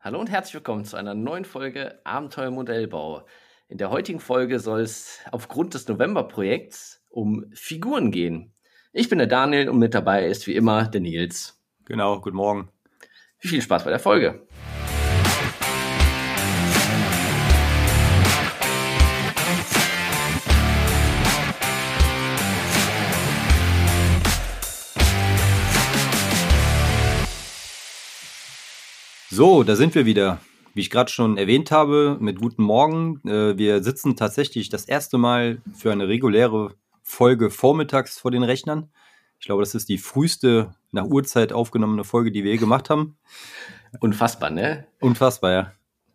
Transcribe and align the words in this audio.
Hallo 0.00 0.20
und 0.20 0.30
herzlich 0.30 0.54
willkommen 0.54 0.84
zu 0.84 0.96
einer 0.96 1.14
neuen 1.14 1.44
Folge 1.44 2.00
Abenteuer 2.04 2.52
Modellbau. 2.52 3.26
In 3.66 3.78
der 3.78 3.90
heutigen 3.90 4.20
Folge 4.20 4.60
soll 4.60 4.82
es 4.82 5.18
aufgrund 5.32 5.74
des 5.74 5.88
November-Projekts 5.88 7.04
um 7.08 7.46
Figuren 7.52 8.12
gehen. 8.12 8.54
Ich 8.92 9.08
bin 9.08 9.18
der 9.18 9.26
Daniel 9.26 9.68
und 9.68 9.80
mit 9.80 9.94
dabei 9.94 10.28
ist 10.28 10.46
wie 10.46 10.54
immer 10.54 10.86
der 10.86 11.00
Nils. 11.00 11.60
Genau, 11.84 12.20
guten 12.20 12.36
Morgen. 12.36 12.70
Viel 13.38 13.60
Spaß 13.60 13.82
bei 13.82 13.90
der 13.90 13.98
Folge. 13.98 14.46
So, 29.38 29.62
da 29.62 29.76
sind 29.76 29.94
wir 29.94 30.04
wieder. 30.04 30.40
Wie 30.74 30.80
ich 30.80 30.90
gerade 30.90 31.12
schon 31.12 31.38
erwähnt 31.38 31.70
habe, 31.70 32.16
mit 32.18 32.40
guten 32.40 32.64
Morgen. 32.64 33.20
Äh, 33.24 33.56
wir 33.56 33.84
sitzen 33.84 34.16
tatsächlich 34.16 34.68
das 34.68 34.84
erste 34.84 35.16
Mal 35.16 35.62
für 35.76 35.92
eine 35.92 36.08
reguläre 36.08 36.74
Folge 37.04 37.48
vormittags 37.48 38.18
vor 38.18 38.32
den 38.32 38.42
Rechnern. 38.42 38.90
Ich 39.38 39.46
glaube, 39.46 39.62
das 39.62 39.76
ist 39.76 39.88
die 39.88 39.98
früheste 39.98 40.74
nach 40.90 41.04
Uhrzeit 41.04 41.52
aufgenommene 41.52 42.02
Folge, 42.02 42.32
die 42.32 42.42
wir 42.42 42.50
je 42.50 42.56
gemacht 42.56 42.90
haben. 42.90 43.16
Unfassbar, 44.00 44.50
ne? 44.50 44.88
Unfassbar, 44.98 45.52
ja. 45.52 45.72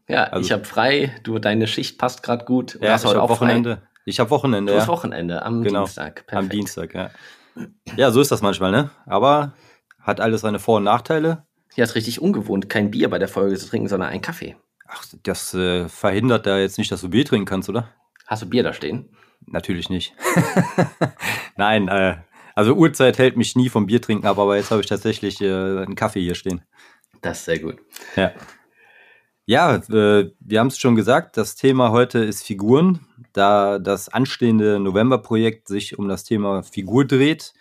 Ja, 0.10 0.24
also, 0.26 0.46
ich 0.46 0.52
habe 0.52 0.66
frei. 0.66 1.16
Du, 1.24 1.40
deine 1.40 1.68
Schicht 1.68 1.98
passt 1.98 2.24
gerade 2.24 2.44
gut. 2.44 2.78
Ja, 2.82 2.92
hast 2.92 3.06
ich 3.06 3.16
habe 3.16 3.30
Wochenende. 3.30 3.78
Frei? 3.78 3.88
Ich 4.04 4.20
habe 4.20 4.32
Wochenende. 4.32 4.74
Du 4.74 4.78
hast 4.78 4.88
ja. 4.88 4.92
Wochenende 4.92 5.44
am 5.44 5.64
genau. 5.64 5.86
Dienstag. 5.86 6.28
Perfekt. 6.28 6.34
Am 6.34 6.50
Dienstag, 6.50 6.94
ja. 6.94 7.10
Ja, 7.96 8.12
so 8.12 8.20
ist 8.20 8.34
das 8.34 8.42
manchmal, 8.42 8.72
ne? 8.72 8.90
Aber 9.06 9.54
hat 10.02 10.20
alles 10.20 10.42
seine 10.42 10.60
Vor- 10.60 10.76
und 10.80 10.84
Nachteile. 10.84 11.46
Ja, 11.76 11.84
ist 11.84 11.96
richtig 11.96 12.22
ungewohnt, 12.22 12.70
kein 12.70 12.92
Bier 12.92 13.10
bei 13.10 13.20
der 13.20 13.28
Folge 13.28 13.58
zu 13.58 13.68
trinken, 13.68 13.88
sondern 13.88 14.10
einen 14.10 14.22
Kaffee. 14.22 14.56
Ach, 14.88 15.06
das 15.24 15.54
äh, 15.54 15.90
verhindert 15.90 16.46
da 16.46 16.60
jetzt 16.60 16.78
nicht, 16.78 16.92
dass 16.92 17.02
du 17.02 17.10
Bier 17.10 17.26
trinken 17.26 17.46
kannst, 17.46 17.70
oder? 17.70 17.90
Hast 18.28 18.44
du 18.44 18.50
Bier 18.50 18.64
da 18.64 18.74
stehen? 18.74 19.10
Natürlich 19.48 19.90
nicht. 19.90 20.14
Nein, 21.58 21.88
äh, 21.88 22.18
also 22.56 22.76
Uhrzeit 22.76 23.18
hält 23.18 23.38
mich 23.38 23.56
nie 23.56 23.70
vom 23.70 23.88
Bier 23.88 24.02
trinken 24.02 24.28
ab, 24.28 24.38
aber 24.38 24.56
jetzt 24.58 24.72
habe 24.72 24.82
ich 24.82 24.88
tatsächlich 24.88 25.42
äh, 25.42 25.48
einen 25.48 25.96
Kaffee 25.96 26.22
hier 26.22 26.36
stehen. 26.36 26.62
Das 27.22 27.40
ist 27.40 27.46
sehr 27.46 27.60
gut. 27.60 27.78
Ja. 28.16 28.32
Ja, 29.46 29.76
äh, 29.76 30.32
wir 30.40 30.60
haben 30.60 30.68
es 30.68 30.78
schon 30.78 30.96
gesagt, 30.96 31.36
das 31.36 31.56
Thema 31.56 31.92
heute 31.92 32.20
ist 32.20 32.44
Figuren, 32.44 33.02
da 33.34 33.80
das 33.80 34.08
anstehende 34.08 34.80
November-Projekt 34.80 35.68
sich 35.68 35.98
um 35.98 36.08
das 36.08 36.24
Thema 36.24 36.64
Figur 36.64 37.06
dreht. 37.06 37.54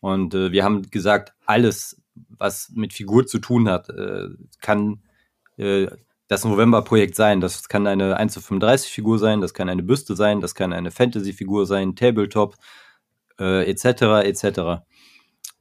Und 0.00 0.34
äh, 0.34 0.52
wir 0.52 0.64
haben 0.64 0.82
gesagt, 0.90 1.32
alles 1.46 2.01
was 2.14 2.70
mit 2.74 2.92
Figur 2.92 3.26
zu 3.26 3.38
tun 3.38 3.68
hat, 3.68 3.88
äh, 3.90 4.28
kann 4.60 5.02
äh, 5.56 5.88
das 6.28 6.44
November-Projekt 6.44 7.14
sein. 7.14 7.40
Das 7.40 7.68
kann 7.68 7.86
eine 7.86 8.16
1 8.16 8.32
zu 8.32 8.40
35 8.40 8.90
Figur 8.90 9.18
sein, 9.18 9.40
das 9.40 9.54
kann 9.54 9.68
eine 9.68 9.82
Büste 9.82 10.16
sein, 10.16 10.40
das 10.40 10.54
kann 10.54 10.72
eine 10.72 10.90
Fantasy-Figur 10.90 11.66
sein, 11.66 11.94
Tabletop, 11.94 12.56
äh, 13.38 13.70
etc. 13.70 14.24
etc. 14.24 14.82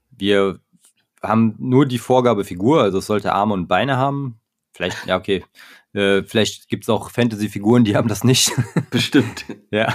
Wir 0.09 0.59
haben 1.21 1.55
nur 1.59 1.85
die 1.85 1.99
Vorgabe 1.99 2.43
Figur, 2.43 2.81
also 2.81 2.99
es 2.99 3.05
sollte 3.05 3.33
Arme 3.33 3.53
und 3.53 3.67
Beine 3.67 3.97
haben. 3.97 4.39
Vielleicht, 4.73 5.05
ja, 5.05 5.17
okay. 5.17 5.43
Äh, 5.93 6.23
vielleicht 6.23 6.69
gibt 6.69 6.85
es 6.85 6.89
auch 6.89 7.11
Fantasy-Figuren, 7.11 7.83
die 7.83 7.95
haben 7.95 8.07
das 8.07 8.23
nicht. 8.23 8.53
Bestimmt. 8.91 9.45
ja. 9.71 9.93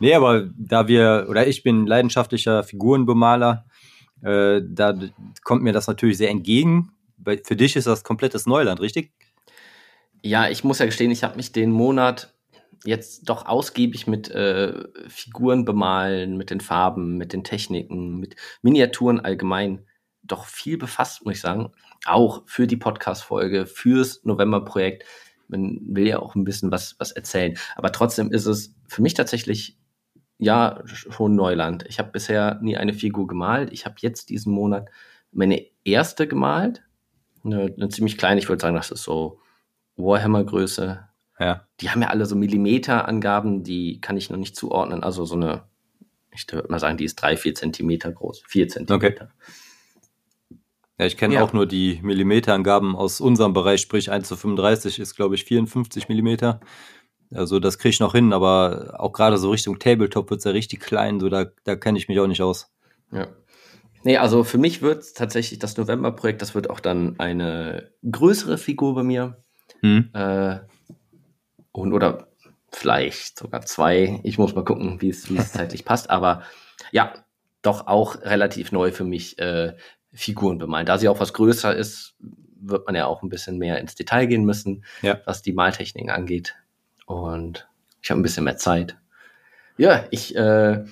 Nee, 0.00 0.14
aber 0.14 0.48
da 0.56 0.88
wir, 0.88 1.26
oder 1.28 1.46
ich 1.46 1.62
bin 1.62 1.86
leidenschaftlicher 1.86 2.64
Figurenbemaler, 2.64 3.66
äh, 4.22 4.60
da 4.64 4.98
kommt 5.44 5.62
mir 5.62 5.72
das 5.72 5.86
natürlich 5.86 6.18
sehr 6.18 6.30
entgegen. 6.30 6.92
Für 7.44 7.56
dich 7.56 7.76
ist 7.76 7.86
das 7.86 8.04
komplettes 8.04 8.46
Neuland, 8.46 8.80
richtig? 8.80 9.12
Ja, 10.22 10.48
ich 10.48 10.64
muss 10.64 10.78
ja 10.78 10.86
gestehen, 10.86 11.10
ich 11.10 11.22
habe 11.24 11.36
mich 11.36 11.52
den 11.52 11.70
Monat 11.70 12.34
jetzt 12.84 13.28
doch 13.28 13.46
ausgiebig 13.46 14.06
mit 14.06 14.30
äh, 14.30 14.84
Figuren 15.08 15.64
bemalen, 15.64 16.36
mit 16.36 16.50
den 16.50 16.60
Farben, 16.60 17.16
mit 17.16 17.32
den 17.32 17.44
Techniken, 17.44 18.18
mit 18.18 18.36
Miniaturen 18.62 19.20
allgemein 19.20 19.86
doch 20.22 20.46
viel 20.46 20.78
befasst, 20.78 21.24
muss 21.24 21.34
ich 21.34 21.40
sagen. 21.40 21.72
Auch 22.06 22.42
für 22.46 22.66
die 22.66 22.76
Podcast-Folge, 22.76 23.66
fürs 23.66 24.24
November-Projekt. 24.24 25.04
Man 25.48 25.80
will 25.84 26.06
ja 26.06 26.20
auch 26.20 26.34
ein 26.34 26.44
bisschen 26.44 26.70
was, 26.70 26.96
was 26.98 27.12
erzählen. 27.12 27.58
Aber 27.76 27.92
trotzdem 27.92 28.30
ist 28.30 28.46
es 28.46 28.74
für 28.88 29.02
mich 29.02 29.14
tatsächlich 29.14 29.79
ja, 30.40 30.82
schon 30.86 31.36
Neuland. 31.36 31.84
Ich 31.86 31.98
habe 31.98 32.10
bisher 32.10 32.58
nie 32.62 32.76
eine 32.76 32.94
Figur 32.94 33.26
gemalt. 33.26 33.72
Ich 33.72 33.84
habe 33.84 33.96
jetzt 33.98 34.30
diesen 34.30 34.52
Monat 34.52 34.88
meine 35.32 35.66
erste 35.84 36.26
gemalt. 36.26 36.82
Eine, 37.44 37.74
eine 37.76 37.88
ziemlich 37.90 38.16
kleine, 38.16 38.40
ich 38.40 38.48
würde 38.48 38.60
sagen, 38.60 38.74
das 38.74 38.90
ist 38.90 39.02
so 39.02 39.38
Warhammer-Größe. 39.96 41.06
Ja. 41.38 41.66
Die 41.80 41.90
haben 41.90 42.02
ja 42.02 42.08
alle 42.08 42.24
so 42.24 42.36
Millimeter-Angaben, 42.36 43.64
die 43.64 44.00
kann 44.00 44.16
ich 44.16 44.30
noch 44.30 44.38
nicht 44.38 44.56
zuordnen. 44.56 45.02
Also 45.02 45.26
so 45.26 45.34
eine, 45.34 45.64
ich 46.30 46.46
würde 46.50 46.68
mal 46.70 46.78
sagen, 46.78 46.96
die 46.96 47.04
ist 47.04 47.16
drei, 47.16 47.36
vier 47.36 47.54
Zentimeter 47.54 48.10
groß. 48.10 48.42
Vier 48.46 48.68
Zentimeter. 48.68 49.24
Okay. 49.24 50.58
Ja, 50.98 51.06
ich 51.06 51.16
kenne 51.16 51.34
ja. 51.34 51.42
auch 51.42 51.52
nur 51.52 51.66
die 51.66 51.98
Millimeterangaben 52.02 52.94
aus 52.96 53.20
unserem 53.20 53.52
Bereich, 53.52 53.80
sprich 53.80 54.10
1 54.10 54.28
zu 54.28 54.36
35 54.36 54.98
ist, 54.98 55.16
glaube 55.16 55.34
ich, 55.34 55.44
54 55.44 56.08
Millimeter. 56.08 56.60
Also 57.32 57.60
das 57.60 57.78
kriege 57.78 57.90
ich 57.90 58.00
noch 58.00 58.12
hin, 58.12 58.32
aber 58.32 58.96
auch 58.98 59.12
gerade 59.12 59.38
so 59.38 59.50
Richtung 59.50 59.78
Tabletop 59.78 60.30
wird 60.30 60.38
es 60.38 60.44
ja 60.44 60.50
richtig 60.50 60.80
klein, 60.80 61.20
so 61.20 61.28
da, 61.28 61.46
da 61.64 61.76
kenne 61.76 61.98
ich 61.98 62.08
mich 62.08 62.18
auch 62.18 62.26
nicht 62.26 62.42
aus. 62.42 62.70
Ja. 63.12 63.28
Nee, 64.02 64.16
also 64.16 64.44
für 64.44 64.58
mich 64.58 64.82
wird 64.82 65.14
tatsächlich 65.14 65.58
das 65.58 65.76
November-Projekt, 65.76 66.42
das 66.42 66.54
wird 66.54 66.70
auch 66.70 66.80
dann 66.80 67.20
eine 67.20 67.90
größere 68.10 68.58
Figur 68.58 68.94
bei 68.94 69.02
mir. 69.02 69.42
Hm. 69.80 70.10
Äh, 70.14 70.58
und 71.72 71.92
oder 71.92 72.28
vielleicht 72.72 73.38
sogar 73.38 73.62
zwei. 73.62 74.20
Ich 74.22 74.38
muss 74.38 74.54
mal 74.54 74.64
gucken, 74.64 75.00
wie 75.00 75.10
es 75.10 75.24
zeitlich 75.52 75.84
passt. 75.84 76.10
Aber 76.10 76.42
ja, 76.92 77.12
doch 77.62 77.86
auch 77.86 78.22
relativ 78.22 78.72
neu 78.72 78.90
für 78.90 79.04
mich 79.04 79.38
äh, 79.38 79.76
Figuren 80.12 80.58
bemalen. 80.58 80.86
Da 80.86 80.98
sie 80.98 81.08
auch 81.08 81.20
was 81.20 81.34
größer 81.34 81.74
ist, 81.74 82.14
wird 82.18 82.86
man 82.86 82.94
ja 82.94 83.06
auch 83.06 83.22
ein 83.22 83.28
bisschen 83.28 83.58
mehr 83.58 83.78
ins 83.78 83.94
Detail 83.94 84.26
gehen 84.26 84.44
müssen, 84.44 84.84
ja. 85.02 85.20
was 85.24 85.42
die 85.42 85.52
Maltechniken 85.52 86.10
angeht. 86.10 86.56
Und 87.10 87.68
ich 88.00 88.10
habe 88.10 88.20
ein 88.20 88.22
bisschen 88.22 88.44
mehr 88.44 88.56
Zeit. 88.56 88.96
Ja, 89.76 90.04
ich 90.12 90.36
äh, 90.36 90.84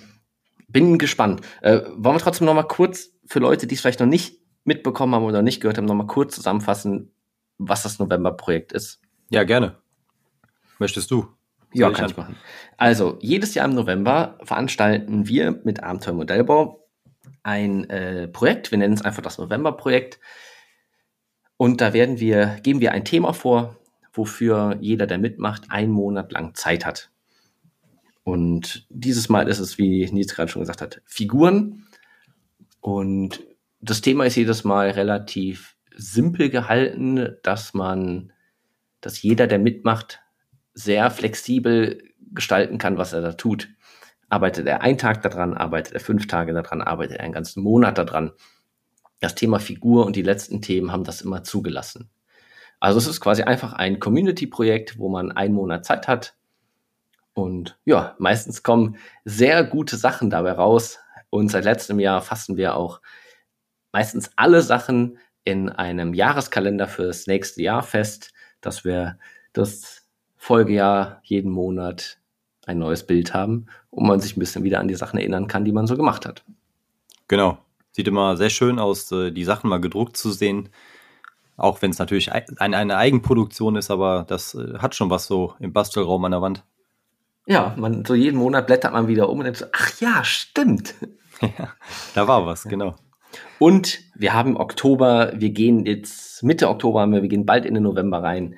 bin 0.67 0.99
gespannt. 0.99 1.43
Äh, 1.63 1.83
wollen 1.95 2.17
wir 2.17 2.19
trotzdem 2.19 2.47
noch 2.47 2.55
mal 2.55 2.65
kurz 2.65 3.11
für 3.25 3.39
Leute, 3.39 3.69
die 3.69 3.77
es 3.77 3.81
vielleicht 3.81 4.01
noch 4.01 4.07
nicht 4.07 4.41
mitbekommen 4.65 5.15
haben 5.15 5.25
oder 5.25 5.43
nicht 5.43 5.61
gehört 5.61 5.79
haben, 5.79 5.85
noch 5.85 5.95
mal 5.95 6.09
kurz 6.09 6.35
zusammenfassen, 6.35 7.13
was 7.59 7.85
das 7.85 8.01
November-Projekt 8.01 8.73
ist? 8.73 9.01
Ja, 9.31 9.45
gerne. 9.45 9.77
Möchtest 10.81 11.09
du? 11.13 11.29
Ja, 11.73 11.91
kann 11.91 12.11
ich 12.11 12.17
machen. 12.17 12.35
Also, 12.79 13.19
jedes 13.21 13.55
Jahr 13.55 13.67
im 13.67 13.75
November 13.75 14.39
veranstalten 14.43 15.29
wir 15.29 15.61
mit 15.63 15.85
Abenteuer 15.85 16.15
Modellbau 16.15 16.85
ein 17.45 17.89
äh, 17.91 18.27
Projekt. 18.27 18.73
Wir 18.73 18.79
nennen 18.79 18.95
es 18.95 19.05
einfach 19.05 19.23
das 19.23 19.39
November-Projekt. 19.39 20.19
Und 21.57 21.81
da 21.81 21.93
werden 21.93 22.19
wir, 22.19 22.59
geben 22.63 22.81
wir 22.81 22.91
ein 22.91 23.05
Thema 23.05 23.33
vor, 23.35 23.78
wofür 24.19 24.77
jeder, 24.81 25.07
der 25.07 25.19
mitmacht, 25.19 25.71
einen 25.71 25.93
Monat 25.93 26.33
lang 26.33 26.55
Zeit 26.55 26.85
hat. 26.85 27.11
Und 28.25 28.87
dieses 28.91 29.31
Mal 29.31 29.49
ist 29.49 29.59
es, 29.59 29.79
wie 29.79 30.05
Nils 30.13 30.35
gerade 30.35 30.51
schon 30.51 30.61
gesagt 30.61 30.83
hat, 30.83 31.01
Figuren. 31.07 31.87
Und 32.81 33.43
das 33.81 34.03
Thema 34.03 34.27
ist 34.27 34.37
jedes 34.37 34.65
Mal 34.65 34.91
relativ 34.91 35.77
simpel 35.97 36.51
gehalten, 36.51 37.37
dass 37.43 37.73
man, 37.73 38.33
dass 39.01 39.23
jeder, 39.23 39.47
der 39.47 39.59
mitmacht, 39.59 40.21
sehr 40.75 41.11
flexibel 41.11 42.03
gestalten 42.33 42.77
kann, 42.77 42.99
was 42.99 43.15
er 43.15 43.23
da 43.23 43.33
tut. 43.33 43.69
Arbeitet 44.29 44.67
er 44.67 44.83
einen 44.83 44.99
Tag 44.99 45.23
daran, 45.23 45.55
arbeitet 45.55 45.95
er 45.95 46.01
fünf 46.01 46.27
Tage 46.27 46.53
daran, 46.53 46.83
arbeitet 46.83 47.17
er 47.17 47.25
einen 47.25 47.33
ganzen 47.33 47.63
Monat 47.63 47.97
daran. 47.97 48.33
Das 49.21 49.35
Thema 49.35 49.59
Figur 49.59 50.05
und 50.05 50.17
die 50.17 50.23
letzten 50.23 50.61
Themen 50.61 50.93
haben 50.93 51.05
das 51.05 51.23
immer 51.23 51.43
zugelassen. 51.45 52.11
Also 52.81 52.99
es 52.99 53.07
ist 53.07 53.21
quasi 53.21 53.43
einfach 53.43 53.73
ein 53.73 53.99
Community-Projekt, 53.99 54.99
wo 54.99 55.09
man 55.09 55.33
einen 55.33 55.55
Monat 55.55 55.85
Zeit 55.85 56.09
hat. 56.09 56.35
Und 57.35 57.79
ja, 57.85 58.15
meistens 58.19 58.63
kommen 58.63 58.97
sehr 59.25 59.65
gute 59.65 59.97
Sachen 59.97 60.31
dabei 60.31 60.53
raus. 60.53 60.99
Und 61.31 61.51
seit 61.51 61.65
letztem 61.65 62.01
Jahr 62.01 62.23
fassen 62.23 62.57
wir 62.57 62.77
auch 62.77 63.01
meistens 63.93 64.31
alle 64.37 64.63
Sachen 64.63 65.19
in 65.45 65.69
einem 65.69 66.15
Jahreskalender 66.15 66.89
für 66.89 67.07
das 67.07 67.27
nächste 67.27 67.63
Jahr 67.63 67.83
fest, 67.83 68.33
dass 68.61 68.85
wir 68.85 69.19
das 69.53 70.07
Folgejahr 70.37 71.21
jeden 71.23 71.51
Monat 71.51 72.19
ein 72.67 72.79
neues 72.79 73.07
Bild 73.07 73.35
haben 73.35 73.67
und 73.91 74.07
man 74.07 74.21
sich 74.21 74.37
ein 74.37 74.41
bisschen 74.41 74.63
wieder 74.63 74.79
an 74.79 74.89
die 74.89 74.95
Sachen 74.95 75.19
erinnern 75.19 75.47
kann, 75.47 75.65
die 75.65 75.73
man 75.73 75.87
so 75.87 75.97
gemacht 75.97 76.27
hat. 76.27 76.45
Genau. 77.27 77.59
Sieht 77.93 78.07
immer 78.07 78.37
sehr 78.37 78.51
schön 78.51 78.79
aus, 78.79 79.11
äh, 79.11 79.33
die 79.33 79.45
Sachen 79.45 79.69
mal 79.71 79.81
gedruckt 79.81 80.17
zu 80.17 80.31
sehen. 80.31 80.69
Auch 81.59 81.83
wenn 81.83 81.91
es 81.91 81.99
natürlich 81.99 82.33
eine, 82.33 82.77
eine 82.77 82.97
Eigenproduktion 82.97 83.75
ist, 83.75 83.91
aber 83.91 84.25
das 84.29 84.55
äh, 84.55 84.79
hat 84.79 84.95
schon 84.95 85.11
was 85.11 85.27
so 85.27 85.55
im 85.59 85.73
Bastelraum 85.73 86.25
an 86.25 86.31
der 86.31 86.41
Wand. 86.41 86.65
Ja, 87.47 87.75
man, 87.77 88.05
so 88.05 88.15
jeden 88.15 88.39
Monat 88.39 88.69
blättert 88.69 88.93
man 88.93 89.09
wieder 89.09 89.29
um 89.29 89.39
und 89.39 89.45
denkt 89.45 89.59
so, 89.59 89.67
ach 89.73 90.01
ja, 90.01 90.23
stimmt. 90.23 90.95
ja, 91.41 91.75
da 92.15 92.29
war 92.29 92.47
was, 92.47 92.63
genau. 92.63 92.95
Und 93.59 93.99
wir 94.15 94.35
haben 94.35 94.57
Oktober, 94.57 95.33
wir 95.35 95.51
gehen 95.51 95.85
jetzt 95.85 96.45
Mitte 96.45 96.69
Oktober 96.69 97.01
haben 97.01 97.13
wir, 97.13 97.23
wir 97.23 97.29
gehen 97.29 97.45
bald 97.45 97.67
in 97.67 97.75
den 97.75 97.83
November 97.83 98.23
rein. 98.23 98.55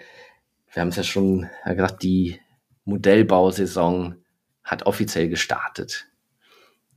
Wir 0.71 0.83
haben 0.83 0.89
es 0.89 0.97
ja 0.97 1.03
schon 1.03 1.49
gesagt, 1.65 2.03
die 2.03 2.39
Modellbausaison 2.85 4.17
hat 4.63 4.85
offiziell 4.85 5.31
gestartet. 5.31 6.07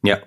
Ja. 0.03 0.17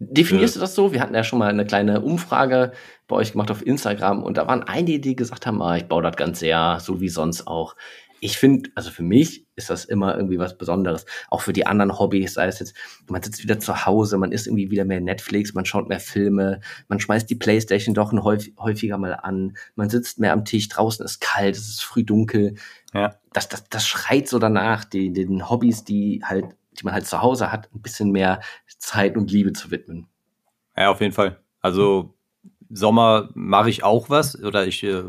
Definierst 0.00 0.56
du 0.56 0.60
das 0.60 0.74
so? 0.74 0.92
Wir 0.92 1.00
hatten 1.00 1.14
ja 1.14 1.22
schon 1.22 1.38
mal 1.38 1.50
eine 1.50 1.64
kleine 1.64 2.00
Umfrage 2.00 2.72
bei 3.06 3.16
euch 3.16 3.32
gemacht 3.32 3.50
auf 3.50 3.64
Instagram 3.64 4.22
und 4.22 4.36
da 4.36 4.46
waren 4.46 4.62
einige, 4.62 5.00
die 5.00 5.16
gesagt 5.16 5.46
haben, 5.46 5.60
ah, 5.62 5.76
ich 5.76 5.86
baue 5.86 6.02
das 6.02 6.16
ganze 6.16 6.46
Jahr, 6.46 6.80
so 6.80 7.00
wie 7.00 7.08
sonst 7.08 7.46
auch 7.46 7.74
ich 8.24 8.38
finde, 8.38 8.70
also 8.74 8.90
für 8.90 9.02
mich 9.02 9.46
ist 9.54 9.68
das 9.68 9.84
immer 9.84 10.16
irgendwie 10.16 10.38
was 10.38 10.56
Besonderes. 10.56 11.04
Auch 11.28 11.42
für 11.42 11.52
die 11.52 11.66
anderen 11.66 11.98
Hobbys, 11.98 12.32
sei 12.32 12.46
es 12.46 12.58
jetzt, 12.58 12.74
man 13.06 13.22
sitzt 13.22 13.42
wieder 13.42 13.58
zu 13.58 13.84
Hause, 13.84 14.16
man 14.16 14.32
ist 14.32 14.46
irgendwie 14.46 14.70
wieder 14.70 14.86
mehr 14.86 15.02
Netflix, 15.02 15.52
man 15.52 15.66
schaut 15.66 15.90
mehr 15.90 16.00
Filme, 16.00 16.60
man 16.88 17.00
schmeißt 17.00 17.28
die 17.28 17.34
Playstation 17.34 17.94
doch 17.94 18.12
ein 18.12 18.24
häufig, 18.24 18.54
häufiger 18.58 18.96
mal 18.96 19.12
an, 19.12 19.58
man 19.74 19.90
sitzt 19.90 20.20
mehr 20.20 20.32
am 20.32 20.46
Tisch, 20.46 20.70
draußen 20.70 21.04
ist 21.04 21.20
kalt, 21.20 21.54
es 21.54 21.68
ist 21.68 21.84
früh 21.84 22.02
dunkel. 22.02 22.54
Ja. 22.94 23.14
Das, 23.34 23.50
das, 23.50 23.68
das 23.68 23.86
schreit 23.86 24.26
so 24.26 24.38
danach, 24.38 24.86
die, 24.86 25.12
den 25.12 25.50
Hobbys, 25.50 25.84
die 25.84 26.22
halt, 26.24 26.46
die 26.80 26.84
man 26.84 26.94
halt 26.94 27.06
zu 27.06 27.20
Hause 27.20 27.52
hat, 27.52 27.68
ein 27.74 27.82
bisschen 27.82 28.10
mehr 28.10 28.40
Zeit 28.78 29.18
und 29.18 29.30
Liebe 29.30 29.52
zu 29.52 29.70
widmen. 29.70 30.06
Ja, 30.78 30.88
auf 30.90 31.02
jeden 31.02 31.12
Fall. 31.12 31.42
Also 31.60 32.14
Sommer 32.70 33.30
mache 33.34 33.70
ich 33.70 33.84
auch 33.84 34.10
was 34.10 34.40
oder 34.42 34.66
ich 34.66 34.82
äh, 34.82 35.02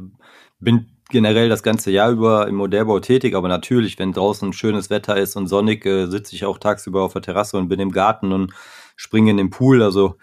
bin 0.60 0.88
generell 1.10 1.50
das 1.50 1.63
ganze 1.63 1.92
Jahr 1.92 2.12
über 2.12 2.48
im 2.48 2.56
Modellbau 2.56 3.00
tätig, 3.00 3.36
aber 3.36 3.48
natürlich, 3.48 4.00
wenn 4.00 4.12
draußen 4.12 4.54
schönes 4.54 4.90
Wetter 4.90 5.18
ist 5.18 5.36
und 5.36 5.48
sonnig, 5.48 5.86
äh, 5.86 6.07
sitze 6.07 6.36
ich 6.36 6.46
auch 6.46 6.57
tagsüber 6.57 7.04
auf 7.04 7.13
der 7.13 7.22
Terrasse 7.22 7.57
und 7.57 7.68
bin 7.68 7.80
im 7.80 7.92
Garten 7.92 8.31
und 8.31 8.54
springe 8.96 9.31
in 9.31 9.38
den 9.38 9.50
Pool. 9.50 9.84
Also 9.84 10.18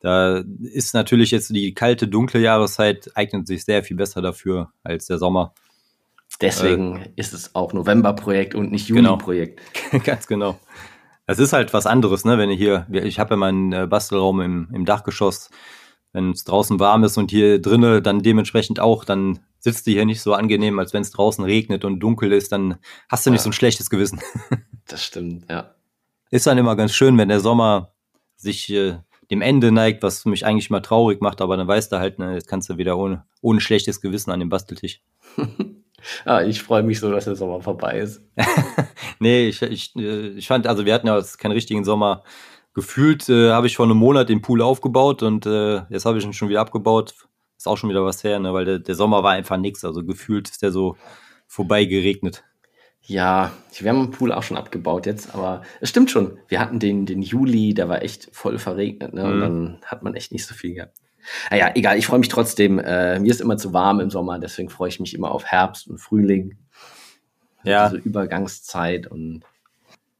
da 0.00 0.42
ist 0.62 0.94
natürlich 0.94 1.30
jetzt 1.30 1.54
die 1.54 1.74
kalte, 1.74 2.08
dunkle 2.08 2.40
Jahreszeit, 2.40 3.10
eignet 3.14 3.46
sich 3.46 3.64
sehr 3.64 3.84
viel 3.84 3.96
besser 3.96 4.22
dafür 4.22 4.72
als 4.82 5.06
der 5.06 5.18
Sommer. 5.18 5.54
Deswegen 6.40 6.96
äh, 6.96 7.10
ist 7.16 7.34
es 7.34 7.54
auch 7.54 7.72
November-Projekt 7.72 8.54
und 8.54 8.72
nicht 8.72 8.88
Juni-Projekt. 8.88 9.60
Genau. 9.90 10.02
Ganz 10.04 10.26
genau. 10.26 10.58
Es 11.26 11.38
ist 11.38 11.52
halt 11.52 11.72
was 11.72 11.86
anderes, 11.86 12.24
ne? 12.24 12.36
Wenn 12.36 12.50
ich 12.50 12.58
hier, 12.58 12.86
ich 12.90 13.20
habe 13.20 13.34
ja 13.34 13.36
meinen 13.36 13.72
äh, 13.72 13.86
Bastelraum 13.86 14.40
im, 14.40 14.68
im 14.72 14.84
Dachgeschoss, 14.84 15.50
wenn 16.12 16.30
es 16.30 16.44
draußen 16.44 16.78
warm 16.78 17.04
ist 17.04 17.16
und 17.16 17.30
hier 17.30 17.60
drinnen 17.60 18.02
dann 18.02 18.22
dementsprechend 18.22 18.80
auch, 18.80 19.04
dann 19.04 19.40
sitzt 19.58 19.86
du 19.86 19.92
hier 19.92 20.04
nicht 20.04 20.20
so 20.20 20.34
angenehm, 20.34 20.78
als 20.78 20.92
wenn 20.92 21.02
es 21.02 21.10
draußen 21.10 21.44
regnet 21.44 21.84
und 21.84 22.00
dunkel 22.00 22.32
ist, 22.32 22.52
dann 22.52 22.76
hast 23.08 23.26
du 23.26 23.30
nicht 23.30 23.42
so 23.42 23.48
ein 23.48 23.54
schlechtes 23.54 23.90
Gewissen. 23.90 24.20
das 24.88 25.04
stimmt, 25.04 25.46
ja. 25.48 25.74
Ist 26.30 26.46
dann 26.46 26.58
immer 26.58 26.76
ganz 26.76 26.92
schön, 26.94 27.16
wenn 27.18 27.28
der 27.28 27.40
Sommer 27.40 27.92
sich 28.36 28.72
äh, 28.72 28.98
dem 29.30 29.40
Ende 29.40 29.70
neigt, 29.72 30.02
was 30.02 30.24
mich 30.24 30.44
eigentlich 30.44 30.70
mal 30.70 30.80
traurig 30.80 31.20
macht, 31.20 31.40
aber 31.40 31.56
dann 31.56 31.68
weißt 31.68 31.92
du 31.92 31.98
halt, 31.98 32.18
ne, 32.18 32.34
jetzt 32.34 32.48
kannst 32.48 32.68
du 32.68 32.76
wieder 32.76 32.98
ohne, 32.98 33.24
ohne 33.40 33.60
schlechtes 33.60 34.00
Gewissen 34.00 34.30
an 34.30 34.40
den 34.40 34.48
Basteltisch. 34.48 35.00
ah, 36.24 36.42
ich 36.42 36.62
freue 36.62 36.82
mich 36.82 37.00
so, 37.00 37.10
dass 37.10 37.24
der 37.24 37.36
Sommer 37.36 37.60
vorbei 37.60 37.98
ist. 37.98 38.22
nee, 39.20 39.48
ich, 39.48 39.62
ich, 39.62 39.94
äh, 39.96 40.28
ich 40.30 40.48
fand, 40.48 40.66
also 40.66 40.84
wir 40.84 40.92
hatten 40.92 41.06
ja 41.06 41.22
keinen 41.38 41.52
richtigen 41.52 41.84
Sommer. 41.84 42.24
Gefühlt 42.74 43.28
äh, 43.28 43.50
habe 43.50 43.66
ich 43.66 43.76
vor 43.76 43.86
einem 43.86 43.98
Monat 43.98 44.28
den 44.28 44.42
Pool 44.42 44.62
aufgebaut 44.62 45.22
und 45.22 45.46
äh, 45.46 45.82
jetzt 45.90 46.06
habe 46.06 46.18
ich 46.18 46.24
ihn 46.24 46.32
schon 46.32 46.48
wieder 46.48 46.60
abgebaut 46.60 47.14
ist 47.62 47.68
auch 47.68 47.76
schon 47.76 47.90
wieder 47.90 48.04
was 48.04 48.24
her, 48.24 48.40
ne? 48.40 48.52
weil 48.52 48.64
der, 48.64 48.78
der 48.80 48.96
Sommer 48.96 49.22
war 49.22 49.32
einfach 49.32 49.56
nichts. 49.56 49.84
Also 49.84 50.04
gefühlt 50.04 50.50
ist 50.50 50.62
der 50.62 50.72
so 50.72 50.96
vorbei 51.46 51.84
geregnet. 51.84 52.42
Ja, 53.02 53.52
wir 53.78 53.90
haben 53.90 54.00
den 54.00 54.10
Pool 54.10 54.32
auch 54.32 54.42
schon 54.42 54.56
abgebaut 54.56 55.06
jetzt, 55.06 55.34
aber 55.34 55.62
es 55.80 55.88
stimmt 55.88 56.10
schon. 56.10 56.38
Wir 56.48 56.58
hatten 56.60 56.80
den, 56.80 57.06
den 57.06 57.22
Juli, 57.22 57.72
der 57.74 57.88
war 57.88 58.02
echt 58.02 58.28
voll 58.32 58.58
verregnet, 58.58 59.14
ne? 59.14 59.24
Und 59.24 59.36
mhm. 59.36 59.40
dann 59.40 59.78
hat 59.84 60.02
man 60.02 60.14
echt 60.14 60.32
nicht 60.32 60.46
so 60.46 60.54
viel 60.54 60.74
gehabt. 60.74 60.96
Naja, 61.50 61.70
egal, 61.74 61.98
ich 61.98 62.06
freue 62.06 62.18
mich 62.18 62.28
trotzdem. 62.28 62.78
Äh, 62.78 63.18
mir 63.20 63.30
ist 63.30 63.40
immer 63.40 63.56
zu 63.56 63.72
warm 63.72 64.00
im 64.00 64.10
Sommer, 64.10 64.38
deswegen 64.38 64.68
freue 64.68 64.88
ich 64.88 65.00
mich 65.00 65.14
immer 65.14 65.30
auf 65.30 65.44
Herbst 65.44 65.88
und 65.88 65.98
Frühling. 65.98 66.58
Ja. 67.64 67.88
Diese 67.88 68.02
Übergangszeit 68.02 69.06
und 69.06 69.42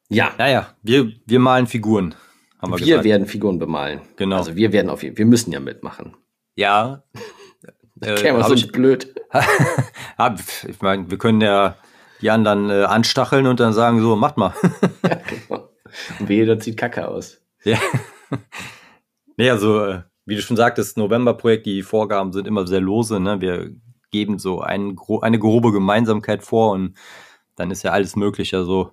ja. 0.08 0.32
Naja, 0.38 0.74
wir, 0.82 1.12
wir 1.26 1.38
malen 1.40 1.66
Figuren. 1.66 2.14
Haben 2.62 2.72
wir 2.72 2.78
wir 2.78 2.86
gesagt. 2.86 3.04
werden 3.04 3.26
Figuren 3.26 3.58
bemalen. 3.58 4.00
Genau. 4.16 4.36
Also 4.36 4.54
wir 4.54 4.72
werden 4.72 4.88
auf 4.88 5.02
wir 5.02 5.26
müssen 5.26 5.52
ja 5.52 5.58
mitmachen. 5.58 6.16
Ja. 6.54 7.02
äh, 8.00 8.12
okay, 8.12 8.42
so 8.42 8.54
ich, 8.54 8.70
blöd. 8.70 9.14
ich 10.68 10.80
meine, 10.80 11.10
wir 11.10 11.18
können 11.18 11.40
ja 11.40 11.76
die 12.20 12.30
anderen 12.30 12.70
äh, 12.70 12.84
anstacheln 12.84 13.46
und 13.48 13.58
dann 13.58 13.72
sagen, 13.72 14.00
so, 14.00 14.14
macht 14.14 14.36
mal. 14.36 14.54
ja, 15.02 15.16
genau. 15.16 15.68
Und 16.20 16.30
jeder 16.30 16.58
zieht 16.60 16.76
Kacke 16.76 17.08
aus. 17.08 17.40
Ja. 17.64 17.78
nee, 19.36 19.50
also, 19.50 19.84
äh, 19.84 20.02
wie 20.24 20.36
du 20.36 20.42
schon 20.42 20.56
sagtest, 20.56 20.96
November-Projekt, 20.96 21.66
die 21.66 21.82
Vorgaben 21.82 22.32
sind 22.32 22.46
immer 22.46 22.66
sehr 22.66 22.80
lose. 22.80 23.18
Ne? 23.18 23.40
Wir 23.40 23.72
geben 24.12 24.38
so 24.38 24.60
ein, 24.60 24.96
eine 25.20 25.38
grobe 25.40 25.72
Gemeinsamkeit 25.72 26.44
vor 26.44 26.70
und 26.72 26.94
dann 27.56 27.72
ist 27.72 27.82
ja 27.82 27.90
alles 27.90 28.14
möglich. 28.14 28.54
Also, 28.54 28.92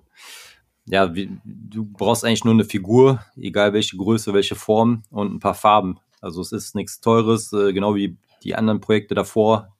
ja, 0.90 1.14
wie, 1.14 1.30
du 1.44 1.84
brauchst 1.84 2.24
eigentlich 2.24 2.44
nur 2.44 2.54
eine 2.54 2.64
Figur, 2.64 3.24
egal 3.36 3.72
welche 3.72 3.96
Größe, 3.96 4.34
welche 4.34 4.56
Form 4.56 5.04
und 5.10 5.32
ein 5.34 5.38
paar 5.38 5.54
Farben. 5.54 6.00
Also 6.20 6.40
es 6.40 6.50
ist 6.52 6.74
nichts 6.74 7.00
Teures, 7.00 7.52
äh, 7.52 7.72
genau 7.72 7.94
wie 7.94 8.16
die 8.42 8.56
anderen 8.56 8.80
Projekte 8.80 9.14
davor. 9.14 9.76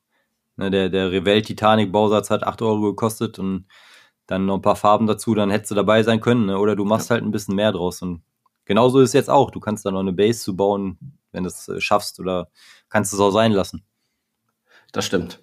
Ne, 0.57 0.71
der, 0.71 0.89
der 0.89 1.11
Revell 1.11 1.43
Titanic 1.43 1.91
Bausatz 1.91 2.31
hat 2.31 2.45
8 2.45 2.63
Euro 2.63 2.83
gekostet 2.83 3.39
und 3.39 3.67
dann 4.27 4.47
noch 4.47 4.57
ein 4.57 4.63
paar 4.63 4.77
Farben 4.77 5.09
dazu, 5.09 5.35
dann 5.35 5.51
hättest 5.51 5.73
du 5.73 5.75
dabei 5.75 6.05
sein 6.05 6.21
können. 6.21 6.47
Ne? 6.47 6.59
Oder 6.59 6.77
du 6.77 6.85
machst 6.85 7.11
ja. 7.11 7.15
halt 7.15 7.25
ein 7.25 7.33
bisschen 7.33 7.57
mehr 7.57 7.73
draus. 7.73 8.03
Und 8.03 8.23
genauso 8.65 9.01
ist 9.01 9.11
es 9.11 9.15
jetzt 9.15 9.31
auch. 9.31 9.51
Du 9.51 9.59
kannst 9.59 9.85
da 9.85 9.91
noch 9.91 10.01
eine 10.01 10.13
Base 10.13 10.41
zu 10.41 10.55
bauen, 10.55 10.97
wenn 11.33 11.43
du 11.43 11.49
es 11.49 11.69
äh, 11.69 11.81
schaffst, 11.81 12.21
oder 12.21 12.49
kannst 12.89 13.13
es 13.13 13.19
auch 13.19 13.33
sein 13.33 13.51
lassen. 13.51 13.83
Das 14.93 15.05
stimmt. 15.05 15.43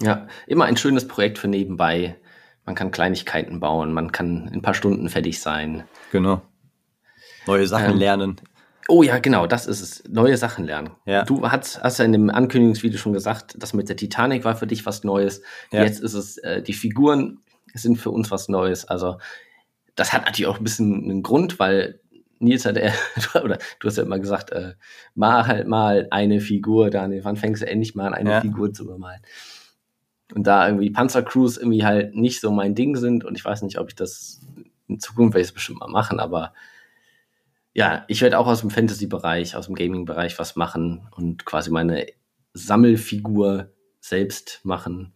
Ja, 0.00 0.26
immer 0.48 0.64
ein 0.64 0.76
schönes 0.76 1.06
Projekt 1.06 1.38
für 1.38 1.46
nebenbei. 1.46 2.16
Man 2.66 2.74
kann 2.74 2.90
Kleinigkeiten 2.90 3.60
bauen, 3.60 3.92
man 3.92 4.12
kann 4.12 4.48
in 4.48 4.54
ein 4.54 4.62
paar 4.62 4.74
Stunden 4.74 5.08
fertig 5.08 5.40
sein. 5.40 5.84
Genau. 6.12 6.42
Neue 7.46 7.66
Sachen 7.66 7.92
ähm, 7.92 7.98
lernen. 7.98 8.40
Oh 8.88 9.02
ja, 9.02 9.18
genau, 9.18 9.46
das 9.46 9.66
ist 9.66 9.80
es. 9.80 10.04
Neue 10.08 10.36
Sachen 10.36 10.64
lernen. 10.64 10.90
Ja. 11.06 11.24
Du 11.24 11.50
hast, 11.50 11.82
hast 11.82 11.98
ja 11.98 12.04
in 12.04 12.12
dem 12.12 12.30
Ankündigungsvideo 12.30 12.98
schon 12.98 13.12
gesagt, 13.12 13.54
das 13.58 13.72
mit 13.72 13.88
der 13.88 13.96
Titanic 13.96 14.44
war 14.44 14.56
für 14.56 14.66
dich 14.66 14.84
was 14.84 15.04
Neues. 15.04 15.42
Ja. 15.72 15.84
Jetzt 15.84 16.00
ist 16.00 16.14
es, 16.14 16.38
äh, 16.38 16.62
die 16.62 16.74
Figuren 16.74 17.40
sind 17.72 17.96
für 17.96 18.10
uns 18.10 18.30
was 18.30 18.48
Neues. 18.48 18.84
Also 18.84 19.18
das 19.94 20.12
hat 20.12 20.24
natürlich 20.24 20.48
auch 20.48 20.58
ein 20.58 20.64
bisschen 20.64 21.04
einen 21.04 21.22
Grund, 21.22 21.58
weil 21.58 22.00
Nils 22.38 22.66
hat, 22.66 22.76
er, 22.76 22.92
oder 23.42 23.58
du 23.80 23.88
hast 23.88 23.96
ja 23.96 24.02
immer 24.02 24.18
gesagt, 24.18 24.52
äh, 24.52 24.74
mal 25.14 25.46
halt 25.46 25.66
mal 25.66 26.06
eine 26.10 26.40
Figur, 26.40 26.90
Daniel, 26.90 27.24
wann 27.24 27.36
fängst 27.36 27.62
du 27.62 27.66
endlich 27.66 27.94
mal 27.94 28.08
an, 28.08 28.14
eine 28.14 28.30
ja. 28.30 28.40
Figur 28.40 28.72
zu 28.72 28.86
bemalen? 28.86 29.22
Und 30.32 30.46
da 30.46 30.66
irgendwie 30.66 30.90
Panzercrews 30.90 31.58
irgendwie 31.58 31.84
halt 31.84 32.14
nicht 32.14 32.40
so 32.40 32.50
mein 32.50 32.74
Ding 32.74 32.96
sind 32.96 33.24
und 33.24 33.36
ich 33.36 33.44
weiß 33.44 33.62
nicht, 33.62 33.78
ob 33.78 33.88
ich 33.88 33.94
das 33.94 34.40
in 34.88 35.00
Zukunft 35.00 35.34
werde 35.34 35.42
ich 35.42 35.48
es 35.48 35.54
bestimmt 35.54 35.80
mal 35.80 35.88
machen, 35.88 36.20
aber 36.20 36.52
ja, 37.74 38.04
ich 38.06 38.22
werde 38.22 38.38
auch 38.38 38.46
aus 38.46 38.60
dem 38.60 38.70
Fantasy-Bereich, 38.70 39.56
aus 39.56 39.66
dem 39.66 39.74
Gaming-Bereich 39.74 40.38
was 40.38 40.54
machen 40.54 41.08
und 41.16 41.44
quasi 41.44 41.70
meine 41.70 42.06
Sammelfigur 42.52 43.72
selbst 44.00 44.60
machen. 44.62 45.12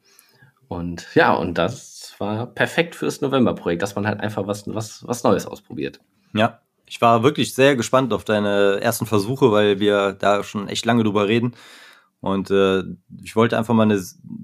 Und 0.66 1.06
ja, 1.14 1.32
und 1.34 1.56
das 1.56 2.14
war 2.18 2.46
perfekt 2.46 2.96
fürs 2.96 3.20
November-Projekt, 3.20 3.82
dass 3.82 3.94
man 3.94 4.06
halt 4.06 4.20
einfach 4.20 4.46
was, 4.46 4.66
was, 4.66 5.06
was 5.06 5.22
Neues 5.22 5.46
ausprobiert. 5.46 6.00
Ja, 6.34 6.60
ich 6.86 7.00
war 7.00 7.22
wirklich 7.22 7.54
sehr 7.54 7.76
gespannt 7.76 8.12
auf 8.12 8.24
deine 8.24 8.80
ersten 8.80 9.06
Versuche, 9.06 9.52
weil 9.52 9.78
wir 9.78 10.12
da 10.12 10.42
schon 10.42 10.68
echt 10.68 10.84
lange 10.84 11.04
drüber 11.04 11.28
reden. 11.28 11.54
Und 12.20 12.50
äh, 12.50 12.82
ich 13.22 13.36
wollte 13.36 13.56
einfach 13.56 13.74
mal 13.74 13.84
eine, 13.84 14.02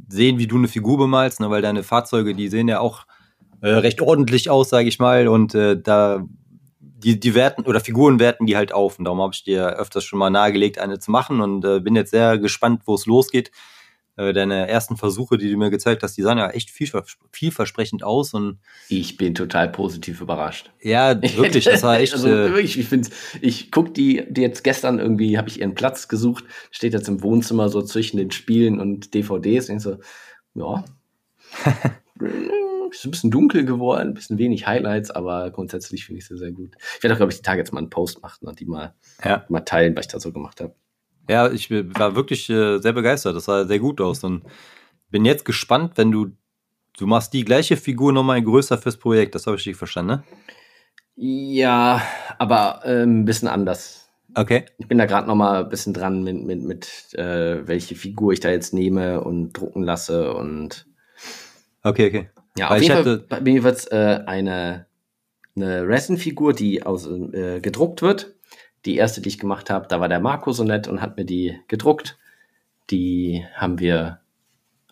sehen, 0.08 0.38
wie 0.38 0.46
du 0.46 0.56
eine 0.56 0.68
Figur 0.68 0.96
bemalst, 0.96 1.40
ne, 1.40 1.50
weil 1.50 1.62
deine 1.62 1.82
Fahrzeuge, 1.82 2.34
die 2.34 2.48
sehen 2.48 2.68
ja 2.68 2.80
auch 2.80 3.06
äh, 3.60 3.68
recht 3.68 4.00
ordentlich 4.00 4.50
aus, 4.50 4.68
sage 4.68 4.88
ich 4.88 4.98
mal. 4.98 5.26
Und 5.28 5.54
äh, 5.54 5.80
da 5.80 6.24
die, 7.04 7.20
die 7.20 7.34
werten 7.34 7.62
oder 7.62 7.80
Figuren 7.80 8.18
werten 8.18 8.46
die 8.46 8.56
halt 8.56 8.72
auf. 8.72 8.98
Und 8.98 9.04
darum 9.04 9.20
habe 9.20 9.34
ich 9.34 9.44
dir 9.44 9.76
öfters 9.76 10.04
schon 10.04 10.18
mal 10.18 10.30
nahegelegt, 10.30 10.78
eine 10.78 10.98
zu 10.98 11.10
machen 11.10 11.40
und 11.40 11.64
äh, 11.64 11.80
bin 11.80 11.96
jetzt 11.96 12.10
sehr 12.10 12.38
gespannt, 12.38 12.82
wo 12.86 12.94
es 12.94 13.06
losgeht. 13.06 13.50
Äh, 14.16 14.32
deine 14.32 14.68
ersten 14.68 14.96
Versuche, 14.96 15.38
die 15.38 15.50
du 15.50 15.56
mir 15.56 15.70
gezeigt 15.70 16.02
hast, 16.02 16.16
die 16.16 16.22
sahen 16.22 16.38
ja 16.38 16.50
echt 16.50 16.70
viel, 16.70 16.88
vielversprechend 17.32 18.04
aus. 18.04 18.32
Und 18.32 18.58
ich 18.88 19.16
bin 19.16 19.34
total 19.34 19.68
positiv 19.68 20.20
überrascht. 20.20 20.70
Ja, 20.80 21.20
wirklich, 21.36 21.64
das 21.64 21.82
war 21.82 21.98
echt. 21.98 22.12
also, 22.12 22.28
äh, 22.28 22.50
wirklich, 22.50 22.78
ich 22.78 22.88
finde, 22.88 23.08
ich 23.40 23.72
guck 23.72 23.92
die, 23.94 24.24
die 24.28 24.42
jetzt 24.42 24.62
gestern 24.62 24.98
irgendwie, 24.98 25.36
habe 25.36 25.48
ich 25.48 25.60
ihren 25.60 25.74
Platz 25.74 26.08
gesucht, 26.08 26.44
steht 26.70 26.92
jetzt 26.92 27.08
im 27.08 27.22
Wohnzimmer 27.22 27.68
so 27.68 27.82
zwischen 27.82 28.18
den 28.18 28.30
Spielen 28.30 28.80
und 28.80 29.14
DVDs. 29.14 29.68
Und 29.68 29.76
ich 29.76 29.82
so, 29.82 29.98
ja. 30.54 30.84
ist 32.94 33.04
ein 33.04 33.10
bisschen 33.10 33.30
dunkel 33.30 33.64
geworden, 33.64 34.08
ein 34.08 34.14
bisschen 34.14 34.38
wenig 34.38 34.66
Highlights, 34.66 35.10
aber 35.10 35.50
grundsätzlich 35.50 36.06
finde 36.06 36.20
ich 36.20 36.26
sie 36.26 36.36
sehr 36.36 36.52
gut. 36.52 36.76
Ich 36.96 37.02
werde 37.02 37.14
auch, 37.14 37.18
glaube 37.18 37.32
ich, 37.32 37.38
die 37.38 37.42
Tage 37.42 37.58
jetzt 37.58 37.72
mal 37.72 37.80
einen 37.80 37.90
Post 37.90 38.22
machen 38.22 38.46
und 38.46 38.60
die 38.60 38.66
mal, 38.66 38.94
ja. 39.24 39.44
mal 39.48 39.60
teilen, 39.60 39.96
was 39.96 40.06
ich 40.06 40.12
da 40.12 40.20
so 40.20 40.32
gemacht 40.32 40.60
habe. 40.60 40.74
Ja, 41.28 41.50
ich 41.50 41.70
war 41.70 42.14
wirklich 42.16 42.50
äh, 42.50 42.78
sehr 42.78 42.92
begeistert. 42.92 43.36
Das 43.36 43.46
sah 43.46 43.64
sehr 43.66 43.78
gut 43.78 44.00
aus 44.00 44.24
und 44.24 44.44
bin 45.10 45.24
jetzt 45.24 45.44
gespannt, 45.44 45.92
wenn 45.96 46.10
du, 46.10 46.28
du 46.98 47.06
machst 47.06 47.32
die 47.32 47.44
gleiche 47.44 47.76
Figur 47.76 48.12
nochmal 48.12 48.42
größer 48.42 48.76
fürs 48.78 48.96
Projekt. 48.98 49.34
Das 49.34 49.46
habe 49.46 49.56
ich 49.56 49.66
nicht 49.66 49.76
verstanden, 49.76 50.12
ne? 50.16 50.24
Ja, 51.16 52.02
aber 52.38 52.80
äh, 52.84 53.02
ein 53.04 53.24
bisschen 53.24 53.48
anders. 53.48 54.10
Okay. 54.34 54.64
Ich 54.78 54.88
bin 54.88 54.98
da 54.98 55.06
gerade 55.06 55.28
noch 55.28 55.36
mal 55.36 55.62
ein 55.62 55.68
bisschen 55.68 55.94
dran 55.94 56.24
mit, 56.24 56.42
mit, 56.44 56.62
mit 56.62 57.14
äh, 57.14 57.66
welche 57.68 57.94
Figur 57.94 58.32
ich 58.32 58.40
da 58.40 58.50
jetzt 58.50 58.74
nehme 58.74 59.22
und 59.22 59.52
drucken 59.52 59.84
lasse 59.84 60.34
und 60.34 60.86
Okay, 61.84 62.08
okay. 62.08 62.30
ja, 62.58 62.68
Weil 62.70 62.76
auf 62.76 62.82
ich 62.82 62.88
jeden 62.88 62.98
hatte- 62.98 63.18
Fall 63.18 63.26
bei 63.28 63.40
mir 63.40 63.62
wird's 63.62 63.86
äh, 63.86 64.20
eine 64.26 64.86
eine 65.56 65.86
Resin-Figur, 65.86 66.52
die 66.52 66.82
aus 66.82 67.06
äh, 67.06 67.60
gedruckt 67.60 68.02
wird. 68.02 68.33
Die 68.84 68.96
erste, 68.96 69.20
die 69.20 69.28
ich 69.28 69.38
gemacht 69.38 69.70
habe, 69.70 69.88
da 69.88 70.00
war 70.00 70.08
der 70.08 70.20
Marco 70.20 70.52
so 70.52 70.64
nett 70.64 70.88
und 70.88 71.00
hat 71.00 71.16
mir 71.16 71.24
die 71.24 71.58
gedruckt. 71.68 72.18
Die 72.90 73.44
haben 73.54 73.78
wir, 73.78 74.20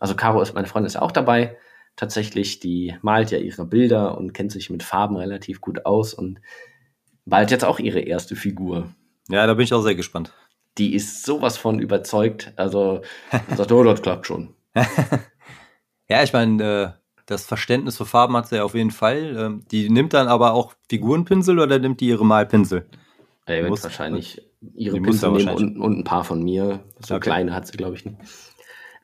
also 0.00 0.14
Caro 0.14 0.40
ist 0.40 0.54
meine 0.54 0.66
Freundin 0.66 0.86
ist 0.86 0.96
auch 0.96 1.12
dabei. 1.12 1.56
Tatsächlich, 1.96 2.58
die 2.60 2.96
malt 3.02 3.30
ja 3.30 3.38
ihre 3.38 3.66
Bilder 3.66 4.16
und 4.16 4.32
kennt 4.32 4.50
sich 4.50 4.70
mit 4.70 4.82
Farben 4.82 5.16
relativ 5.16 5.60
gut 5.60 5.84
aus 5.84 6.14
und 6.14 6.40
bald 7.26 7.50
jetzt 7.50 7.64
auch 7.64 7.78
ihre 7.78 8.00
erste 8.00 8.34
Figur. 8.34 8.88
Ja, 9.28 9.46
da 9.46 9.54
bin 9.54 9.64
ich 9.64 9.74
auch 9.74 9.82
sehr 9.82 9.94
gespannt. 9.94 10.32
Die 10.78 10.94
ist 10.94 11.24
sowas 11.24 11.58
von 11.58 11.78
überzeugt. 11.78 12.52
Also 12.56 13.02
sagt, 13.54 13.72
oh, 13.72 13.84
das 13.84 14.00
klappt 14.00 14.26
schon. 14.26 14.54
Ja, 16.12 16.22
ich 16.22 16.34
meine, 16.34 16.62
äh, 16.62 16.88
das 17.24 17.46
Verständnis 17.46 17.96
für 17.96 18.04
Farben 18.04 18.36
hat 18.36 18.48
sie 18.48 18.56
ja 18.56 18.64
auf 18.64 18.74
jeden 18.74 18.90
Fall. 18.90 19.34
Ähm, 19.34 19.64
die 19.70 19.88
nimmt 19.88 20.12
dann 20.12 20.28
aber 20.28 20.52
auch 20.52 20.74
Figurenpinsel 20.90 21.58
oder 21.58 21.78
nimmt 21.78 22.02
die 22.02 22.08
ihre 22.08 22.26
Malpinsel? 22.26 22.86
Er 23.46 23.62
wird 23.62 23.70
Muss- 23.70 23.82
wahrscheinlich 23.82 24.40
ihre 24.74 24.96
er 24.96 25.00
nehmen 25.02 25.48
und, 25.48 25.76
und 25.80 25.98
ein 25.98 26.04
paar 26.04 26.24
von 26.24 26.42
mir. 26.42 26.84
So 27.00 27.14
Okay. 27.16 27.24
kleine 27.30 27.54
hat 27.54 27.66
sie, 27.66 27.76
glaube 27.76 27.96
ich, 27.96 28.04
nicht. 28.04 28.16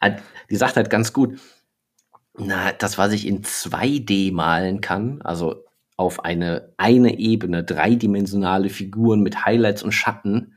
Ah, 0.01 0.13
Die 0.49 0.57
sagt 0.57 0.77
halt 0.77 0.91
ganz 0.91 1.13
gut, 1.13 1.39
na, 2.37 2.73
das, 2.73 2.99
was 2.99 3.13
ich 3.13 3.27
in 3.27 3.43
2D 3.43 4.33
malen 4.33 4.81
kann, 4.81 5.21
also 5.23 5.65
auf 5.97 6.25
eine, 6.25 6.73
eine 6.77 7.19
Ebene, 7.19 7.65
dreidimensionale 7.65 8.69
Figuren 8.71 9.21
mit 9.23 9.45
Highlights 9.45 9.83
und 9.83 9.91
Schatten, 9.93 10.55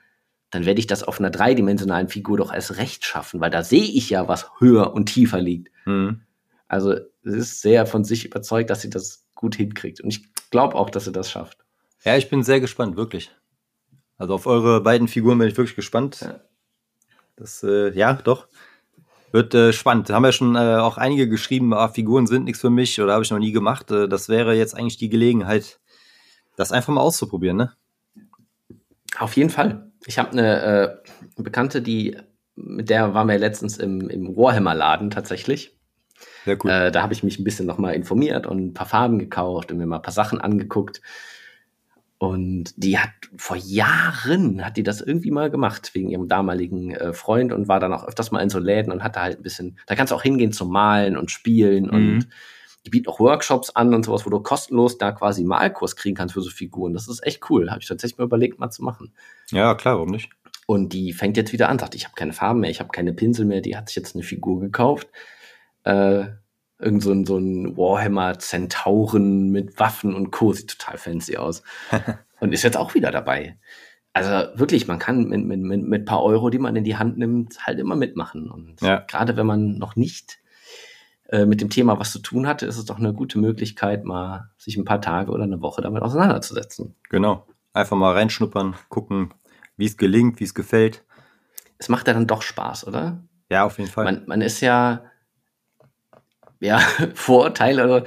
dann 0.52 0.66
werde 0.66 0.80
ich 0.80 0.86
das 0.86 1.02
auf 1.04 1.20
einer 1.20 1.32
dreidimensionalen 1.32 2.10
Figur 2.10 2.38
doch 2.38 2.54
erst 2.54 2.78
recht 2.78 3.04
schaffen, 3.06 3.40
weil 3.42 3.50
da 3.50 3.64
sehe 3.64 3.82
ich 3.84 4.12
ja, 4.12 4.28
was 4.28 4.52
höher 4.60 4.94
und 4.94 5.08
tiefer 5.08 5.42
liegt. 5.42 5.70
Mhm. 5.86 6.22
Also 6.68 6.96
sie 7.24 7.38
ist 7.40 7.62
sehr 7.62 7.88
von 7.88 8.04
sich 8.04 8.26
überzeugt, 8.26 8.70
dass 8.70 8.82
sie 8.82 8.90
das 8.92 9.26
gut 9.34 9.56
hinkriegt. 9.56 10.02
Und 10.02 10.10
ich 10.10 10.32
glaube 10.52 10.76
auch, 10.76 10.90
dass 10.92 11.06
sie 11.06 11.12
das 11.12 11.32
schafft. 11.32 11.58
Ja, 12.04 12.16
ich 12.18 12.30
bin 12.30 12.44
sehr 12.44 12.60
gespannt, 12.60 12.96
wirklich. 12.96 13.32
Also 14.22 14.36
auf 14.36 14.46
eure 14.46 14.82
beiden 14.82 15.08
Figuren 15.08 15.40
bin 15.40 15.48
ich 15.48 15.58
wirklich 15.58 15.76
gespannt. 15.76 16.20
Ja. 16.22 16.40
Das, 17.38 17.64
äh, 17.64 17.90
ja, 17.98 18.14
doch. 18.14 18.48
Wird 19.32 19.56
äh, 19.56 19.74
spannend. 19.74 20.12
Haben 20.12 20.26
ja 20.26 20.32
schon 20.32 20.56
äh, 20.56 20.76
auch 20.76 21.00
einige 21.00 21.28
geschrieben, 21.28 21.74
ah, 21.74 21.88
Figuren 21.88 22.28
sind 22.28 22.44
nichts 22.44 22.62
für 22.62 22.70
mich 22.70 23.02
oder 23.02 23.14
habe 23.14 23.24
ich 23.24 23.32
noch 23.32 23.40
nie 23.40 23.52
gemacht. 23.52 23.90
Äh, 23.90 24.08
das 24.08 24.30
wäre 24.30 24.54
jetzt 24.54 24.78
eigentlich 24.78 24.98
die 24.98 25.10
Gelegenheit, 25.10 25.80
das 26.56 26.72
einfach 26.72 26.94
mal 26.94 27.02
auszuprobieren, 27.02 27.58
ne? 27.58 27.74
Auf 29.18 29.36
jeden 29.38 29.50
Fall. 29.50 29.92
Ich 30.06 30.20
habe 30.20 30.34
eine 30.34 30.62
äh, 30.62 31.42
Bekannte, 31.42 31.82
die 31.82 32.16
mit 32.54 32.92
der 32.92 33.16
waren 33.16 33.28
wir 33.28 33.40
letztens 33.40 33.80
im, 33.80 34.08
im 34.08 34.38
Warhammer-Laden 34.38 35.10
tatsächlich. 35.10 35.80
Sehr 36.46 36.64
cool. 36.64 36.70
Äh, 36.70 36.92
da 36.92 37.02
habe 37.02 37.14
ich 37.14 37.24
mich 37.24 37.40
ein 37.40 37.44
bisschen 37.44 37.66
nochmal 37.66 37.96
informiert 37.96 38.46
und 38.46 38.68
ein 38.68 38.74
paar 38.76 38.88
Farben 38.88 39.18
gekauft 39.18 39.72
und 39.72 39.80
mir 39.80 39.88
mal 39.88 39.96
ein 39.96 40.04
paar 40.04 40.14
Sachen 40.14 40.40
angeguckt. 40.40 41.02
Und 42.22 42.74
die 42.76 43.00
hat 43.00 43.10
vor 43.36 43.58
Jahren, 43.58 44.64
hat 44.64 44.78
die 44.78 44.84
das 44.84 45.02
irgendwie 45.02 45.32
mal 45.32 45.50
gemacht, 45.50 45.96
wegen 45.96 46.08
ihrem 46.12 46.28
damaligen 46.28 46.92
äh, 46.94 47.14
Freund 47.14 47.52
und 47.52 47.68
war 47.68 47.80
dann 47.80 47.92
auch 47.94 48.08
öfters 48.08 48.30
mal 48.30 48.42
in 48.42 48.50
so 48.52 48.60
Läden 48.60 48.92
und 48.92 49.04
hatte 49.04 49.22
halt 49.22 49.40
ein 49.40 49.42
bisschen, 49.42 49.80
da 49.88 49.96
kannst 49.96 50.12
du 50.12 50.16
auch 50.16 50.22
hingehen 50.22 50.52
zum 50.54 50.72
Malen 50.72 51.18
und 51.18 51.32
Spielen 51.32 51.86
Mhm. 51.86 51.90
und 51.90 52.28
die 52.86 52.92
bieten 52.92 53.10
auch 53.10 53.20
Workshops 53.20 53.72
an 53.72 53.96
und 53.96 54.06
sowas, 54.06 54.24
wo 54.24 54.30
du 54.30 54.40
kostenlos 54.40 55.00
da 55.00 55.12
quasi 55.14 55.42
einen 55.42 55.48
Malkurs 55.48 55.96
kriegen 55.96 56.16
kannst 56.16 56.36
für 56.36 56.42
so 56.42 56.52
Figuren. 56.52 56.94
Das 56.94 57.08
ist 57.08 57.26
echt 57.26 57.50
cool. 57.50 57.72
Habe 57.72 57.80
ich 57.82 57.88
tatsächlich 57.88 58.20
mal 58.20 58.26
überlegt, 58.26 58.60
mal 58.60 58.70
zu 58.70 58.84
machen. 58.84 59.14
ja, 59.50 59.74
klar, 59.74 59.96
warum 59.96 60.10
nicht? 60.12 60.30
Und 60.68 60.94
die 60.94 61.14
fängt 61.14 61.38
jetzt 61.38 61.54
wieder 61.54 61.70
an, 61.70 61.80
sagt, 61.80 61.96
ich 61.96 62.06
habe 62.06 62.14
keine 62.14 62.34
Farben 62.34 62.60
mehr, 62.60 62.70
ich 62.70 62.80
habe 62.82 62.92
keine 62.92 63.14
Pinsel 63.14 63.48
mehr, 63.48 63.62
die 63.62 63.76
hat 63.76 63.90
sich 63.90 63.96
jetzt 63.96 64.14
eine 64.16 64.24
Figur 64.24 64.60
gekauft. 64.60 65.08
Äh, 65.86 66.26
irgend 66.82 67.04
so 67.04 67.12
ein, 67.12 67.26
so 67.26 67.38
ein 67.38 67.78
Warhammer 67.78 68.40
Zentauren 68.40 69.50
mit 69.50 69.80
Waffen 69.80 70.14
und 70.16 70.32
Co. 70.32 70.54
Sieht 70.54 70.78
total 70.80 70.98
fancy 70.98 71.38
aus. 71.38 71.64
und 72.40 72.54
ist 72.54 72.64
jetzt 72.64 72.78
auch 72.78 72.94
wieder 72.96 73.12
dabei. 73.12 73.58
Also 74.14 74.30
wirklich, 74.60 74.88
man 74.88 75.00
kann 75.00 75.30
mit, 75.30 75.46
mit, 75.46 75.62
mit, 75.62 75.84
mit 75.84 76.06
paar 76.06 76.22
Euro, 76.24 76.50
die 76.50 76.60
man 76.60 76.76
in 76.76 76.84
die 76.84 76.98
Hand 76.98 77.18
nimmt, 77.18 77.66
halt 77.66 77.80
immer 77.80 77.96
mitmachen. 77.96 78.50
Und 78.52 78.82
Ja. 78.82 78.98
gerade 79.08 79.38
wenn 79.38 79.46
man 79.46 79.78
noch 79.78 79.96
nicht 79.96 80.40
äh, 81.30 81.46
mit 81.46 81.62
dem 81.62 81.70
Thema 81.70 81.98
was 82.00 82.12
zu 82.12 82.20
tun 82.20 82.46
hatte, 82.46 82.66
ist 82.66 82.78
es 82.78 82.86
doch 82.86 83.00
eine 83.00 83.14
gute 83.14 83.40
Möglichkeit, 83.40 84.04
mal 84.04 84.50
sich 84.58 84.76
ein 84.76 84.84
paar 84.84 85.00
Tage 85.00 85.32
oder 85.32 85.44
eine 85.44 85.62
Woche 85.62 85.82
damit 85.82 86.04
auseinanderzusetzen. 86.04 86.96
Genau. 87.10 87.48
Einfach 87.74 87.96
mal 87.96 88.12
reinschnuppern, 88.14 88.76
gucken, 88.90 89.34
wie 89.78 89.86
es 89.86 89.96
gelingt, 89.96 90.42
wie 90.42 90.44
es 90.44 90.54
gefällt. 90.54 91.06
Es 91.78 91.88
macht 91.88 92.08
ja 92.08 92.14
dann 92.14 92.28
doch 92.28 92.42
Spaß, 92.42 92.86
oder? 92.86 93.24
Ja, 93.50 93.64
auf 93.64 93.78
jeden 93.78 93.90
Fall. 93.90 94.04
Man, 94.04 94.24
man 94.28 94.42
ist 94.42 94.60
ja, 94.60 95.06
ja, 96.62 96.80
Vorurteile, 97.14 97.84
also, 97.84 98.06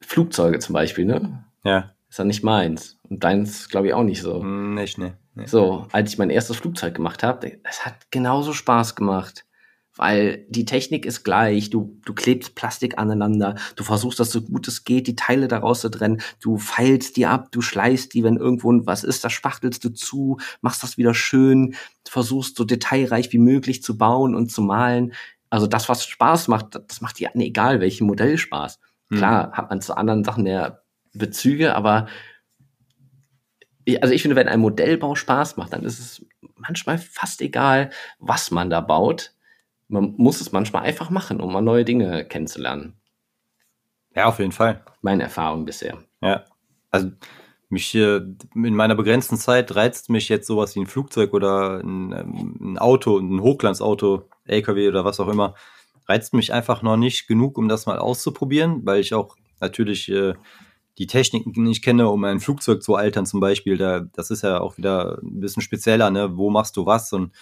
Flugzeuge 0.00 0.58
zum 0.60 0.72
Beispiel, 0.72 1.04
ne? 1.04 1.44
ja. 1.64 1.92
Ist 2.08 2.18
ja 2.18 2.24
nicht 2.24 2.42
meins. 2.42 2.98
Und 3.08 3.22
deins, 3.22 3.68
glaube 3.68 3.86
ich, 3.86 3.94
auch 3.94 4.02
nicht 4.02 4.20
so. 4.20 4.40
Hm, 4.40 4.74
Nicht, 4.74 4.98
ne. 4.98 5.16
Nee. 5.36 5.46
So, 5.46 5.86
als 5.92 6.12
ich 6.12 6.18
mein 6.18 6.30
erstes 6.30 6.56
Flugzeug 6.56 6.94
gemacht 6.94 7.22
habe, 7.22 7.58
es 7.62 7.86
hat 7.86 8.10
genauso 8.10 8.52
Spaß 8.52 8.96
gemacht. 8.96 9.46
Weil 9.96 10.46
die 10.48 10.64
Technik 10.64 11.04
ist 11.04 11.24
gleich, 11.24 11.68
du, 11.70 12.00
du 12.04 12.14
klebst 12.14 12.54
Plastik 12.54 12.98
aneinander, 12.98 13.56
du 13.76 13.84
versuchst, 13.84 14.18
dass 14.18 14.30
so 14.30 14.40
gut 14.40 14.66
es 14.66 14.84
geht, 14.84 15.06
die 15.06 15.16
Teile 15.16 15.46
daraus 15.46 15.82
zu 15.82 15.88
trennen, 15.90 16.22
du 16.40 16.58
feilst 16.58 17.16
die 17.16 17.26
ab, 17.26 17.52
du 17.52 17.60
schleißt 17.60 18.14
die, 18.14 18.24
wenn 18.24 18.36
irgendwo 18.36 18.72
was 18.86 19.04
ist, 19.04 19.24
das 19.24 19.32
spachtelst 19.32 19.84
du 19.84 19.90
zu, 19.90 20.38
machst 20.62 20.82
das 20.82 20.96
wieder 20.96 21.12
schön, 21.12 21.74
versuchst 22.08 22.56
so 22.56 22.64
detailreich 22.64 23.32
wie 23.32 23.38
möglich 23.38 23.82
zu 23.82 23.98
bauen 23.98 24.34
und 24.34 24.50
zu 24.50 24.62
malen. 24.62 25.12
Also 25.50 25.66
das, 25.66 25.88
was 25.88 26.04
Spaß 26.06 26.48
macht, 26.48 26.80
das 26.88 27.00
macht 27.00 27.18
dir 27.18 27.30
egal, 27.34 27.80
welchem 27.80 28.06
Modell 28.06 28.38
Spaß. 28.38 28.78
Hm. 29.10 29.18
Klar, 29.18 29.52
hat 29.52 29.68
man 29.70 29.80
zu 29.80 29.96
anderen 29.96 30.22
Sachen 30.24 30.44
mehr 30.44 30.82
Bezüge, 31.12 31.74
aber 31.74 32.06
ich- 33.84 34.02
also 34.02 34.14
ich 34.14 34.22
finde, 34.22 34.36
wenn 34.36 34.48
ein 34.48 34.60
Modellbau 34.60 35.14
Spaß 35.14 35.56
macht, 35.56 35.72
dann 35.72 35.82
ist 35.82 35.98
es 35.98 36.24
manchmal 36.56 36.98
fast 36.98 37.40
egal, 37.42 37.90
was 38.18 38.50
man 38.50 38.70
da 38.70 38.80
baut. 38.80 39.34
Man 39.88 40.14
muss 40.16 40.40
es 40.40 40.52
manchmal 40.52 40.82
einfach 40.84 41.10
machen, 41.10 41.40
um 41.40 41.52
mal 41.52 41.60
neue 41.62 41.84
Dinge 41.84 42.24
kennenzulernen. 42.24 42.94
Ja, 44.14 44.26
auf 44.26 44.38
jeden 44.38 44.52
Fall. 44.52 44.84
Meine 45.02 45.24
Erfahrung 45.24 45.64
bisher. 45.64 45.98
Ja. 46.20 46.44
Also 46.90 47.10
mich 47.68 47.94
äh, 47.94 48.16
in 48.54 48.74
meiner 48.74 48.94
begrenzten 48.96 49.36
Zeit 49.36 49.74
reizt 49.74 50.10
mich 50.10 50.28
jetzt 50.28 50.46
sowas 50.46 50.74
wie 50.74 50.80
ein 50.80 50.86
Flugzeug 50.86 51.32
oder 51.32 51.78
ein, 51.80 52.12
ähm, 52.12 52.58
ein 52.74 52.78
Auto, 52.78 53.18
ein 53.18 53.40
Hochglanzauto, 53.40 54.28
LKW 54.50 54.88
oder 54.88 55.04
was 55.04 55.20
auch 55.20 55.28
immer, 55.28 55.54
reizt 56.08 56.34
mich 56.34 56.52
einfach 56.52 56.82
noch 56.82 56.96
nicht 56.96 57.26
genug, 57.26 57.56
um 57.56 57.68
das 57.68 57.86
mal 57.86 57.98
auszuprobieren, 57.98 58.84
weil 58.84 59.00
ich 59.00 59.14
auch 59.14 59.36
natürlich 59.60 60.10
äh, 60.10 60.34
die 60.98 61.06
Techniken 61.06 61.62
nicht 61.62 61.82
kenne, 61.82 62.08
um 62.08 62.24
ein 62.24 62.40
Flugzeug 62.40 62.82
zu 62.82 62.94
altern 62.94 63.26
zum 63.26 63.40
Beispiel. 63.40 63.78
Da, 63.78 64.00
das 64.00 64.30
ist 64.30 64.42
ja 64.42 64.60
auch 64.60 64.76
wieder 64.76 65.18
ein 65.22 65.40
bisschen 65.40 65.62
spezieller, 65.62 66.10
ne? 66.10 66.36
Wo 66.36 66.50
machst 66.50 66.76
du 66.76 66.84
was? 66.84 67.12
Und 67.12 67.32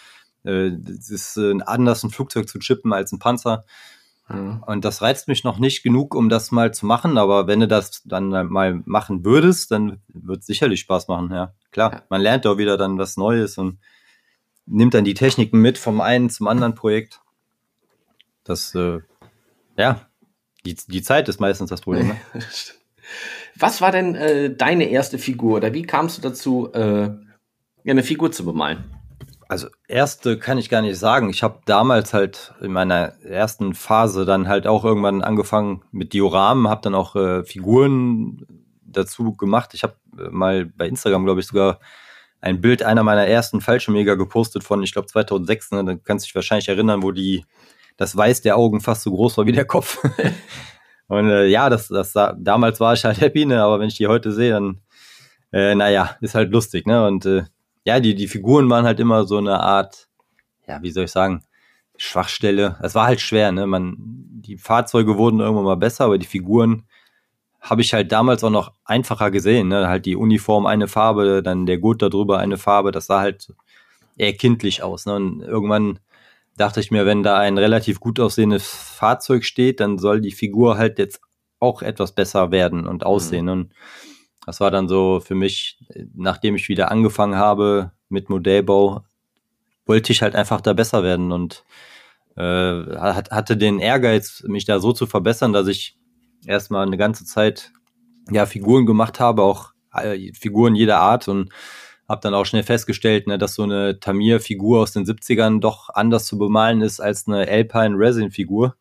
äh, 0.45 0.71
es 0.99 1.11
ist 1.11 1.37
äh, 1.37 1.55
anders, 1.67 2.05
ein 2.05 2.11
Flugzeug 2.11 2.49
zu 2.49 2.59
chippen 2.59 2.93
als 2.93 3.13
ein 3.13 3.19
Panzer. 3.19 3.65
Ja. 4.29 4.61
Und 4.67 4.85
das 4.85 5.01
reizt 5.01 5.27
mich 5.27 5.43
noch 5.43 5.59
nicht 5.59 5.83
genug, 5.83 6.15
um 6.15 6.29
das 6.29 6.51
mal 6.51 6.73
zu 6.73 6.87
machen. 6.87 7.17
Aber 7.19 7.47
wenn 7.47 7.61
du 7.61 7.69
das 7.69 8.03
dann 8.05 8.29
mal 8.29 8.83
machen 8.85 9.25
würdest, 9.25 9.71
dann 9.71 10.03
wird 10.09 10.41
es 10.41 10.47
sicherlich 10.47 10.81
Spaß 10.81 11.09
machen. 11.09 11.31
Ja, 11.33 11.55
klar. 11.73 11.93
Ja. 11.93 12.03
Man 12.11 12.21
lernt 12.21 12.45
doch 12.45 12.59
wieder 12.59 12.77
dann 12.77 12.99
was 12.99 13.17
Neues 13.17 13.59
und 13.59 13.79
nimmt 14.69 14.95
dann 14.95 15.05
die 15.05 15.15
Techniken 15.15 15.61
mit 15.61 15.79
vom 15.79 16.01
einen 16.01 16.31
zum 16.31 16.47
anderen 16.49 16.75
Projekt. 16.75 17.21
Das, 18.45 18.75
äh, 18.75 19.01
ja, 19.77 20.07
die, 20.65 20.77
die 20.87 21.03
Zeit 21.03 21.29
ist 21.29 21.41
meistens 21.41 21.71
das 21.71 21.81
Problem. 21.81 22.09
Ne? 22.09 22.17
Was 23.57 23.81
war 23.81 23.91
denn 23.91 24.15
äh, 24.15 24.55
deine 24.55 24.85
erste 24.85 25.19
Figur 25.19 25.57
oder 25.57 25.73
wie 25.73 25.83
kamst 25.83 26.19
du 26.19 26.23
dazu, 26.23 26.71
äh, 26.75 27.11
eine 27.87 28.03
Figur 28.03 28.31
zu 28.31 28.45
bemalen? 28.45 28.85
Also 29.49 29.69
erste 29.89 30.39
kann 30.39 30.59
ich 30.59 30.69
gar 30.69 30.83
nicht 30.83 30.99
sagen. 30.99 31.31
Ich 31.31 31.43
habe 31.43 31.61
damals 31.65 32.13
halt 32.13 32.53
in 32.61 32.71
meiner 32.71 33.15
ersten 33.25 33.73
Phase 33.75 34.27
dann 34.27 34.47
halt 34.47 34.67
auch 34.67 34.85
irgendwann 34.85 35.23
angefangen 35.23 35.83
mit 35.91 36.13
Dioramen, 36.13 36.69
habe 36.69 36.83
dann 36.83 36.95
auch 36.95 37.17
äh, 37.17 37.45
Figuren 37.45 38.47
dazu 38.83 39.35
gemacht. 39.35 39.73
Ich 39.73 39.85
habe 39.85 39.95
äh, 40.19 40.29
mal 40.31 40.67
bei 40.67 40.87
Instagram, 40.87 41.25
glaube 41.25 41.41
ich, 41.41 41.47
sogar 41.47 41.81
ein 42.41 42.61
Bild 42.61 42.83
einer 42.83 43.03
meiner 43.03 43.27
ersten 43.27 43.61
Fallschirmjäger 43.61 44.17
gepostet 44.17 44.65
von, 44.65 44.83
ich 44.83 44.93
glaube, 44.93 45.09
2006. 45.09 45.73
Ne? 45.73 45.85
Da 45.85 45.95
kannst 45.97 46.25
du 46.25 46.29
dich 46.29 46.35
wahrscheinlich 46.35 46.69
erinnern, 46.69 47.03
wo 47.03 47.11
die 47.11 47.45
das 47.97 48.17
Weiß 48.17 48.43
der 48.43 48.57
Augen 48.57 48.81
fast 48.81 49.03
so 49.03 49.11
groß 49.11 49.39
war 49.39 49.47
wie 49.47 49.53
der 49.53 49.65
Kopf. 49.65 49.99
Und 51.09 51.31
äh, 51.31 51.47
ja, 51.47 51.71
das, 51.71 51.89
das 51.89 52.13
damals 52.13 52.81
war 52.81 52.95
ich 52.95 53.05
halt 53.05 53.21
happy, 53.21 53.47
ne? 53.47 53.63
aber 53.63 53.81
wenn 53.81 53.89
ich 53.89 53.97
die 53.97 54.07
heute 54.07 54.31
sehe, 54.31 54.53
dann, 54.53 54.83
äh, 55.53 55.75
naja, 55.75 56.17
ist 56.21 56.35
halt 56.35 56.53
lustig, 56.53 56.87
ne? 56.87 57.07
Und 57.07 57.25
äh, 57.25 57.45
ja, 57.85 57.99
die, 57.99 58.15
die 58.15 58.29
Figuren 58.29 58.69
waren 58.69 58.85
halt 58.85 59.01
immer 59.01 59.25
so 59.25 59.39
eine 59.39 59.59
Art, 59.59 60.09
ja, 60.67 60.83
wie 60.83 60.91
soll 60.91 61.05
ich 61.05 61.11
sagen, 61.11 61.43
Schwachstelle. 61.97 62.77
Es 62.83 62.95
war 62.95 63.07
halt 63.07 63.23
schwer, 63.23 63.53
ne? 63.53 63.67
Man, 63.67 63.97
die 63.99 64.59
Fahrzeuge 64.59 65.17
wurden 65.17 65.41
irgendwann 65.41 65.65
mal 65.65 65.77
besser, 65.77 66.05
aber 66.05 66.19
die 66.19 66.27
Figuren 66.27 66.85
habe 67.61 67.83
ich 67.83 67.93
halt 67.93 68.13
damals 68.13 68.45
auch 68.45 68.51
noch 68.51 68.73
einfacher 68.85 69.31
gesehen. 69.31 69.69
Ne? 69.69 69.89
Halt 69.89 70.07
die 70.07 70.17
Uniform 70.17 70.67
eine 70.67 70.89
Farbe, 70.89 71.43
dann 71.43 71.67
der 71.67 71.79
Gurt 71.79 72.03
darüber 72.03 72.39
eine 72.39 72.57
Farbe. 72.57 72.93
Das 72.93 73.07
sah 73.07 73.21
halt 73.21 73.53
eher 74.17 74.33
kindlich 74.33 74.83
aus. 74.83 75.07
Ne? 75.07 75.15
Und 75.15 75.43
irgendwann 75.43 75.99
dachte 76.57 76.81
ich 76.81 76.91
mir, 76.91 77.07
wenn 77.07 77.23
da 77.23 77.39
ein 77.39 77.59
relativ 77.59 78.01
gut 78.01 78.21
aussehendes 78.21 78.69
Fahrzeug 78.69 79.45
steht, 79.45 79.81
dann 79.81 79.99
soll 79.99 80.21
die 80.21 80.33
Figur 80.33 80.79
halt 80.79 80.99
jetzt 80.99 81.21
auch 81.61 81.83
etwas 81.83 82.13
besser 82.13 82.51
werden 82.51 82.87
und 82.87 83.05
aussehen. 83.05 83.47
Mhm. 83.47 83.53
Und 83.53 83.73
das 84.47 84.61
war 84.61 84.71
dann 84.71 84.89
so 84.89 85.21
für 85.21 85.35
mich, 85.35 85.79
nachdem 86.15 86.55
ich 86.55 86.69
wieder 86.69 86.91
angefangen 86.91 87.37
habe 87.37 87.93
mit 88.09 88.31
Modellbau, 88.31 89.05
wollte 89.85 90.13
ich 90.13 90.23
halt 90.23 90.35
einfach 90.37 90.61
da 90.61 90.73
besser 90.73 91.03
werden 91.03 91.33
und 91.33 91.65
äh, 92.37 92.97
hatte 92.97 93.57
den 93.57 93.79
Ehrgeiz, 93.79 94.45
mich 94.47 94.65
da 94.65 94.81
so 94.81 94.93
zu 94.93 95.07
verbessern, 95.07 95.53
dass 95.53 95.67
ich 95.67 95.99
erstmal 96.47 96.87
eine 96.87 96.97
ganze 96.97 97.25
Zeit 97.25 97.73
ja 98.31 98.47
Figuren 98.47 98.87
gemacht 98.87 99.21
habe, 99.21 99.43
auch 99.43 99.73
äh, 99.93 100.33
Figuren 100.35 100.75
jeder 100.75 100.99
Art 100.99 101.29
und 101.29 101.51
habe 102.09 102.21
dann 102.23 102.35
auch 102.35 102.45
schnell 102.45 102.63
festgestellt, 102.63 103.27
ne, 103.27 103.37
dass 103.39 103.55
so 103.55 103.65
eine 103.65 104.01
Tamir-Figur 104.01 104.81
aus 104.81 104.93
den 104.93 105.05
70ern 105.05 105.61
doch 105.61 105.91
anders 105.91 106.25
zu 106.25 106.39
bemalen 106.39 106.81
ist 106.81 107.01
als 107.01 107.29
eine 107.29 107.47
Alpine 107.47 107.97
Resin-Figur. 107.99 108.77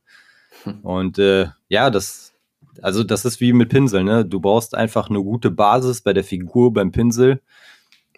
Hm. 0.64 0.80
Und 0.82 1.20
äh, 1.20 1.48
ja, 1.68 1.90
das, 1.90 2.34
also 2.82 3.04
das 3.04 3.26
ist 3.26 3.42
wie 3.42 3.52
mit 3.52 3.70
Pinsel, 3.70 4.04
ne? 4.04 4.26
Du 4.26 4.40
brauchst 4.40 4.76
einfach 4.76 5.10
eine 5.10 5.22
gute 5.22 5.52
Basis 5.52 6.02
bei 6.02 6.14
der 6.14 6.24
Figur, 6.24 6.72
beim 6.72 6.92
Pinsel, 6.92 7.42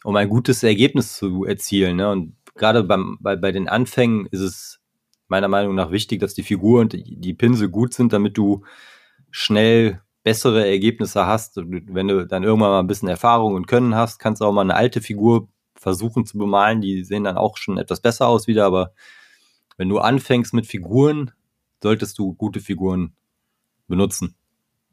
um 0.03 0.15
ein 0.15 0.29
gutes 0.29 0.61
Ergebnis 0.61 1.15
zu 1.15 1.43
erzielen. 1.43 1.97
Ne? 1.97 2.09
Und 2.09 2.35
gerade 2.55 2.83
beim, 2.83 3.17
bei, 3.19 3.35
bei 3.35 3.51
den 3.51 3.67
Anfängen 3.67 4.27
ist 4.27 4.41
es 4.41 4.79
meiner 5.27 5.47
Meinung 5.47 5.75
nach 5.75 5.91
wichtig, 5.91 6.19
dass 6.19 6.33
die 6.33 6.43
Figur 6.43 6.81
und 6.81 6.93
die 6.93 7.33
Pinsel 7.33 7.69
gut 7.69 7.93
sind, 7.93 8.13
damit 8.13 8.37
du 8.37 8.63
schnell 9.31 10.01
bessere 10.23 10.67
Ergebnisse 10.67 11.25
hast. 11.25 11.57
Wenn 11.57 12.07
du 12.07 12.27
dann 12.27 12.43
irgendwann 12.43 12.71
mal 12.71 12.79
ein 12.79 12.87
bisschen 12.87 13.09
Erfahrung 13.09 13.55
und 13.55 13.67
Können 13.67 13.95
hast, 13.95 14.19
kannst 14.19 14.41
du 14.41 14.45
auch 14.45 14.51
mal 14.51 14.61
eine 14.61 14.75
alte 14.75 15.01
Figur 15.01 15.47
versuchen 15.75 16.25
zu 16.25 16.37
bemalen. 16.37 16.81
Die 16.81 17.03
sehen 17.03 17.23
dann 17.23 17.37
auch 17.37 17.57
schon 17.57 17.77
etwas 17.77 18.01
besser 18.01 18.27
aus 18.27 18.47
wieder, 18.47 18.65
aber 18.65 18.93
wenn 19.77 19.89
du 19.89 19.99
anfängst 19.99 20.53
mit 20.53 20.67
Figuren, 20.67 21.31
solltest 21.81 22.17
du 22.19 22.33
gute 22.33 22.59
Figuren 22.59 23.13
benutzen. 23.87 24.35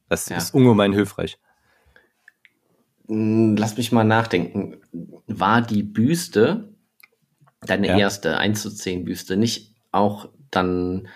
Das 0.09 0.29
ja. 0.29 0.37
ist 0.37 0.55
ungemein 0.55 0.93
hilfreich. 0.93 1.39
Hm, 3.09 3.57
lass 3.57 3.77
mich 3.77 3.93
mal 3.93 4.05
nachdenken. 4.05 4.77
War 5.27 5.63
die 5.63 5.83
Büste, 5.83 6.73
deine 7.61 7.89
ja. 7.89 7.99
erste 7.99 8.39
1 8.39 8.63
zu 8.63 8.71
10 8.71 9.05
Büste, 9.05 9.37
nicht 9.37 9.75
auch 9.91 10.29
dann 10.51 11.09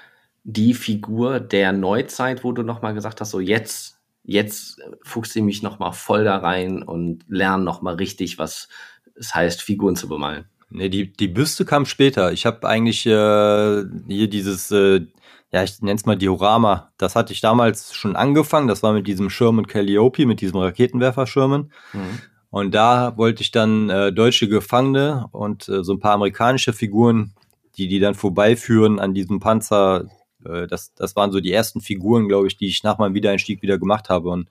die 0.44 0.74
Figur 0.74 1.40
der 1.40 1.72
Neuzeit, 1.72 2.44
wo 2.44 2.52
du 2.52 2.62
nochmal 2.62 2.94
gesagt 2.94 3.20
hast, 3.20 3.30
so 3.30 3.40
jetzt, 3.40 3.98
jetzt 4.24 4.80
fuchse 5.02 5.38
ich 5.38 5.44
mich 5.44 5.62
nochmal 5.62 5.92
voll 5.92 6.24
da 6.24 6.38
rein 6.38 6.82
und 6.82 7.24
lerne 7.28 7.64
nochmal 7.64 7.94
richtig, 7.94 8.38
was 8.38 8.68
es 9.14 9.34
heißt, 9.34 9.62
Figuren 9.62 9.96
zu 9.96 10.08
bemalen? 10.08 10.46
Nee, 10.70 10.88
die, 10.88 11.12
die 11.12 11.28
Büste 11.28 11.64
kam 11.64 11.84
später. 11.84 12.32
Ich 12.32 12.46
habe 12.46 12.66
eigentlich 12.66 13.04
äh, 13.04 13.84
hier 14.08 14.28
dieses, 14.28 14.70
äh, 14.70 15.06
ja, 15.52 15.64
ich 15.64 15.82
nenne 15.82 15.96
es 15.96 16.06
mal 16.06 16.16
Diorama. 16.16 16.92
Das 16.96 17.16
hatte 17.16 17.32
ich 17.32 17.40
damals 17.40 17.92
schon 17.92 18.14
angefangen. 18.14 18.68
Das 18.68 18.82
war 18.82 18.92
mit 18.92 19.06
diesem 19.06 19.30
Sherman 19.30 19.66
Calliope, 19.66 20.26
mit 20.26 20.40
diesem 20.40 20.60
Raketenwerfer-Sherman. 20.60 21.72
Mhm. 21.92 22.18
Und 22.50 22.74
da 22.74 23.16
wollte 23.16 23.42
ich 23.42 23.50
dann 23.50 23.90
äh, 23.90 24.12
deutsche 24.12 24.48
Gefangene 24.48 25.26
und 25.32 25.68
äh, 25.68 25.82
so 25.82 25.92
ein 25.92 26.00
paar 26.00 26.14
amerikanische 26.14 26.72
Figuren, 26.72 27.34
die 27.76 27.88
die 27.88 28.00
dann 28.00 28.14
vorbeiführen 28.14 29.00
an 29.00 29.12
diesem 29.12 29.40
Panzer 29.40 30.06
äh, 30.44 30.66
das, 30.66 30.94
das 30.94 31.16
waren 31.16 31.32
so 31.32 31.40
die 31.40 31.52
ersten 31.52 31.80
Figuren, 31.80 32.28
glaube 32.28 32.46
ich, 32.46 32.56
die 32.56 32.66
ich 32.66 32.82
nach 32.82 32.98
meinem 32.98 33.14
Wiedereinstieg 33.14 33.62
wieder 33.62 33.78
gemacht 33.78 34.08
habe. 34.08 34.30
Und 34.30 34.48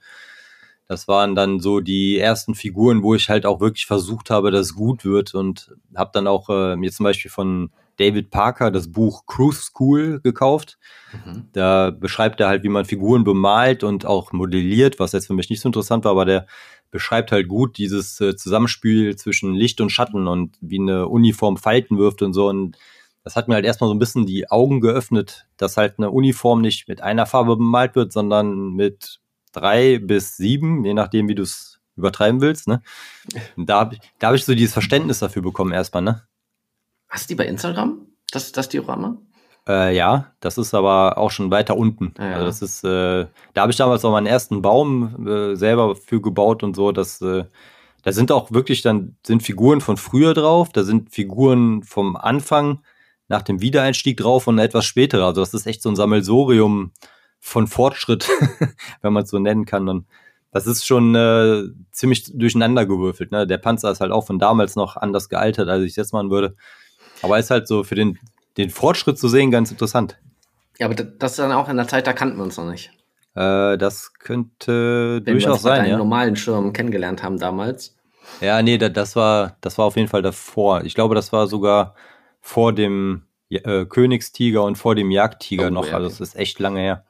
das 0.88 1.06
waren 1.06 1.34
dann 1.34 1.60
so 1.60 1.80
die 1.80 2.18
ersten 2.18 2.54
Figuren, 2.54 3.02
wo 3.02 3.14
ich 3.14 3.28
halt 3.28 3.46
auch 3.46 3.60
wirklich 3.60 3.86
versucht 3.86 4.30
habe, 4.30 4.50
dass 4.50 4.66
es 4.66 4.74
gut 4.74 5.04
wird 5.04 5.34
und 5.34 5.72
habe 5.94 6.10
dann 6.12 6.26
auch 6.26 6.48
äh, 6.48 6.76
mir 6.76 6.90
zum 6.90 7.04
Beispiel 7.04 7.30
von 7.30 7.70
David 7.96 8.30
Parker 8.30 8.70
das 8.70 8.90
Buch 8.90 9.26
Cruise 9.26 9.60
School 9.60 10.20
gekauft. 10.20 10.78
Mhm. 11.12 11.48
Da 11.52 11.90
beschreibt 11.90 12.40
er 12.40 12.48
halt, 12.48 12.62
wie 12.64 12.70
man 12.70 12.86
Figuren 12.86 13.24
bemalt 13.24 13.84
und 13.84 14.06
auch 14.06 14.32
modelliert, 14.32 14.98
was 14.98 15.12
jetzt 15.12 15.26
für 15.26 15.34
mich 15.34 15.50
nicht 15.50 15.60
so 15.60 15.68
interessant 15.68 16.04
war, 16.04 16.12
aber 16.12 16.24
der 16.24 16.46
beschreibt 16.90 17.30
halt 17.30 17.46
gut 17.46 17.78
dieses 17.78 18.20
äh, 18.20 18.34
Zusammenspiel 18.34 19.14
zwischen 19.16 19.54
Licht 19.54 19.80
und 19.80 19.90
Schatten 19.90 20.26
und 20.26 20.56
wie 20.60 20.80
eine 20.80 21.08
Uniform 21.08 21.56
Falten 21.56 21.98
wirft 21.98 22.22
und 22.22 22.32
so. 22.32 22.48
Und 22.48 22.76
das 23.24 23.36
hat 23.36 23.48
mir 23.48 23.54
halt 23.54 23.64
erstmal 23.64 23.88
so 23.88 23.94
ein 23.94 23.98
bisschen 23.98 24.26
die 24.26 24.50
Augen 24.50 24.80
geöffnet, 24.80 25.46
dass 25.56 25.76
halt 25.76 25.98
eine 25.98 26.10
Uniform 26.10 26.60
nicht 26.60 26.88
mit 26.88 27.02
einer 27.02 27.26
Farbe 27.26 27.56
bemalt 27.56 27.94
wird, 27.94 28.12
sondern 28.12 28.74
mit 28.74 29.20
drei 29.52 29.98
bis 29.98 30.36
sieben, 30.36 30.84
je 30.84 30.94
nachdem, 30.94 31.28
wie 31.28 31.34
du 31.34 31.42
es 31.42 31.80
übertreiben 31.96 32.40
willst. 32.40 32.68
Ne? 32.68 32.82
Und 33.56 33.68
da 33.68 33.80
habe 33.80 33.94
ich, 33.94 34.00
da 34.18 34.28
hab 34.28 34.34
ich 34.34 34.44
so 34.44 34.54
dieses 34.54 34.72
Verständnis 34.72 35.18
dafür 35.18 35.42
bekommen 35.42 35.72
erstmal. 35.72 36.02
Ne? 36.02 36.22
Hast 37.08 37.28
du 37.28 37.34
die 37.34 37.36
bei 37.36 37.46
Instagram, 37.46 38.06
das, 38.30 38.52
das 38.52 38.68
Diorama? 38.68 39.18
Äh, 39.68 39.94
ja, 39.94 40.32
das 40.40 40.56
ist 40.56 40.72
aber 40.72 41.18
auch 41.18 41.30
schon 41.30 41.50
weiter 41.50 41.76
unten. 41.76 42.14
Ja, 42.18 42.34
Also 42.34 42.46
das 42.46 42.62
ist, 42.62 42.84
äh, 42.84 43.26
da 43.52 43.62
habe 43.62 43.70
ich 43.70 43.76
damals 43.76 44.04
auch 44.04 44.12
meinen 44.12 44.26
ersten 44.26 44.62
Baum 44.62 45.26
äh, 45.26 45.54
selber 45.56 45.94
für 45.94 46.20
gebaut 46.20 46.62
und 46.62 46.74
so. 46.74 46.92
Das, 46.92 47.20
äh, 47.20 47.44
da 48.02 48.12
sind 48.12 48.32
auch 48.32 48.50
wirklich 48.50 48.80
dann 48.80 49.16
sind 49.26 49.42
Figuren 49.42 49.82
von 49.82 49.98
früher 49.98 50.32
drauf, 50.32 50.70
da 50.70 50.84
sind 50.84 51.10
Figuren 51.10 51.82
vom 51.82 52.16
Anfang 52.16 52.80
nach 53.30 53.42
dem 53.42 53.62
Wiedereinstieg 53.62 54.16
drauf 54.18 54.48
und 54.48 54.58
etwas 54.58 54.84
später. 54.84 55.24
Also 55.24 55.40
das 55.40 55.54
ist 55.54 55.66
echt 55.66 55.82
so 55.82 55.88
ein 55.88 55.96
Sammelsorium 55.96 56.90
von 57.38 57.68
Fortschritt, 57.68 58.28
wenn 59.02 59.12
man 59.12 59.22
es 59.22 59.30
so 59.30 59.38
nennen 59.38 59.64
kann. 59.64 59.88
Und 59.88 60.06
das 60.50 60.66
ist 60.66 60.84
schon 60.84 61.14
äh, 61.14 61.62
ziemlich 61.92 62.36
durcheinander 62.36 62.86
gewürfelt. 62.86 63.30
Ne? 63.30 63.46
Der 63.46 63.58
Panzer 63.58 63.92
ist 63.92 64.00
halt 64.00 64.10
auch 64.10 64.26
von 64.26 64.40
damals 64.40 64.74
noch 64.74 64.96
anders 64.96 65.28
gealtert, 65.28 65.68
als 65.68 65.84
ich 65.84 65.90
es 65.90 65.96
jetzt 65.96 66.12
machen 66.12 66.30
würde. 66.30 66.56
Aber 67.22 67.38
ist 67.38 67.50
halt 67.50 67.68
so 67.68 67.84
für 67.84 67.94
den, 67.94 68.18
den 68.56 68.68
Fortschritt 68.68 69.16
zu 69.16 69.28
sehen 69.28 69.52
ganz 69.52 69.70
interessant. 69.70 70.18
Ja, 70.78 70.86
aber 70.86 70.96
das 70.96 71.32
ist 71.32 71.38
dann 71.38 71.52
auch 71.52 71.68
in 71.68 71.76
der 71.76 71.86
Zeit, 71.86 72.08
da 72.08 72.12
kannten 72.12 72.36
wir 72.36 72.42
uns 72.42 72.56
noch 72.56 72.68
nicht. 72.68 72.90
Äh, 73.36 73.78
das 73.78 74.12
könnte 74.14 75.20
Wenn 75.24 75.34
durchaus 75.34 75.62
wir 75.62 75.70
uns 75.70 75.78
sein. 75.78 75.88
ja. 75.88 75.98
normalen 75.98 76.34
Schirm 76.34 76.72
kennengelernt 76.72 77.22
haben 77.22 77.38
damals. 77.38 77.96
Ja, 78.40 78.60
nee, 78.60 78.76
das 78.76 79.14
war, 79.14 79.56
das 79.60 79.78
war 79.78 79.84
auf 79.84 79.96
jeden 79.96 80.08
Fall 80.08 80.22
davor. 80.22 80.82
Ich 80.84 80.96
glaube, 80.96 81.14
das 81.14 81.32
war 81.32 81.46
sogar 81.46 81.94
vor 82.40 82.72
dem 82.72 83.22
äh, 83.50 83.84
Königstiger 83.84 84.64
und 84.64 84.76
vor 84.76 84.94
dem 84.94 85.10
Jagdtiger 85.10 85.68
oh, 85.68 85.70
noch. 85.70 85.88
Ja, 85.88 85.94
also 85.94 86.06
es 86.06 86.20
ist 86.20 86.36
echt 86.36 86.58
lange 86.58 86.80
her. 86.80 87.04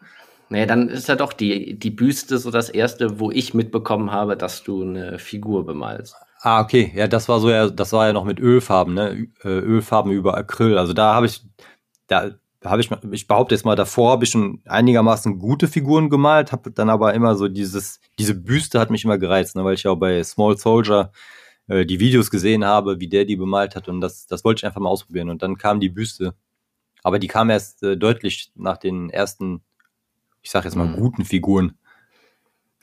Naja, 0.49 0.67
dann 0.67 0.89
ist 0.89 1.09
ja 1.09 1.15
doch 1.15 1.33
die, 1.33 1.79
die 1.79 1.91
Büste 1.91 2.39
so 2.39 2.51
das 2.51 2.71
erste, 2.71 3.21
wo 3.21 3.31
ich 3.31 3.55
mitbekommen 3.55 4.11
habe, 4.11 4.37
dass 4.37 4.65
du 4.65 4.83
eine 4.83 5.19
Figur 5.21 5.65
bemalst. 5.65 6.17
Ah, 6.41 6.61
okay. 6.61 6.91
Ja, 6.95 7.07
das 7.07 7.29
war 7.29 7.39
so 7.39 7.51
ja, 7.51 7.69
das 7.69 7.93
war 7.93 8.07
ja 8.07 8.13
noch 8.13 8.25
mit 8.25 8.41
Ölfarben, 8.41 8.95
ne? 8.95 9.29
Äh, 9.45 9.49
Ölfarben 9.49 10.11
über 10.11 10.37
Acryl. 10.37 10.77
Also 10.77 10.93
da 10.93 11.15
habe 11.15 11.27
ich, 11.27 11.43
da 12.09 12.33
habe 12.65 12.81
ich, 12.81 12.91
ich 13.13 13.27
behaupte 13.29 13.55
jetzt 13.55 13.65
mal, 13.65 13.77
davor 13.77 14.11
habe 14.11 14.25
ich 14.25 14.31
schon 14.31 14.61
einigermaßen 14.67 15.39
gute 15.39 15.69
Figuren 15.69 16.11
gemalt, 16.11 16.53
habe 16.53 16.73
dann 16.73 16.91
aber 16.91 17.15
immer 17.15 17.37
so 17.37 17.47
dieses, 17.47 18.01
diese 18.19 18.35
Büste 18.35 18.81
hat 18.81 18.91
mich 18.91 19.05
immer 19.05 19.19
gereizt, 19.19 19.57
ne? 19.57 19.65
weil 19.65 19.75
ich 19.75 19.85
ja 19.85 19.93
auch 19.93 19.97
bei 19.97 20.23
Small 20.25 20.57
Soldier 20.57 21.13
äh, 21.71 21.87
die 21.87 22.01
Videos 22.01 22.31
gesehen 22.31 22.65
habe, 22.65 22.99
wie 22.99 23.07
der 23.07 23.25
die 23.25 23.37
bemalt 23.37 23.77
hat 23.77 23.89
und 23.89 24.01
das, 24.01 24.27
das 24.27 24.45
wollte 24.45 24.61
ich 24.61 24.67
einfach 24.67 24.81
mal 24.81 24.89
ausprobieren. 24.91 25.31
Und 25.31 25.43
dann 25.43 25.57
kam 25.57 25.79
die 25.79 25.89
Büste. 25.89 26.35
Aber 27.03 27.19
die 27.19 27.29
kam 27.29 27.49
erst 27.49 27.83
äh, 27.83 27.97
deutlich 27.97 28.51
nach 28.57 28.77
den 28.77 29.09
ersten, 29.09 29.63
ich 30.43 30.51
sag 30.51 30.65
jetzt 30.65 30.75
mal, 30.75 30.89
mhm. 30.89 30.97
guten 30.97 31.25
Figuren. 31.25 31.79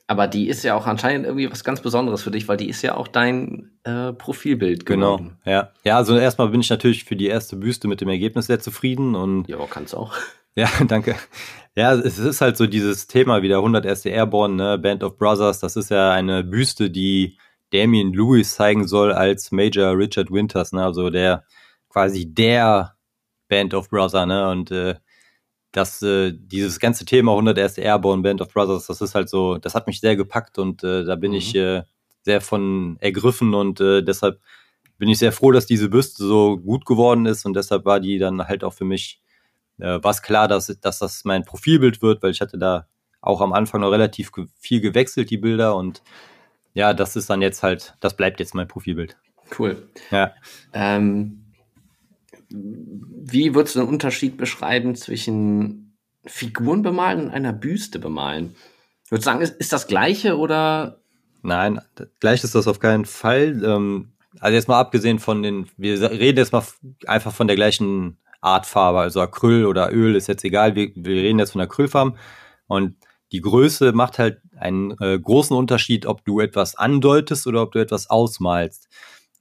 Aber 0.08 0.28
die 0.28 0.48
ist 0.48 0.64
ja 0.64 0.74
auch 0.74 0.88
anscheinend 0.88 1.26
irgendwie 1.26 1.52
was 1.52 1.66
ganz 1.66 1.82
Besonderes 1.82 2.24
für 2.24 2.32
dich, 2.32 2.48
weil 2.48 2.56
die 2.56 2.70
ist 2.70 2.82
ja 2.82 2.96
auch 2.96 3.10
dein 3.10 3.72
äh, 3.84 4.14
Profilbild 4.14 4.86
genau, 4.86 5.18
geworden. 5.18 5.38
Genau, 5.44 5.58
ja. 5.58 5.72
Ja, 5.84 5.98
also 5.98 6.18
erstmal 6.18 6.48
bin 6.48 6.62
ich 6.62 6.70
natürlich 6.70 7.04
für 7.04 7.18
die 7.18 7.28
erste 7.28 7.58
Büste 7.58 7.90
mit 7.90 8.00
dem 8.00 8.08
Ergebnis 8.08 8.48
sehr 8.48 8.62
zufrieden 8.62 9.16
und. 9.16 9.50
Ja, 9.50 9.58
kannst 9.70 9.96
auch. 9.96 10.16
Ja, 10.56 10.68
danke. 10.88 11.16
Ja, 11.76 11.94
es 11.94 12.18
ist 12.18 12.42
halt 12.42 12.58
so 12.58 12.66
dieses 12.66 13.06
Thema 13.06 13.44
wieder 13.44 13.58
100 13.58 13.86
erste 13.86 14.10
Airborne, 14.10 14.56
ne? 14.56 14.80
Band 14.80 15.04
of 15.04 15.20
Brothers. 15.20 15.60
Das 15.60 15.76
ist 15.76 15.92
ja 15.92 16.12
eine 16.12 16.44
Büste, 16.44 16.90
die 16.90 17.38
Damien 17.72 18.14
Lewis 18.14 18.56
zeigen 18.56 18.88
soll 18.88 19.12
als 19.12 19.52
Major 19.52 19.98
Richard 19.98 20.32
Winters, 20.32 20.72
ne? 20.72 20.84
also 20.84 21.10
der 21.10 21.44
quasi 21.90 22.26
der 22.26 22.96
Band 23.48 23.74
of 23.74 23.90
Brothers, 23.90 24.26
ne? 24.28 24.50
Und 24.50 24.72
äh, 24.72 24.96
das, 25.72 26.02
äh, 26.02 26.34
dieses 26.34 26.80
ganze 26.80 27.06
Thema 27.06 27.32
101. 27.34 27.78
Airborne 27.78 28.24
Band 28.24 28.42
of 28.42 28.54
Brothers, 28.54 28.88
das 28.88 29.02
ist 29.02 29.16
halt 29.16 29.30
so, 29.30 29.58
das 29.58 29.76
hat 29.76 29.88
mich 29.88 30.00
sehr 30.00 30.16
gepackt 30.16 30.58
und 30.58 30.84
äh, 30.84 31.04
da 31.04 31.16
bin 31.16 31.32
mhm. 31.32 31.38
ich 31.38 31.56
äh, 31.56 31.84
sehr 32.24 32.42
von 32.42 32.98
ergriffen 33.00 33.54
und 33.54 33.80
äh, 33.80 34.02
deshalb 34.02 34.40
bin 34.98 35.10
ich 35.10 35.20
sehr 35.20 35.32
froh, 35.32 35.52
dass 35.52 35.66
diese 35.66 35.90
Büste 35.90 36.26
so 36.26 36.58
gut 36.58 36.86
geworden 36.86 37.26
ist 37.26 37.46
und 37.46 37.56
deshalb 37.56 37.86
war 37.86 38.00
die 38.00 38.18
dann 38.18 38.48
halt 38.48 38.64
auch 38.64 38.74
für 38.74 38.86
mich, 38.86 39.22
äh, 39.78 40.00
war 40.02 40.12
es 40.12 40.22
klar, 40.22 40.48
dass, 40.48 40.68
dass 40.82 41.00
das 41.00 41.24
mein 41.24 41.46
Profilbild 41.46 42.02
wird, 42.02 42.24
weil 42.24 42.32
ich 42.32 42.42
hatte 42.42 42.58
da 42.58 42.88
auch 43.22 43.42
am 43.42 43.54
Anfang 43.54 43.82
noch 43.82 43.92
relativ 43.92 44.32
viel 44.60 44.82
gewechselt, 44.82 45.30
die 45.30 45.38
Bilder 45.38 45.76
und 45.76 46.02
ja, 46.78 46.94
das 46.94 47.16
ist 47.16 47.28
dann 47.32 47.42
jetzt 47.42 47.64
halt, 47.64 47.96
das 48.02 48.16
bleibt 48.16 48.40
jetzt 48.40 48.54
mein 48.54 48.68
Profilbild. 48.68 49.18
Cool. 49.58 49.90
Ja. 50.12 50.34
Ähm, 50.74 51.44
wie 52.50 53.56
würdest 53.56 53.76
du 53.76 53.80
den 53.80 53.90
Unterschied 53.90 54.38
beschreiben 54.38 54.94
zwischen 54.94 55.98
Figuren 56.24 56.84
bemalen 56.84 57.26
und 57.26 57.30
einer 57.32 57.52
Büste 57.52 57.98
bemalen? 57.98 58.56
Würdest 59.10 59.26
du 59.26 59.32
sagen, 59.32 59.42
ist, 59.42 59.56
ist 59.56 59.74
das 59.74 59.88
gleiche 59.88 60.38
oder? 60.38 61.02
Nein, 61.42 61.82
gleich 62.20 62.44
ist 62.44 62.54
das 62.54 62.68
auf 62.68 62.80
keinen 62.80 63.06
Fall. 63.06 63.60
Ähm, 63.66 64.12
also 64.40 64.54
jetzt 64.54 64.68
mal 64.68 64.80
abgesehen 64.80 65.18
von 65.18 65.42
den, 65.42 65.68
wir 65.78 66.00
reden 66.12 66.38
jetzt 66.38 66.52
mal 66.54 66.64
einfach 67.08 67.34
von 67.34 67.48
der 67.48 67.56
gleichen 67.56 68.20
Art 68.40 68.68
Farbe, 68.68 69.00
also 69.00 69.20
Acryl 69.20 69.66
oder 69.66 69.92
Öl 69.92 70.16
ist 70.16 70.28
jetzt 70.28 70.44
egal, 70.44 70.76
wir, 70.76 70.92
wir 70.94 71.24
reden 71.24 71.40
jetzt 71.40 71.54
von 71.54 71.62
Acrylfarben 71.62 72.20
und 72.68 72.98
die 73.32 73.42
Größe 73.42 73.92
macht 73.92 74.20
halt 74.20 74.42
einen 74.58 74.92
äh, 75.00 75.20
großen 75.20 75.56
Unterschied, 75.56 76.06
ob 76.06 76.24
du 76.26 76.40
etwas 76.40 76.76
andeutest 76.76 77.48
oder 77.48 77.62
ob 77.62 77.72
du 77.72 77.80
etwas 77.80 78.10
ausmalst. 78.10 78.88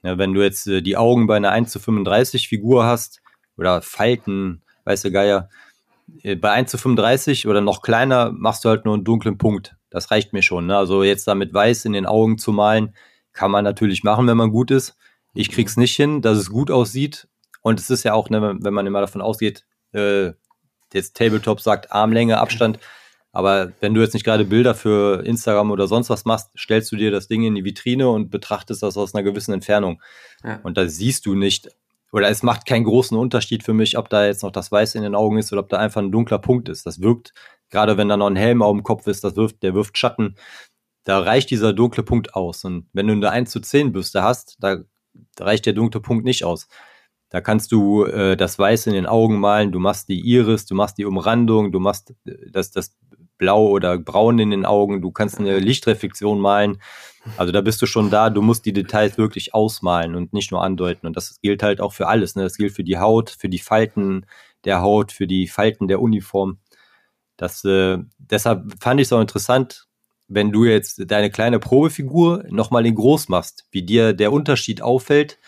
Ja, 0.03 0.17
wenn 0.17 0.33
du 0.33 0.43
jetzt 0.43 0.67
äh, 0.67 0.81
die 0.81 0.97
Augen 0.97 1.27
bei 1.27 1.37
einer 1.37 1.51
1 1.51 1.71
zu 1.71 1.79
35 1.79 2.47
Figur 2.47 2.85
hast 2.85 3.21
oder 3.57 3.81
Falten, 3.81 4.61
weiße 4.83 5.11
Geier, 5.11 5.49
äh, 6.23 6.35
bei 6.35 6.51
1 6.51 6.71
zu 6.71 6.77
35 6.77 7.47
oder 7.47 7.61
noch 7.61 7.81
kleiner 7.81 8.31
machst 8.31 8.65
du 8.65 8.69
halt 8.69 8.85
nur 8.85 8.93
einen 8.93 9.03
dunklen 9.03 9.37
Punkt. 9.37 9.75
Das 9.89 10.11
reicht 10.11 10.33
mir 10.33 10.41
schon. 10.41 10.67
Ne? 10.67 10.77
Also 10.77 11.03
jetzt 11.03 11.27
damit 11.27 11.53
weiß 11.53 11.85
in 11.85 11.93
den 11.93 12.05
Augen 12.05 12.37
zu 12.37 12.51
malen, 12.51 12.93
kann 13.33 13.51
man 13.51 13.63
natürlich 13.63 14.03
machen, 14.03 14.27
wenn 14.27 14.37
man 14.37 14.51
gut 14.51 14.71
ist. 14.71 14.97
Ich 15.33 15.49
krieg's 15.49 15.77
nicht 15.77 15.95
hin, 15.95 16.21
dass 16.21 16.37
es 16.37 16.49
gut 16.49 16.71
aussieht. 16.71 17.27
Und 17.61 17.79
es 17.79 17.89
ist 17.89 18.03
ja 18.03 18.13
auch, 18.13 18.29
ne, 18.29 18.57
wenn 18.59 18.73
man 18.73 18.87
immer 18.87 19.01
davon 19.01 19.21
ausgeht, 19.21 19.65
äh, 19.93 20.31
jetzt 20.93 21.15
Tabletop 21.17 21.61
sagt 21.61 21.91
Armlänge, 21.91 22.39
Abstand. 22.39 22.79
Aber 23.37 23.71
wenn 23.81 23.93
du 23.93 24.01
jetzt 24.01 24.15
nicht 24.15 24.23
gerade 24.23 24.45
Bilder 24.45 24.73
für 24.73 25.23
Instagram 25.23 25.69
oder 25.69 25.87
sonst 25.87 26.09
was 26.09 26.25
machst, 26.25 26.49
stellst 26.57 26.91
du 26.91 26.95
dir 26.95 27.11
das 27.11 27.27
Ding 27.27 27.43
in 27.43 27.53
die 27.53 27.63
Vitrine 27.63 28.09
und 28.09 28.31
betrachtest 28.31 28.81
das 28.81 28.97
aus 28.97 29.13
einer 29.13 29.21
gewissen 29.21 29.53
Entfernung. 29.53 30.01
Ja. 30.43 30.59
Und 30.63 30.75
da 30.75 30.87
siehst 30.87 31.27
du 31.27 31.35
nicht, 31.35 31.69
oder 32.11 32.29
es 32.29 32.41
macht 32.41 32.65
keinen 32.65 32.85
großen 32.85 33.15
Unterschied 33.15 33.61
für 33.61 33.75
mich, 33.75 33.95
ob 33.95 34.09
da 34.09 34.25
jetzt 34.25 34.41
noch 34.41 34.49
das 34.49 34.71
Weiß 34.71 34.95
in 34.95 35.03
den 35.03 35.13
Augen 35.13 35.37
ist 35.37 35.53
oder 35.53 35.61
ob 35.61 35.69
da 35.69 35.77
einfach 35.77 36.01
ein 36.01 36.11
dunkler 36.11 36.39
Punkt 36.39 36.67
ist. 36.67 36.87
Das 36.87 36.99
wirkt, 36.99 37.31
gerade 37.69 37.95
wenn 37.95 38.09
da 38.09 38.17
noch 38.17 38.25
ein 38.25 38.35
Helm 38.35 38.63
auf 38.63 38.75
dem 38.75 38.81
Kopf 38.81 39.05
ist, 39.05 39.23
das 39.23 39.35
wirft, 39.35 39.61
der 39.61 39.75
wirft 39.75 39.99
Schatten. 39.99 40.33
Da 41.03 41.19
reicht 41.19 41.51
dieser 41.51 41.73
dunkle 41.73 42.01
Punkt 42.01 42.33
aus. 42.33 42.65
Und 42.65 42.87
wenn 42.93 43.05
du 43.05 43.13
eine 43.13 43.29
1 43.29 43.51
zu 43.51 43.59
10 43.59 43.91
Büste 43.91 44.23
hast, 44.23 44.57
da, 44.61 44.77
reicht 45.39 45.67
der 45.67 45.73
dunkle 45.73 46.01
Punkt 46.01 46.25
nicht 46.25 46.43
aus. 46.43 46.67
Da 47.29 47.41
kannst 47.41 47.71
du 47.71 48.03
äh, 48.05 48.35
das 48.35 48.57
Weiß 48.57 48.87
in 48.87 48.93
den 48.93 49.05
Augen 49.05 49.39
malen, 49.39 49.71
du 49.71 49.77
machst 49.77 50.09
die 50.09 50.21
Iris, 50.21 50.65
du 50.65 50.73
machst 50.73 50.97
die 50.97 51.05
Umrandung, 51.05 51.71
du 51.71 51.79
machst 51.79 52.15
äh, 52.25 52.49
das, 52.49 52.71
das 52.71 52.97
Blau 53.37 53.67
oder 53.67 53.97
Braun 53.97 54.39
in 54.39 54.51
den 54.51 54.65
Augen, 54.65 55.01
du 55.01 55.11
kannst 55.11 55.39
eine 55.39 55.59
Lichtreflexion 55.59 56.39
malen. 56.39 56.81
Also 57.35 57.51
da 57.51 57.61
bist 57.61 57.81
du 57.81 57.85
schon 57.85 58.09
da, 58.09 58.29
du 58.29 58.41
musst 58.41 58.65
die 58.65 58.73
Details 58.73 59.17
wirklich 59.17 59.53
ausmalen 59.53 60.15
und 60.15 60.33
nicht 60.33 60.51
nur 60.51 60.63
andeuten. 60.63 61.07
Und 61.07 61.17
das 61.17 61.39
gilt 61.41 61.61
halt 61.61 61.81
auch 61.81 61.93
für 61.93 62.07
alles. 62.07 62.35
Ne? 62.35 62.43
Das 62.43 62.57
gilt 62.57 62.73
für 62.73 62.83
die 62.83 62.97
Haut, 62.97 63.29
für 63.29 63.49
die 63.49 63.59
Falten 63.59 64.25
der 64.63 64.81
Haut, 64.81 65.11
für 65.11 65.27
die 65.27 65.47
Falten 65.47 65.87
der 65.87 66.01
Uniform. 66.01 66.59
Das, 67.35 67.63
äh, 67.65 67.97
deshalb 68.17 68.73
fand 68.81 68.99
ich 68.99 69.07
es 69.07 69.13
auch 69.13 69.21
interessant, 69.21 69.87
wenn 70.27 70.51
du 70.51 70.65
jetzt 70.65 71.09
deine 71.09 71.29
kleine 71.29 71.59
Probefigur 71.59 72.43
nochmal 72.49 72.85
in 72.85 72.95
groß 72.95 73.29
machst, 73.29 73.65
wie 73.71 73.83
dir 73.83 74.13
der 74.13 74.31
Unterschied 74.33 74.81
auffällt, 74.81 75.39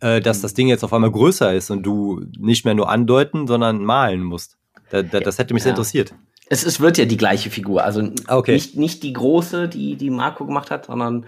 äh, 0.00 0.20
dass 0.20 0.40
das 0.40 0.54
Ding 0.54 0.68
jetzt 0.68 0.82
auf 0.82 0.92
einmal 0.92 1.10
größer 1.10 1.54
ist 1.54 1.70
und 1.70 1.82
du 1.82 2.24
nicht 2.38 2.64
mehr 2.64 2.74
nur 2.74 2.88
andeuten, 2.88 3.46
sondern 3.46 3.84
malen 3.84 4.22
musst. 4.22 4.58
Da, 4.90 5.02
da, 5.02 5.20
das 5.20 5.38
hätte 5.38 5.54
mich 5.54 5.60
ja. 5.60 5.64
sehr 5.64 5.72
interessiert. 5.72 6.14
Es, 6.50 6.64
es 6.64 6.80
wird 6.80 6.98
ja 6.98 7.06
die 7.06 7.16
gleiche 7.16 7.48
Figur. 7.48 7.84
Also 7.84 8.10
okay. 8.28 8.52
nicht, 8.52 8.76
nicht 8.76 9.02
die 9.02 9.14
große, 9.14 9.68
die, 9.68 9.96
die 9.96 10.10
Marco 10.10 10.44
gemacht 10.44 10.70
hat, 10.70 10.86
sondern 10.86 11.26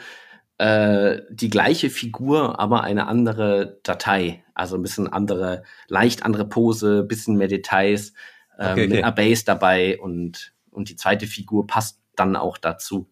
äh, 0.59 1.21
die 1.31 1.49
gleiche 1.49 1.91
Figur, 1.91 2.61
aber 2.61 2.83
eine 2.83 3.07
andere 3.07 3.79
Datei. 3.85 4.45
Also 4.53 4.77
ein 4.77 4.83
bisschen 4.83 5.11
andere, 5.11 5.63
leicht 5.89 6.25
andere 6.25 6.45
Pose, 6.45 7.05
bisschen 7.05 7.37
mehr 7.37 7.49
Details, 7.49 8.13
ähm, 8.59 8.73
okay, 8.73 8.73
okay. 8.73 8.89
mit 8.89 8.99
einer 8.99 9.13
Base 9.13 9.45
dabei 9.45 9.99
und, 10.01 10.53
und 10.71 10.91
die 10.91 10.97
zweite 10.97 11.27
Figur 11.27 11.67
passt 11.67 12.01
dann 12.17 12.37
auch 12.37 12.59
dazu. 12.59 13.09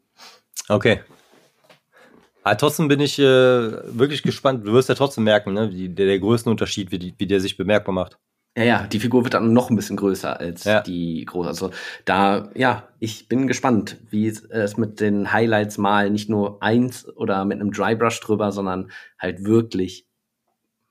Okay. 0.69 1.01
Aber 2.43 2.57
trotzdem 2.57 2.89
bin 2.89 3.01
ich 3.01 3.19
äh, 3.19 3.23
wirklich 3.23 4.23
gespannt. 4.23 4.67
Du 4.67 4.73
wirst 4.73 4.89
ja 4.89 4.95
trotzdem 4.95 5.25
merken, 5.25 5.53
ne, 5.53 5.71
wie 5.73 5.89
der, 5.89 6.07
der 6.07 6.19
größte 6.19 6.51
Unterschied, 6.51 6.91
wie, 6.91 6.99
die, 6.99 7.15
wie 7.19 7.27
der 7.27 7.41
sich 7.41 7.57
bemerkbar 7.57 7.95
macht. 7.95 8.19
Ja, 8.57 8.65
ja, 8.65 8.87
die 8.87 8.99
Figur 8.99 9.23
wird 9.25 9.35
dann 9.35 9.53
noch 9.53 9.71
ein 9.71 9.77
bisschen 9.77 9.97
größer 9.97 10.41
als 10.41 10.65
ja. 10.65 10.81
die 10.81 11.25
große. 11.25 11.49
Also 11.49 11.71
da, 12.05 12.51
ja, 12.55 12.89
ich 12.99 13.29
bin 13.29 13.47
gespannt, 13.47 13.97
wie 14.11 14.27
es 14.27 14.77
mit 14.77 15.01
den 15.01 15.33
Highlights 15.33 15.79
mal 15.79 16.11
nicht 16.11 16.29
nur 16.29 16.61
eins 16.63 17.09
oder 17.17 17.45
mit 17.45 17.61
einem 17.61 17.73
Drybrush 17.73 18.19
drüber, 18.21 18.51
sondern 18.51 18.91
halt 19.19 19.45
wirklich 19.45 20.07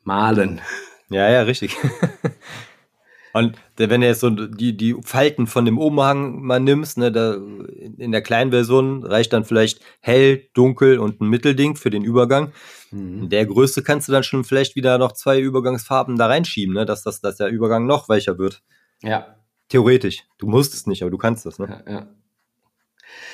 malen. 0.04 0.62
Ja, 1.10 1.30
ja, 1.30 1.41
richtig. 1.41 1.76
Und 3.34 3.58
wenn 3.78 4.02
du 4.02 4.08
jetzt 4.08 4.22
so 4.22 4.30
die, 4.30 4.76
die 4.76 4.95
Falten 5.04 5.45
von 5.45 5.65
dem 5.65 5.78
Umhang 5.78 6.41
mal 6.41 6.60
nimmst, 6.60 6.98
ne, 6.98 7.12
da, 7.12 7.36
in 7.36 8.12
der 8.12 8.22
kleinen 8.22 8.52
Version 8.52 9.04
reicht 9.04 9.34
dann 9.34 9.45
vielleicht 9.45 9.82
hell, 10.00 10.48
dunkel 10.54 10.98
und 10.98 11.22
ein 11.22 11.30
Mittelding 11.30 11.76
für 11.76 11.89
den 11.89 12.04
Übergang. 12.04 12.54
Mhm. 12.91 13.23
In 13.23 13.30
der 13.30 13.45
Größe 13.45 13.84
kannst 13.84 14.08
du 14.08 14.12
dann 14.12 14.23
schon 14.23 14.43
vielleicht 14.43 14.75
wieder 14.75 14.97
noch 14.97 15.12
zwei 15.12 15.39
Übergangsfarben 15.39 16.17
da 16.17 16.28
reinschieben, 16.28 16.73
ne, 16.73 16.86
dass, 16.86 17.04
das, 17.04 17.21
dass 17.21 17.38
der 17.38 17.47
Übergang 17.47 17.86
noch 17.86 18.10
weicher 18.10 18.38
wird. 18.38 18.62
Ja. 19.02 19.36
Theoretisch. 19.69 20.23
Du 20.38 20.47
musst 20.47 20.73
es 20.73 20.88
nicht, 20.88 21.02
aber 21.04 21.12
du 21.12 21.17
kannst 21.17 21.45
es, 21.45 21.60
ne? 21.60 21.84
Ja, 21.86 21.93
ja. 21.93 22.08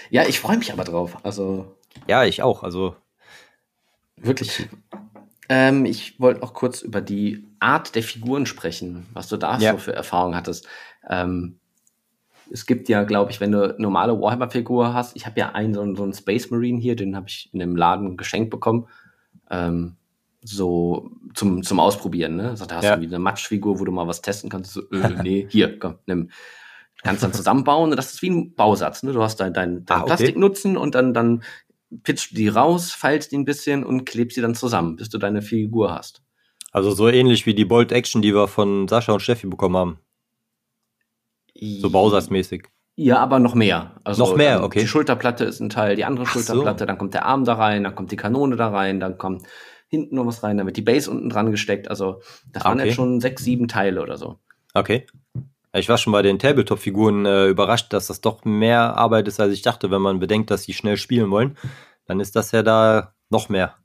ja 0.10 0.28
ich 0.28 0.39
freue 0.39 0.58
mich 0.58 0.72
aber 0.74 0.84
drauf. 0.84 1.18
Also. 1.24 1.76
Ja, 2.08 2.26
ich 2.26 2.41
auch. 2.44 2.63
Also. 2.63 2.96
Wirklich. 4.18 4.68
Ähm, 5.48 5.86
ich 5.86 6.20
wollte 6.20 6.41
noch 6.41 6.54
kurz 6.54 6.82
über 6.82 7.02
die 7.02 7.48
Art 7.60 7.96
der 7.96 8.04
Figuren 8.04 8.46
sprechen, 8.46 9.06
was 9.13 9.28
du 9.28 9.38
da 9.38 9.58
ja. 9.60 9.74
so 9.74 9.78
für 9.78 9.94
Erfahrungen 9.94 10.36
hattest. 10.36 10.68
Ähm, 11.08 11.60
es 12.52 12.65
gibt 12.65 12.89
ja, 12.89 13.04
glaube 13.04 13.32
ich, 13.32 13.39
wenn 13.39 13.52
du 13.52 13.76
normale 13.78 14.20
Warhammer-Figur 14.20 14.94
hast, 14.94 15.15
ich 15.15 15.26
habe 15.26 15.39
ja 15.39 15.52
einen 15.52 15.74
so, 15.74 15.96
so 15.96 16.04
einen 16.04 16.13
Space 16.13 16.52
Marine 16.52 16.80
hier, 16.80 16.96
den 16.96 17.15
habe 17.15 17.28
ich 17.28 17.50
in 17.54 17.62
einem 17.62 17.76
Laden 17.76 18.18
geschenkt 18.18 18.50
bekommen. 18.50 18.88
Ähm, 19.50 19.96
so 20.42 21.12
zum, 21.34 21.64
zum 21.64 21.80
Ausprobieren, 21.80 22.36
ne? 22.36 22.50
Also, 22.50 22.66
da 22.66 22.76
hast 22.76 22.84
ja. 22.84 22.92
du 22.92 23.02
irgendwie 23.02 23.16
eine 23.16 23.24
Matschfigur, 23.24 23.80
wo 23.80 23.86
du 23.86 23.92
mal 23.92 24.08
was 24.08 24.22
testen 24.22 24.50
kannst. 24.50 24.74
So, 24.74 24.82
äh, 24.92 25.24
nee, 25.24 25.48
hier, 25.50 25.80
komm, 25.80 25.96
nimm. 26.06 26.28
Du 26.28 27.04
kannst 27.04 27.24
dann 27.24 27.34
zusammenbauen 27.34 27.92
und 27.92 27.98
das 27.98 28.14
ist 28.14 28.22
wie 28.22 28.30
ein 28.30 28.54
Bausatz, 28.54 29.04
ne? 29.04 29.12
Du 29.12 29.22
hast 29.22 29.38
dein, 29.38 29.54
dein, 29.54 29.86
dein 29.86 29.98
ah, 29.98 30.02
okay. 30.02 30.08
Plastiknutzen 30.08 30.78
und 30.78 30.96
dann, 30.96 31.14
dann 31.14 31.44
pitchst 32.04 32.32
du 32.32 32.36
die 32.36 32.48
raus, 32.48 32.92
feilst 32.92 33.32
die 33.32 33.38
ein 33.38 33.46
bisschen 33.46 33.84
und 33.84 34.06
klebst 34.06 34.36
sie 34.36 34.42
dann 34.42 34.56
zusammen, 34.56 34.96
bis 34.96 35.10
du 35.10 35.18
deine 35.18 35.42
Figur 35.42 35.94
hast. 35.94 36.22
Also 36.72 36.92
so 36.92 37.08
ähnlich 37.08 37.46
wie 37.46 37.54
die 37.54 37.66
Bolt 37.66 37.92
Action, 37.92 38.22
die 38.22 38.34
wir 38.34 38.48
von 38.48 38.88
Sascha 38.88 39.14
und 39.14 39.22
Steffi 39.22 39.48
bekommen 39.48 39.78
haben. 39.78 40.00
So 41.58 41.90
bausatzmäßig. 41.90 42.68
Ja, 42.96 43.18
aber 43.18 43.40
noch 43.40 43.56
mehr. 43.56 44.00
Also, 44.04 44.24
noch 44.24 44.38
mehr, 44.38 44.64
okay. 44.64 44.80
Die 44.80 44.88
Schulterplatte 44.88 45.44
ist 45.44 45.60
ein 45.60 45.70
Teil, 45.70 45.96
die 45.96 46.06
andere 46.06 46.26
Ach 46.26 46.32
Schulterplatte, 46.32 46.80
so. 46.80 46.86
dann 46.86 46.98
kommt 46.98 47.14
der 47.14 47.26
Arm 47.26 47.44
da 47.44 47.56
rein, 47.56 47.84
dann 47.84 47.94
kommt 47.96 48.12
die 48.12 48.16
Kanone 48.16 48.56
da 48.56 48.70
rein, 48.70 49.00
dann 49.00 49.18
kommt 49.18 49.44
hinten 49.88 50.16
noch 50.16 50.26
was 50.26 50.44
rein, 50.44 50.58
dann 50.58 50.66
wird 50.66 50.78
die 50.78 50.82
Base 50.82 51.12
unten 51.12 51.30
dran 51.30 51.52
gesteckt. 51.52 51.90
Also 51.90 52.22
das 52.52 52.64
okay. 52.64 52.70
waren 52.70 52.80
jetzt 52.80 52.96
schon 52.96 53.20
sechs, 53.20 53.44
sieben 53.44 53.68
Teile 53.68 54.02
oder 54.02 54.18
so. 54.18 54.40
Okay. 54.74 55.06
Ich 55.74 55.90
war 55.90 55.98
schon 55.98 56.14
bei 56.14 56.22
den 56.22 56.40
Tabletop-Figuren 56.40 57.26
äh, 57.26 57.48
überrascht, 57.48 57.92
dass 57.92 58.08
das 58.08 58.22
doch 58.22 58.46
mehr 58.46 58.96
Arbeit 58.96 59.28
ist, 59.28 59.42
als 59.42 59.54
ich 59.54 59.62
dachte, 59.62 59.92
wenn 59.92 60.02
man 60.02 60.20
bedenkt, 60.20 60.50
dass 60.50 60.64
sie 60.64 60.74
schnell 60.74 60.96
spielen 60.96 61.32
wollen. 61.32 61.58
Dann 62.06 62.22
ist 62.22 62.36
das 62.36 62.52
ja 62.52 62.64
da 62.64 63.14
noch 63.30 63.50
mehr. 63.50 63.76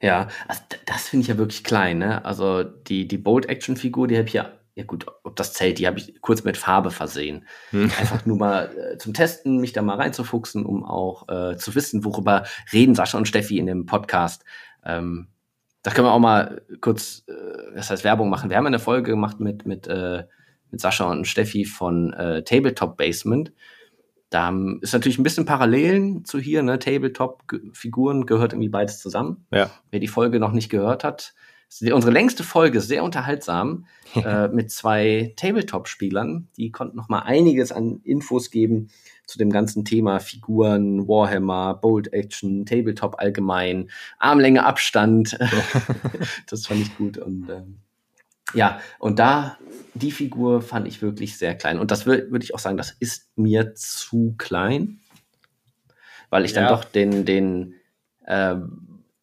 Ja, 0.00 0.28
also 0.48 0.62
das 0.86 1.08
finde 1.08 1.22
ich 1.22 1.28
ja 1.28 1.36
wirklich 1.36 1.62
klein, 1.62 1.98
ne? 1.98 2.24
Also 2.24 2.62
die, 2.62 3.06
die 3.06 3.18
Bolt-Action-Figur, 3.18 4.08
die 4.08 4.16
habe 4.16 4.28
ich 4.28 4.34
ja, 4.34 4.50
ja 4.74 4.84
gut, 4.84 5.06
ob 5.22 5.36
das 5.36 5.52
zählt, 5.52 5.78
die 5.78 5.86
habe 5.86 5.98
ich 5.98 6.20
kurz 6.20 6.44
mit 6.44 6.56
Farbe 6.56 6.90
versehen. 6.90 7.46
Hm. 7.70 7.90
Einfach 7.98 8.26
nur 8.26 8.36
mal 8.36 8.70
äh, 8.76 8.98
zum 8.98 9.14
Testen, 9.14 9.58
mich 9.58 9.72
da 9.72 9.82
mal 9.82 9.96
reinzufuchsen, 9.96 10.66
um 10.66 10.84
auch 10.84 11.28
äh, 11.28 11.56
zu 11.56 11.74
wissen, 11.74 12.04
worüber 12.04 12.44
reden 12.72 12.94
Sascha 12.94 13.16
und 13.18 13.28
Steffi 13.28 13.58
in 13.58 13.66
dem 13.66 13.86
Podcast. 13.86 14.44
Ähm, 14.84 15.28
da 15.82 15.90
können 15.90 16.06
wir 16.06 16.12
auch 16.12 16.18
mal 16.18 16.62
kurz, 16.80 17.24
äh, 17.28 17.74
das 17.74 17.90
heißt 17.90 18.04
Werbung 18.04 18.30
machen. 18.30 18.50
Wir 18.50 18.56
haben 18.56 18.66
eine 18.66 18.78
Folge 18.78 19.10
gemacht 19.10 19.38
mit, 19.38 19.64
mit 19.64 19.86
äh, 19.86 20.24
mit 20.74 20.80
Sascha 20.80 21.10
und 21.10 21.26
Steffi 21.26 21.64
von 21.64 22.12
äh, 22.12 22.42
Tabletop 22.42 22.96
Basement. 22.96 23.52
Da 24.28 24.52
ist 24.80 24.92
natürlich 24.92 25.18
ein 25.18 25.22
bisschen 25.22 25.46
Parallelen 25.46 26.24
zu 26.24 26.40
hier, 26.40 26.62
ne? 26.62 26.80
Tabletop-Figuren 26.80 28.26
gehört 28.26 28.52
irgendwie 28.52 28.68
beides 28.68 28.98
zusammen. 28.98 29.46
Ja. 29.52 29.70
Wer 29.90 30.00
die 30.00 30.08
Folge 30.08 30.40
noch 30.40 30.50
nicht 30.50 30.68
gehört 30.68 31.04
hat, 31.04 31.34
unsere 31.80 32.12
längste 32.12 32.44
Folge, 32.44 32.80
sehr 32.80 33.04
unterhaltsam, 33.04 33.86
äh, 34.14 34.48
mit 34.48 34.70
zwei 34.70 35.32
Tabletop-Spielern. 35.36 36.48
Die 36.56 36.70
konnten 36.70 36.96
noch 36.96 37.08
mal 37.08 37.20
einiges 37.20 37.72
an 37.72 38.00
Infos 38.04 38.50
geben 38.50 38.88
zu 39.26 39.38
dem 39.38 39.50
ganzen 39.50 39.84
Thema 39.84 40.20
Figuren, 40.20 41.08
Warhammer, 41.08 41.74
Bold 41.74 42.12
Action, 42.12 42.66
Tabletop 42.66 43.18
allgemein, 43.18 43.90
Armlänge, 44.18 44.64
Abstand. 44.64 45.36
das 46.48 46.66
fand 46.66 46.80
ich 46.82 46.96
gut. 46.96 47.18
Und 47.18 47.48
ähm, 47.48 47.78
ja, 48.52 48.80
und 48.98 49.18
da, 49.18 49.58
die 49.94 50.12
Figur 50.12 50.62
fand 50.62 50.86
ich 50.86 51.02
wirklich 51.02 51.38
sehr 51.38 51.54
klein. 51.54 51.78
Und 51.78 51.90
das 51.90 52.06
würde 52.06 52.30
würd 52.30 52.44
ich 52.44 52.54
auch 52.54 52.58
sagen, 52.58 52.76
das 52.76 52.92
ist 52.92 53.30
mir 53.36 53.74
zu 53.74 54.34
klein, 54.38 55.00
weil 56.30 56.44
ich 56.44 56.52
ja. 56.52 56.60
dann 56.60 56.70
doch 56.70 56.84
den, 56.84 57.24
den 57.24 57.74
äh, 58.26 58.56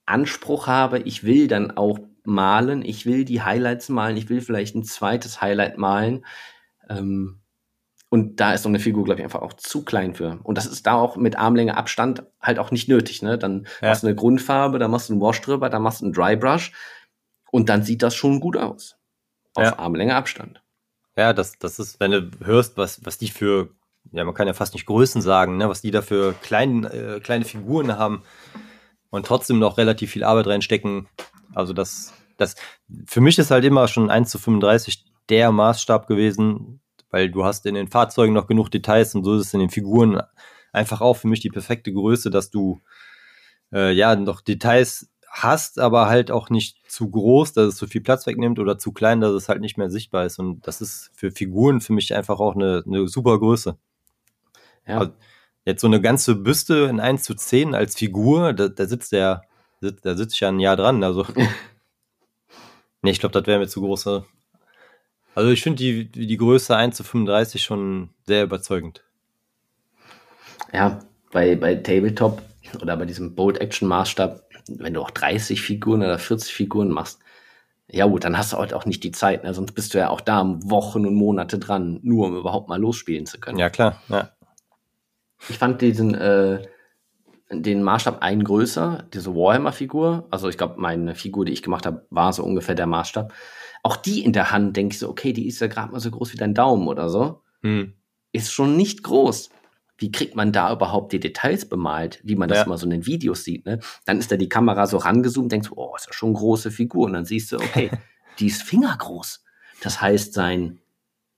Anspruch 0.05 0.67
habe, 0.67 0.99
ich 0.99 1.23
will 1.23 1.47
dann 1.47 1.71
auch 1.71 1.99
malen, 2.23 2.83
ich 2.83 3.05
will 3.05 3.25
die 3.25 3.41
Highlights 3.41 3.89
malen, 3.89 4.17
ich 4.17 4.29
will 4.29 4.41
vielleicht 4.41 4.75
ein 4.75 4.83
zweites 4.83 5.41
Highlight 5.41 5.77
malen. 5.77 6.25
Ähm, 6.89 7.41
Und 8.09 8.41
da 8.41 8.53
ist 8.53 8.63
so 8.63 8.69
eine 8.69 8.79
Figur, 8.79 9.05
glaube 9.05 9.21
ich, 9.21 9.23
einfach 9.23 9.41
auch 9.41 9.53
zu 9.53 9.85
klein 9.85 10.13
für. 10.13 10.39
Und 10.43 10.57
das 10.57 10.65
ist 10.65 10.85
da 10.85 10.95
auch 10.95 11.15
mit 11.15 11.37
Armlänge 11.37 11.77
Abstand 11.77 12.23
halt 12.41 12.59
auch 12.59 12.69
nicht 12.69 12.89
nötig. 12.89 13.21
Ne? 13.21 13.37
Dann 13.37 13.67
ja. 13.81 13.89
machst 13.89 14.03
du 14.03 14.07
eine 14.07 14.15
Grundfarbe, 14.15 14.79
dann 14.79 14.91
machst 14.91 15.07
du 15.07 15.13
einen 15.13 15.21
Wash 15.21 15.39
drüber, 15.39 15.69
dann 15.69 15.81
machst 15.81 16.01
du 16.01 16.05
einen 16.05 16.13
Dry 16.13 16.35
Brush 16.35 16.73
und 17.51 17.69
dann 17.69 17.83
sieht 17.83 18.01
das 18.01 18.13
schon 18.13 18.41
gut 18.41 18.57
aus. 18.57 18.97
Auf 19.53 19.63
ja. 19.63 19.79
Armlänge 19.79 20.15
Abstand. 20.15 20.61
Ja, 21.15 21.31
das, 21.31 21.57
das 21.57 21.79
ist, 21.79 21.99
wenn 22.01 22.11
du 22.11 22.31
hörst, 22.43 22.75
was, 22.75 23.05
was 23.05 23.17
die 23.17 23.29
für, 23.29 23.69
ja, 24.11 24.25
man 24.25 24.33
kann 24.33 24.47
ja 24.47 24.53
fast 24.53 24.73
nicht 24.73 24.85
Größen 24.85 25.21
sagen, 25.21 25.55
ne, 25.57 25.69
was 25.69 25.81
die 25.81 25.91
da 25.91 26.01
für 26.01 26.33
klein, 26.41 26.83
äh, 26.83 27.21
kleine 27.21 27.45
Figuren 27.45 27.97
haben 27.97 28.23
und 29.09 29.25
trotzdem 29.25 29.59
noch 29.59 29.77
relativ 29.77 30.11
viel 30.11 30.23
Arbeit 30.23 30.47
reinstecken. 30.47 31.07
Also 31.53 31.73
das, 31.73 32.13
das, 32.37 32.55
für 33.05 33.21
mich 33.21 33.37
ist 33.37 33.51
halt 33.51 33.65
immer 33.65 33.87
schon 33.87 34.09
1 34.09 34.29
zu 34.29 34.39
35 34.39 35.05
der 35.29 35.51
Maßstab 35.51 36.07
gewesen, 36.07 36.81
weil 37.09 37.29
du 37.29 37.43
hast 37.43 37.65
in 37.65 37.75
den 37.75 37.87
Fahrzeugen 37.87 38.33
noch 38.33 38.47
genug 38.47 38.69
Details 38.69 39.15
und 39.15 39.23
so 39.23 39.35
ist 39.35 39.47
es 39.47 39.53
in 39.53 39.59
den 39.59 39.69
Figuren 39.69 40.21
einfach 40.71 41.01
auch 41.01 41.15
für 41.15 41.27
mich 41.27 41.41
die 41.41 41.49
perfekte 41.49 41.91
Größe, 41.91 42.29
dass 42.29 42.49
du 42.49 42.81
äh, 43.73 43.91
ja 43.91 44.15
noch 44.15 44.41
Details 44.41 45.09
hast, 45.31 45.79
aber 45.79 46.07
halt 46.07 46.29
auch 46.29 46.49
nicht 46.49 46.77
zu 46.89 47.09
groß, 47.09 47.53
dass 47.53 47.67
es 47.67 47.75
zu 47.77 47.87
viel 47.87 48.01
Platz 48.01 48.27
wegnimmt 48.27 48.59
oder 48.59 48.77
zu 48.77 48.91
klein, 48.91 49.21
dass 49.21 49.31
es 49.31 49.47
halt 49.47 49.61
nicht 49.61 49.77
mehr 49.77 49.89
sichtbar 49.89 50.25
ist. 50.25 50.39
Und 50.39 50.67
das 50.67 50.81
ist 50.81 51.11
für 51.13 51.31
Figuren 51.31 51.79
für 51.79 51.93
mich 51.93 52.13
einfach 52.13 52.39
auch 52.39 52.55
eine, 52.55 52.83
eine 52.85 53.07
super 53.07 53.39
Größe. 53.39 53.77
Ja. 54.85 54.99
Also 54.99 55.11
jetzt 55.63 55.81
so 55.81 55.87
eine 55.87 56.01
ganze 56.01 56.35
Büste 56.35 56.85
in 56.89 56.99
1 56.99 57.23
zu 57.23 57.33
10 57.33 57.75
als 57.75 57.95
Figur, 57.95 58.53
da, 58.53 58.67
da 58.67 58.85
sitzt 58.85 59.13
der, 59.13 59.43
da 59.81 60.15
sitze 60.15 60.35
ich 60.35 60.39
ja 60.39 60.49
ein 60.49 60.59
Jahr 60.59 60.77
dran. 60.77 61.03
Also, 61.03 61.25
nee, 63.01 63.11
ich 63.11 63.19
glaube, 63.19 63.33
das 63.33 63.47
wäre 63.47 63.59
mir 63.59 63.67
zu 63.67 63.81
große 63.81 64.25
also 65.33 65.49
ich 65.49 65.63
finde 65.63 65.77
die, 65.77 66.11
die 66.11 66.37
Größe 66.37 66.75
1 66.75 66.97
zu 66.97 67.03
35 67.03 67.63
schon 67.63 68.09
sehr 68.25 68.43
überzeugend. 68.43 69.03
Ja, 70.73 70.99
bei, 71.31 71.55
bei 71.55 71.75
Tabletop 71.75 72.41
oder 72.81 72.97
bei 72.97 73.05
diesem 73.05 73.35
Bold-Action-Maßstab, 73.35 74.41
wenn 74.67 74.93
du 74.93 75.01
auch 75.01 75.11
30 75.11 75.61
Figuren 75.61 76.01
oder 76.01 76.19
40 76.19 76.53
Figuren 76.53 76.89
machst, 76.89 77.19
ja 77.87 78.05
gut, 78.05 78.23
dann 78.23 78.37
hast 78.37 78.53
du 78.53 78.57
halt 78.57 78.73
auch 78.73 78.85
nicht 78.85 79.03
die 79.03 79.11
Zeit, 79.11 79.43
ne? 79.43 79.53
sonst 79.53 79.73
bist 79.73 79.93
du 79.93 79.97
ja 79.97 80.09
auch 80.09 80.21
da 80.21 80.45
Wochen 80.63 81.05
und 81.05 81.15
Monate 81.15 81.59
dran, 81.59 81.99
nur 82.03 82.27
um 82.27 82.37
überhaupt 82.37 82.69
mal 82.69 82.79
losspielen 82.79 83.25
zu 83.25 83.39
können. 83.39 83.57
Ja, 83.57 83.69
klar, 83.69 84.01
ja. 84.07 84.31
Ich 85.49 85.57
fand 85.57 85.81
diesen, 85.81 86.13
äh, 86.13 86.61
den 87.51 87.83
Maßstab 87.83 88.21
ein 88.21 88.43
größer, 88.43 89.05
diese 89.13 89.35
Warhammer-Figur, 89.35 90.27
also 90.31 90.49
ich 90.49 90.57
glaube, 90.57 90.75
meine 90.77 91.15
Figur, 91.15 91.45
die 91.45 91.51
ich 91.51 91.63
gemacht 91.63 91.85
habe, 91.85 92.05
war 92.09 92.31
so 92.33 92.43
ungefähr 92.43 92.75
der 92.75 92.87
Maßstab 92.87 93.33
auch 93.83 93.95
die 93.95 94.23
in 94.23 94.33
der 94.33 94.51
Hand 94.51 94.77
denke 94.77 94.93
ich 94.93 94.99
so, 94.99 95.09
okay, 95.09 95.33
die 95.33 95.47
ist 95.47 95.59
ja 95.59 95.67
gerade 95.67 95.91
mal 95.91 95.99
so 95.99 96.11
groß 96.11 96.33
wie 96.33 96.37
dein 96.37 96.53
Daumen 96.53 96.87
oder 96.87 97.09
so. 97.09 97.41
Hm. 97.61 97.93
Ist 98.31 98.51
schon 98.51 98.77
nicht 98.77 99.03
groß. 99.03 99.49
Wie 99.97 100.11
kriegt 100.11 100.35
man 100.35 100.51
da 100.51 100.71
überhaupt 100.71 101.13
die 101.13 101.19
Details 101.19 101.67
bemalt, 101.67 102.19
wie 102.23 102.35
man 102.35 102.49
das 102.49 102.59
ja. 102.59 102.63
immer 102.65 102.77
so 102.77 102.85
in 102.85 102.91
den 102.91 103.05
Videos 103.05 103.43
sieht, 103.43 103.65
ne? 103.65 103.79
Dann 104.05 104.17
ist 104.17 104.31
da 104.31 104.37
die 104.37 104.49
Kamera 104.49 104.87
so 104.87 104.97
rangezoomt, 104.97 105.51
denkst 105.51 105.69
du, 105.69 105.75
oh, 105.75 105.95
ist 105.95 106.07
ja 106.07 106.13
schon 106.13 106.29
eine 106.29 106.39
große 106.39 106.71
Figur. 106.71 107.05
Und 107.05 107.13
dann 107.13 107.25
siehst 107.25 107.51
du, 107.51 107.57
okay, 107.57 107.91
die 108.39 108.47
ist 108.47 108.63
fingergroß. 108.63 109.43
Das 109.81 110.01
heißt, 110.01 110.33
sein, 110.33 110.79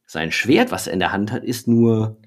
sein 0.05 0.31
Schwert, 0.31 0.71
was 0.71 0.87
er 0.87 0.93
in 0.93 0.99
der 0.99 1.11
Hand 1.11 1.31
hat, 1.31 1.43
ist 1.43 1.67
nur 1.67 2.17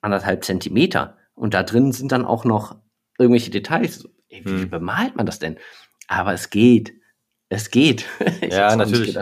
anderthalb 0.00 0.44
Zentimeter. 0.44 1.16
Und 1.34 1.54
da 1.54 1.62
drin 1.62 1.92
sind 1.92 2.10
dann 2.10 2.24
auch 2.24 2.44
noch 2.44 2.76
irgendwelche 3.18 3.50
Details. 3.50 4.08
Ey, 4.28 4.44
wie 4.44 4.62
hm. 4.62 4.70
bemalt 4.70 5.16
man 5.16 5.26
das 5.26 5.38
denn? 5.38 5.58
Aber 6.08 6.32
es 6.32 6.50
geht. 6.50 6.92
Es 7.48 7.70
geht. 7.70 8.06
ja, 8.50 8.74
natürlich. 8.76 9.16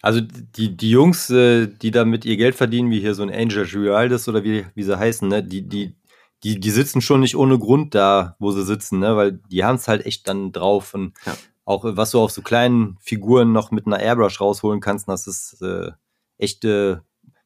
Also 0.00 0.20
die, 0.20 0.76
die 0.76 0.90
Jungs, 0.90 1.28
äh, 1.30 1.66
die 1.66 1.90
damit 1.90 2.24
ihr 2.24 2.36
Geld 2.36 2.54
verdienen, 2.54 2.90
wie 2.90 3.00
hier 3.00 3.14
so 3.14 3.22
ein 3.22 3.32
Angel 3.32 3.66
Giraldes 3.66 4.28
oder 4.28 4.44
wie, 4.44 4.64
wie 4.74 4.82
sie 4.82 4.98
heißen, 4.98 5.26
ne, 5.28 5.42
die, 5.42 5.62
die, 5.62 5.96
die, 6.44 6.60
die 6.60 6.70
sitzen 6.70 7.00
schon 7.00 7.20
nicht 7.20 7.36
ohne 7.36 7.58
Grund 7.58 7.94
da, 7.94 8.36
wo 8.38 8.52
sie 8.52 8.64
sitzen, 8.64 9.00
ne, 9.00 9.16
weil 9.16 9.32
die 9.50 9.64
haben 9.64 9.74
es 9.74 9.88
halt 9.88 10.06
echt 10.06 10.28
dann 10.28 10.52
drauf. 10.52 10.94
Und 10.94 11.14
ja. 11.26 11.36
auch 11.64 11.82
was 11.84 12.12
du 12.12 12.20
auf 12.20 12.30
so 12.30 12.42
kleinen 12.42 12.96
Figuren 13.00 13.52
noch 13.52 13.72
mit 13.72 13.86
einer 13.86 13.98
Airbrush 13.98 14.40
rausholen 14.40 14.80
kannst, 14.80 15.08
das 15.08 15.26
ist 15.26 15.60
äh, 15.62 15.90
echt, 16.36 16.64
äh, 16.64 16.98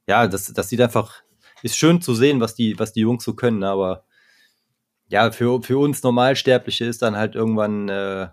ja, 0.07 0.27
das, 0.29 0.53
das 0.53 0.69
sieht 0.69 0.81
einfach, 0.81 1.23
ist 1.63 1.79
schön 1.79 2.03
zu 2.03 2.15
sehen, 2.15 2.41
was 2.41 2.55
die, 2.55 2.79
was 2.79 2.93
die 2.93 3.01
Jungs 3.01 3.25
so 3.25 3.35
können, 3.35 3.65
aber 3.65 4.05
ja, 5.13 5.31
für, 5.31 5.63
für 5.63 5.77
uns 5.79 6.03
Normalsterbliche 6.03 6.87
ist 6.87 7.03
dann 7.03 7.17
halt 7.17 7.35
irgendwann, 7.35 7.87
äh, 7.91 8.29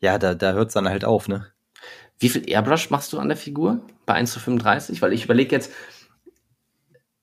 ja, 0.00 0.18
da, 0.18 0.34
da 0.34 0.52
hört 0.52 0.68
es 0.68 0.74
dann 0.74 0.88
halt 0.88 1.04
auf, 1.04 1.26
ne? 1.26 1.48
Wie 2.20 2.28
viel 2.28 2.48
Airbrush 2.48 2.90
machst 2.90 3.12
du 3.12 3.18
an 3.18 3.26
der 3.26 3.36
Figur 3.36 3.80
bei 4.06 4.14
1 4.14 4.30
zu 4.30 4.38
35? 4.38 5.02
Weil 5.02 5.12
ich 5.12 5.24
überlege 5.24 5.54
jetzt, 5.54 5.72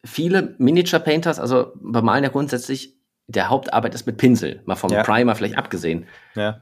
viele 0.04 0.56
Miniature 0.58 1.02
Painters, 1.02 1.40
also 1.40 1.72
bemalen 1.76 2.26
ja 2.26 2.30
grundsätzlich, 2.30 2.98
der 3.28 3.50
Hauptarbeit 3.50 3.96
ist 3.96 4.06
mit 4.06 4.18
Pinsel, 4.18 4.62
mal 4.66 4.76
vom 4.76 4.92
ja. 4.92 5.02
Primer 5.02 5.36
vielleicht 5.36 5.58
abgesehen. 5.58 6.06
Ja. 6.36 6.62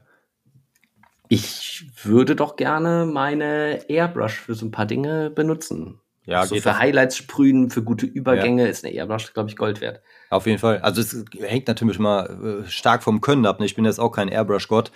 Ich 1.28 1.90
würde 2.04 2.36
doch 2.36 2.54
gerne 2.54 3.04
meine 3.04 3.80
Airbrush 3.88 4.38
für 4.38 4.54
so 4.54 4.64
ein 4.64 4.70
paar 4.70 4.86
Dinge 4.86 5.28
benutzen. 5.30 5.98
Ja, 6.24 6.46
so 6.46 6.54
für 6.54 6.78
Highlights 6.78 7.16
sprühen, 7.16 7.68
für 7.68 7.82
gute 7.82 8.06
Übergänge 8.06 8.62
ja. 8.62 8.68
ist 8.68 8.84
eine 8.84 8.94
Airbrush, 8.94 9.34
glaube 9.34 9.50
ich, 9.50 9.56
Gold 9.56 9.80
wert. 9.80 10.02
Auf 10.32 10.46
jeden 10.46 10.58
Fall. 10.58 10.78
Also 10.78 11.02
es 11.02 11.24
hängt 11.40 11.68
natürlich 11.68 11.98
mal 11.98 12.64
äh, 12.64 12.70
stark 12.70 13.02
vom 13.02 13.20
Können 13.20 13.44
ab. 13.44 13.60
Ne? 13.60 13.66
Ich 13.66 13.74
bin 13.74 13.84
jetzt 13.84 14.00
auch 14.00 14.12
kein 14.12 14.28
Airbrush-Gott. 14.28 14.90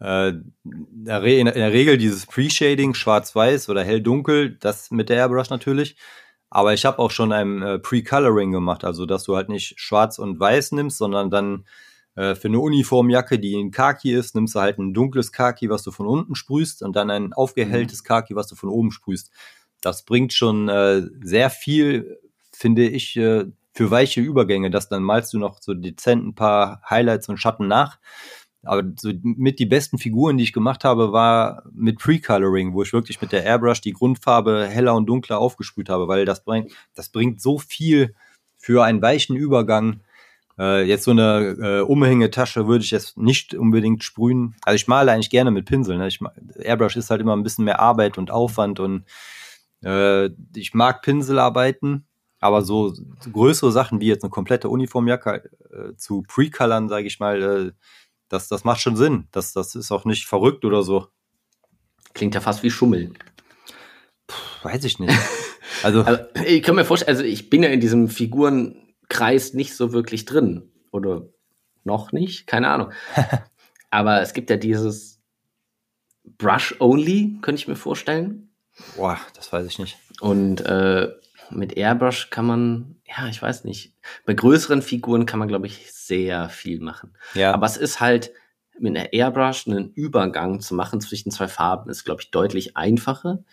Äh, 0.00 0.32
in 0.64 1.04
der 1.04 1.22
Regel 1.22 1.98
dieses 1.98 2.26
Pre-Shading, 2.26 2.94
schwarz-weiß 2.94 3.68
oder 3.68 3.84
hell-dunkel, 3.84 4.56
das 4.58 4.90
mit 4.90 5.08
der 5.08 5.18
Airbrush 5.18 5.50
natürlich. 5.50 5.94
Aber 6.50 6.74
ich 6.74 6.84
habe 6.84 6.98
auch 6.98 7.12
schon 7.12 7.30
ein 7.30 7.62
äh, 7.62 7.78
Pre-Coloring 7.78 8.50
gemacht, 8.50 8.84
also 8.84 9.06
dass 9.06 9.22
du 9.22 9.36
halt 9.36 9.48
nicht 9.48 9.78
schwarz 9.78 10.18
und 10.18 10.40
weiß 10.40 10.72
nimmst, 10.72 10.98
sondern 10.98 11.30
dann 11.30 11.64
für 12.14 12.36
eine 12.44 12.60
Uniformjacke, 12.60 13.38
die 13.38 13.54
in 13.54 13.70
Khaki 13.70 14.12
ist, 14.12 14.34
nimmst 14.34 14.54
du 14.54 14.60
halt 14.60 14.78
ein 14.78 14.92
dunkles 14.92 15.32
Khaki, 15.32 15.70
was 15.70 15.82
du 15.82 15.92
von 15.92 16.06
unten 16.06 16.34
sprühst 16.34 16.82
und 16.82 16.94
dann 16.94 17.08
ein 17.08 17.32
aufgehelltes 17.32 18.02
mhm. 18.02 18.06
Khaki, 18.06 18.36
was 18.36 18.48
du 18.48 18.54
von 18.54 18.68
oben 18.68 18.90
sprühst. 18.90 19.30
Das 19.80 20.02
bringt 20.02 20.34
schon 20.34 20.70
sehr 21.22 21.48
viel, 21.48 22.18
finde 22.52 22.86
ich, 22.86 23.18
für 23.72 23.90
weiche 23.90 24.20
Übergänge. 24.20 24.70
dass 24.70 24.88
dann 24.88 25.02
malst 25.02 25.32
du 25.32 25.38
noch 25.38 25.58
so 25.60 25.74
dezent 25.74 26.26
ein 26.26 26.34
paar 26.34 26.82
Highlights 26.88 27.28
und 27.28 27.38
Schatten 27.38 27.68
nach. 27.68 27.98
Aber 28.64 28.84
so 28.96 29.10
mit 29.22 29.58
die 29.58 29.66
besten 29.66 29.98
Figuren, 29.98 30.36
die 30.36 30.44
ich 30.44 30.52
gemacht 30.52 30.84
habe, 30.84 31.12
war 31.12 31.64
mit 31.72 31.98
Pre-Coloring, 31.98 32.74
wo 32.74 32.82
ich 32.82 32.92
wirklich 32.92 33.20
mit 33.20 33.32
der 33.32 33.44
Airbrush 33.44 33.80
die 33.80 33.92
Grundfarbe 33.92 34.68
heller 34.68 34.94
und 34.94 35.06
dunkler 35.06 35.38
aufgesprüht 35.38 35.88
habe, 35.88 36.06
weil 36.06 36.24
das 36.24 36.44
bringt, 36.44 36.72
das 36.94 37.08
bringt 37.08 37.40
so 37.40 37.58
viel 37.58 38.14
für 38.58 38.84
einen 38.84 39.02
weichen 39.02 39.34
Übergang. 39.34 40.00
Äh, 40.58 40.84
jetzt 40.84 41.04
so 41.04 41.10
eine 41.10 41.56
äh, 41.60 41.80
Umhängetasche 41.80 42.68
würde 42.68 42.84
ich 42.84 42.92
jetzt 42.92 43.18
nicht 43.18 43.54
unbedingt 43.54 44.04
sprühen. 44.04 44.54
Also 44.62 44.76
ich 44.76 44.86
male 44.86 45.10
eigentlich 45.10 45.30
gerne 45.30 45.50
mit 45.50 45.66
Pinsel. 45.66 45.98
Ne? 45.98 46.06
Ich, 46.06 46.20
Airbrush 46.56 46.96
ist 46.96 47.10
halt 47.10 47.20
immer 47.20 47.34
ein 47.34 47.42
bisschen 47.42 47.64
mehr 47.64 47.80
Arbeit 47.80 48.16
und 48.16 48.30
Aufwand 48.30 48.78
und 48.78 49.04
äh, 49.82 50.30
ich 50.54 50.72
mag 50.72 51.02
Pinselarbeiten, 51.02 52.06
aber 52.42 52.62
so, 52.62 52.92
größere 53.32 53.70
Sachen 53.70 54.00
wie 54.00 54.08
jetzt 54.08 54.24
eine 54.24 54.30
komplette 54.30 54.68
Uniformjacke 54.68 55.48
äh, 55.70 55.96
zu 55.96 56.24
Pre-Colern, 56.26 56.88
sage 56.88 57.06
ich 57.06 57.20
mal, 57.20 57.40
äh, 57.40 57.72
das, 58.28 58.48
das 58.48 58.64
macht 58.64 58.80
schon 58.80 58.96
Sinn. 58.96 59.28
Das, 59.30 59.52
das 59.52 59.76
ist 59.76 59.92
auch 59.92 60.04
nicht 60.04 60.26
verrückt 60.26 60.64
oder 60.64 60.82
so. 60.82 61.06
Klingt 62.14 62.34
ja 62.34 62.40
fast 62.40 62.64
wie 62.64 62.70
Schummeln. 62.70 63.16
Puh, 64.26 64.36
weiß 64.64 64.84
ich 64.84 64.98
nicht. 64.98 65.14
Also, 65.84 66.02
also, 66.02 66.22
ich 66.46 66.62
kann 66.62 66.76
mir 66.76 66.84
vorstellen, 66.84 67.16
also 67.16 67.24
ich 67.24 67.50
bin 67.50 67.62
ja 67.62 67.70
in 67.70 67.80
diesem 67.80 68.08
Figurenkreis 68.08 69.54
nicht 69.54 69.74
so 69.74 69.92
wirklich 69.92 70.26
drin. 70.26 70.70
Oder 70.92 71.28
noch 71.82 72.12
nicht, 72.12 72.46
keine 72.46 72.68
Ahnung. 72.68 72.92
Aber 73.90 74.20
es 74.20 74.32
gibt 74.32 74.48
ja 74.50 74.56
dieses 74.56 75.20
Brush 76.24 76.76
Only, 76.78 77.38
könnte 77.40 77.60
ich 77.60 77.68
mir 77.68 77.74
vorstellen. 77.74 78.52
Boah, 78.96 79.18
das 79.34 79.52
weiß 79.52 79.66
ich 79.66 79.78
nicht. 79.78 79.96
Und 80.20 80.60
äh, 80.60 81.10
mit 81.56 81.76
Airbrush 81.76 82.30
kann 82.30 82.46
man, 82.46 82.96
ja, 83.06 83.26
ich 83.28 83.40
weiß 83.40 83.64
nicht. 83.64 83.94
Bei 84.26 84.34
größeren 84.34 84.82
Figuren 84.82 85.26
kann 85.26 85.38
man, 85.38 85.48
glaube 85.48 85.66
ich, 85.66 85.92
sehr 85.92 86.48
viel 86.48 86.80
machen. 86.80 87.14
Ja. 87.34 87.52
Aber 87.52 87.66
es 87.66 87.76
ist 87.76 88.00
halt 88.00 88.32
mit 88.78 88.96
einer 88.96 89.12
Airbrush 89.12 89.66
einen 89.66 89.92
Übergang 89.92 90.60
zu 90.60 90.74
machen 90.74 91.00
zwischen 91.00 91.30
zwei 91.30 91.48
Farben 91.48 91.90
ist, 91.90 92.04
glaube 92.04 92.22
ich, 92.22 92.30
deutlich 92.30 92.76
einfacher, 92.76 93.44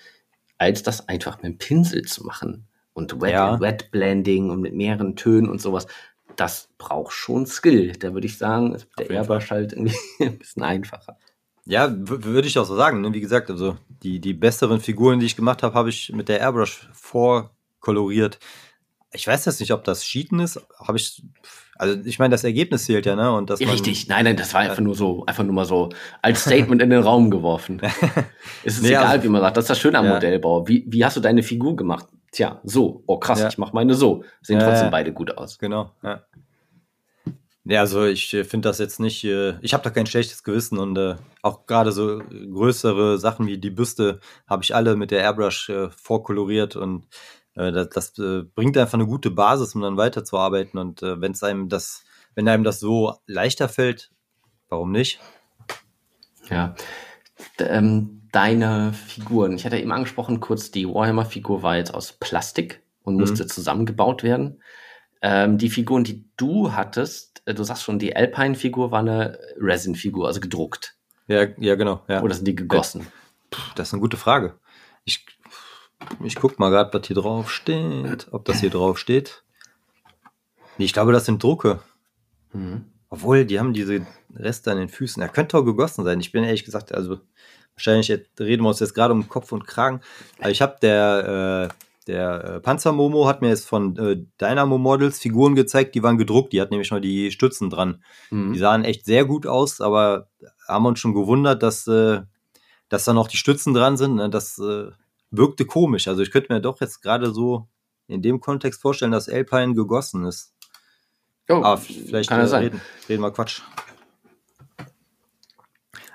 als 0.57 0.83
das 0.83 1.07
einfach 1.07 1.37
mit 1.37 1.45
einem 1.45 1.57
Pinsel 1.57 2.03
zu 2.03 2.25
machen. 2.25 2.67
Und 2.93 3.21
Wet, 3.21 3.31
ja. 3.31 3.59
Wet 3.59 3.91
Blending 3.91 4.49
und 4.49 4.61
mit 4.61 4.73
mehreren 4.73 5.15
Tönen 5.15 5.49
und 5.49 5.61
sowas. 5.61 5.87
Das 6.35 6.69
braucht 6.77 7.13
schon 7.13 7.45
Skill. 7.45 7.93
Da 7.93 8.13
würde 8.13 8.27
ich 8.27 8.37
sagen, 8.37 8.73
ist 8.73 8.87
der 8.97 9.09
Airbrush 9.09 9.51
halt 9.51 9.73
irgendwie 9.73 9.95
ein 10.19 10.37
bisschen 10.37 10.63
einfacher. 10.63 11.17
Ja, 11.65 11.87
würde 11.91 12.47
ich 12.47 12.57
auch 12.57 12.65
so 12.65 12.75
sagen. 12.75 13.01
Ne? 13.01 13.13
Wie 13.13 13.21
gesagt, 13.21 13.49
also 13.51 13.77
die, 14.01 14.19
die 14.19 14.33
besseren 14.33 14.79
Figuren, 14.79 15.19
die 15.19 15.27
ich 15.27 15.35
gemacht 15.35 15.61
habe, 15.63 15.75
habe 15.75 15.89
ich 15.89 16.11
mit 16.11 16.27
der 16.27 16.39
Airbrush 16.39 16.89
vor 16.93 17.51
koloriert. 17.79 18.39
Ich 19.11 19.25
weiß 19.25 19.45
jetzt 19.45 19.59
nicht, 19.59 19.73
ob 19.73 19.83
das 19.83 20.03
Cheaten 20.03 20.39
ist. 20.39 20.61
Habe 20.77 20.97
ich. 20.97 21.23
Also 21.75 21.97
ich 22.03 22.19
meine, 22.19 22.31
das 22.31 22.43
Ergebnis 22.43 22.85
zählt 22.85 23.05
ja, 23.05 23.15
ne? 23.15 23.31
Und 23.31 23.49
das 23.49 23.61
Richtig, 23.61 24.07
man, 24.07 24.17
nein, 24.17 24.25
nein, 24.25 24.37
das 24.37 24.53
war 24.53 24.61
einfach 24.61 24.81
nur 24.81 24.95
so, 24.95 25.25
einfach 25.25 25.43
nur 25.45 25.53
mal 25.53 25.65
so 25.65 25.89
als 26.21 26.41
Statement 26.41 26.81
in 26.81 26.89
den 26.89 27.01
Raum 27.01 27.31
geworfen. 27.31 27.81
es 28.65 28.75
ist 28.75 28.83
nee, 28.83 28.89
egal, 28.89 29.05
also, 29.05 29.23
wie 29.23 29.29
man 29.29 29.41
sagt. 29.41 29.57
Das 29.57 29.63
ist 29.63 29.69
das 29.69 29.79
Schöne 29.79 29.97
am 29.97 30.05
ja. 30.05 30.13
Modellbau. 30.13 30.67
Wie, 30.67 30.85
wie 30.87 31.05
hast 31.05 31.15
du 31.15 31.21
deine 31.21 31.41
Figur 31.41 31.75
gemacht? 31.77 32.07
Tja, 32.31 32.59
so. 32.63 33.03
Oh 33.07 33.17
krass, 33.17 33.39
Ja. 33.39 33.47
ich 33.47 33.57
mache 33.57 33.73
meine 33.73 33.93
so. 33.93 34.23
Sehen 34.41 34.59
Ja, 34.59 34.67
trotzdem 34.67 34.91
beide 34.91 35.13
gut 35.13 35.37
aus. 35.37 35.57
Genau, 35.57 35.91
ja. 36.03 36.23
Ja, 37.65 37.81
also 37.81 38.05
ich 38.05 38.33
äh, 38.33 38.45
finde 38.45 38.69
das 38.69 38.79
jetzt 38.79 38.99
nicht, 38.99 39.23
äh, 39.23 39.53
ich 39.61 39.73
habe 39.73 39.83
da 39.83 39.91
kein 39.91 40.07
schlechtes 40.07 40.43
Gewissen 40.43 40.79
und 40.79 40.97
äh, 40.97 41.17
auch 41.43 41.67
gerade 41.67 41.91
so 41.91 42.19
größere 42.19 43.19
Sachen 43.19 43.45
wie 43.45 43.59
die 43.59 43.69
Büste 43.69 44.21
habe 44.47 44.63
ich 44.63 44.73
alle 44.73 44.95
mit 44.95 45.11
der 45.11 45.21
Airbrush 45.21 45.69
äh, 45.69 45.89
vorkoloriert 45.91 46.75
und 46.75 47.05
das, 47.59 47.89
das 47.89 48.19
äh, 48.19 48.43
bringt 48.43 48.77
einfach 48.77 48.93
eine 48.95 49.05
gute 49.05 49.31
Basis, 49.31 49.75
um 49.75 49.81
dann 49.81 49.97
weiterzuarbeiten 49.97 50.79
und 50.79 51.03
äh, 51.03 51.19
wenn 51.21 51.33
es 51.33 51.43
einem 51.43 51.69
das, 51.69 52.03
wenn 52.35 52.47
einem 52.47 52.63
das 52.63 52.79
so 52.79 53.15
leichter 53.27 53.69
fällt, 53.69 54.11
warum 54.69 54.91
nicht? 54.91 55.19
Ja. 56.49 56.75
Ähm, 57.59 58.21
deine 58.31 58.93
Figuren. 58.93 59.53
Ich 59.53 59.65
hatte 59.65 59.77
eben 59.77 59.91
angesprochen, 59.91 60.39
kurz, 60.39 60.71
die 60.71 60.87
Warhammer-Figur 60.87 61.63
war 61.63 61.77
jetzt 61.77 61.93
aus 61.93 62.13
Plastik 62.13 62.81
und 63.03 63.15
Mhm. 63.15 63.21
musste 63.21 63.47
zusammengebaut 63.47 64.23
werden. 64.23 64.61
Ähm, 65.21 65.57
die 65.57 65.69
Figuren, 65.69 66.03
die 66.03 66.25
du 66.37 66.73
hattest, 66.73 67.41
äh, 67.45 67.53
du 67.53 67.63
sagst 67.63 67.83
schon, 67.83 67.99
die 67.99 68.15
Alpine-Figur 68.15 68.91
war 68.91 68.99
eine 68.99 69.37
Resin-Figur, 69.59 70.27
also 70.27 70.39
gedruckt. 70.39 70.95
Ja, 71.27 71.47
ja, 71.57 71.75
genau, 71.75 72.01
ja. 72.07 72.21
Oder 72.21 72.35
sind 72.35 72.47
die 72.47 72.55
gegossen? 72.55 73.07
Das 73.75 73.89
ist 73.89 73.93
eine 73.93 74.01
gute 74.01 74.17
Frage. 74.17 74.59
Ich, 75.05 75.25
ich 76.23 76.35
guck 76.35 76.59
mal 76.59 76.69
gerade, 76.69 76.93
was 76.93 77.07
hier 77.07 77.15
drauf 77.15 77.51
steht, 77.51 78.27
ob 78.31 78.45
das 78.45 78.59
hier 78.59 78.69
drauf 78.69 78.97
steht. 78.97 79.43
Nee, 80.77 80.85
ich 80.85 80.93
glaube, 80.93 81.11
das 81.11 81.25
sind 81.25 81.43
Drucke. 81.43 81.79
Mhm. 82.53 82.85
Obwohl, 83.09 83.45
die 83.45 83.59
haben 83.59 83.73
diese 83.73 84.05
Reste 84.35 84.71
an 84.71 84.77
den 84.77 84.89
Füßen. 84.89 85.21
Er 85.21 85.29
könnte 85.29 85.57
auch 85.57 85.65
gegossen 85.65 86.05
sein. 86.05 86.19
Ich 86.19 86.31
bin 86.31 86.43
ehrlich 86.43 86.63
gesagt, 86.63 86.93
also 86.93 87.19
wahrscheinlich 87.73 88.09
reden 88.39 88.63
wir 88.63 88.69
uns 88.69 88.79
jetzt 88.79 88.93
gerade 88.93 89.13
um 89.13 89.27
Kopf 89.27 89.51
und 89.51 89.65
Kragen. 89.65 90.01
Aber 90.39 90.51
ich 90.51 90.61
habe 90.61 90.77
der, 90.81 91.69
äh, 91.71 91.75
der 92.07 92.43
äh, 92.43 92.59
Panzermomo 92.59 93.27
hat 93.27 93.41
mir 93.41 93.49
jetzt 93.49 93.67
von 93.67 93.97
äh, 93.97 94.23
Dynamo 94.39 94.77
Models 94.77 95.19
Figuren 95.19 95.55
gezeigt, 95.55 95.95
die 95.95 96.03
waren 96.03 96.17
gedruckt. 96.17 96.53
Die 96.53 96.61
hat 96.61 96.71
nämlich 96.71 96.91
noch 96.91 96.99
die 96.99 97.31
Stützen 97.31 97.69
dran. 97.69 98.03
Mhm. 98.29 98.53
Die 98.53 98.59
sahen 98.59 98.85
echt 98.85 99.05
sehr 99.05 99.25
gut 99.25 99.47
aus, 99.47 99.81
aber 99.81 100.29
haben 100.67 100.85
uns 100.85 100.99
schon 100.99 101.13
gewundert, 101.13 101.63
dass, 101.63 101.87
äh, 101.87 102.21
dass 102.89 103.05
da 103.05 103.13
noch 103.13 103.27
die 103.27 103.37
Stützen 103.37 103.73
dran 103.73 103.97
sind. 103.97 104.15
Ne? 104.15 104.29
Das 104.29 104.59
äh, 104.59 104.91
wirkte 105.31 105.65
komisch. 105.65 106.07
Also 106.07 106.21
ich 106.21 106.31
könnte 106.31 106.53
mir 106.53 106.61
doch 106.61 106.79
jetzt 106.81 107.01
gerade 107.01 107.31
so 107.31 107.67
in 108.07 108.21
dem 108.21 108.39
Kontext 108.39 108.81
vorstellen, 108.81 109.11
dass 109.11 109.29
Alpine 109.29 109.73
gegossen 109.73 110.25
ist. 110.25 110.53
Oh, 111.49 111.63
Aber 111.63 111.77
vielleicht 111.77 112.29
kann 112.29 112.41
äh, 112.41 112.47
sein. 112.47 112.63
reden, 112.63 112.81
reden 113.07 113.21
wir 113.21 113.31
Quatsch. 113.31 113.61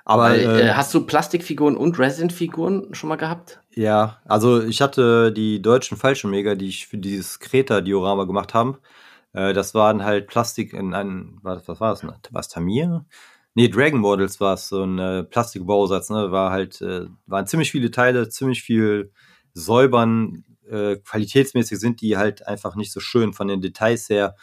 Aber 0.05 0.37
äh, 0.37 0.68
äh, 0.68 0.72
hast 0.74 0.92
du 0.92 1.07
Plastikfiguren 1.07 1.77
und 1.77 1.98
Resin-Figuren 1.98 2.94
schon 2.94 3.09
mal 3.09 3.16
gehabt? 3.16 3.61
ja, 3.70 4.20
also 4.27 4.62
ich 4.62 4.83
hatte 4.83 5.33
die 5.33 5.62
deutschen 5.62 5.96
Fallschirmjäger, 5.96 6.57
die 6.57 6.68
ich 6.68 6.87
für 6.87 6.98
dieses 6.98 7.40
Kreta-Diorama 7.40 8.24
gemacht 8.24 8.55
haben. 8.55 8.79
Äh, 9.33 9.55
das 9.55 9.74
waren 9.74 10.05
halt 10.05 10.27
Plastik 10.27 10.72
in 10.72 10.94
einem, 10.94 11.38
was, 11.42 11.66
was 11.66 11.81
war 11.81 11.90
das? 11.90 12.05
War 12.05 12.40
es 12.40 12.48
Tamir? 12.48 13.07
Nee, 13.55 13.69
Dragon 13.69 14.01
Models 14.01 14.40
war 14.40 14.55
es, 14.55 14.69
so 14.69 14.83
ein 14.83 14.99
äh, 14.99 15.25
Plastikbausatz, 15.25 16.11
ne? 16.11 16.33
War 16.33 16.51
halt, 16.51 16.81
äh, 16.81 17.07
waren 17.27 17.47
ziemlich 17.47 17.71
viele 17.71 17.90
Teile, 17.90 18.29
ziemlich 18.29 18.62
viel 18.62 19.12
säubern, 19.53 20.45
äh, 20.69 20.97
qualitätsmäßig 20.97 21.79
sind 21.79 22.01
die 22.01 22.17
halt 22.17 22.47
einfach 22.47 22.75
nicht 22.75 22.93
so 22.93 23.01
schön 23.01 23.33
von 23.33 23.49
den 23.49 23.61
Details 23.61 24.09
her, 24.09 24.35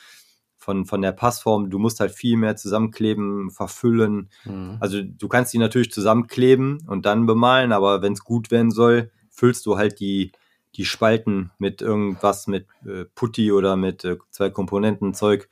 von, 0.58 0.86
von 0.86 1.02
der 1.02 1.12
Passform. 1.12 1.69
Du 1.69 1.80
musst 1.80 2.00
halt 2.00 2.12
viel 2.12 2.38
mehr 2.38 2.56
zusammenkleben, 2.56 3.50
verfüllen. 3.50 4.30
Mhm. 4.45 4.78
Also 4.80 5.02
du 5.02 5.28
kannst 5.28 5.54
die 5.54 5.58
natürlich 5.58 5.91
zusammenkleben 5.91 6.84
und 6.88 7.06
dann 7.06 7.26
bemalen, 7.26 7.71
aber 7.71 8.02
wenn 8.02 8.13
es 8.13 8.24
gut 8.24 8.52
werden 8.52 8.71
soll, 8.71 9.12
füllst 9.30 9.65
du 9.65 9.78
halt 9.78 10.00
die, 10.00 10.32
die 10.76 10.86
Spalten 10.86 11.52
mit 11.58 11.82
irgendwas, 11.82 12.47
mit 12.47 12.67
äh, 12.86 13.06
Putty 13.15 13.52
oder 13.52 13.76
mit 13.76 14.06
äh, 14.06 14.17
zwei 14.30 14.52
Komponenten 14.52 15.15
Zeug, 15.15 15.50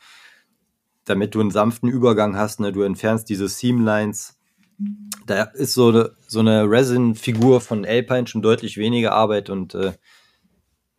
damit 1.09 1.33
du 1.33 1.41
einen 1.41 1.51
sanften 1.51 1.89
Übergang 1.89 2.35
hast. 2.37 2.59
Ne? 2.59 2.71
Du 2.71 2.83
entfernst 2.83 3.29
diese 3.29 3.47
Seamlines. 3.47 4.37
Da 5.25 5.43
ist 5.43 5.73
so 5.73 5.89
eine, 5.89 6.15
so 6.27 6.39
eine 6.39 6.69
Resin-Figur 6.69 7.61
von 7.61 7.85
Alpine 7.85 8.27
schon 8.27 8.41
deutlich 8.41 8.77
weniger 8.77 9.13
Arbeit 9.13 9.49
und 9.49 9.75
äh, 9.75 9.93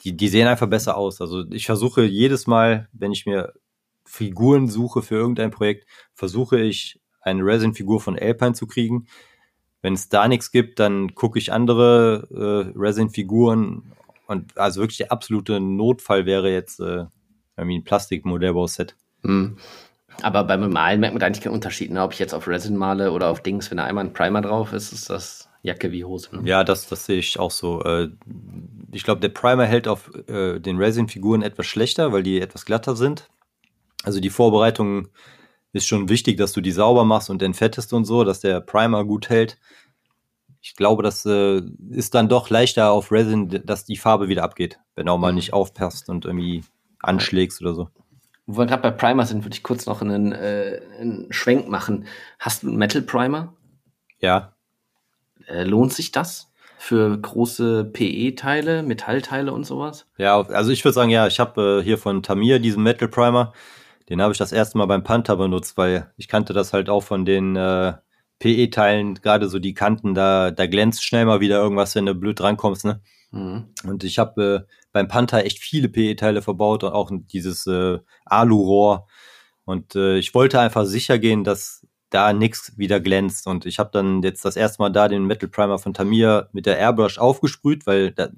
die, 0.03 0.17
die 0.17 0.29
sehen 0.29 0.49
einfach 0.49 0.69
besser 0.69 0.97
aus. 0.97 1.21
Also 1.21 1.45
ich 1.51 1.67
versuche 1.67 2.05
jedes 2.05 2.47
Mal, 2.47 2.89
wenn 2.93 3.13
ich 3.13 3.25
mir 3.25 3.55
Figuren 4.05 4.69
suche 4.69 5.03
für 5.03 5.15
irgendein 5.15 5.51
Projekt, 5.51 5.87
versuche 6.15 6.59
ich 6.61 7.01
eine 7.21 7.45
Resin-Figur 7.45 8.01
von 8.01 8.19
Alpine 8.19 8.55
zu 8.55 8.67
kriegen. 8.67 9.07
Wenn 9.83 9.95
es 9.95 10.09
da 10.09 10.27
nichts 10.27 10.51
gibt, 10.51 10.81
dann 10.81 11.15
gucke 11.15 11.39
ich 11.39 11.53
andere 11.53 12.27
äh, 12.75 12.79
Resin-Figuren 12.79 13.93
und 14.27 14.59
also 14.59 14.81
wirklich 14.81 14.99
der 14.99 15.13
absolute 15.13 15.61
Notfall 15.61 16.27
wäre 16.27 16.51
jetzt 16.51 16.81
äh, 16.81 17.07
irgendwie 17.57 17.79
ein 17.79 17.85
Plastik-Modellbauset. 17.85 18.97
Mhm. 19.23 19.57
Aber 20.23 20.45
beim 20.45 20.71
Malen 20.71 21.01
merkt 21.01 21.15
man 21.15 21.21
da 21.21 21.27
eigentlich 21.27 21.43
keinen 21.43 21.55
Unterschied, 21.55 21.91
ne? 21.91 22.03
ob 22.03 22.13
ich 22.13 22.19
jetzt 22.19 22.35
auf 22.35 22.47
Resin 22.47 22.77
male 22.77 23.13
oder 23.13 23.29
auf 23.29 23.43
Dings. 23.43 23.71
Wenn 23.71 23.79
da 23.79 23.85
einmal 23.85 24.05
ein 24.05 24.13
Primer 24.13 24.43
drauf 24.43 24.73
ist, 24.73 24.93
ist 24.93 25.09
das 25.09 25.49
Jacke 25.63 25.93
wie 25.93 26.05
Hose. 26.05 26.29
Ne? 26.37 26.49
Ja, 26.49 26.65
das, 26.65 26.89
das 26.89 27.07
sehe 27.07 27.19
ich 27.19 27.39
auch 27.39 27.51
so. 27.51 27.83
Äh, 27.85 28.11
ich 28.93 29.05
glaube, 29.05 29.21
der 29.21 29.29
Primer 29.31 29.65
hält 29.67 29.89
auf 29.89 30.11
äh, 30.29 30.59
den 30.59 30.79
Resin-Figuren 30.79 31.43
etwas 31.43 31.67
schlechter, 31.67 32.13
weil 32.13 32.23
die 32.23 32.41
etwas 32.41 32.65
glatter 32.67 32.97
sind. 32.97 33.31
Also 34.03 34.21
die 34.21 34.31
Vorbereitung 34.31 35.09
ist 35.73 35.87
schon 35.87 36.09
wichtig, 36.09 36.37
dass 36.37 36.53
du 36.53 36.61
die 36.61 36.73
sauber 36.73 37.05
machst 37.05 37.31
und 37.31 37.43
entfettest 37.43 37.93
und 37.93 38.05
so, 38.05 38.25
dass 38.25 38.41
der 38.41 38.61
Primer 38.61 39.05
gut 39.05 39.29
hält. 39.29 39.59
Ich 40.63 40.75
glaube, 40.75 41.03
das 41.03 41.25
äh, 41.25 41.63
ist 41.91 42.15
dann 42.15 42.29
doch 42.29 42.51
leichter 42.51 42.91
auf 42.91 43.13
Resin, 43.13 43.63
dass 43.65 43.85
die 43.85 43.97
Farbe 43.97 44.29
wieder 44.29 44.43
abgeht, 44.43 44.79
wenn 44.95 45.07
du 45.07 45.13
auch 45.13 45.19
mal 45.19 45.31
Mhm. 45.33 45.37
nicht 45.37 45.53
aufpasst 45.55 46.09
und 46.11 46.25
irgendwie 46.27 46.65
anschlägst 46.99 47.63
oder 47.63 47.75
so. 47.75 47.89
Wo 48.53 48.59
wir 48.59 48.67
gerade 48.67 48.83
bei 48.83 48.91
Primer 48.91 49.27
sind, 49.27 49.45
würde 49.45 49.55
ich 49.55 49.63
kurz 49.63 49.87
noch 49.87 50.03
einen, 50.03 50.33
äh, 50.33 50.81
einen 50.99 51.33
Schwenk 51.33 51.69
machen. 51.69 52.07
Hast 52.39 52.63
du 52.63 52.69
einen 52.69 52.77
Metal 52.77 53.03
Primer? 53.03 53.55
Ja, 54.21 54.53
Äh, 55.47 55.65
lohnt 55.65 55.93
sich 55.93 56.13
das 56.13 56.53
für 56.79 57.17
große 57.19 57.85
PE-Teile, 57.85 58.83
Metallteile 58.83 59.53
und 59.53 59.65
sowas? 59.65 60.07
Ja, 60.19 60.41
also 60.41 60.71
ich 60.71 60.85
würde 60.85 60.95
sagen, 60.95 61.11
ja, 61.11 61.27
ich 61.27 61.41
habe 61.41 61.81
äh, 61.81 61.85
hier 61.85 61.99
von 61.99 62.23
Tamir 62.23 62.59
diesen 62.59 62.83
Metal 62.83 63.09
Primer. 63.09 63.53
Den 64.09 64.21
habe 64.21 64.33
ich 64.33 64.39
das 64.39 64.53
erste 64.53 64.79
Mal 64.79 64.87
beim 64.87 65.05
Panther 65.05 65.37
benutzt, 65.37 65.77
weil 65.77 66.13
ich 66.17 66.29
kannte 66.29 66.53
das 66.53 66.73
halt 66.73 66.89
auch 66.91 67.03
von 67.03 67.25
den 67.25 67.55
äh, 67.57 67.95
PE-Teilen, 68.41 69.15
gerade 69.15 69.49
so 69.49 69.59
die 69.59 69.75
Kanten, 69.75 70.15
da, 70.15 70.51
da 70.51 70.67
glänzt 70.67 71.05
schnell 71.05 71.25
mal 71.27 71.41
wieder 71.41 71.61
irgendwas, 71.61 71.95
wenn 71.95 72.07
du 72.07 72.15
blöd 72.15 72.41
drankommst, 72.41 72.85
ne? 72.85 73.01
Mhm. 73.31 73.67
Und 73.85 74.05
ich 74.05 74.19
habe 74.19 74.67
äh, 74.67 74.73
beim 74.93 75.09
Panther 75.09 75.45
echt 75.45 75.59
viele 75.59 75.89
PE-Teile 75.89 76.43
verbaut 76.43 76.85
und 76.85 76.93
auch 76.93 77.11
dieses 77.13 77.67
äh, 77.67 77.99
Alu-Rohr. 78.25 79.07
Und 79.65 79.95
äh, 79.95 80.19
ich 80.19 80.35
wollte 80.35 80.61
einfach 80.61 80.85
sicher 80.85 81.19
gehen, 81.19 81.45
dass 81.45 81.87
da 82.11 82.33
nichts 82.33 82.77
wieder 82.77 83.01
glänzt. 83.01 83.47
Und 83.47 83.67
ich 83.67 83.79
habe 83.79 83.91
dann 83.93 84.23
jetzt 84.23 84.45
das 84.45 84.57
erste 84.57 84.83
Mal 84.83 84.91
da 84.91 85.09
den 85.09 85.27
Metal 85.27 85.49
Primer 85.49 85.79
von 85.79 85.95
Tamir 85.95 86.49
mit 86.53 86.67
der 86.67 86.79
Airbrush 86.79 87.19
aufgesprüht, 87.19 87.87
weil 87.87 88.11
da, 88.11 88.29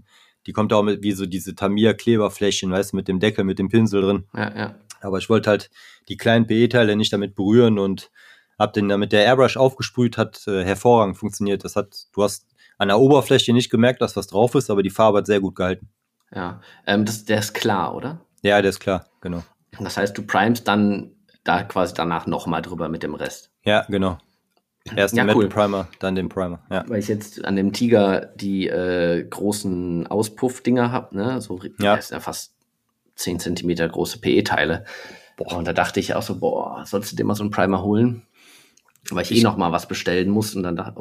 die 0.47 0.53
kommt 0.53 0.73
auch 0.73 0.83
mit 0.83 1.03
wie 1.03 1.13
so 1.13 1.27
diese 1.27 1.55
Tamir-Kleberfläschchen, 1.55 2.71
weißt 2.71 2.93
du, 2.93 2.97
mit 2.97 3.09
dem 3.09 3.19
Deckel, 3.19 3.45
mit 3.45 3.59
dem 3.59 3.69
Pinsel 3.69 4.03
drin. 4.03 4.25
Ja, 4.35 4.57
ja. 4.57 4.75
Aber 5.01 5.19
ich 5.19 5.29
wollte 5.31 5.51
halt 5.51 5.71
die 6.09 6.17
kleinen 6.17 6.47
PE-Teile 6.47 6.97
nicht 6.97 7.13
damit 7.13 7.35
berühren 7.35 7.79
und 7.79 8.11
habe 8.59 8.73
den 8.73 8.89
dann 8.89 9.01
mit 9.01 9.13
der 9.13 9.25
Airbrush 9.25 9.57
aufgesprüht, 9.57 10.19
hat 10.19 10.47
äh, 10.47 10.65
hervorragend 10.65 11.17
funktioniert. 11.17 11.65
Das 11.65 11.75
hat, 11.75 12.07
du 12.13 12.23
hast 12.23 12.47
an 12.83 12.89
der 12.89 12.99
Oberfläche 12.99 13.53
nicht 13.53 13.71
gemerkt, 13.71 14.03
dass 14.03 14.17
was 14.17 14.27
drauf 14.27 14.55
ist, 14.55 14.71
aber 14.71 14.83
die 14.83 14.91
Farbe 14.91 15.19
hat 15.19 15.27
sehr 15.27 15.41
gut 15.41 15.55
gehalten. 15.55 15.89
ja. 16.35 16.61
Ähm, 16.87 17.05
das, 17.05 17.25
der 17.25 17.39
ist 17.39 17.55
klar, 17.55 17.95
oder? 17.95 18.21
Ja, 18.43 18.61
der 18.61 18.71
ist 18.71 18.81
klar, 18.81 19.07
genau. 19.21 19.43
Das 19.81 19.97
heißt, 19.97 20.17
du 20.19 20.23
primest 20.27 20.67
dann 20.69 21.13
da 21.45 21.63
quasi 21.63 21.95
danach 21.95 22.27
nochmal 22.27 22.61
drüber 22.63 22.89
mit 22.89 23.03
dem 23.03 23.15
Rest. 23.15 23.51
Ja, 23.65 23.85
genau. 23.89 24.19
Erst 24.97 25.15
Ja, 25.17 25.23
den 25.23 25.27
Metal 25.29 25.43
cool. 25.43 25.49
Primer, 25.49 25.89
dann 26.01 26.17
den 26.17 26.29
Primer. 26.29 26.61
Ja. 26.71 26.85
Weil 26.89 26.99
ich 26.99 27.07
jetzt 27.09 27.45
an 27.45 27.55
dem 27.55 27.73
Tiger 27.73 28.33
die 28.35 28.67
äh, 28.69 29.23
großen 29.25 30.09
Auspuffdinger 30.09 30.91
hab, 30.91 31.13
ne? 31.13 31.41
So 31.41 31.61
Ja. 31.79 31.95
ist 31.95 32.11
ja 32.11 32.19
fast 32.19 32.55
10 33.15 33.39
Zentimeter 33.39 33.89
große 33.89 34.19
PE-Teile. 34.21 34.85
Und 35.39 35.67
da 35.67 35.73
dachte 35.73 36.01
ich 36.01 36.15
auch 36.15 36.23
so, 36.23 36.39
boah, 36.39 36.85
sollst 36.85 37.13
du 37.13 37.17
dir 37.17 37.25
mal 37.25 37.35
so 37.37 37.45
einen 37.45 37.51
Primer 37.53 37.83
holen? 37.83 38.23
Weil 39.11 39.23
ich, 39.25 39.31
eh 39.33 39.35
Ich- 39.35 39.43
noch 39.43 39.57
mal 39.57 39.73
was 39.73 39.89
bestellen 39.89 40.31
muss 40.31 40.55
und 40.55 40.63
dann 40.63 40.77
da, 40.77 40.95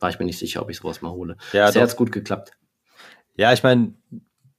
war 0.00 0.10
ich 0.10 0.18
mir 0.18 0.26
nicht 0.26 0.38
sicher, 0.38 0.62
ob 0.62 0.70
ich 0.70 0.78
sowas 0.78 1.02
mal 1.02 1.10
hole. 1.10 1.36
Ja, 1.52 1.66
Bisher 1.66 1.82
hat's 1.82 1.96
gut 1.96 2.12
geklappt. 2.12 2.52
Ja, 3.36 3.52
ich 3.52 3.62
meine, 3.62 3.94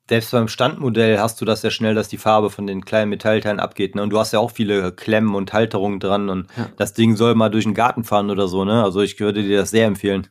selbst 0.09 0.31
beim 0.31 0.47
Standmodell 0.47 1.19
hast 1.19 1.39
du 1.39 1.45
das 1.45 1.61
ja 1.61 1.69
schnell, 1.69 1.93
dass 1.93 2.07
die 2.07 2.17
Farbe 2.17 2.49
von 2.49 2.65
den 2.65 2.83
kleinen 2.83 3.09
Metallteilen 3.09 3.59
abgeht. 3.59 3.93
Ne? 3.93 4.01
Und 4.01 4.09
du 4.09 4.17
hast 4.17 4.33
ja 4.33 4.39
auch 4.39 4.49
viele 4.51 4.91
Klemmen 4.91 5.35
und 5.35 5.53
Halterungen 5.53 5.99
dran 5.99 6.29
und 6.29 6.47
Ja. 6.57 6.69
das 6.77 6.93
Ding 6.93 7.15
soll 7.15 7.35
mal 7.35 7.49
durch 7.49 7.65
den 7.65 7.75
Garten 7.75 8.03
fahren 8.03 8.31
oder 8.31 8.47
so, 8.47 8.65
ne? 8.65 8.83
Also 8.83 9.01
ich 9.01 9.19
würde 9.19 9.43
dir 9.43 9.57
das 9.59 9.69
sehr 9.69 9.85
empfehlen. 9.85 10.27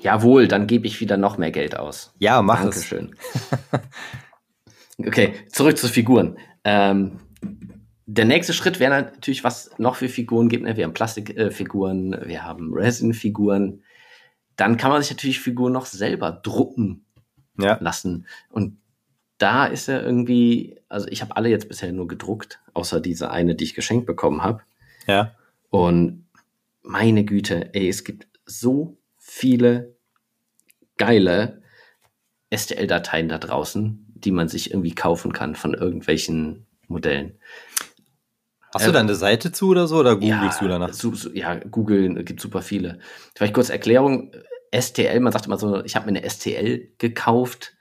Jawohl, 0.00 0.46
dann 0.46 0.68
gebe 0.68 0.86
ich 0.86 1.00
wieder 1.00 1.16
noch 1.16 1.38
mehr 1.38 1.50
Geld 1.50 1.76
aus. 1.76 2.12
Ja, 2.18 2.40
mach 2.40 2.60
Dankeschön. 2.62 3.16
okay, 5.04 5.34
zurück 5.50 5.78
zu 5.78 5.88
Figuren. 5.88 6.38
Ähm, 6.64 7.18
der 8.10 8.24
nächste 8.24 8.54
Schritt 8.54 8.80
wäre 8.80 9.02
natürlich, 9.02 9.44
was 9.44 9.70
noch 9.76 9.96
für 9.96 10.08
Figuren 10.08 10.48
gibt. 10.48 10.64
Ne? 10.64 10.78
Wir 10.78 10.84
haben 10.84 10.94
Plastikfiguren, 10.94 12.14
äh, 12.14 12.26
wir 12.26 12.42
haben 12.42 12.72
Resin-Figuren. 12.72 13.82
Dann 14.56 14.78
kann 14.78 14.90
man 14.90 15.02
sich 15.02 15.10
natürlich 15.10 15.40
Figuren 15.40 15.72
noch 15.74 15.86
selber 15.86 16.32
drucken. 16.32 17.04
Ja. 17.60 17.76
lassen. 17.80 18.28
Und 18.50 18.78
da 19.38 19.66
ist 19.66 19.88
er 19.88 20.04
irgendwie, 20.04 20.78
also 20.88 21.08
ich 21.08 21.22
habe 21.22 21.36
alle 21.36 21.48
jetzt 21.48 21.68
bisher 21.68 21.90
nur 21.90 22.06
gedruckt, 22.06 22.60
außer 22.72 23.00
diese 23.00 23.32
eine, 23.32 23.56
die 23.56 23.64
ich 23.64 23.74
geschenkt 23.74 24.06
bekommen 24.06 24.44
habe. 24.44 24.62
Ja. 25.08 25.34
Und 25.68 26.28
meine 26.82 27.24
Güte, 27.24 27.74
ey, 27.74 27.88
es 27.88 28.04
gibt 28.04 28.28
so 28.46 28.96
viele 29.16 29.96
geile 30.98 31.62
STL-Dateien 32.54 33.28
da 33.28 33.38
draußen, 33.38 34.06
die 34.14 34.30
man 34.30 34.46
sich 34.46 34.70
irgendwie 34.70 34.94
kaufen 34.94 35.32
kann 35.32 35.56
von 35.56 35.74
irgendwelchen 35.74 36.68
Modellen. 36.86 37.40
Hast 38.78 38.88
du 38.88 38.92
da 38.92 39.00
eine 39.00 39.14
Seite 39.14 39.52
zu 39.52 39.68
oder 39.68 39.86
so 39.86 39.98
oder 39.98 40.14
googelst 40.14 40.60
ja, 40.60 40.60
du 40.60 40.68
danach? 40.68 40.92
Su, 40.92 41.14
su, 41.14 41.30
ja, 41.32 41.56
googeln 41.56 42.24
gibt 42.24 42.40
super 42.40 42.62
viele. 42.62 42.98
Vielleicht 43.34 43.54
kurz 43.54 43.70
Erklärung. 43.70 44.32
STL, 44.74 45.20
man 45.20 45.32
sagt 45.32 45.46
immer 45.46 45.56
so, 45.56 45.82
ich 45.84 45.96
habe 45.96 46.10
mir 46.10 46.18
eine 46.18 46.28
STL 46.28 46.88
gekauft. 46.98 47.74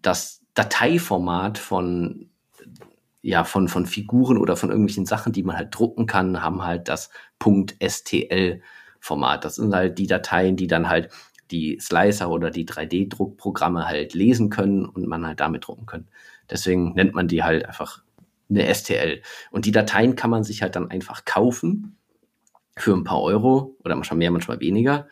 Das 0.00 0.40
Dateiformat 0.54 1.58
von 1.58 2.30
ja, 3.20 3.44
von, 3.44 3.68
von 3.68 3.86
Figuren 3.86 4.38
oder 4.38 4.56
von 4.56 4.70
irgendwelchen 4.70 5.06
Sachen, 5.06 5.32
die 5.32 5.42
man 5.42 5.56
halt 5.56 5.76
drucken 5.76 6.06
kann, 6.06 6.42
haben 6.42 6.64
halt 6.64 6.88
das 6.88 7.10
.stl-Format. 7.40 9.44
Das 9.44 9.56
sind 9.56 9.74
halt 9.74 9.98
die 9.98 10.06
Dateien, 10.06 10.56
die 10.56 10.66
dann 10.66 10.88
halt 10.88 11.10
die 11.50 11.78
Slicer 11.80 12.30
oder 12.30 12.50
die 12.50 12.66
3D-Druckprogramme 12.66 13.86
halt 13.86 14.14
lesen 14.14 14.50
können 14.50 14.86
und 14.86 15.06
man 15.06 15.26
halt 15.26 15.40
damit 15.40 15.66
drucken 15.66 15.86
können. 15.86 16.08
Deswegen 16.50 16.94
nennt 16.94 17.14
man 17.14 17.28
die 17.28 17.42
halt 17.42 17.66
einfach 17.66 18.02
eine 18.48 18.72
STL. 18.74 19.22
Und 19.50 19.64
die 19.66 19.72
Dateien 19.72 20.16
kann 20.16 20.30
man 20.30 20.44
sich 20.44 20.62
halt 20.62 20.76
dann 20.76 20.90
einfach 20.90 21.24
kaufen 21.24 21.96
für 22.76 22.94
ein 22.94 23.04
paar 23.04 23.20
Euro 23.22 23.76
oder 23.84 23.94
manchmal 23.94 24.18
mehr, 24.18 24.30
manchmal 24.30 24.60
weniger 24.60 25.08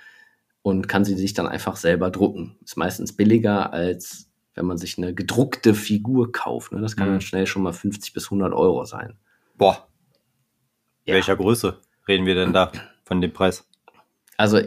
und 0.63 0.89
kann 0.89 1.05
sie 1.05 1.15
sich 1.15 1.35
dann 1.35 1.47
einfach 1.47 1.77
selber 1.77 2.11
drucken. 2.11 2.57
Ist 2.65 2.77
meistens 2.77 3.15
billiger 3.15 3.73
als 3.73 4.27
wenn 4.57 4.67
man 4.67 4.79
sich 4.79 4.99
eine 4.99 5.15
gedruckte 5.15 5.75
Figur 5.75 6.33
kauft. 6.33 6.73
Ne? 6.73 6.81
Das 6.81 6.97
kann 6.97 7.09
mhm. 7.09 7.13
dann 7.13 7.21
schnell 7.21 7.47
schon 7.47 7.63
mal 7.63 7.73
50 7.73 8.13
bis 8.13 8.25
100 8.25 8.53
Euro 8.53 8.85
sein. 8.85 9.19
Boah. 9.55 9.87
Ja. 11.05 11.15
Welcher 11.15 11.37
Größe 11.37 11.79
reden 12.09 12.27
wir 12.27 12.35
denn 12.35 12.53
da 12.53 12.73
von 13.05 13.21
dem 13.21 13.33
Preis? 13.33 13.69
Also 14.39 14.61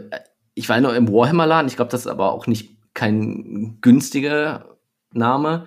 ich 0.54 0.70
war 0.70 0.80
noch 0.80 0.94
im 0.94 1.12
Warhammer-Laden. 1.12 1.68
Ich 1.68 1.76
glaube, 1.76 1.92
das 1.92 2.02
ist 2.02 2.08
aber 2.08 2.32
auch 2.32 2.48
nicht 2.48 2.78
kein 2.94 3.80
günstiger 3.82 4.78
Name 5.12 5.66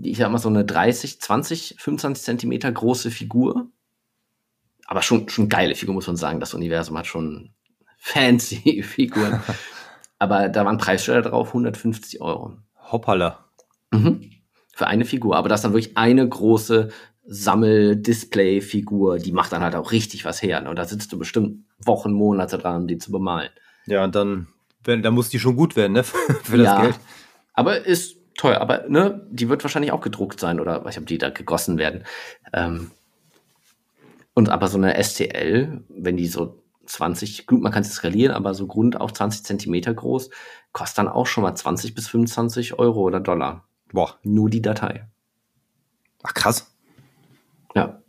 ich 0.00 0.18
sag 0.18 0.30
mal, 0.30 0.38
so 0.38 0.48
eine 0.48 0.64
30, 0.64 1.20
20, 1.20 1.76
25 1.78 2.24
Zentimeter 2.24 2.70
große 2.70 3.10
Figur. 3.10 3.68
Aber 4.86 5.02
schon, 5.02 5.28
schon 5.28 5.48
geile 5.48 5.74
Figur, 5.74 5.94
muss 5.94 6.06
man 6.06 6.16
sagen. 6.16 6.40
Das 6.40 6.54
Universum 6.54 6.98
hat 6.98 7.06
schon 7.06 7.50
fancy 7.98 8.82
Figuren. 8.86 9.42
Aber 10.18 10.48
da 10.48 10.64
waren 10.64 10.78
Preisschilder 10.78 11.22
drauf, 11.22 11.48
150 11.48 12.20
Euro. 12.20 12.56
Hoppala. 12.90 13.44
Mhm. 13.90 14.30
Für 14.74 14.86
eine 14.86 15.04
Figur. 15.04 15.36
Aber 15.36 15.48
das 15.48 15.60
ist 15.60 15.64
dann 15.64 15.72
wirklich 15.74 15.96
eine 15.96 16.28
große 16.28 16.90
Sammel-Display-Figur. 17.24 19.18
Die 19.18 19.32
macht 19.32 19.52
dann 19.52 19.62
halt 19.62 19.74
auch 19.74 19.92
richtig 19.92 20.24
was 20.24 20.42
her. 20.42 20.60
Ne? 20.60 20.70
Und 20.70 20.76
da 20.76 20.84
sitzt 20.84 21.12
du 21.12 21.18
bestimmt 21.18 21.64
Wochen, 21.84 22.12
Monate 22.12 22.58
dran, 22.58 22.82
um 22.82 22.88
die 22.88 22.98
zu 22.98 23.12
bemalen. 23.12 23.50
Ja, 23.86 24.04
und 24.04 24.14
dann, 24.14 24.48
wenn, 24.84 25.02
dann 25.02 25.14
muss 25.14 25.28
die 25.28 25.38
schon 25.38 25.56
gut 25.56 25.76
werden, 25.76 25.92
ne? 25.92 26.04
Für 26.04 26.56
das 26.56 26.66
ja, 26.66 26.82
Geld. 26.82 26.98
Aber 27.54 27.84
ist 27.84 28.16
teuer, 28.42 28.60
aber 28.60 28.88
ne, 28.88 29.24
die 29.30 29.48
wird 29.48 29.62
wahrscheinlich 29.62 29.92
auch 29.92 30.00
gedruckt 30.00 30.40
sein 30.40 30.58
oder 30.58 30.84
ich, 30.88 30.98
ob 30.98 31.06
die 31.06 31.18
da 31.18 31.30
gegossen 31.30 31.78
werden. 31.78 32.04
Ähm, 32.52 32.90
und 34.34 34.48
aber 34.48 34.66
so 34.66 34.78
eine 34.78 35.02
STL, 35.02 35.84
wenn 35.88 36.16
die 36.16 36.26
so 36.26 36.60
20, 36.86 37.46
gut, 37.46 37.62
man 37.62 37.70
kann 37.70 37.84
sie 37.84 37.92
skalieren, 37.92 38.34
aber 38.34 38.54
so 38.54 38.66
Grund 38.66 39.00
auch 39.00 39.12
20 39.12 39.44
Zentimeter 39.44 39.94
groß, 39.94 40.30
kostet 40.72 40.98
dann 40.98 41.08
auch 41.08 41.26
schon 41.26 41.42
mal 41.44 41.54
20 41.54 41.94
bis 41.94 42.08
25 42.08 42.78
Euro 42.78 43.02
oder 43.02 43.20
Dollar. 43.20 43.68
Boah. 43.92 44.18
Nur 44.24 44.50
die 44.50 44.62
Datei. 44.62 45.06
Ach, 46.24 46.34
krass. 46.34 46.74
Ja. 47.76 48.02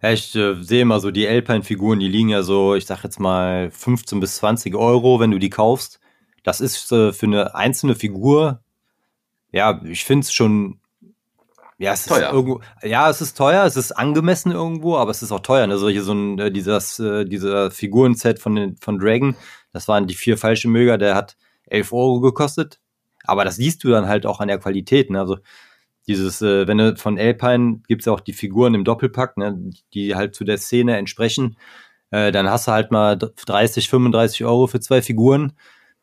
Ja, 0.00 0.12
ich 0.12 0.34
äh, 0.36 0.54
sehe 0.62 0.82
immer 0.82 1.00
so 1.00 1.10
die 1.10 1.28
Alpine-Figuren, 1.28 2.00
die 2.00 2.08
liegen 2.08 2.30
ja 2.30 2.42
so, 2.42 2.74
ich 2.76 2.86
sag 2.86 3.04
jetzt 3.04 3.20
mal 3.20 3.70
15 3.70 4.20
bis 4.20 4.36
20 4.36 4.74
Euro, 4.74 5.20
wenn 5.20 5.32
du 5.32 5.38
die 5.38 5.50
kaufst. 5.50 6.00
Das 6.44 6.62
ist 6.62 6.90
äh, 6.92 7.12
für 7.12 7.26
eine 7.26 7.54
einzelne 7.54 7.94
Figur 7.94 8.62
ja, 9.52 9.80
ich 9.84 10.04
finde 10.04 10.24
es 10.24 10.32
schon. 10.32 10.80
Ja, 11.80 11.92
es 11.92 12.06
teuer. 12.06 12.26
ist 12.26 12.32
irgendwo, 12.32 12.60
ja, 12.82 13.08
es 13.08 13.20
ist 13.20 13.36
teuer, 13.36 13.64
es 13.64 13.76
ist 13.76 13.92
angemessen 13.92 14.50
irgendwo, 14.50 14.96
aber 14.96 15.12
es 15.12 15.22
ist 15.22 15.30
auch 15.30 15.40
teuer. 15.40 15.66
Ne? 15.68 15.78
Solche, 15.78 16.02
so 16.02 16.12
ein, 16.12 16.36
äh, 16.40 16.50
dieses, 16.50 16.98
äh, 16.98 17.24
dieser 17.24 17.70
Figurenset 17.70 18.40
von, 18.40 18.56
den, 18.56 18.76
von 18.78 18.98
Dragon, 18.98 19.36
das 19.72 19.86
waren 19.86 20.08
die 20.08 20.16
vier 20.16 20.36
falsche 20.36 20.66
Möger, 20.66 20.98
der 20.98 21.14
hat 21.14 21.36
11 21.66 21.92
Euro 21.92 22.20
gekostet. 22.20 22.80
Aber 23.24 23.44
das 23.44 23.56
siehst 23.56 23.84
du 23.84 23.90
dann 23.90 24.08
halt 24.08 24.26
auch 24.26 24.40
an 24.40 24.48
der 24.48 24.58
Qualität. 24.58 25.08
Ne? 25.08 25.20
Also 25.20 25.38
dieses, 26.08 26.42
äh, 26.42 26.66
wenn 26.66 26.78
du 26.78 26.96
von 26.96 27.18
Alpine 27.18 27.82
gibt 27.86 28.02
es 28.02 28.08
auch 28.08 28.20
die 28.20 28.32
Figuren 28.32 28.74
im 28.74 28.82
Doppelpack, 28.82 29.36
ne? 29.36 29.70
die 29.94 30.16
halt 30.16 30.34
zu 30.34 30.44
der 30.44 30.58
Szene 30.58 30.96
entsprechen. 30.96 31.56
Äh, 32.10 32.32
dann 32.32 32.50
hast 32.50 32.66
du 32.66 32.72
halt 32.72 32.90
mal 32.90 33.16
30, 33.16 33.88
35 33.88 34.44
Euro 34.44 34.66
für 34.66 34.80
zwei 34.80 35.02
Figuren. 35.02 35.52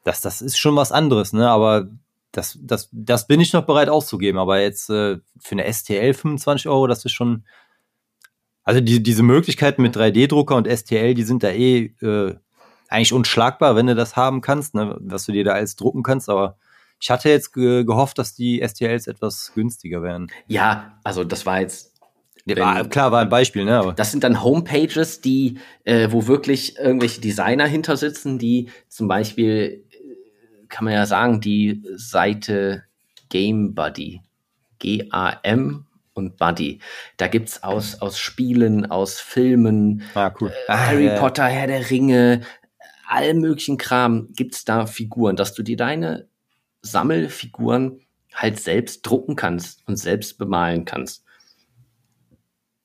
Das, 0.03 0.21
das 0.21 0.41
ist 0.41 0.57
schon 0.57 0.75
was 0.75 0.91
anderes, 0.91 1.33
ne? 1.33 1.49
Aber 1.49 1.89
das, 2.37 2.57
das, 2.61 2.89
das 2.91 3.27
bin 3.27 3.39
ich 3.39 3.53
noch 3.53 3.65
bereit 3.65 3.89
auszugeben, 3.89 4.39
aber 4.39 4.59
jetzt 4.59 4.89
äh, 4.89 5.17
für 5.39 5.51
eine 5.51 5.71
STL 5.71 6.13
25 6.13 6.67
Euro, 6.67 6.87
das 6.87 7.05
ist 7.05 7.13
schon. 7.13 7.45
Also 8.63 8.81
die, 8.81 9.03
diese 9.03 9.21
Möglichkeiten 9.21 9.83
mit 9.83 9.95
3D-Drucker 9.95 10.55
und 10.55 10.67
STL, 10.67 11.13
die 11.13 11.23
sind 11.23 11.43
da 11.43 11.49
eh 11.49 11.93
äh, 12.01 12.35
eigentlich 12.87 13.13
unschlagbar, 13.13 13.75
wenn 13.75 13.85
du 13.85 13.95
das 13.95 14.15
haben 14.15 14.41
kannst, 14.41 14.73
ne, 14.73 14.97
was 15.01 15.25
du 15.25 15.31
dir 15.31 15.43
da 15.43 15.53
alles 15.53 15.75
drucken 15.75 16.01
kannst, 16.01 16.29
aber 16.29 16.57
ich 16.99 17.11
hatte 17.11 17.29
jetzt 17.29 17.53
ge 17.53 17.83
gehofft, 17.83 18.17
dass 18.17 18.33
die 18.33 18.65
STLs 18.67 19.05
etwas 19.07 19.51
günstiger 19.53 20.01
wären. 20.01 20.27
Ja, 20.47 20.99
also 21.03 21.23
das 21.23 21.45
war 21.45 21.61
jetzt 21.61 21.95
wenn, 22.45 22.59
war, 22.59 22.87
klar, 22.87 23.11
war 23.11 23.21
ein 23.21 23.29
Beispiel, 23.29 23.65
ne? 23.65 23.79
Aber. 23.79 23.93
Das 23.93 24.11
sind 24.11 24.23
dann 24.23 24.43
Homepages, 24.43 25.19
die, 25.19 25.57
äh, 25.83 26.09
wo 26.11 26.27
wirklich 26.27 26.77
irgendwelche 26.77 27.19
Designer 27.19 27.65
hinter 27.65 27.97
sitzen, 27.97 28.37
die 28.37 28.69
zum 28.87 29.07
Beispiel 29.07 29.84
kann 30.69 30.85
man 30.85 30.93
ja 30.93 31.05
sagen, 31.05 31.41
die 31.41 31.83
Seite 31.95 32.83
Game 33.29 33.75
Buddy. 33.75 34.21
G-A-M 34.79 35.85
und 36.13 36.37
Buddy. 36.37 36.79
Da 37.17 37.27
gibt 37.27 37.49
es 37.49 37.63
aus, 37.63 38.01
aus 38.01 38.19
Spielen, 38.19 38.85
aus 38.89 39.19
Filmen, 39.19 40.03
ah, 40.13 40.31
cool. 40.39 40.51
äh, 40.67 40.73
Harry 40.73 41.05
ja. 41.07 41.19
Potter, 41.19 41.45
Herr 41.45 41.67
der 41.67 41.89
Ringe, 41.89 42.41
all 43.07 43.33
möglichen 43.33 43.77
Kram 43.77 44.29
gibt 44.33 44.55
es 44.55 44.65
da 44.65 44.85
Figuren, 44.85 45.35
dass 45.35 45.53
du 45.53 45.63
dir 45.63 45.77
deine 45.77 46.27
Sammelfiguren 46.81 47.99
halt 48.33 48.59
selbst 48.59 49.05
drucken 49.05 49.35
kannst 49.35 49.87
und 49.87 49.97
selbst 49.97 50.37
bemalen 50.37 50.85
kannst. 50.85 51.23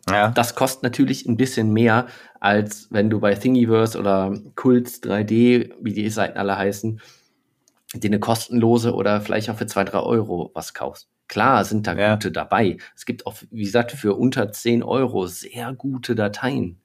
Ja. 0.09 0.31
Das 0.31 0.55
kostet 0.55 0.83
natürlich 0.83 1.27
ein 1.27 1.37
bisschen 1.37 1.73
mehr, 1.73 2.07
als 2.41 2.89
wenn 2.91 3.11
du 3.11 3.21
bei 3.21 3.35
Thingiverse 3.35 3.99
oder 3.99 4.35
Kults 4.55 5.03
3D, 5.03 5.73
wie 5.81 5.93
die 5.93 6.09
Seiten 6.11 6.39
alle 6.39 6.57
heißen, 6.57 7.01
dir 7.95 8.09
eine 8.09 8.21
kostenlose 8.21 8.95
oder 8.95 9.21
vielleicht 9.21 9.51
auch 9.51 9.57
für 9.57 9.67
zwei, 9.67 9.85
drei 9.85 10.01
Euro 10.01 10.51
was 10.55 10.75
kaufst. 10.75 11.09
Klar 11.29 11.65
sind 11.65 11.87
da 11.87 11.95
ja. 11.95 12.15
gute 12.15 12.33
dabei. 12.33 12.79
Es 12.97 13.07
gibt 13.07 13.27
auch, 13.27 13.37
wie 13.51 13.65
gesagt, 13.65 13.93
für 13.93 14.15
unter 14.15 14.53
zehn 14.53 14.83
Euro 14.83 15.27
sehr 15.27 15.73
gute 15.73 16.15
Dateien. 16.15 16.81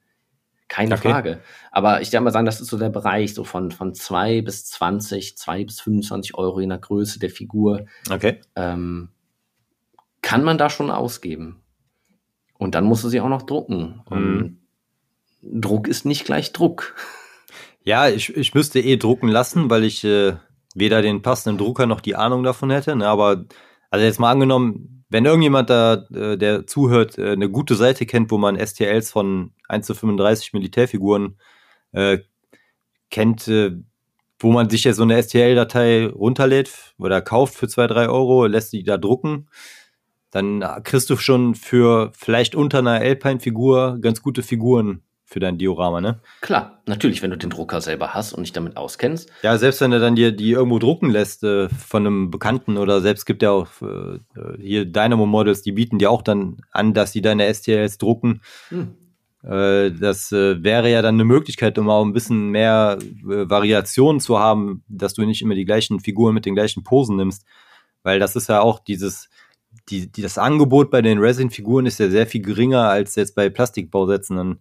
Keine 0.68 0.96
okay. 0.96 1.10
Frage. 1.10 1.40
Aber 1.72 2.02
ich 2.02 2.10
darf 2.10 2.24
mal 2.24 2.32
sagen, 2.32 2.46
das 2.46 2.60
ist 2.60 2.70
so 2.70 2.78
der 2.78 2.90
Bereich 2.90 3.34
so 3.34 3.44
von, 3.44 3.72
von 3.72 3.94
zwei 3.94 4.42
bis 4.42 4.66
zwanzig, 4.66 5.38
zwei 5.38 5.64
bis 5.64 5.80
25 5.82 6.36
Euro 6.36 6.60
in 6.60 6.70
der 6.70 6.80
Größe 6.80 7.20
der 7.20 7.30
Figur. 7.30 7.86
Okay. 8.10 8.42
Ähm, 8.56 9.10
kann 10.22 10.44
man 10.44 10.58
da 10.58 10.72
schon 10.72 10.90
ausgeben. 10.90 11.62
Und 12.58 12.74
dann 12.74 12.86
musst 12.86 13.04
du 13.04 13.10
sie 13.10 13.22
auch 13.22 13.30
noch 13.30 13.44
drucken. 13.44 14.02
Und 14.06 14.38
mhm. 14.38 15.62
Druck 15.62 15.88
ist 15.88 16.06
nicht 16.06 16.26
gleich 16.26 16.52
Druck. 16.52 16.96
Ja, 17.88 18.10
ich, 18.10 18.36
ich 18.36 18.56
müsste 18.56 18.80
eh 18.80 18.98
drucken 18.98 19.28
lassen, 19.28 19.70
weil 19.70 19.84
ich 19.84 20.04
äh, 20.04 20.38
weder 20.76 21.02
den 21.02 21.24
passenden 21.24 21.58
Drucker 21.58 21.88
noch 21.88 22.02
die 22.02 22.16
Ahnung 22.16 22.44
davon 22.44 22.70
hätte. 22.70 22.96
Ne? 22.96 23.08
Aber 23.08 23.46
also 23.90 24.06
jetzt 24.06 24.20
mal 24.20 24.32
angenommen, 24.32 25.04
wenn 25.10 25.26
irgendjemand 25.26 25.70
da, 25.70 26.06
äh, 26.14 26.38
der 26.38 26.68
zuhört, 26.68 27.18
äh, 27.18 27.32
eine 27.32 27.50
gute 27.50 27.76
Seite 27.76 28.06
kennt, 28.06 28.30
wo 28.32 28.38
man 28.38 28.58
STLs 28.58 29.12
von 29.12 29.54
1 29.70 29.88
zu 29.88 29.96
35 29.96 30.54
Militärfiguren 30.54 31.40
äh, 31.94 32.20
kennt, 33.10 33.48
äh, 33.48 33.72
wo 34.40 34.52
man 34.52 34.70
sich 34.70 34.84
jetzt 34.84 34.98
so 34.98 35.04
eine 35.04 35.22
STL-Datei 35.22 36.08
runterlädt 36.08 36.94
oder 36.98 37.22
kauft 37.22 37.56
für 37.56 37.68
2, 37.68 37.88
3 37.88 38.10
Euro, 38.10 38.46
lässt 38.48 38.74
die 38.74 38.84
da 38.84 38.98
drucken, 38.98 39.48
dann 40.32 40.60
kriegst 40.84 41.10
du 41.10 41.16
schon 41.16 41.56
für 41.56 42.12
vielleicht 42.14 42.56
unter 42.56 42.80
einer 42.80 43.00
Alpine-Figur 43.00 44.00
ganz 44.02 44.22
gute 44.22 44.44
Figuren 44.44 45.04
für 45.26 45.40
dein 45.40 45.58
Diorama, 45.58 46.02
ne? 46.02 46.20
Klar, 46.42 46.82
natürlich, 46.86 47.22
wenn 47.24 47.32
du 47.32 47.38
den 47.38 47.50
Drucker 47.50 47.82
selber 47.82 48.14
hast 48.14 48.34
und 48.34 48.44
dich 48.44 48.54
damit 48.54 48.78
auskennst. 48.78 49.30
Ja, 49.42 49.58
selbst 49.58 49.82
wenn 49.82 49.92
du 49.92 50.00
dann 50.00 50.16
dir 50.16 50.32
die 50.32 50.52
irgendwo 50.52 50.78
drucken 50.78 51.10
lässt 51.10 51.44
äh, 51.44 51.68
von 51.70 52.06
einem 52.06 52.32
Bekannten 52.32 52.78
oder 52.78 53.02
selbst 53.02 53.26
gibt 53.26 53.42
ja 53.42 53.52
auch 53.52 53.68
äh, 53.82 54.20
hier 54.60 54.86
Dynamo 54.86 55.26
Models, 55.26 55.64
die 55.64 55.72
bieten 55.72 55.98
dir 55.98 56.12
auch 56.12 56.22
dann 56.22 56.58
an, 56.72 56.94
dass 56.94 57.12
sie 57.12 57.22
deine 57.22 57.52
STLs 57.52 57.98
drucken. 57.98 58.42
Hm. 58.70 58.96
Äh, 59.44 59.92
das 59.92 60.32
äh, 60.32 60.64
wäre 60.64 60.92
ja 60.92 61.02
dann 61.02 61.16
eine 61.16 61.26
Möglichkeit, 61.26 61.78
um 61.80 61.90
auch 61.90 62.04
ein 62.04 62.14
bisschen 62.14 62.50
mehr 62.50 62.98
äh, 63.02 63.50
Variationen 63.50 64.20
zu 64.20 64.40
haben, 64.40 64.84
dass 64.88 65.16
du 65.16 65.26
nicht 65.26 65.42
immer 65.42 65.56
die 65.56 65.66
gleichen 65.66 66.00
Figuren 66.00 66.34
mit 66.34 66.46
den 66.46 66.56
gleichen 66.56 66.84
Posen 66.84 67.16
nimmst. 67.16 67.46
Weil 68.04 68.20
das 68.20 68.36
ist 68.36 68.50
ja 68.50 68.62
auch 68.62 68.80
dieses, 68.80 69.30
die, 69.90 70.12
die, 70.12 70.22
das 70.22 70.38
Angebot 70.38 70.92
bei 70.92 71.02
den 71.02 71.20
Resin-Figuren 71.20 71.86
ist 71.86 72.00
ja 72.00 72.10
sehr 72.10 72.28
viel 72.28 72.42
geringer 72.42 72.90
als 72.90 73.16
jetzt 73.16 73.36
bei 73.36 73.50
Plastikbausätzen. 73.50 74.38
Und 74.38 74.60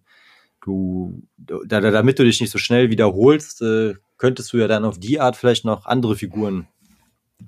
du, 0.65 1.21
da, 1.37 1.79
damit 1.79 2.19
du 2.19 2.23
dich 2.23 2.41
nicht 2.41 2.51
so 2.51 2.57
schnell 2.57 2.89
wiederholst, 2.89 3.61
äh, 3.61 3.95
könntest 4.17 4.51
du 4.51 4.57
ja 4.57 4.67
dann 4.67 4.85
auf 4.85 4.99
die 4.99 5.19
Art 5.19 5.37
vielleicht 5.37 5.65
noch 5.65 5.85
andere 5.85 6.15
Figuren 6.15 6.67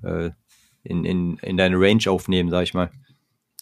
äh, 0.02 0.30
in, 0.84 1.04
in, 1.04 1.38
in 1.38 1.56
deine 1.56 1.76
Range 1.78 2.02
aufnehmen, 2.06 2.50
sag 2.50 2.62
ich 2.62 2.74
mal. 2.74 2.90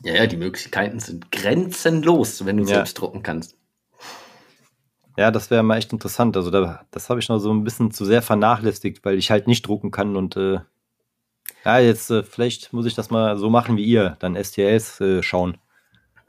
Ja, 0.02 0.14
ja, 0.14 0.26
die 0.26 0.36
Möglichkeiten 0.36 1.00
sind 1.00 1.32
grenzenlos, 1.32 2.44
wenn 2.44 2.58
du 2.58 2.64
ja. 2.64 2.76
selbst 2.76 2.94
drucken 2.94 3.22
kannst. 3.22 3.56
Ja, 5.16 5.30
das 5.30 5.50
wäre 5.50 5.62
mal 5.62 5.78
echt 5.78 5.92
interessant. 5.92 6.36
Also 6.36 6.50
da, 6.50 6.84
das 6.90 7.08
habe 7.08 7.20
ich 7.20 7.28
noch 7.30 7.38
so 7.38 7.50
ein 7.50 7.64
bisschen 7.64 7.90
zu 7.90 8.04
sehr 8.04 8.20
vernachlässigt, 8.20 9.02
weil 9.04 9.16
ich 9.16 9.30
halt 9.30 9.46
nicht 9.46 9.66
drucken 9.66 9.90
kann 9.90 10.14
und 10.16 10.36
äh, 10.36 10.58
ja, 11.64 11.78
jetzt 11.78 12.10
äh, 12.10 12.22
vielleicht 12.22 12.72
muss 12.74 12.86
ich 12.86 12.94
das 12.94 13.08
mal 13.08 13.38
so 13.38 13.48
machen 13.48 13.76
wie 13.78 13.84
ihr, 13.84 14.16
dann 14.20 14.36
STLs 14.36 15.00
äh, 15.00 15.22
schauen. 15.22 15.56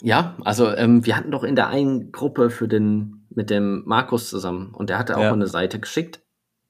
Ja, 0.02 0.36
also 0.44 0.72
ähm, 0.76 1.06
wir 1.06 1.16
hatten 1.16 1.32
doch 1.32 1.44
in 1.44 1.56
der 1.56 1.68
einen 1.68 2.12
Gruppe 2.12 2.50
für 2.50 2.68
den 2.68 3.26
mit 3.30 3.50
dem 3.50 3.84
Markus 3.86 4.30
zusammen 4.30 4.74
und 4.74 4.90
der 4.90 5.00
hatte 5.00 5.18
auch 5.18 5.22
ja. 5.22 5.34
eine 5.34 5.48
Seite 5.48 5.80
geschickt, 5.80 6.22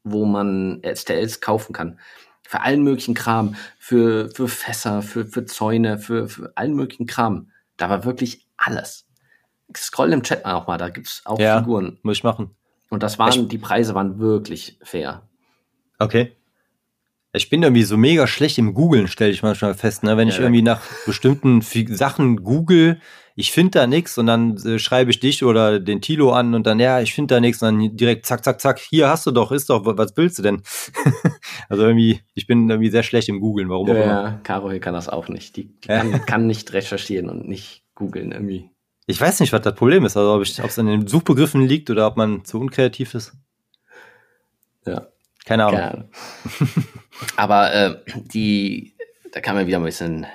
wo 0.03 0.25
man 0.25 0.81
STLs 0.83 1.41
kaufen 1.41 1.73
kann. 1.73 1.99
Für 2.43 2.61
allen 2.61 2.83
möglichen 2.83 3.13
Kram, 3.13 3.55
für, 3.77 4.29
für 4.29 4.47
Fässer, 4.47 5.01
für, 5.01 5.25
für 5.25 5.45
Zäune, 5.45 5.97
für, 5.99 6.29
für 6.29 6.51
allen 6.55 6.73
möglichen 6.73 7.05
Kram. 7.05 7.51
Da 7.75 7.89
war 7.89 8.05
wirklich 8.05 8.47
alles. 8.55 9.05
Scroll 9.75 10.13
im 10.13 10.23
Chat 10.23 10.45
auch 10.45 10.67
mal, 10.67 10.77
da 10.77 10.89
gibt's 10.89 11.21
auch 11.25 11.39
ja, 11.39 11.59
Figuren. 11.59 11.99
Muss 12.03 12.17
ich 12.17 12.23
machen. 12.23 12.51
Und 12.89 13.03
das 13.03 13.19
waren, 13.19 13.41
ich, 13.41 13.47
die 13.49 13.57
Preise 13.57 13.95
waren 13.95 14.19
wirklich 14.19 14.79
fair. 14.81 15.27
Okay. 15.99 16.36
Ich 17.37 17.49
bin 17.49 17.63
irgendwie 17.63 17.83
so 17.83 17.97
mega 17.97 18.27
schlecht 18.27 18.57
im 18.57 18.73
Googlen, 18.73 19.07
stelle 19.07 19.31
ich 19.31 19.43
manchmal 19.43 19.73
fest. 19.73 20.03
Ne? 20.03 20.17
Wenn 20.17 20.27
ja, 20.27 20.33
ich 20.33 20.39
irgendwie 20.39 20.61
nach 20.61 20.81
bestimmten 21.05 21.61
Sachen 21.61 22.43
google, 22.43 22.99
ich 23.35 23.51
finde 23.51 23.79
da 23.79 23.87
nichts 23.87 24.17
und 24.17 24.25
dann 24.25 24.57
äh, 24.57 24.79
schreibe 24.79 25.11
ich 25.11 25.19
dich 25.19 25.43
oder 25.43 25.79
den 25.79 26.01
Tilo 26.01 26.33
an 26.33 26.55
und 26.55 26.65
dann, 26.65 26.79
ja, 26.79 27.01
ich 27.01 27.13
finde 27.13 27.35
da 27.35 27.39
nichts 27.39 27.61
und 27.61 27.79
dann 27.79 27.95
direkt 27.95 28.25
zack, 28.25 28.43
zack, 28.43 28.59
zack, 28.59 28.79
hier 28.79 29.09
hast 29.09 29.27
du 29.27 29.31
doch, 29.31 29.51
ist 29.51 29.69
doch, 29.69 29.85
was 29.85 30.17
willst 30.17 30.39
du 30.39 30.41
denn? 30.41 30.63
also 31.69 31.83
irgendwie, 31.83 32.21
ich 32.33 32.47
bin 32.47 32.67
irgendwie 32.67 32.89
sehr 32.89 33.03
schlecht 33.03 33.29
im 33.29 33.39
Googlen, 33.39 33.69
warum 33.69 33.87
ja, 33.87 33.93
auch 33.93 33.97
immer. 33.97 34.23
Ja, 34.23 34.39
Caro 34.41 34.71
hier 34.71 34.79
kann 34.79 34.95
das 34.95 35.07
auch 35.07 35.27
nicht. 35.27 35.55
Die, 35.55 35.65
die 35.65 35.87
kann, 35.87 36.25
kann 36.25 36.47
nicht 36.47 36.73
recherchieren 36.73 37.29
und 37.29 37.47
nicht 37.47 37.83
googeln 37.93 38.31
irgendwie. 38.31 38.71
Ich 39.05 39.21
weiß 39.21 39.39
nicht, 39.39 39.53
was 39.53 39.61
das 39.61 39.75
Problem 39.75 40.03
ist, 40.03 40.17
also 40.17 40.33
ob 40.33 40.41
es 40.41 40.79
an 40.79 40.87
den 40.87 41.07
Suchbegriffen 41.07 41.61
liegt 41.61 41.91
oder 41.91 42.07
ob 42.07 42.17
man 42.17 42.43
zu 42.43 42.59
unkreativ 42.59 43.13
ist. 43.13 43.33
Ja. 44.87 45.07
Keine 45.47 45.65
Ahnung. 45.65 45.79
Keine 45.79 45.91
Ahnung. 45.91 46.09
aber 47.37 47.73
äh, 47.73 47.95
die, 48.07 48.93
da 49.31 49.39
kann 49.39 49.55
man 49.55 49.65
wieder 49.65 49.77
ein 49.77 49.83
bisschen 49.83 50.27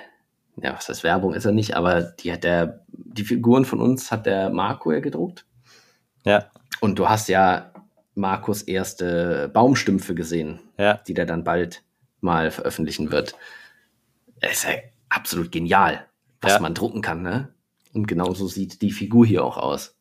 ja, 0.61 0.75
was 0.75 0.89
heißt 0.89 1.03
Werbung 1.03 1.33
ist 1.33 1.45
er 1.45 1.51
nicht, 1.51 1.75
aber 1.75 2.01
die 2.01 2.31
hat 2.31 2.43
der, 2.43 2.85
die 2.87 3.23
Figuren 3.23 3.65
von 3.65 3.81
uns 3.81 4.11
hat 4.11 4.25
der 4.25 4.49
Marco 4.49 4.91
ja 4.91 4.99
gedruckt. 4.99 5.45
Ja. 6.25 6.49
Und 6.79 6.99
du 6.99 7.09
hast 7.09 7.27
ja 7.29 7.71
Markus 8.15 8.61
erste 8.61 9.49
Baumstümpfe 9.53 10.13
gesehen, 10.13 10.59
ja. 10.77 10.99
die 11.07 11.13
der 11.13 11.25
dann 11.25 11.43
bald 11.43 11.83
mal 12.21 12.51
veröffentlichen 12.51 13.11
wird. 13.11 13.35
Es 14.39 14.59
ist 14.59 14.63
ja 14.65 14.75
absolut 15.09 15.51
genial, 15.51 16.05
was 16.41 16.53
ja. 16.53 16.59
man 16.59 16.73
drucken 16.73 17.01
kann, 17.01 17.21
ne? 17.21 17.49
Und 17.93 18.07
genauso 18.07 18.47
sieht 18.47 18.81
die 18.81 18.91
Figur 18.91 19.25
hier 19.25 19.43
auch 19.43 19.57
aus. 19.57 19.95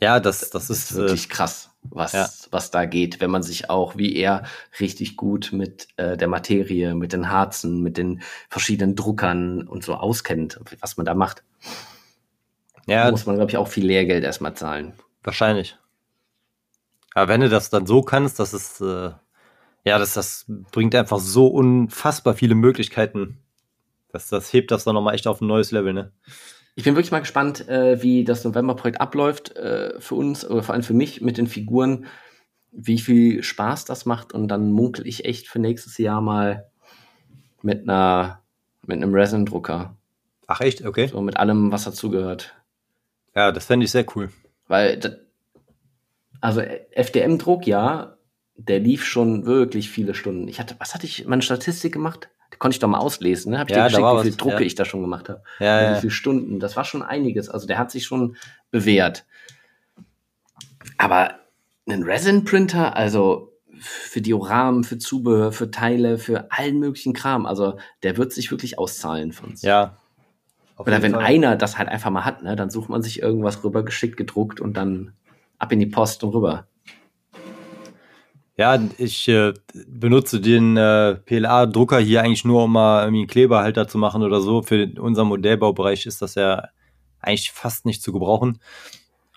Ja, 0.00 0.20
das, 0.20 0.40
das, 0.40 0.50
das 0.50 0.70
ist, 0.70 0.90
ist 0.90 0.96
wirklich 0.96 1.26
äh, 1.26 1.28
krass 1.28 1.69
was, 1.82 2.12
ja. 2.12 2.28
was 2.50 2.70
da 2.70 2.84
geht, 2.84 3.20
wenn 3.20 3.30
man 3.30 3.42
sich 3.42 3.70
auch 3.70 3.96
wie 3.96 4.14
er 4.16 4.44
richtig 4.78 5.16
gut 5.16 5.50
mit 5.52 5.88
äh, 5.96 6.16
der 6.16 6.28
Materie, 6.28 6.94
mit 6.94 7.12
den 7.12 7.30
Harzen, 7.30 7.82
mit 7.82 7.96
den 7.96 8.22
verschiedenen 8.48 8.96
Druckern 8.96 9.66
und 9.66 9.84
so 9.84 9.94
auskennt, 9.94 10.60
was 10.80 10.96
man 10.96 11.06
da 11.06 11.14
macht. 11.14 11.42
Ja. 12.86 13.04
Da 13.04 13.10
muss 13.10 13.26
man, 13.26 13.36
glaube 13.36 13.50
ich, 13.50 13.56
auch 13.56 13.68
viel 13.68 13.86
Lehrgeld 13.86 14.24
erstmal 14.24 14.54
zahlen. 14.54 14.94
Wahrscheinlich. 15.22 15.76
Aber 17.14 17.28
wenn 17.28 17.40
du 17.40 17.48
das 17.48 17.70
dann 17.70 17.86
so 17.86 18.02
kannst, 18.02 18.38
das 18.38 18.54
ist, 18.54 18.80
äh, 18.80 19.10
ja, 19.84 19.98
das, 19.98 20.14
das 20.14 20.44
bringt 20.70 20.94
einfach 20.94 21.18
so 21.18 21.46
unfassbar 21.48 22.34
viele 22.34 22.54
Möglichkeiten. 22.54 23.38
Das, 24.12 24.28
das 24.28 24.52
hebt 24.52 24.70
das 24.70 24.84
dann 24.84 24.94
nochmal 24.94 25.14
echt 25.14 25.26
auf 25.26 25.40
ein 25.40 25.46
neues 25.46 25.70
Level, 25.70 25.92
ne? 25.92 26.12
Ich 26.76 26.84
bin 26.84 26.94
wirklich 26.94 27.12
mal 27.12 27.20
gespannt, 27.20 27.68
äh, 27.68 28.02
wie 28.02 28.24
das 28.24 28.44
November-Projekt 28.44 29.00
abläuft 29.00 29.56
äh, 29.56 29.98
für 30.00 30.14
uns 30.14 30.48
oder 30.48 30.62
vor 30.62 30.74
allem 30.74 30.82
für 30.82 30.94
mich 30.94 31.20
mit 31.20 31.36
den 31.36 31.46
Figuren, 31.46 32.06
wie 32.72 32.98
viel 32.98 33.42
Spaß 33.42 33.84
das 33.84 34.06
macht 34.06 34.32
und 34.32 34.48
dann 34.48 34.72
munkel 34.72 35.06
ich 35.06 35.24
echt 35.24 35.48
für 35.48 35.58
nächstes 35.58 35.98
Jahr 35.98 36.20
mal 36.20 36.70
mit 37.62 37.82
einer 37.82 38.40
mit 38.86 38.96
einem 38.96 39.14
Resin-Drucker. 39.14 39.96
Ach 40.46 40.60
echt? 40.60 40.84
Okay. 40.84 41.08
So 41.08 41.20
mit 41.20 41.36
allem, 41.36 41.70
was 41.70 41.84
dazugehört. 41.84 42.54
Ja, 43.34 43.52
das 43.52 43.66
fände 43.66 43.84
ich 43.84 43.92
sehr 43.92 44.06
cool. 44.16 44.30
Weil, 44.66 45.20
also 46.40 46.60
FDM-Druck, 46.60 47.66
ja, 47.66 48.16
der 48.56 48.80
lief 48.80 49.04
schon 49.04 49.46
wirklich 49.46 49.90
viele 49.90 50.14
Stunden. 50.14 50.48
Ich 50.48 50.58
hatte, 50.58 50.74
was 50.78 50.94
hatte 50.94 51.06
ich, 51.06 51.26
meine 51.26 51.42
Statistik 51.42 51.92
gemacht? 51.92 52.28
Konnte 52.58 52.74
ich 52.74 52.78
doch 52.78 52.88
mal 52.88 52.98
auslesen, 52.98 53.52
ne? 53.52 53.58
Hab 53.58 53.70
ich 53.70 53.76
ja, 53.76 53.88
dir 53.88 53.96
geschickt, 53.96 54.18
wie 54.18 54.22
viel 54.22 54.36
Drucke 54.36 54.60
ja. 54.60 54.66
ich 54.66 54.74
da 54.74 54.84
schon 54.84 55.00
gemacht 55.00 55.28
habe. 55.28 55.42
Ja, 55.58 55.82
ja. 55.82 55.96
Wie 55.96 56.00
viele 56.00 56.10
Stunden. 56.10 56.60
Das 56.60 56.76
war 56.76 56.84
schon 56.84 57.02
einiges. 57.02 57.48
Also 57.48 57.66
der 57.66 57.78
hat 57.78 57.90
sich 57.90 58.04
schon 58.04 58.36
bewährt. 58.70 59.24
Aber 60.98 61.34
ein 61.88 62.02
Resin-Printer, 62.02 62.96
also 62.96 63.52
für 63.80 64.20
Dioramen, 64.20 64.84
für 64.84 64.98
Zubehör, 64.98 65.52
für 65.52 65.70
Teile, 65.70 66.18
für 66.18 66.50
allen 66.50 66.78
möglichen 66.78 67.14
Kram, 67.14 67.46
also 67.46 67.78
der 68.02 68.16
wird 68.16 68.32
sich 68.32 68.50
wirklich 68.50 68.78
auszahlen 68.78 69.32
für 69.32 69.46
uns. 69.46 69.62
Ja. 69.62 69.96
Oder 70.76 71.02
wenn 71.02 71.12
Fall. 71.12 71.24
einer 71.24 71.56
das 71.56 71.78
halt 71.78 71.88
einfach 71.88 72.10
mal 72.10 72.24
hat, 72.24 72.42
ne, 72.42 72.56
dann 72.56 72.70
sucht 72.70 72.88
man 72.88 73.02
sich 73.02 73.20
irgendwas 73.20 73.62
rüber 73.64 73.84
geschickt, 73.84 74.16
gedruckt 74.16 74.60
und 74.60 74.76
dann 74.76 75.12
ab 75.58 75.72
in 75.72 75.78
die 75.78 75.86
Post 75.86 76.24
und 76.24 76.34
rüber. 76.34 76.66
Ja, 78.60 78.78
ich 78.98 79.26
äh, 79.26 79.54
benutze 79.86 80.38
den 80.38 80.76
äh, 80.76 81.14
PLA-Drucker 81.14 81.98
hier 81.98 82.20
eigentlich 82.20 82.44
nur, 82.44 82.64
um 82.64 82.72
mal 82.72 83.04
irgendwie 83.04 83.20
einen 83.20 83.26
Kleberhalter 83.26 83.88
zu 83.88 83.96
machen 83.96 84.22
oder 84.22 84.42
so. 84.42 84.60
Für 84.60 84.86
unseren 85.00 85.28
Modellbaubereich 85.28 86.04
ist 86.04 86.20
das 86.20 86.34
ja 86.34 86.68
eigentlich 87.20 87.52
fast 87.52 87.86
nicht 87.86 88.02
zu 88.02 88.12
gebrauchen. 88.12 88.60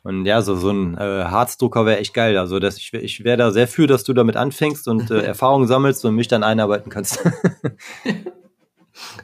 Und 0.03 0.25
ja, 0.25 0.41
so, 0.41 0.57
so 0.57 0.71
ein 0.71 0.97
äh, 0.97 1.23
Harzdrucker 1.23 1.85
wäre 1.85 1.99
echt 1.99 2.13
geil. 2.13 2.37
Also 2.37 2.59
das, 2.59 2.77
ich, 2.77 2.93
ich 2.93 3.23
wäre 3.23 3.37
da 3.37 3.51
sehr 3.51 3.69
für, 3.69 3.87
dass 3.87 4.03
du 4.03 4.11
damit 4.11 4.35
anfängst 4.35 4.89
und 4.89 5.09
äh, 5.09 5.21
Erfahrungen 5.23 5.67
sammelst 5.67 6.03
und 6.03 6.15
mich 6.15 6.27
dann 6.27 6.43
einarbeiten 6.43 6.91
kannst. 6.91 7.23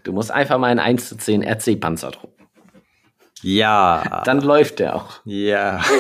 du 0.04 0.14
musst 0.14 0.32
einfach 0.32 0.60
mal 0.60 0.68
einen 0.68 0.80
1 0.80 1.10
zu 1.10 1.18
10 1.18 1.44
RC-Panzer 1.44 2.12
drucken. 2.12 2.48
Ja. 3.42 4.22
Dann 4.24 4.40
läuft 4.40 4.80
der 4.80 4.96
auch. 4.96 5.20
Ja. 5.26 5.82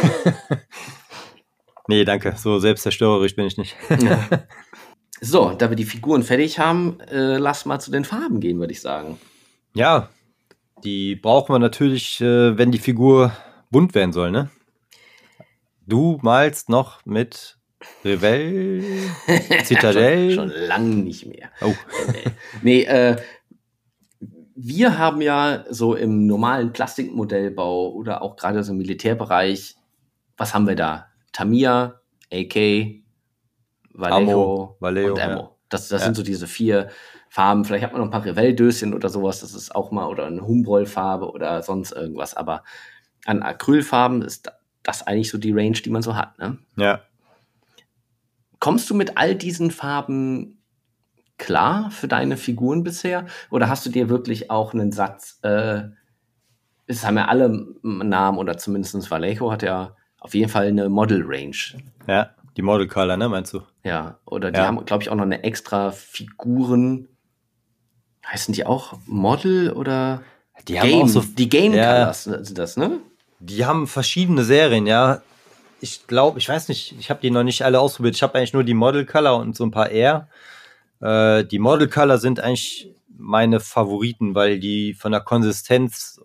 Nee, 1.89 2.05
danke. 2.05 2.35
So 2.37 2.59
selbstzerstörerisch 2.59 3.35
bin 3.35 3.47
ich 3.47 3.57
nicht. 3.57 3.75
Ja. 4.01 4.27
So, 5.21 5.51
da 5.51 5.69
wir 5.69 5.75
die 5.75 5.83
Figuren 5.83 6.23
fertig 6.23 6.59
haben, 6.59 7.01
äh, 7.01 7.35
lass 7.35 7.65
mal 7.65 7.79
zu 7.79 7.91
den 7.91 8.05
Farben 8.05 8.39
gehen, 8.39 8.57
würde 8.57 8.71
ich 8.71 8.79
sagen. 8.79 9.19
Ja, 9.75 10.07
die 10.85 11.17
brauchen 11.17 11.53
wir 11.53 11.59
natürlich, 11.59 12.21
äh, 12.21 12.57
wenn 12.57 12.71
die 12.71 12.77
Figur 12.77 13.33
bunt 13.69 13.95
werden 13.95 14.13
soll, 14.13 14.31
ne? 14.31 14.49
Du 15.85 16.19
malst 16.21 16.69
noch 16.69 17.05
mit 17.05 17.57
Revell, 18.05 18.81
Citadel. 19.65 20.33
schon, 20.33 20.51
schon 20.51 20.67
lang 20.67 21.03
nicht 21.03 21.25
mehr. 21.25 21.49
Oh. 21.59 21.75
nee, 22.61 22.83
äh, 22.83 23.17
wir 24.55 24.97
haben 24.97 25.19
ja 25.19 25.65
so 25.69 25.95
im 25.95 26.27
normalen 26.27 26.71
Plastikmodellbau 26.71 27.91
oder 27.91 28.21
auch 28.21 28.37
gerade 28.37 28.63
so 28.63 28.71
im 28.71 28.77
Militärbereich, 28.77 29.75
was 30.37 30.53
haben 30.53 30.65
wir 30.65 30.77
da? 30.77 31.09
Tamiya, 31.39 32.01
AK, 32.33 32.55
Vallejo, 33.93 34.75
Vallejo 34.81 35.13
und 35.13 35.21
Ammo. 35.21 35.41
Ja. 35.41 35.55
Das, 35.69 35.87
das 35.87 36.01
ja. 36.01 36.05
sind 36.05 36.15
so 36.15 36.23
diese 36.23 36.47
vier 36.47 36.89
Farben. 37.29 37.63
Vielleicht 37.63 37.85
hat 37.85 37.93
man 37.93 38.01
noch 38.01 38.07
ein 38.07 38.11
paar 38.11 38.25
Revell-Döschen 38.25 38.93
oder 38.93 39.07
sowas. 39.07 39.39
Das 39.39 39.53
ist 39.53 39.73
auch 39.73 39.91
mal, 39.91 40.07
oder 40.07 40.25
eine 40.25 40.45
Humbrol-Farbe 40.45 41.31
oder 41.31 41.61
sonst 41.61 41.93
irgendwas. 41.93 42.33
Aber 42.33 42.63
an 43.25 43.41
Acrylfarben 43.41 44.21
ist 44.21 44.51
das 44.83 45.07
eigentlich 45.07 45.29
so 45.29 45.37
die 45.37 45.53
Range, 45.53 45.77
die 45.77 45.89
man 45.89 46.01
so 46.01 46.17
hat. 46.17 46.37
Ne? 46.39 46.57
Ja. 46.75 47.03
Kommst 48.59 48.89
du 48.89 48.93
mit 48.93 49.17
all 49.17 49.33
diesen 49.33 49.71
Farben 49.71 50.61
klar 51.37 51.89
für 51.89 52.09
deine 52.09 52.35
Figuren 52.35 52.83
bisher? 52.83 53.27
Oder 53.49 53.69
hast 53.69 53.85
du 53.85 53.89
dir 53.89 54.09
wirklich 54.09 54.51
auch 54.51 54.73
einen 54.73 54.91
Satz, 54.91 55.39
äh, 55.43 55.83
es 56.85 57.05
haben 57.05 57.15
ja 57.15 57.29
alle 57.29 57.65
Namen, 57.81 58.39
oder 58.39 58.57
zumindest 58.57 59.09
Vallejo 59.09 59.53
hat 59.53 59.63
ja 59.63 59.95
auf 60.20 60.34
jeden 60.34 60.49
Fall 60.49 60.67
eine 60.67 60.89
Model 60.89 61.24
Range. 61.26 61.55
Ja, 62.07 62.32
die 62.57 62.61
Model 62.61 62.88
Color, 62.88 63.17
ne, 63.17 63.30
meinst 63.30 63.53
du? 63.53 63.61
Ja, 63.84 64.20
oder 64.26 64.51
die 64.51 64.59
ja. 64.59 64.67
haben, 64.67 64.84
glaube 64.86 65.03
ich, 65.03 65.09
auch 65.09 65.15
noch 65.15 65.24
eine 65.24 65.43
extra 65.43 65.91
Figuren. 65.91 67.07
Heißen 68.26 68.53
die 68.53 68.65
auch 68.65 68.97
Model 69.05 69.72
oder 69.72 70.22
die 70.67 70.74
Game, 70.74 70.82
haben 70.82 71.01
auch 71.03 71.07
so 71.07 71.22
die 71.22 71.49
Game 71.49 71.72
Colors 71.72 72.26
ja, 72.26 72.43
sind 72.43 72.57
das, 72.57 72.78
ne? 72.78 72.99
Die 73.39 73.65
haben 73.65 73.88
verschiedene 73.88 74.43
Serien, 74.43 74.86
ja. 74.88 75.22
Ich 75.82 76.05
glaube, 76.07 76.39
ich 76.39 76.49
weiß 76.49 76.67
nicht, 76.67 76.95
ich 76.99 77.09
habe 77.09 77.22
die 77.22 77.32
noch 77.32 77.43
nicht 77.43 77.63
alle 77.63 77.80
ausprobiert. 77.80 78.15
Ich 78.15 78.24
habe 78.24 78.38
eigentlich 78.38 78.53
nur 78.53 78.65
die 78.65 78.74
Model 78.74 79.05
Color 79.05 79.38
und 79.38 79.55
so 79.55 79.65
ein 79.65 79.72
paar 79.72 79.89
R. 79.89 80.28
Äh, 80.99 81.45
die 81.45 81.59
Model 81.59 81.88
Color 81.88 82.17
sind 82.17 82.41
eigentlich 82.41 82.93
meine 83.07 83.59
Favoriten, 83.59 84.36
weil 84.36 84.59
die 84.59 84.93
von 84.93 85.11
der 85.11 85.22
Konsistenz 85.22 86.18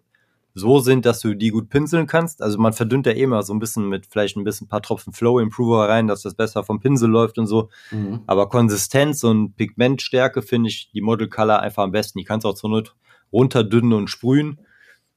so 0.55 0.79
sind, 0.79 1.05
dass 1.05 1.21
du 1.21 1.35
die 1.35 1.51
gut 1.51 1.69
pinseln 1.69 2.07
kannst. 2.07 2.41
Also 2.41 2.59
man 2.59 2.73
verdünnt 2.73 3.07
ja 3.07 3.13
eh 3.13 3.23
immer 3.23 3.43
so 3.43 3.53
ein 3.53 3.59
bisschen 3.59 3.89
mit 3.89 4.07
vielleicht 4.07 4.37
ein 4.37 4.45
bisschen 4.45 4.67
ein 4.67 4.69
paar 4.69 4.83
Tropfen 4.83 5.13
Flow 5.13 5.41
Improver 5.41 5.89
rein, 5.89 6.07
dass 6.07 6.23
das 6.23 6.35
besser 6.35 6.63
vom 6.63 6.79
Pinsel 6.79 7.11
läuft 7.11 7.39
und 7.39 7.49
so. 7.49 7.71
Mhm. 7.91 8.21
Aber 8.29 8.49
Konsistenz 8.49 9.25
und 9.25 9.57
Pigmentstärke 9.57 10.43
finde 10.43 10.69
ich 10.69 10.91
die 10.93 11.01
Model 11.01 11.29
Color 11.29 11.61
einfach 11.61 11.83
am 11.83 11.91
besten. 11.91 12.21
Die 12.21 12.25
kannst 12.25 12.45
du 12.45 12.51
auch 12.51 12.55
zur 12.55 12.71
Not 12.71 12.95
runterdünnen 13.33 13.93
und 13.93 14.09
sprühen. 14.09 14.61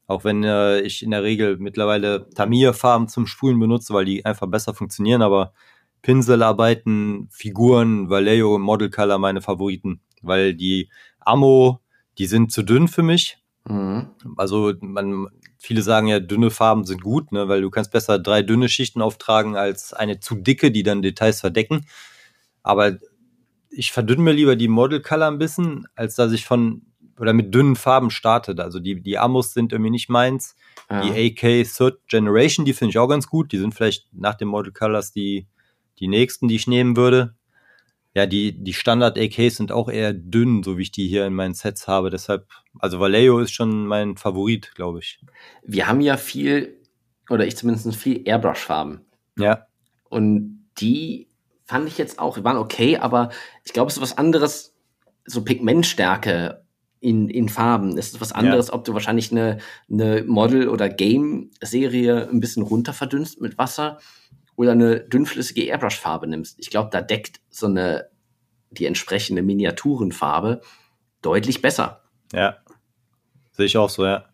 Auch 0.07 0.23
wenn 0.23 0.43
äh, 0.43 0.79
ich 0.81 1.03
in 1.03 1.11
der 1.11 1.21
Regel 1.21 1.57
mittlerweile 1.59 2.29
Tamiya-Farben 2.29 3.07
zum 3.07 3.27
Sprühen 3.27 3.59
benutze, 3.59 3.93
weil 3.93 4.05
die 4.05 4.25
einfach 4.25 4.47
besser 4.47 4.73
funktionieren, 4.73 5.21
aber 5.21 5.53
Pinselarbeiten, 6.01 7.27
Figuren, 7.29 8.09
Vallejo, 8.09 8.57
Model 8.57 8.89
Color 8.89 9.19
meine 9.19 9.41
Favoriten, 9.41 10.01
weil 10.21 10.55
die 10.55 10.89
Ammo, 11.19 11.81
die 12.17 12.25
sind 12.25 12.51
zu 12.51 12.63
dünn 12.63 12.87
für 12.87 13.03
mich 13.03 13.37
Mhm. 13.67 14.07
Also 14.37 14.73
man, 14.81 15.27
viele 15.57 15.81
sagen 15.81 16.07
ja, 16.07 16.19
dünne 16.19 16.51
Farben 16.51 16.85
sind 16.85 17.01
gut, 17.01 17.31
ne, 17.31 17.47
weil 17.47 17.61
du 17.61 17.69
kannst 17.69 17.91
besser 17.91 18.19
drei 18.19 18.41
dünne 18.41 18.69
Schichten 18.69 19.01
auftragen 19.01 19.55
als 19.55 19.93
eine 19.93 20.19
zu 20.19 20.35
dicke, 20.35 20.71
die 20.71 20.83
dann 20.83 21.01
Details 21.01 21.41
verdecken. 21.41 21.85
Aber 22.63 22.97
ich 23.69 23.91
verdünne 23.91 24.23
mir 24.23 24.31
lieber 24.33 24.55
die 24.55 24.67
Model 24.67 25.01
Color 25.01 25.27
ein 25.27 25.37
bisschen, 25.37 25.87
als 25.95 26.15
dass 26.15 26.31
ich 26.31 26.45
von 26.45 26.83
oder 27.19 27.33
mit 27.33 27.53
dünnen 27.53 27.75
Farben 27.75 28.11
starte. 28.11 28.55
Also 28.59 28.79
die, 28.79 29.01
die 29.01 29.17
Amos 29.17 29.53
sind 29.53 29.71
irgendwie 29.71 29.91
nicht 29.91 30.07
meins. 30.07 30.55
Ja. 30.89 31.01
Die 31.01 31.11
AK 31.11 31.67
Third 31.67 31.99
Generation, 32.07 32.63
die 32.63 32.73
finde 32.73 32.91
ich 32.91 32.99
auch 32.99 33.07
ganz 33.07 33.27
gut. 33.27 33.51
Die 33.51 33.57
sind 33.57 33.73
vielleicht 33.73 34.07
nach 34.13 34.35
den 34.35 34.47
Model 34.47 34.71
Colors 34.71 35.13
die, 35.13 35.47
die 35.99 36.07
nächsten, 36.07 36.47
die 36.47 36.55
ich 36.55 36.67
nehmen 36.67 36.95
würde 36.95 37.36
ja, 38.17 38.25
die, 38.25 38.51
die 38.51 38.73
Standard-AKs 38.73 39.57
sind 39.57 39.71
auch 39.71 39.89
eher 39.89 40.11
dünn, 40.11 40.63
so 40.63 40.79
wie 40.79 40.81
ich 40.81 40.91
die 40.91 41.07
hier 41.07 41.27
in 41.27 41.35
meinen 41.35 41.53
Sets 41.53 41.87
habe. 41.87 42.09
Deshalb, 42.09 42.47
also 42.79 42.99
Vallejo 42.99 43.37
ist 43.37 43.51
schon 43.51 43.85
mein 43.85 44.17
Favorit, 44.17 44.73
glaube 44.73 44.97
ich. 44.97 45.19
Wir 45.61 45.87
haben 45.87 46.01
ja 46.01 46.17
viel, 46.17 46.81
oder 47.29 47.45
ich 47.45 47.55
zumindest 47.55 47.95
viel 47.95 48.27
Airbrush-Farben. 48.27 49.01
Ja. 49.37 49.67
Und 50.09 50.65
die 50.79 51.29
fand 51.65 51.87
ich 51.87 51.99
jetzt 51.99 52.17
auch, 52.17 52.43
waren 52.43 52.57
okay, 52.57 52.97
aber 52.97 53.29
ich 53.63 53.71
glaube, 53.71 53.89
es 53.89 53.97
ist 53.97 54.01
was 54.01 54.17
anderes, 54.17 54.75
so 55.25 55.43
Pigmentstärke 55.43 56.65
in, 56.99 57.29
in 57.29 57.49
Farben. 57.49 57.99
Es 57.99 58.13
ist 58.13 58.19
was 58.19 58.31
anderes, 58.31 58.69
ja. 58.69 58.73
ob 58.73 58.83
du 58.83 58.93
wahrscheinlich 58.93 59.31
eine, 59.31 59.59
eine 59.91 60.23
Model- 60.23 60.69
oder 60.69 60.89
Game-Serie 60.89 62.29
ein 62.31 62.39
bisschen 62.39 62.63
runter 62.63 62.93
verdünnst 62.93 63.41
mit 63.41 63.59
Wasser 63.59 63.99
oder 64.57 64.73
eine 64.73 64.99
dünnflüssige 64.99 65.63
Airbrush-Farbe 65.63 66.27
nimmst. 66.27 66.59
Ich 66.59 66.69
glaube, 66.69 66.89
da 66.91 67.01
deckt 67.01 67.39
so 67.49 67.67
eine 67.67 68.09
die 68.71 68.85
entsprechende 68.85 69.43
Miniaturenfarbe 69.43 70.61
deutlich 71.21 71.61
besser. 71.61 72.01
Ja, 72.33 72.57
sehe 73.53 73.67
ich 73.67 73.77
auch 73.77 73.89
so, 73.89 74.05
ja. 74.05 74.25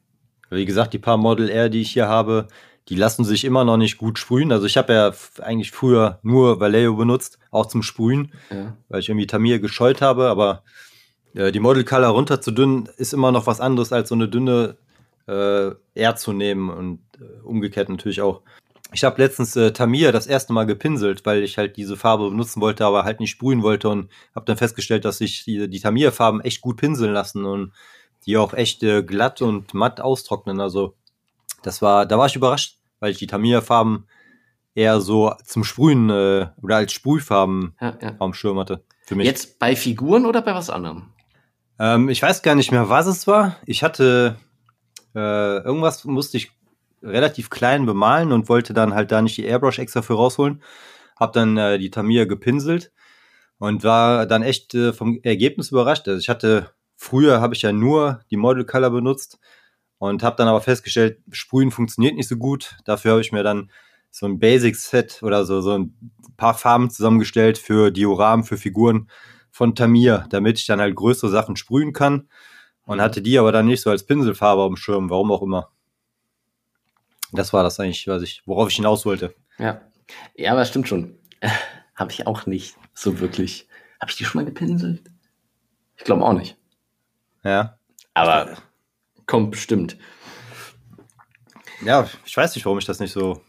Wie 0.50 0.66
gesagt, 0.66 0.94
die 0.94 1.00
paar 1.00 1.18
Model 1.18 1.50
R, 1.50 1.70
die 1.70 1.82
ich 1.82 1.92
hier 1.92 2.08
habe, 2.08 2.48
die 2.90 2.96
lassen 2.96 3.26
sich 3.26 3.46
immer 3.46 3.64
noch 3.64 3.78
nicht 3.78 3.98
gut 3.98 4.18
sprühen. 4.18 4.52
Also 4.52 4.66
ich 4.66 4.78
habe 4.78 4.94
ja 4.94 5.14
eigentlich 5.42 5.72
früher 5.72 6.20
nur 6.24 6.60
Vallejo 6.60 6.96
benutzt, 6.96 7.38
auch 7.52 7.66
zum 7.66 7.84
Sprühen, 7.84 8.34
ja. 8.50 8.76
weil 8.90 9.02
ich 9.02 9.10
irgendwie 9.10 9.28
Tamir 9.28 9.60
gescheut 9.60 10.02
habe, 10.02 10.30
aber 10.30 10.64
äh, 11.34 11.52
die 11.52 11.60
Model 11.60 11.84
Color 11.84 12.10
runter 12.10 12.42
zu 12.42 12.52
dünn 12.52 12.90
ist 12.98 13.14
immer 13.14 13.32
noch 13.32 13.46
was 13.46 13.62
anderes 13.62 13.94
als 13.94 14.10
so 14.10 14.16
eine 14.16 14.28
dünne 14.28 14.78
äh, 15.28 15.72
R 15.96 16.16
zu 16.16 16.34
nehmen 16.34 16.70
und 16.70 17.00
äh, 17.20 17.42
umgekehrt 17.44 17.90
natürlich 17.90 18.22
auch. 18.22 18.42
Ich 18.94 19.04
habe 19.04 19.22
letztens 19.22 19.56
äh, 19.56 19.74
Tamir 19.74 20.12
das 20.12 20.28
erste 20.28 20.54
Mal 20.54 20.66
gepinselt, 20.66 21.26
weil 21.26 21.44
ich 21.44 21.58
halt 21.58 21.78
diese 21.78 21.98
Farbe 21.98 22.30
benutzen 22.30 22.62
wollte, 22.62 22.86
aber 22.86 23.04
halt 23.04 23.20
nicht 23.20 23.32
sprühen 23.32 23.64
wollte 23.64 23.90
und 23.90 24.10
habe 24.36 24.46
dann 24.46 24.58
festgestellt, 24.58 25.04
dass 25.04 25.18
sich 25.18 25.44
die, 25.46 25.68
die 25.68 25.80
Tamir-Farben 25.80 26.42
echt 26.42 26.62
gut 26.62 26.78
pinseln 26.78 27.12
lassen 27.12 27.46
und 27.46 27.74
die 28.26 28.38
auch 28.38 28.54
echt 28.54 28.84
äh, 28.84 29.04
glatt 29.04 29.42
und 29.42 29.74
matt 29.74 30.00
austrocknen. 30.00 30.62
Also 30.62 30.96
das 31.64 31.82
war, 31.82 32.06
da 32.06 32.18
war 32.18 32.28
ich 32.28 32.36
überrascht, 32.36 32.78
weil 33.00 33.12
ich 33.12 33.18
die 33.18 33.28
Tamir-Farben 33.28 34.06
eher 34.76 35.02
so 35.02 35.34
zum 35.44 35.64
Sprühen 35.64 36.10
äh, 36.10 36.48
oder 36.62 36.78
als 36.78 36.94
Sprühfarben 36.94 37.76
ja, 37.82 37.98
ja. 38.02 38.16
am 38.20 38.34
Schirm 38.34 38.60
hatte. 38.60 38.84
Für 39.06 39.16
mich. 39.16 39.26
Jetzt 39.26 39.60
bei 39.60 39.76
Figuren 39.76 40.26
oder 40.26 40.42
bei 40.42 40.54
was 40.54 40.70
anderem? 40.70 41.10
Ähm, 41.80 42.10
ich 42.10 42.22
weiß 42.22 42.44
gar 42.44 42.56
nicht 42.56 42.72
mehr, 42.72 42.90
was 42.90 43.08
es 43.08 43.28
war. 43.28 43.58
Ich 43.66 43.84
hatte 43.84 44.38
äh, 45.16 45.58
irgendwas 45.64 46.06
musste 46.06 46.38
ich 46.38 46.52
relativ 47.04 47.50
klein 47.50 47.86
bemalen 47.86 48.32
und 48.32 48.50
wollte 48.50 48.74
dann 48.74 48.94
halt 48.94 49.12
da 49.12 49.22
nicht 49.22 49.38
die 49.38 49.46
Airbrush 49.46 49.80
extra 49.80 50.02
für 50.02 50.16
rausholen. 50.16 50.64
Hab 51.16 51.34
dann 51.34 51.58
äh, 51.58 51.78
die 51.78 51.92
Tamiya 51.92 52.26
gepinselt 52.26 52.92
und 53.60 53.84
war 53.84 54.26
dann 54.26 54.44
echt 54.44 54.74
äh, 54.74 54.94
vom 54.94 55.20
Ergebnis 55.24 55.72
überrascht. 55.72 56.08
Also 56.08 56.20
ich 56.20 56.30
hatte 56.30 56.72
früher 56.96 57.42
habe 57.42 57.54
ich 57.54 57.62
ja 57.62 57.72
nur 57.72 58.22
die 58.32 58.38
Model 58.38 58.66
Color 58.66 58.92
benutzt 58.92 59.40
und 60.00 60.24
habe 60.24 60.36
dann 60.38 60.48
aber 60.48 60.62
festgestellt, 60.62 61.20
Sprühen 61.32 61.72
funktioniert 61.72 62.16
nicht 62.16 62.28
so 62.28 62.38
gut. 62.38 62.78
Dafür 62.86 63.12
habe 63.12 63.22
ich 63.22 63.32
mir 63.32 63.44
dann 63.44 63.72
so 64.10 64.26
ein 64.26 64.40
Basic 64.40 64.76
Set 64.76 65.22
oder 65.24 65.46
so 65.46 65.62
so 65.62 65.78
ein 65.78 66.12
paar 66.38 66.54
Farben 66.54 66.90
zusammengestellt 66.90 67.58
für 67.58 67.92
Dioramen, 67.92 68.46
für 68.46 68.58
Figuren 68.58 69.10
von 69.52 69.76
Tamir, 69.76 70.26
damit 70.30 70.60
ich 70.60 70.66
dann 70.66 70.82
halt 70.82 70.96
größere 70.96 71.30
Sachen 71.30 71.56
sprühen 71.56 71.94
kann 71.94 72.28
und 72.86 73.02
hatte 73.02 73.22
die 73.22 73.38
aber 73.38 73.52
dann 73.52 73.68
nicht 73.68 73.82
so 73.82 73.90
als 73.90 74.06
Pinselfarbe 74.06 74.66
dem 74.68 74.76
Schirm, 74.76 75.10
warum 75.10 75.32
auch 75.32 75.42
immer. 75.42 75.73
Das 77.34 77.52
war 77.52 77.64
das 77.64 77.80
eigentlich, 77.80 78.08
was 78.08 78.22
ich, 78.22 78.44
worauf 78.46 78.70
ich 78.70 78.76
hinaus 78.76 79.06
wollte. 79.06 79.36
Ja. 79.58 79.82
Ja, 80.36 80.52
aber 80.52 80.66
stimmt 80.66 80.88
schon. 80.88 81.18
Habe 81.96 82.12
ich 82.12 82.28
auch 82.28 82.46
nicht 82.46 82.76
so 82.94 83.20
wirklich. 83.20 83.68
Habe 84.00 84.12
ich 84.12 84.18
die 84.18 84.26
schon 84.26 84.42
mal 84.42 84.46
gepinselt? 84.46 85.02
Ich 85.98 86.04
glaube 86.04 86.24
auch 86.24 86.34
nicht. 86.34 86.58
Ja. 87.44 87.78
Aber 88.14 88.58
kommt 89.26 89.52
bestimmt. 89.52 89.98
Ja, 91.86 92.08
ich 92.26 92.36
weiß 92.36 92.56
nicht, 92.56 92.66
warum 92.66 92.80
ich 92.80 92.86
das 92.86 93.00
nicht 93.00 93.12
so. 93.12 93.42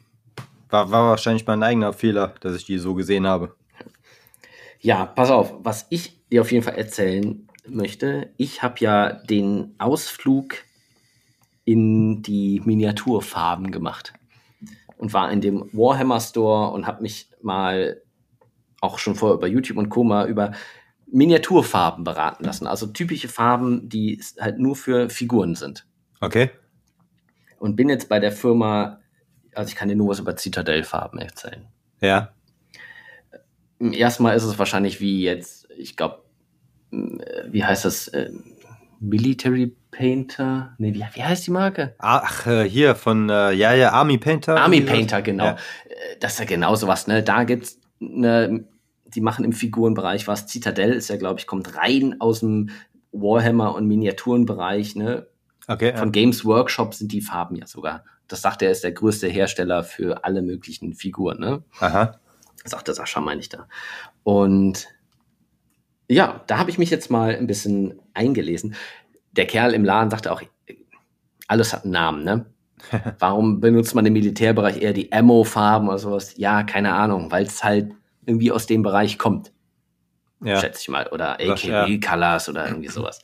War, 0.68 0.90
war 0.90 1.10
wahrscheinlich 1.10 1.46
mein 1.46 1.62
eigener 1.62 1.92
Fehler, 1.92 2.34
dass 2.40 2.56
ich 2.56 2.64
die 2.64 2.78
so 2.78 2.94
gesehen 2.94 3.26
habe. 3.26 3.54
Ja, 4.80 5.06
pass 5.06 5.30
auf, 5.30 5.54
was 5.60 5.86
ich 5.90 6.28
dir 6.28 6.40
auf 6.40 6.52
jeden 6.52 6.64
Fall 6.64 6.76
erzählen 6.76 7.48
möchte. 7.66 8.32
Ich 8.36 8.62
habe 8.62 8.76
ja 8.80 9.12
den 9.12 9.74
Ausflug 9.78 10.56
in 11.64 12.22
die 12.22 12.60
Miniaturfarben 12.64 13.70
gemacht 13.70 14.12
und 14.96 15.12
war 15.12 15.30
in 15.32 15.40
dem 15.40 15.68
Warhammer 15.72 16.20
Store 16.20 16.70
und 16.72 16.86
habe 16.86 17.02
mich 17.02 17.30
mal 17.42 18.02
auch 18.80 18.98
schon 18.98 19.14
vorher 19.14 19.36
über 19.36 19.46
YouTube 19.46 19.78
und 19.78 19.88
Co. 19.88 20.04
mal 20.04 20.28
über 20.28 20.52
Miniaturfarben 21.06 22.04
beraten 22.04 22.44
lassen. 22.44 22.66
Also 22.66 22.86
typische 22.86 23.28
Farben, 23.28 23.88
die 23.88 24.20
halt 24.40 24.58
nur 24.58 24.76
für 24.76 25.08
Figuren 25.08 25.54
sind. 25.54 25.86
Okay. 26.20 26.50
Und 27.58 27.76
bin 27.76 27.88
jetzt 27.88 28.08
bei 28.08 28.20
der 28.20 28.32
Firma, 28.32 29.00
also 29.54 29.68
ich 29.68 29.76
kann 29.76 29.88
dir 29.88 29.96
nur 29.96 30.08
was 30.08 30.18
über 30.18 30.36
Citadel-Farben 30.36 31.18
erzählen. 31.18 31.66
Ja. 32.00 32.34
Erstmal 33.78 34.36
ist 34.36 34.44
es 34.44 34.58
wahrscheinlich 34.58 35.00
wie 35.00 35.22
jetzt, 35.22 35.68
ich 35.76 35.96
glaube, 35.96 36.24
wie 36.90 37.64
heißt 37.64 37.84
das? 37.84 38.10
Military 39.08 39.74
Painter. 39.90 40.74
Nee, 40.78 40.94
wie, 40.94 41.04
wie 41.12 41.22
heißt 41.22 41.46
die 41.46 41.50
Marke? 41.50 41.94
Ach, 41.98 42.46
äh, 42.46 42.68
hier 42.68 42.94
von, 42.94 43.28
äh, 43.28 43.52
ja, 43.52 43.72
ja, 43.74 43.92
Army 43.92 44.18
Painter. 44.18 44.56
Army 44.60 44.80
Painter, 44.80 45.22
genau. 45.22 45.44
Ja. 45.44 45.52
Äh, 45.52 46.16
das 46.20 46.34
ist 46.34 46.38
ja 46.40 46.44
genau 46.46 46.74
sowas, 46.74 47.06
ne? 47.06 47.22
Da 47.22 47.44
gibt's 47.44 47.78
eine, 48.00 48.64
die 49.06 49.20
machen 49.20 49.44
im 49.44 49.52
Figurenbereich 49.52 50.26
was. 50.26 50.48
Citadel 50.48 50.92
ist 50.92 51.08
ja, 51.08 51.16
glaube 51.16 51.38
ich, 51.38 51.46
kommt 51.46 51.76
rein 51.76 52.16
aus 52.20 52.40
dem 52.40 52.70
Warhammer 53.12 53.74
und 53.74 53.86
Miniaturenbereich, 53.86 54.96
ne? 54.96 55.26
Okay. 55.68 55.96
Von 55.96 56.08
ja. 56.08 56.12
Games 56.12 56.44
Workshop 56.44 56.94
sind 56.94 57.12
die 57.12 57.20
Farben 57.20 57.56
ja 57.56 57.66
sogar. 57.66 58.04
Das 58.28 58.42
sagt 58.42 58.62
er, 58.62 58.70
ist 58.70 58.84
der 58.84 58.92
größte 58.92 59.28
Hersteller 59.28 59.84
für 59.84 60.24
alle 60.24 60.42
möglichen 60.42 60.94
Figuren, 60.94 61.38
ne? 61.38 61.62
Aha. 61.80 62.18
Sagt 62.64 62.88
der 62.88 62.94
Sascha, 62.94 63.20
meine 63.20 63.40
ich 63.40 63.48
da. 63.48 63.68
Und 64.22 64.88
ja, 66.08 66.42
da 66.46 66.58
habe 66.58 66.70
ich 66.70 66.78
mich 66.78 66.90
jetzt 66.90 67.10
mal 67.10 67.34
ein 67.34 67.46
bisschen 67.46 68.00
eingelesen. 68.12 68.74
Der 69.32 69.46
Kerl 69.46 69.72
im 69.72 69.84
Laden 69.84 70.10
sagte 70.10 70.32
auch, 70.32 70.42
alles 71.48 71.72
hat 71.72 71.84
einen 71.84 71.92
Namen, 71.92 72.24
ne? 72.24 72.46
Warum 73.18 73.60
benutzt 73.60 73.94
man 73.94 74.04
im 74.04 74.12
Militärbereich 74.12 74.82
eher 74.82 74.92
die 74.92 75.10
Ammo-Farben 75.12 75.88
oder 75.88 75.98
sowas? 75.98 76.34
Ja, 76.36 76.62
keine 76.62 76.92
Ahnung, 76.92 77.30
weil 77.30 77.44
es 77.44 77.64
halt 77.64 77.92
irgendwie 78.26 78.52
aus 78.52 78.66
dem 78.66 78.82
Bereich 78.82 79.18
kommt. 79.18 79.52
Ja. 80.42 80.60
Schätze 80.60 80.80
ich 80.82 80.88
mal. 80.88 81.06
Oder 81.08 81.40
AKB-Colors 81.40 82.46
ja. 82.46 82.50
oder 82.50 82.66
irgendwie 82.66 82.88
sowas. 82.88 83.22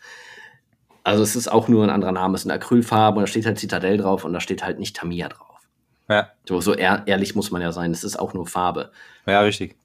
Also 1.05 1.23
es 1.23 1.37
ist 1.37 1.49
auch 1.49 1.69
nur 1.69 1.85
ein 1.85 1.91
anderer 1.91 2.13
Name, 2.13 2.35
es 2.35 2.43
ist 2.43 2.47
eine 2.47 2.55
Acrylfarbe 2.55 3.19
und 3.19 3.23
da 3.23 3.27
steht 3.27 3.47
halt 3.47 3.59
Citadel 3.59 3.99
drauf 3.99 4.25
und 4.25 4.33
da 4.33 4.41
steht 4.41 4.63
halt 4.63 4.79
nicht 4.79 4.97
Tamiya 4.97 5.29
drauf. 5.29 5.59
Ja. 6.09 6.31
So, 6.47 6.61
so 6.61 6.75
ehr 6.75 7.03
ehrlich 7.07 7.35
muss 7.35 7.51
man 7.51 7.63
ja 7.63 7.73
sein, 7.73 7.91
es 7.93 8.05
ist 8.05 8.19
auch 8.19 8.35
nur 8.35 8.47
Farbe. 8.47 8.91
Ja, 9.27 9.41
richtig. 9.41 9.77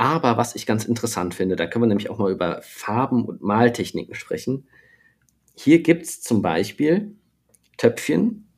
Aber 0.00 0.38
was 0.38 0.54
ich 0.54 0.64
ganz 0.64 0.86
interessant 0.86 1.34
finde, 1.34 1.56
da 1.56 1.66
können 1.66 1.82
wir 1.82 1.88
nämlich 1.88 2.08
auch 2.08 2.16
mal 2.16 2.32
über 2.32 2.62
Farben 2.62 3.22
und 3.26 3.42
Maltechniken 3.42 4.14
sprechen. 4.14 4.66
Hier 5.54 5.82
gibt 5.82 6.04
es 6.04 6.22
zum 6.22 6.40
Beispiel 6.40 7.14
Töpfchen, 7.76 8.48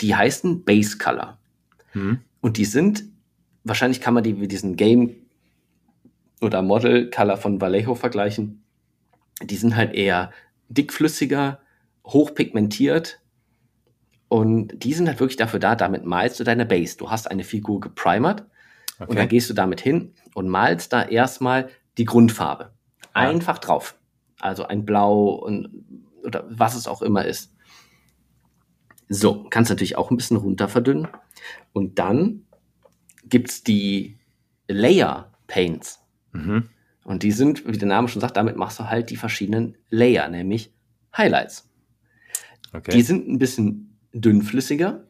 die 0.00 0.14
heißen 0.14 0.64
Base 0.64 0.96
Color. 0.96 1.38
Mhm. 1.92 2.20
Und 2.40 2.56
die 2.56 2.64
sind, 2.64 3.04
wahrscheinlich 3.64 4.00
kann 4.00 4.14
man 4.14 4.24
die 4.24 4.32
mit 4.32 4.50
diesen 4.50 4.76
Game 4.76 5.14
oder 6.40 6.62
Model 6.62 7.10
Color 7.10 7.36
von 7.36 7.60
Vallejo 7.60 7.94
vergleichen. 7.94 8.64
die 9.42 9.56
sind 9.56 9.76
halt 9.76 9.92
eher 9.92 10.32
dickflüssiger, 10.70 11.60
hochpigmentiert 12.06 13.20
und 14.28 14.72
die 14.82 14.94
sind 14.94 15.06
halt 15.06 15.20
wirklich 15.20 15.36
dafür 15.36 15.60
da, 15.60 15.76
damit 15.76 16.06
malst 16.06 16.40
du 16.40 16.44
deine 16.44 16.64
Base. 16.64 16.96
Du 16.96 17.10
hast 17.10 17.30
eine 17.30 17.44
Figur 17.44 17.78
geprimert 17.80 18.46
okay. 19.02 19.10
und 19.10 19.18
dann 19.18 19.28
gehst 19.28 19.50
du 19.50 19.54
damit 19.54 19.80
hin 19.80 20.14
und 20.34 20.48
malst 20.48 20.92
da 20.92 21.02
erstmal 21.02 21.68
die 21.98 22.04
Grundfarbe. 22.04 22.72
Einfach 23.12 23.58
drauf. 23.58 23.96
Also 24.40 24.64
ein 24.64 24.84
Blau 24.84 25.30
und, 25.34 25.70
oder 26.24 26.44
was 26.48 26.74
es 26.74 26.86
auch 26.86 27.02
immer 27.02 27.24
ist. 27.24 27.54
So, 29.08 29.44
kannst 29.50 29.70
natürlich 29.70 29.96
auch 29.96 30.10
ein 30.10 30.16
bisschen 30.16 30.38
runter 30.38 30.68
verdünnen. 30.68 31.08
Und 31.72 31.98
dann 31.98 32.46
gibt 33.24 33.50
es 33.50 33.62
die 33.62 34.18
Layer 34.68 35.32
Paints. 35.46 36.00
Mhm. 36.32 36.70
Und 37.04 37.22
die 37.22 37.32
sind, 37.32 37.66
wie 37.66 37.76
der 37.76 37.88
Name 37.88 38.08
schon 38.08 38.20
sagt, 38.20 38.36
damit 38.36 38.56
machst 38.56 38.78
du 38.78 38.88
halt 38.88 39.10
die 39.10 39.16
verschiedenen 39.16 39.76
Layer, 39.90 40.28
nämlich 40.28 40.72
Highlights. 41.16 41.68
Okay. 42.72 42.92
Die 42.92 43.02
sind 43.02 43.28
ein 43.28 43.38
bisschen 43.38 43.98
dünnflüssiger 44.14 45.04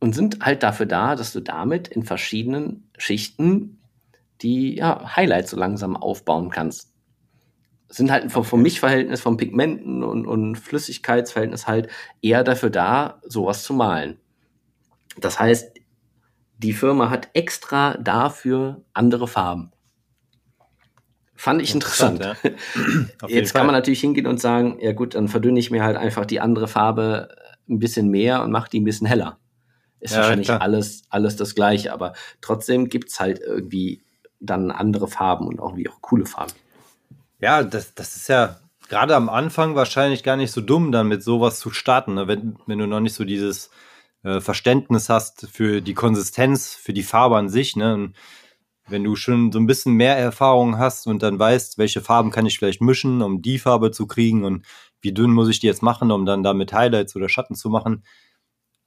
und 0.00 0.14
sind 0.14 0.44
halt 0.44 0.62
dafür 0.62 0.86
da, 0.86 1.14
dass 1.14 1.32
du 1.32 1.40
damit 1.40 1.88
in 1.88 2.02
verschiedenen 2.02 2.90
Schichten 2.96 3.76
die 4.42 4.76
ja, 4.76 5.16
Highlights 5.16 5.50
so 5.50 5.56
langsam 5.56 5.96
aufbauen 5.96 6.50
kannst. 6.50 6.94
Sind 7.88 8.10
halt 8.10 8.30
vom, 8.30 8.44
vom 8.44 8.62
Mischverhältnis, 8.62 9.20
vom 9.20 9.36
Pigmenten 9.36 10.02
und, 10.02 10.26
und 10.26 10.56
Flüssigkeitsverhältnis 10.56 11.66
halt 11.66 11.88
eher 12.22 12.44
dafür 12.44 12.70
da, 12.70 13.20
sowas 13.26 13.62
zu 13.62 13.74
malen. 13.74 14.18
Das 15.18 15.40
heißt, 15.40 15.72
die 16.58 16.72
Firma 16.72 17.10
hat 17.10 17.30
extra 17.34 17.96
dafür 17.98 18.82
andere 18.92 19.26
Farben. 19.26 19.72
Fand 21.34 21.62
ich 21.62 21.74
interessant. 21.74 22.20
interessant 22.20 22.56
ja. 23.22 23.28
Jetzt 23.28 23.54
kann 23.54 23.66
man 23.66 23.74
natürlich 23.74 24.00
hingehen 24.00 24.26
und 24.26 24.40
sagen, 24.40 24.78
ja 24.80 24.92
gut, 24.92 25.14
dann 25.14 25.28
verdünne 25.28 25.58
ich 25.58 25.70
mir 25.70 25.82
halt 25.82 25.96
einfach 25.96 26.26
die 26.26 26.40
andere 26.40 26.68
Farbe 26.68 27.34
ein 27.68 27.78
bisschen 27.78 28.08
mehr 28.08 28.42
und 28.42 28.52
mache 28.52 28.70
die 28.70 28.80
ein 28.80 28.84
bisschen 28.84 29.06
heller. 29.06 29.38
Ist 30.00 30.14
ja, 30.14 30.20
wahrscheinlich 30.20 30.50
alles, 30.50 31.02
alles 31.10 31.36
das 31.36 31.54
gleiche, 31.54 31.92
aber 31.92 32.14
trotzdem 32.40 32.88
gibt 32.88 33.10
es 33.10 33.20
halt 33.20 33.40
irgendwie 33.40 34.02
dann 34.40 34.70
andere 34.70 35.08
Farben 35.08 35.46
und 35.46 35.60
auch 35.60 35.76
wie 35.76 35.88
auch 35.88 36.00
coole 36.00 36.26
Farben. 36.26 36.52
Ja, 37.38 37.62
das, 37.62 37.94
das 37.94 38.16
ist 38.16 38.28
ja 38.28 38.58
gerade 38.88 39.14
am 39.14 39.28
Anfang 39.28 39.74
wahrscheinlich 39.74 40.22
gar 40.22 40.36
nicht 40.36 40.52
so 40.52 40.60
dumm, 40.60 40.92
dann 40.92 41.08
mit 41.08 41.22
sowas 41.22 41.60
zu 41.60 41.70
starten, 41.70 42.14
ne? 42.14 42.28
wenn, 42.28 42.56
wenn 42.66 42.78
du 42.78 42.86
noch 42.86 43.00
nicht 43.00 43.14
so 43.14 43.24
dieses 43.24 43.70
äh, 44.22 44.40
Verständnis 44.40 45.08
hast 45.08 45.48
für 45.52 45.80
die 45.80 45.94
Konsistenz, 45.94 46.74
für 46.74 46.92
die 46.92 47.02
Farbe 47.02 47.36
an 47.36 47.48
sich. 47.48 47.76
Ne? 47.76 47.94
Und 47.94 48.16
wenn 48.88 49.04
du 49.04 49.16
schon 49.16 49.52
so 49.52 49.58
ein 49.58 49.66
bisschen 49.66 49.94
mehr 49.94 50.16
Erfahrung 50.16 50.78
hast 50.78 51.06
und 51.06 51.22
dann 51.22 51.38
weißt, 51.38 51.78
welche 51.78 52.00
Farben 52.00 52.30
kann 52.30 52.46
ich 52.46 52.58
vielleicht 52.58 52.82
mischen, 52.82 53.22
um 53.22 53.42
die 53.42 53.58
Farbe 53.58 53.92
zu 53.92 54.06
kriegen 54.06 54.44
und 54.44 54.66
wie 55.00 55.12
dünn 55.12 55.30
muss 55.30 55.48
ich 55.48 55.60
die 55.60 55.66
jetzt 55.66 55.82
machen, 55.82 56.10
um 56.10 56.26
dann 56.26 56.42
damit 56.42 56.72
Highlights 56.72 57.16
oder 57.16 57.28
Schatten 57.28 57.54
zu 57.54 57.70
machen. 57.70 58.04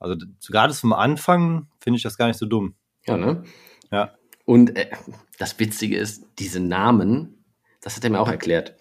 Also 0.04 0.18
gerade 0.50 0.74
zum 0.74 0.92
Anfang 0.92 1.68
finde 1.80 1.98
ich 1.98 2.04
das 2.04 2.18
gar 2.18 2.28
nicht 2.28 2.38
so 2.38 2.46
dumm. 2.46 2.76
Ja, 3.08 3.16
ne? 3.16 3.44
Ja. 3.90 4.14
Und 4.46 4.76
äh, 4.76 4.92
das 5.40 5.58
Witzige 5.60 5.98
ist, 5.98 6.26
diese 6.40 6.60
Namen, 6.60 7.46
das 7.82 7.96
hat 7.96 8.04
er 8.04 8.10
mir 8.10 8.20
auch 8.20 8.28
erklärt, 8.28 8.76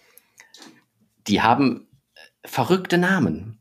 die 1.29 1.41
haben 1.41 1.87
äh, 2.15 2.49
verrückte 2.49 2.99
Namen. 2.99 3.61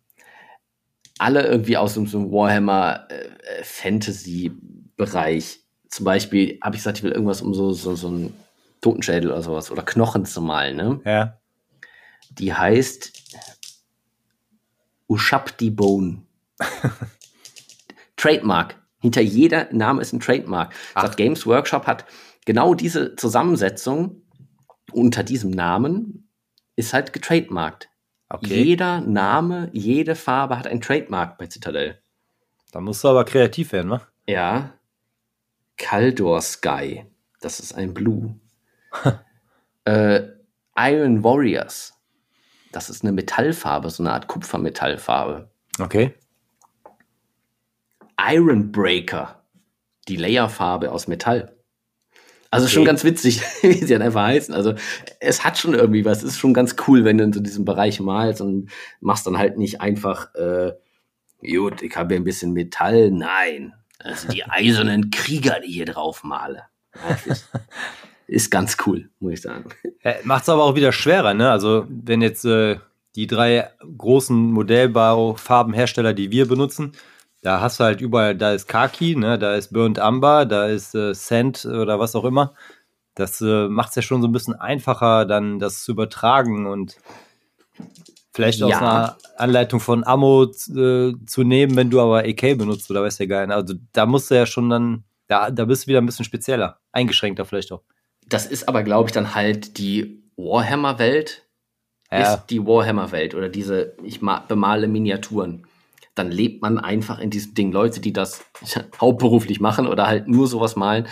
Alle 1.19 1.45
irgendwie 1.45 1.77
aus 1.77 1.93
so 1.93 1.99
einem 2.01 2.31
Warhammer 2.31 3.07
äh, 3.11 3.61
äh. 3.61 5.41
Zum 5.87 6.05
Beispiel 6.05 6.57
habe 6.63 6.75
ich 6.75 6.81
gesagt, 6.81 6.97
ich 6.97 7.03
will 7.03 7.11
irgendwas 7.11 7.43
um 7.43 7.53
so, 7.53 7.73
so, 7.73 7.95
so 7.95 8.07
einen 8.07 8.33
Totenschädel 8.81 9.29
oder 9.29 9.43
sowas 9.43 9.69
oder 9.69 9.83
Knochen 9.83 10.25
zu 10.25 10.41
malen. 10.41 10.77
Ne? 10.77 11.01
Ja. 11.05 11.37
Die 12.31 12.53
heißt 12.53 13.11
Ushabti 15.07 15.69
Bone. 15.69 16.23
Trademark. 18.21 18.75
Hinter 18.99 19.21
jeder 19.21 19.67
Name 19.71 20.01
ist 20.01 20.13
ein 20.13 20.19
Trademark. 20.19 20.73
Das 20.93 21.15
Games 21.15 21.47
Workshop 21.47 21.87
hat 21.87 22.05
genau 22.45 22.75
diese 22.75 23.15
Zusammensetzung 23.15 24.21
unter 24.91 25.23
diesem 25.23 25.49
Namen 25.49 26.29
ist 26.75 26.93
halt 26.93 27.13
getrademarkt. 27.13 27.89
Okay. 28.29 28.63
Jeder 28.63 29.01
Name, 29.01 29.69
jede 29.73 30.15
Farbe 30.15 30.57
hat 30.57 30.67
ein 30.67 30.81
Trademark 30.81 31.37
bei 31.37 31.49
Citadel. 31.49 31.99
Da 32.71 32.79
musst 32.79 33.03
du 33.03 33.09
aber 33.09 33.25
kreativ 33.25 33.71
werden, 33.73 33.89
ne? 33.89 34.01
Ja. 34.27 34.73
Kaldor 35.77 36.41
Sky. 36.41 37.05
Das 37.41 37.59
ist 37.59 37.73
ein 37.73 37.93
Blue. 37.93 38.39
äh, 39.85 40.21
Iron 40.77 41.23
Warriors. 41.23 41.93
Das 42.71 42.89
ist 42.89 43.03
eine 43.03 43.11
Metallfarbe, 43.11 43.89
so 43.89 44.03
eine 44.03 44.13
Art 44.13 44.27
Kupfermetallfarbe. 44.27 45.49
Okay. 45.79 46.13
Iron 48.29 48.71
Breaker, 48.71 49.43
die 50.07 50.15
Layerfarbe 50.15 50.91
aus 50.91 51.07
Metall. 51.07 51.55
Also 52.51 52.65
okay. 52.65 52.73
schon 52.73 52.85
ganz 52.85 53.03
witzig, 53.05 53.41
wie 53.61 53.73
sie 53.73 53.93
dann 53.93 54.01
einfach 54.01 54.23
heißen. 54.23 54.53
Also 54.53 54.75
es 55.19 55.43
hat 55.43 55.57
schon 55.57 55.73
irgendwie 55.73 56.03
was. 56.03 56.19
Es 56.19 56.33
ist 56.33 56.39
schon 56.39 56.53
ganz 56.53 56.75
cool, 56.87 57.05
wenn 57.05 57.17
du 57.17 57.23
in 57.23 57.33
so 57.33 57.39
diesem 57.39 57.63
Bereich 57.63 57.99
malst 58.01 58.41
und 58.41 58.69
machst 58.99 59.25
dann 59.25 59.37
halt 59.37 59.57
nicht 59.57 59.79
einfach, 59.79 60.35
äh, 60.35 60.73
gut, 61.39 61.81
ich 61.81 61.95
habe 61.95 62.13
hier 62.13 62.21
ein 62.21 62.25
bisschen 62.25 62.51
Metall. 62.51 63.09
Nein, 63.09 63.73
sind 64.15 64.33
die 64.33 64.43
eisernen 64.49 65.11
Krieger, 65.11 65.61
die 65.65 65.71
hier 65.71 65.85
drauf 65.85 66.23
male. 66.23 66.63
Ist, 67.25 67.49
ist, 68.27 68.51
ganz 68.51 68.75
cool, 68.85 69.09
muss 69.19 69.33
ich 69.33 69.41
sagen. 69.41 69.69
Ja, 70.03 70.15
Macht 70.23 70.43
es 70.43 70.49
aber 70.49 70.65
auch 70.65 70.75
wieder 70.75 70.91
schwerer, 70.91 71.33
ne? 71.33 71.49
Also 71.49 71.85
wenn 71.87 72.21
jetzt 72.21 72.43
äh, 72.43 72.79
die 73.15 73.27
drei 73.27 73.69
großen 73.97 74.35
Modellbaufarbenhersteller, 74.35 76.13
die 76.13 76.31
wir 76.31 76.49
benutzen, 76.49 76.91
da 77.41 77.59
hast 77.59 77.79
du 77.79 77.83
halt 77.83 78.01
überall, 78.01 78.35
da 78.35 78.53
ist 78.53 78.67
Kaki, 78.67 79.15
ne, 79.15 79.39
da 79.39 79.55
ist 79.55 79.73
Burnt 79.73 79.99
Amber, 79.99 80.45
da 80.45 80.67
ist 80.67 80.93
äh, 80.95 81.13
Sand 81.13 81.65
oder 81.65 81.99
was 81.99 82.15
auch 82.15 82.23
immer. 82.23 82.53
Das 83.15 83.41
äh, 83.41 83.67
macht 83.67 83.89
es 83.89 83.95
ja 83.95 84.01
schon 84.01 84.21
so 84.21 84.27
ein 84.27 84.31
bisschen 84.31 84.55
einfacher, 84.55 85.25
dann 85.25 85.59
das 85.59 85.83
zu 85.83 85.91
übertragen 85.91 86.67
und 86.67 86.97
vielleicht 88.31 88.59
ja. 88.59 88.67
aus 88.67 88.75
einer 88.75 89.17
Anleitung 89.37 89.79
von 89.79 90.03
Ammo 90.05 90.43
äh, 90.43 91.13
zu 91.25 91.43
nehmen, 91.43 91.75
wenn 91.75 91.89
du 91.89 91.99
aber 91.99 92.19
AK 92.19 92.57
benutzt 92.57 92.89
oder 92.91 93.03
weiß 93.03 93.17
der 93.17 93.27
Geil. 93.27 93.51
Also 93.51 93.73
da 93.91 94.05
musst 94.05 94.31
du 94.31 94.35
ja 94.35 94.45
schon 94.45 94.69
dann, 94.69 95.03
da, 95.27 95.49
da 95.49 95.65
bist 95.65 95.83
du 95.83 95.87
wieder 95.87 95.99
ein 95.99 96.05
bisschen 96.05 96.25
spezieller, 96.25 96.79
eingeschränkter 96.91 97.45
vielleicht 97.45 97.71
auch. 97.71 97.81
Das 98.27 98.45
ist 98.45 98.69
aber, 98.69 98.83
glaube 98.83 99.09
ich, 99.09 99.13
dann 99.13 99.35
halt 99.35 99.77
die 99.77 100.23
Warhammer-Welt, 100.37 101.43
ja. 102.11 102.35
ist 102.35 102.45
die 102.45 102.65
Warhammer-Welt 102.65 103.35
oder 103.35 103.49
diese, 103.49 103.93
ich 104.03 104.21
bemale 104.21 104.87
Miniaturen 104.87 105.65
dann 106.15 106.31
lebt 106.31 106.61
man 106.61 106.77
einfach 106.77 107.19
in 107.19 107.29
diesem 107.29 107.53
Ding. 107.53 107.71
Leute, 107.71 107.99
die 108.01 108.13
das 108.13 108.43
hauptberuflich 109.01 109.59
machen 109.59 109.87
oder 109.87 110.07
halt 110.07 110.27
nur 110.27 110.47
sowas 110.47 110.75
malen, 110.75 111.07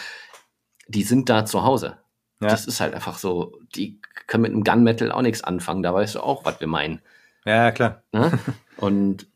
die 0.87 1.03
sind 1.03 1.29
da 1.29 1.45
zu 1.45 1.63
Hause. 1.63 1.97
Ja. 2.41 2.47
Das 2.47 2.65
ist 2.65 2.79
halt 2.79 2.93
einfach 2.93 3.17
so, 3.17 3.59
die 3.75 4.01
können 4.27 4.43
mit 4.43 4.51
einem 4.51 4.63
Gunmetal 4.63 5.11
auch 5.11 5.21
nichts 5.21 5.43
anfangen, 5.43 5.83
da 5.83 5.93
weißt 5.93 6.15
du 6.15 6.19
auch, 6.21 6.45
was 6.45 6.59
wir 6.59 6.67
meinen. 6.67 7.01
Ja, 7.45 7.71
klar. 7.71 8.03
Ne? 8.11 8.37
Und 8.77 9.27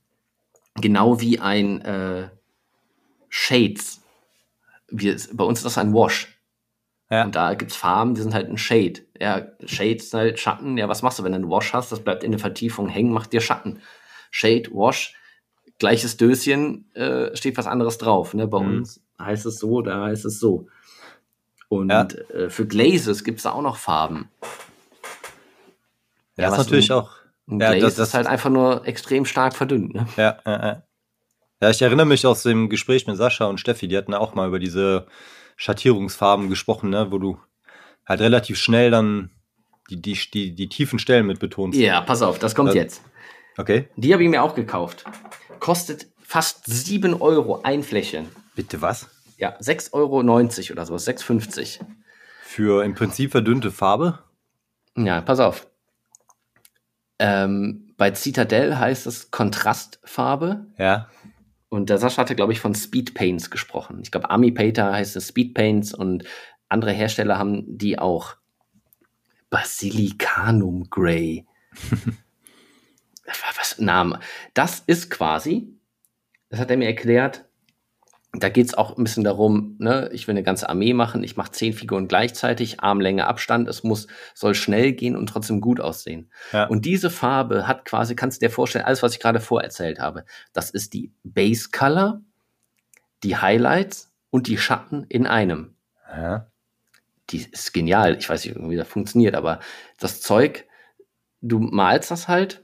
genau 0.76 1.20
wie 1.20 1.40
ein 1.40 1.82
äh, 1.82 2.30
Shades. 3.30 4.02
Wir, 4.90 5.18
bei 5.34 5.44
uns 5.44 5.60
ist 5.60 5.66
das 5.66 5.78
ein 5.78 5.94
Wash. 5.94 6.30
Ja. 7.10 7.26
Und 7.26 7.36
da 7.36 7.54
gibt 7.54 7.72
es 7.72 7.78
Farben, 7.78 8.16
die 8.16 8.22
sind 8.22 8.34
halt 8.34 8.50
ein 8.50 8.58
Shade. 8.58 9.02
Ja, 9.20 9.48
Shades 9.66 10.14
halt 10.14 10.40
Schatten. 10.40 10.78
Ja, 10.78 10.88
was 10.88 11.02
machst 11.02 11.20
du, 11.20 11.24
wenn 11.24 11.34
du 11.34 11.38
einen 11.38 11.50
Wash 11.50 11.74
hast? 11.74 11.92
Das 11.92 12.04
bleibt 12.04 12.24
in 12.24 12.32
der 12.32 12.40
Vertiefung 12.40 12.88
hängen, 12.88 13.12
macht 13.12 13.34
dir 13.34 13.42
Schatten. 13.42 13.82
Shade, 14.32 14.70
Wash 14.72 15.16
gleiches 15.80 16.18
Döschen 16.18 16.92
äh, 16.94 17.36
steht 17.36 17.58
was 17.58 17.68
anderes 17.68 17.98
drauf. 17.98 18.34
Ne? 18.34 18.48
Bei 18.48 18.60
mhm. 18.60 18.78
uns 18.78 19.02
heißt 19.20 19.46
es 19.46 19.60
so, 19.60 19.82
da 19.82 20.06
heißt 20.06 20.26
es 20.26 20.40
so. 20.40 20.68
Und 21.70 21.90
ja. 21.90 22.08
äh, 22.34 22.50
für 22.50 22.68
Glazes 22.68 23.24
gibt 23.24 23.40
es 23.40 23.46
auch 23.46 23.62
noch 23.62 23.78
Farben. 23.78 24.30
Ja, 26.38 26.50
das 26.50 26.54
ist 26.54 26.58
natürlich 26.66 26.92
ein, 26.92 26.98
auch. 26.98 27.12
Ein 27.48 27.60
ja, 27.60 27.76
das, 27.76 27.96
das, 27.96 28.10
ist 28.10 28.14
halt 28.14 28.28
einfach 28.28 28.50
nur 28.50 28.88
extrem 28.88 29.26
stark 29.26 29.56
verdünnt. 29.56 29.94
Ne? 29.94 30.08
Ja, 30.18 30.40
ja, 30.46 30.66
ja. 30.66 30.84
Ja, 31.62 31.70
ich 31.70 31.82
erinnere 31.82 32.06
mich 32.06 32.26
aus 32.26 32.44
dem 32.44 32.68
Gespräch 32.68 33.08
mit 33.08 33.16
Sascha 33.16 33.46
und 33.46 33.58
Steffi, 33.58 33.88
die 33.88 33.96
hatten 33.96 34.14
auch 34.14 34.36
mal 34.36 34.50
über 34.50 34.60
diese 34.60 35.08
Schattierungsfarben 35.56 36.50
gesprochen, 36.50 36.90
ne, 36.90 37.10
wo 37.10 37.20
du 37.20 37.38
halt 38.06 38.20
relativ 38.20 38.58
schnell 38.58 38.92
dann 38.92 39.30
die, 39.90 40.02
die, 40.02 40.20
die, 40.34 40.56
die 40.56 40.68
tiefen 40.68 41.00
Stellen 41.00 41.26
mit 41.26 41.40
betonst. 41.40 41.80
Ja, 41.80 42.02
pass 42.02 42.22
auf, 42.22 42.38
das 42.38 42.54
kommt 42.54 42.70
also, 42.70 42.80
jetzt. 42.80 43.02
Okay. 43.58 43.88
Die 43.96 44.12
habe 44.12 44.24
ich 44.24 44.30
mir 44.30 44.44
auch 44.44 44.56
gekauft. 44.56 45.06
Kostet 45.64 46.08
fast 46.20 46.66
7 46.66 47.22
Euro 47.22 47.62
ein 47.62 47.84
Fläschchen. 47.84 48.28
Bitte 48.54 48.82
was? 48.82 49.08
Ja, 49.38 49.58
6,90 49.60 49.94
Euro 49.94 50.18
oder 50.74 50.86
so, 50.86 50.96
6,50. 50.96 51.80
Für 52.44 52.84
im 52.84 52.96
Prinzip 52.96 53.32
verdünnte 53.32 53.72
Farbe? 53.72 54.20
Ja, 54.98 55.22
pass 55.22 55.40
auf. 55.40 55.66
Ähm, 57.18 57.94
bei 57.96 58.14
Citadel 58.14 58.78
heißt 58.78 59.08
es 59.08 59.32
Kontrastfarbe. 59.32 60.68
Ja. 60.78 61.10
Und 61.70 61.90
der 61.90 61.98
Sascha 61.98 62.24
hatte, 62.24 62.36
glaube 62.36 62.52
ich, 62.52 62.60
von 62.60 62.76
Speed 62.76 63.14
Paints 63.14 63.50
gesprochen. 63.50 64.02
Ich 64.04 64.12
glaube, 64.12 64.32
Army 64.32 64.52
Painter 64.52 64.92
heißt 64.92 65.16
es 65.16 65.30
Speed 65.30 65.54
Paints 65.54 65.94
und 65.94 66.26
andere 66.68 66.92
Hersteller 66.92 67.38
haben 67.38 67.64
die 67.78 67.98
auch. 68.00 68.36
Basilicanum 69.50 70.90
Grey. 70.90 71.46
Was 73.74 73.80
Name? 73.80 74.20
Das 74.54 74.84
ist 74.86 75.10
quasi, 75.10 75.68
das 76.50 76.60
hat 76.60 76.70
er 76.70 76.78
mir 76.78 76.88
erklärt, 76.88 77.46
da 78.36 78.50
geht 78.50 78.66
es 78.66 78.74
auch 78.74 78.98
ein 78.98 79.04
bisschen 79.04 79.24
darum, 79.24 79.76
ne, 79.78 80.10
ich 80.12 80.28
will 80.28 80.34
eine 80.34 80.44
ganze 80.44 80.68
Armee 80.68 80.94
machen, 80.94 81.24
ich 81.24 81.38
mache 81.38 81.52
zehn 81.52 81.72
Figuren 81.72 82.08
gleichzeitig, 82.08 82.80
Armlänge 82.80 83.28
Abstand, 83.28 83.68
es 83.68 83.84
muss, 83.84 84.08
soll 84.34 84.56
schnell 84.56 84.94
gehen 84.94 85.16
und 85.16 85.28
trotzdem 85.28 85.62
gut 85.62 85.80
aussehen. 85.80 86.32
Ja. 86.52 86.66
Und 86.66 86.86
diese 86.86 87.12
Farbe 87.12 87.68
hat 87.68 87.86
quasi, 87.86 88.16
kannst 88.16 88.42
du 88.42 88.48
dir 88.48 88.52
vorstellen, 88.52 88.86
alles, 88.86 89.04
was 89.04 89.14
ich 89.14 89.20
gerade 89.20 89.40
vorerzählt 89.40 90.00
habe, 90.00 90.26
das 90.52 90.72
ist 90.72 90.94
die 90.94 91.12
Base 91.24 91.70
Color, 91.72 92.22
die 93.24 93.38
Highlights 93.38 94.12
und 94.32 94.48
die 94.48 94.58
Schatten 94.58 95.06
in 95.10 95.28
einem. 95.28 95.76
Ja. 96.10 96.48
Die 97.30 97.38
ist 97.38 97.74
genial. 97.74 98.18
Ich 98.18 98.28
weiß 98.28 98.46
nicht, 98.46 98.56
wie 98.58 98.76
das 98.76 98.88
funktioniert, 98.88 99.36
aber 99.36 99.60
das 100.00 100.22
Zeug, 100.22 100.66
du 101.42 101.60
malst 101.60 102.10
das 102.10 102.28
halt 102.28 102.64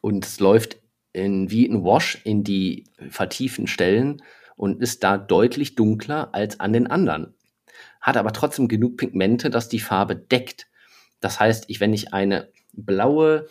und 0.00 0.24
es 0.24 0.40
läuft 0.40 0.78
in, 1.12 1.50
wie 1.50 1.66
ein 1.66 1.84
Wash 1.84 2.20
in 2.24 2.44
die 2.44 2.84
vertieften 3.10 3.66
Stellen 3.66 4.22
und 4.56 4.80
ist 4.80 5.04
da 5.04 5.18
deutlich 5.18 5.74
dunkler 5.74 6.34
als 6.34 6.60
an 6.60 6.72
den 6.72 6.86
anderen. 6.86 7.34
Hat 8.00 8.16
aber 8.16 8.32
trotzdem 8.32 8.68
genug 8.68 8.96
Pigmente, 8.96 9.50
dass 9.50 9.68
die 9.68 9.80
Farbe 9.80 10.16
deckt. 10.16 10.68
Das 11.20 11.38
heißt, 11.38 11.64
ich, 11.68 11.80
wenn 11.80 11.92
ich 11.92 12.12
eine 12.12 12.48
blaue 12.72 13.46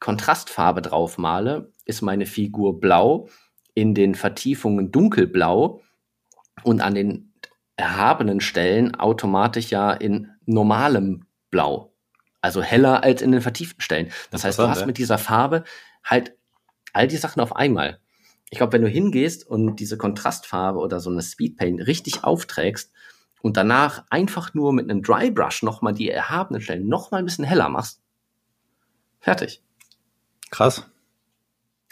Kontrastfarbe 0.00 0.82
drauf 0.82 1.18
male, 1.18 1.72
ist 1.84 2.02
meine 2.02 2.26
Figur 2.26 2.80
blau, 2.80 3.28
in 3.74 3.94
den 3.94 4.14
Vertiefungen 4.14 4.92
dunkelblau 4.92 5.82
und 6.62 6.80
an 6.80 6.94
den 6.94 7.32
erhabenen 7.76 8.40
Stellen 8.40 8.94
automatisch 8.94 9.70
ja 9.70 9.92
in 9.92 10.30
normalem 10.46 11.26
Blau. 11.50 11.93
Also 12.44 12.62
heller 12.62 13.02
als 13.02 13.22
in 13.22 13.32
den 13.32 13.40
vertieften 13.40 13.80
Stellen. 13.80 14.10
Das 14.30 14.44
heißt, 14.44 14.58
du 14.58 14.68
hast 14.68 14.86
mit 14.86 14.98
dieser 14.98 15.18
Farbe 15.18 15.64
halt 16.04 16.36
all 16.92 17.08
die 17.08 17.16
Sachen 17.16 17.40
auf 17.40 17.56
einmal 17.56 17.98
ich 18.54 18.58
glaube, 18.58 18.74
wenn 18.74 18.82
du 18.82 18.88
hingehst 18.88 19.44
und 19.44 19.80
diese 19.80 19.98
Kontrastfarbe 19.98 20.78
oder 20.78 21.00
so 21.00 21.10
eine 21.10 21.22
Speedpaint 21.22 21.84
richtig 21.88 22.22
aufträgst 22.22 22.92
und 23.42 23.56
danach 23.56 24.04
einfach 24.10 24.54
nur 24.54 24.72
mit 24.72 24.88
einem 24.88 25.02
Drybrush 25.02 25.64
nochmal 25.64 25.92
die 25.92 26.08
erhabenen 26.08 26.62
Stellen 26.62 26.86
nochmal 26.86 27.18
ein 27.18 27.24
bisschen 27.24 27.44
heller 27.44 27.68
machst, 27.68 28.00
fertig. 29.18 29.60
Krass. 30.50 30.86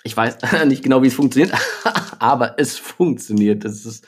Ich 0.05 0.17
weiß 0.17 0.39
nicht 0.67 0.85
genau, 0.85 1.03
wie 1.03 1.09
es 1.09 1.15
funktioniert, 1.15 1.53
aber 2.21 2.61
es 2.61 2.79
funktioniert. 2.79 3.65
Das 3.65 3.85
ist 3.85 4.07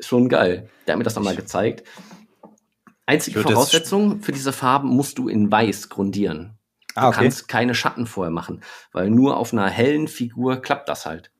schon 0.00 0.30
geil. 0.30 0.70
Der 0.86 0.94
hat 0.94 0.98
mir 0.98 1.04
das 1.04 1.14
nochmal 1.14 1.36
gezeigt. 1.36 1.86
Einzige 3.06 3.40
Voraussetzung 3.40 4.20
für 4.20 4.32
diese 4.32 4.52
Farben 4.52 4.88
musst 4.88 5.18
du 5.18 5.28
in 5.28 5.50
weiß 5.50 5.88
grundieren. 5.88 6.58
Du 6.94 7.00
ah, 7.00 7.08
okay. 7.08 7.22
kannst 7.22 7.48
keine 7.48 7.74
Schatten 7.74 8.06
vorher 8.06 8.30
machen, 8.30 8.62
weil 8.92 9.10
nur 9.10 9.36
auf 9.36 9.52
einer 9.52 9.68
hellen 9.68 10.08
Figur 10.08 10.62
klappt 10.62 10.88
das 10.88 11.06
halt. 11.06 11.30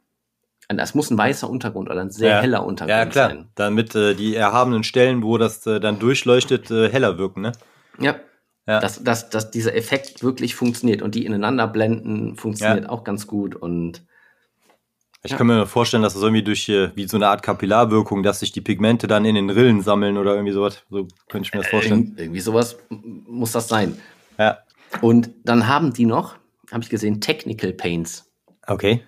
Es 0.68 0.94
muss 0.94 1.10
ein 1.10 1.18
weißer 1.18 1.48
Untergrund 1.48 1.90
oder 1.90 2.00
ein 2.00 2.10
sehr 2.10 2.30
ja. 2.30 2.40
heller 2.40 2.64
Untergrund 2.64 2.90
ja, 2.90 3.06
klar. 3.06 3.28
sein. 3.28 3.48
Damit 3.54 3.94
äh, 3.94 4.14
die 4.14 4.34
erhabenen 4.34 4.82
Stellen, 4.82 5.22
wo 5.22 5.36
das 5.38 5.66
äh, 5.66 5.78
dann 5.78 5.98
durchleuchtet, 5.98 6.70
äh, 6.70 6.90
heller 6.90 7.18
wirken, 7.18 7.42
ne? 7.42 7.52
Ja. 7.98 8.16
ja. 8.66 8.80
Dass, 8.80 9.04
dass, 9.04 9.28
dass 9.28 9.50
dieser 9.50 9.76
Effekt 9.76 10.22
wirklich 10.22 10.54
funktioniert 10.54 11.02
und 11.02 11.14
die 11.14 11.26
ineinander 11.26 11.68
blenden 11.68 12.36
funktioniert 12.36 12.84
ja. 12.84 12.90
auch 12.90 13.04
ganz 13.04 13.26
gut 13.26 13.54
und 13.54 14.06
ich 15.25 15.31
ja. 15.31 15.39
kann 15.39 15.47
mir 15.47 15.66
vorstellen, 15.66 16.03
dass 16.03 16.14
es 16.14 16.20
das 16.20 16.27
irgendwie 16.27 16.43
durch 16.43 16.68
äh, 16.68 16.95
wie 16.95 17.09
so 17.09 17.16
eine 17.16 17.29
Art 17.29 17.43
Kapillarwirkung, 17.43 18.22
dass 18.22 18.41
sich 18.41 18.53
die 18.53 18.61
Pigmente 18.61 19.07
dann 19.07 19.25
in 19.25 19.35
den 19.35 19.49
Rillen 19.49 19.81
sammeln 19.81 20.18
oder 20.18 20.35
irgendwie 20.35 20.53
sowas. 20.53 20.83
So 20.91 21.09
könnte 21.31 21.49
ich 21.49 21.55
mir 21.55 21.61
das 21.61 21.70
vorstellen. 21.70 22.14
Äh, 22.18 22.25
irgendwie 22.25 22.41
sowas 22.41 22.77
muss 22.91 23.53
das 23.53 23.66
sein. 23.68 23.97
Ja. 24.39 24.59
Und 25.01 25.31
dann 25.43 25.66
haben 25.66 25.95
die 25.95 26.05
noch, 26.05 26.37
habe 26.70 26.85
ich 26.85 26.91
gesehen, 26.91 27.22
Technical 27.22 27.72
Paints. 27.72 28.31
Okay. 28.66 29.03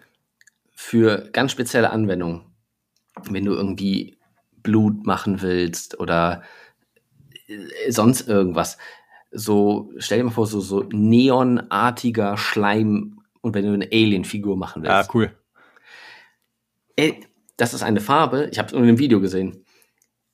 Für 0.72 1.28
ganz 1.32 1.52
spezielle 1.52 1.90
Anwendungen. 1.90 2.42
Wenn 3.28 3.44
du 3.44 3.52
irgendwie 3.52 4.16
Blut 4.62 5.06
machen 5.06 5.42
willst 5.42 6.00
oder 6.00 6.42
äh, 7.46 7.90
sonst 7.90 8.26
irgendwas. 8.26 8.78
So, 9.32 9.92
stell 9.98 10.18
dir 10.18 10.24
mal 10.24 10.30
vor, 10.30 10.46
so, 10.46 10.60
so 10.60 10.82
neonartiger 10.90 12.38
Schleim 12.38 13.20
und 13.42 13.54
wenn 13.54 13.66
du 13.66 13.74
eine 13.74 13.88
Alien-Figur 13.92 14.56
machen 14.56 14.82
willst. 14.82 14.94
Ah, 14.94 15.06
cool. 15.12 15.30
Ey, 16.96 17.26
das 17.58 17.74
ist 17.74 17.82
eine 17.82 18.00
Farbe, 18.00 18.48
ich 18.50 18.58
habe 18.58 18.68
es 18.68 18.72
in 18.72 18.82
einem 18.82 18.98
Video 18.98 19.20
gesehen. 19.20 19.64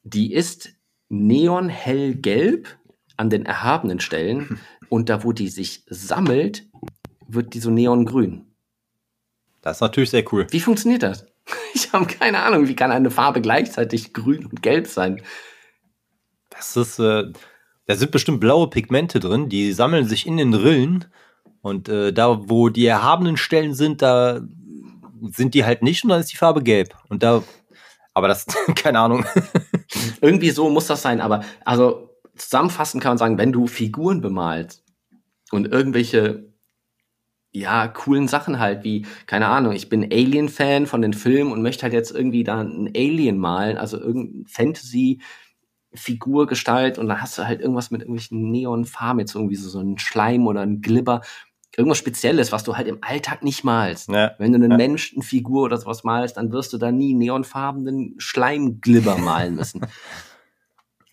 Die 0.04 0.32
ist 0.32 0.70
neonhellgelb 1.08 2.68
an 3.16 3.30
den 3.30 3.44
erhabenen 3.44 4.00
Stellen 4.00 4.60
und 4.88 5.08
da, 5.08 5.24
wo 5.24 5.32
die 5.32 5.48
sich 5.48 5.84
sammelt, 5.88 6.66
wird 7.26 7.54
die 7.54 7.60
so 7.60 7.70
neongrün. 7.70 8.46
Das 9.60 9.76
ist 9.76 9.80
natürlich 9.80 10.10
sehr 10.10 10.24
cool. 10.32 10.46
Wie 10.50 10.60
funktioniert 10.60 11.02
das? 11.02 11.26
Ich 11.74 11.92
habe 11.92 12.06
keine 12.06 12.42
Ahnung, 12.42 12.68
wie 12.68 12.76
kann 12.76 12.92
eine 12.92 13.10
Farbe 13.10 13.40
gleichzeitig 13.40 14.12
grün 14.12 14.46
und 14.46 14.62
gelb 14.62 14.86
sein? 14.86 15.22
Das 16.50 16.76
ist, 16.76 16.98
äh, 16.98 17.24
da 17.86 17.96
sind 17.96 18.10
bestimmt 18.12 18.40
blaue 18.40 18.68
Pigmente 18.68 19.20
drin, 19.20 19.48
die 19.48 19.72
sammeln 19.72 20.06
sich 20.06 20.26
in 20.26 20.36
den 20.36 20.54
Rillen 20.54 21.06
und 21.62 21.88
äh, 21.88 22.12
da, 22.12 22.48
wo 22.48 22.68
die 22.68 22.86
erhabenen 22.86 23.36
Stellen 23.36 23.74
sind, 23.74 24.02
da 24.02 24.42
sind 25.30 25.54
die 25.54 25.64
halt 25.64 25.82
nicht 25.82 26.04
und 26.04 26.10
dann 26.10 26.20
ist 26.20 26.32
die 26.32 26.36
Farbe 26.36 26.62
gelb. 26.62 26.96
Und 27.08 27.22
da, 27.22 27.42
aber 28.14 28.28
das, 28.28 28.46
keine 28.74 29.00
Ahnung. 29.00 29.24
Irgendwie 30.20 30.50
so 30.50 30.70
muss 30.70 30.86
das 30.86 31.02
sein, 31.02 31.20
aber 31.20 31.44
also 31.64 32.10
zusammenfassend 32.36 33.02
kann 33.02 33.10
man 33.10 33.18
sagen, 33.18 33.38
wenn 33.38 33.52
du 33.52 33.66
Figuren 33.66 34.20
bemalst, 34.20 34.82
und 35.52 35.70
irgendwelche 35.70 36.50
ja, 37.54 37.86
coolen 37.86 38.28
Sachen 38.28 38.58
halt, 38.58 38.82
wie, 38.82 39.04
keine 39.26 39.48
Ahnung, 39.48 39.72
ich 39.72 39.90
bin 39.90 40.04
Alien-Fan 40.04 40.86
von 40.86 41.02
den 41.02 41.12
Filmen 41.12 41.52
und 41.52 41.60
möchte 41.60 41.82
halt 41.82 41.92
jetzt 41.92 42.10
irgendwie 42.10 42.44
da 42.44 42.62
ein 42.62 42.90
Alien 42.96 43.36
malen, 43.36 43.76
also 43.76 43.98
irgendein 43.98 44.46
Fantasy-Figurgestalt 44.46 46.96
und 46.96 47.08
dann 47.08 47.20
hast 47.20 47.36
du 47.36 47.46
halt 47.46 47.60
irgendwas 47.60 47.90
mit 47.90 48.00
irgendwelchen 48.00 48.50
Neonfarben, 48.50 49.20
jetzt 49.20 49.34
irgendwie 49.34 49.56
so, 49.56 49.68
so 49.68 49.80
ein 49.80 49.98
Schleim 49.98 50.46
oder 50.46 50.62
ein 50.62 50.80
Glibber, 50.80 51.20
irgendwas 51.76 51.98
Spezielles, 51.98 52.52
was 52.52 52.64
du 52.64 52.76
halt 52.76 52.86
im 52.86 52.98
Alltag 53.00 53.42
nicht 53.42 53.64
malst. 53.64 54.10
Ja. 54.10 54.32
Wenn 54.38 54.52
du 54.52 54.56
einen 54.56 54.72
ja. 54.72 54.76
Mensch, 54.76 55.12
eine 55.14 55.22
Figur 55.22 55.64
oder 55.64 55.78
sowas 55.78 56.04
malst, 56.04 56.36
dann 56.36 56.52
wirst 56.52 56.72
du 56.72 56.78
da 56.78 56.92
nie 56.92 57.14
neonfarbenen 57.14 58.14
Schleimglibber 58.18 59.16
malen 59.18 59.54
müssen. 59.54 59.86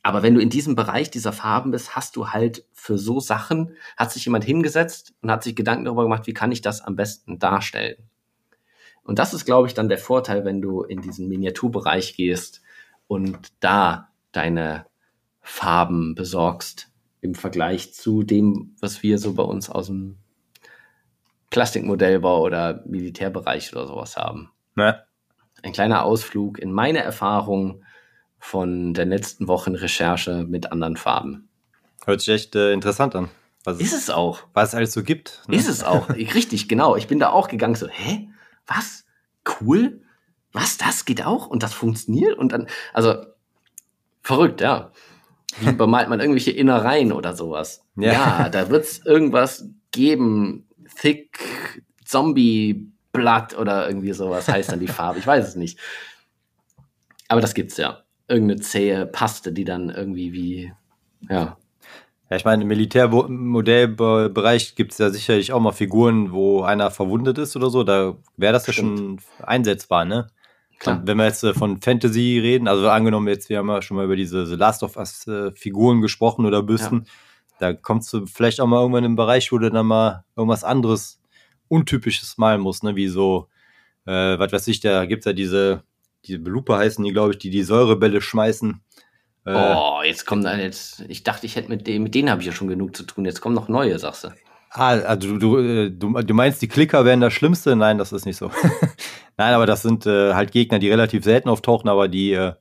Aber 0.01 0.24
wenn 0.24 0.34
du 0.34 0.41
in 0.41 0.49
diesem 0.49 0.76
Bereich 0.76 1.12
dieser 1.12 1.34
Farben 1.34 1.72
bist, 1.72 1.95
hast 1.95 2.16
du 2.16 2.30
halt 2.30 2.66
für 2.74 2.97
so 2.97 3.20
Sachen, 3.20 3.76
hat 3.97 4.12
sich 4.12 4.26
jemand 4.26 4.45
hingesetzt 4.45 5.14
und 5.22 5.30
hat 5.30 5.43
sich 5.43 5.55
Gedanken 5.55 5.86
darüber 5.86 6.03
gemacht, 6.03 6.26
wie 6.26 6.34
kann 6.34 6.51
ich 6.51 6.62
das 6.62 6.82
am 6.82 6.95
besten 6.95 7.38
darstellen. 7.38 8.10
Und 9.03 9.20
das 9.20 9.34
ist, 9.34 9.45
glaube 9.45 9.68
ich, 9.68 9.74
dann 9.74 9.89
der 9.89 9.97
Vorteil, 9.97 10.45
wenn 10.45 10.62
du 10.62 10.84
in 10.84 11.01
diesen 11.01 11.28
Miniaturbereich 11.28 12.16
gehst 12.16 12.62
und 13.07 13.51
da 13.60 14.10
deine 14.32 14.86
Farben 15.41 16.16
besorgst 16.16 16.91
im 17.22 17.36
Vergleich 17.36 17.93
zu 17.93 18.24
dem, 18.24 18.76
was 18.80 19.03
wir 19.03 19.18
so 19.18 19.34
bei 19.34 19.43
uns 19.43 19.70
aus 19.70 19.88
dem 19.88 20.18
Plastikmodellbau 21.50 22.41
oder 22.41 22.84
Militärbereich 22.86 23.74
oder 23.74 23.88
sowas 23.88 24.18
haben. 24.18 24.52
Ja. 24.78 25.04
Ein 25.64 25.74
kleiner 25.74 26.06
Ausflug 26.06 26.60
in 26.60 26.72
meine 26.72 27.00
Erfahrung 27.00 27.84
von 28.39 28.93
der 28.93 29.06
letzten 29.06 29.47
Wochen 29.47 29.76
Recherche 29.76 30.45
mit 30.47 30.72
anderen 30.72 30.95
Farben. 30.95 31.50
Hört 32.06 32.22
sich 32.22 32.34
echt 32.34 32.56
äh, 32.56 32.72
interessant 32.72 33.16
an. 33.16 33.30
Was 33.64 33.80
ist 33.80 33.93
es 33.93 34.10
auch. 34.10 34.43
Was 34.54 34.70
es 34.70 34.76
alles 34.76 34.93
so 34.93 35.04
gibt. 35.04 35.43
Ne? 35.47 35.58
Ist 35.58 35.68
es 35.68 35.84
auch. 35.84 36.10
Richtig, 36.10 36.70
genau. 36.70 36.95
Ich 36.95 37.08
bin 37.08 37.20
da 37.20 37.30
auch 37.30 37.50
gegangen 37.50 37.76
so, 37.76 37.88
hä? 37.88 38.30
Was? 38.68 39.06
Cool? 39.45 40.02
Was? 40.54 40.78
Das 40.78 41.06
geht 41.06 41.26
auch? 41.26 41.47
Und 41.47 41.62
das 41.62 41.74
funktioniert? 41.74 42.38
Und 42.38 42.54
dann, 42.54 42.68
also, 42.93 43.16
verrückt, 44.22 44.62
ja. 44.62 44.91
Wie 45.60 45.72
bemalt 45.74 46.10
man 46.10 46.20
irgendwelche 46.20 46.52
Innereien 46.52 47.12
oder 47.12 47.36
sowas? 47.36 47.84
Ja, 47.95 48.14
ja 48.14 48.50
da 48.50 48.62
es 48.62 49.06
irgendwas 49.06 49.66
geben. 49.91 50.69
Thick 50.96 51.40
Zombie 52.04 52.92
Blood 53.12 53.58
oder 53.58 53.88
irgendwie 53.88 54.14
sowas 54.14 54.48
heißt 54.48 54.72
dann 54.72 54.80
die 54.80 54.88
Farbe. 54.88 55.20
Ich 55.20 55.28
weiß 55.28 55.48
es 55.48 55.56
nicht. 55.56 55.80
Aber 57.28 57.42
das 57.42 57.54
gibt's 57.54 57.78
ja 57.78 58.04
irgendeine 58.28 58.62
zähe 58.62 59.06
Paste, 59.06 59.52
die 59.52 59.64
dann 59.64 59.90
irgendwie 59.90 60.34
wie, 60.34 60.74
ja. 61.30 61.58
Ja, 62.30 62.38
ich 62.38 62.46
meine, 62.46 62.62
im 62.62 62.68
Militärmodellbereich 62.68 64.76
gibt 64.76 64.92
es 64.92 65.00
ja 65.00 65.10
sicherlich 65.10 65.52
auch 65.52 65.60
mal 65.60 65.72
Figuren, 65.72 66.32
wo 66.32 66.62
einer 66.62 66.92
verwundet 66.92 67.40
ist 67.40 67.56
oder 67.56 67.72
so. 67.72 67.84
Da 67.84 68.18
wäre 68.38 68.54
das 68.54 68.68
ja 68.68 68.74
schon 68.74 69.20
einsetzbar, 69.42 70.06
ne? 70.06 70.28
Klar. 70.80 71.02
wenn 71.04 71.18
wir 71.18 71.26
jetzt 71.26 71.44
äh, 71.44 71.54
von 71.54 71.82
Fantasy 71.82 72.40
reden, 72.40 72.70
also 72.70 72.90
angenommen 72.90 73.28
jetzt, 73.28 73.50
wir 73.50 73.58
haben 73.58 73.68
ja 73.68 73.82
schon 73.82 73.98
mal 73.98 74.06
über 74.06 74.16
diese 74.16 74.46
The 74.46 74.56
Last 74.56 74.82
of 74.82 74.96
Us 74.96 75.28
äh, 75.28 75.52
Figuren 75.52 76.02
gesprochen 76.02 76.46
oder 76.46 76.64
Büsten, 76.64 77.04
ja. 77.06 77.12
Da 77.60 77.74
kommst 77.74 78.12
du 78.14 78.26
vielleicht 78.26 78.62
auch 78.62 78.68
mal 78.68 78.82
irgendwann 78.82 79.03
im 79.03 79.16
Bereich, 79.16 79.51
wo 79.51 79.57
du 79.57 79.70
dann 79.70 79.86
mal 79.86 80.24
irgendwas 80.36 80.64
anderes 80.64 81.22
Untypisches 81.68 82.38
malen 82.38 82.62
musst, 82.62 82.84
ne? 82.84 82.95
Wie 82.95 83.07
so, 83.07 83.47
äh, 84.05 84.39
was 84.39 84.51
weiß 84.51 84.68
ich, 84.68 84.80
da 84.80 85.05
gibt 85.05 85.22
es 85.22 85.26
ja 85.26 85.34
diese 85.34 85.84
diese 86.26 86.39
Belupe 86.39 86.78
heißen 86.78 87.03
die, 87.03 87.12
glaube 87.12 87.32
ich, 87.32 87.38
die 87.38 87.49
die 87.49 87.64
Säurebälle 87.64 88.22
schmeißen. 88.22 88.82
Äh, 89.45 89.53
oh, 89.53 90.01
jetzt 90.03 90.26
kommt 90.26 90.45
da 90.45 90.57
jetzt. 90.57 91.05
Ich 91.07 91.24
dachte, 91.24 91.45
ich 91.45 91.55
hätte 91.55 91.70
mit 91.70 91.88
dem, 91.88 92.03
mit 92.03 92.16
denen 92.16 92.30
habe 92.30 92.41
ich 92.41 92.47
ja 92.47 92.53
schon 92.53 92.68
genug 92.68 92.95
zu 92.95 93.03
tun. 93.03 93.26
Jetzt 93.26 93.41
kommen 93.41 93.55
noch 93.55 93.70
neue, 93.70 93.97
sagst 93.99 94.26
du. 94.26 94.30
Ah, 94.72 94.99
also 94.99 95.38
du, 95.38 95.57
äh, 95.57 95.89
du, 95.89 96.14
du 96.22 96.34
meinst, 96.34 96.62
die 96.62 96.68
Klicker 96.68 97.05
wären 97.05 97.22
das 97.22 97.34
Schlimmste? 97.34 97.76
Nein, 97.76 97.97
das 97.97 98.12
ist 98.12 98.26
nicht 98.26 98.38
so. 98.38 98.51
Nein, 99.38 99.53
aber 99.53 99.66
das 99.66 99.82
sind 99.82 100.05
äh, 100.05 100.34
halt 100.34 100.51
Gegner, 100.51 100.78
die 100.78 100.89
relativ 100.89 101.24
selten 101.24 101.49
auftauchen, 101.49 101.89
aber 101.89 102.07
die 102.07 102.34
äh, 102.34 102.53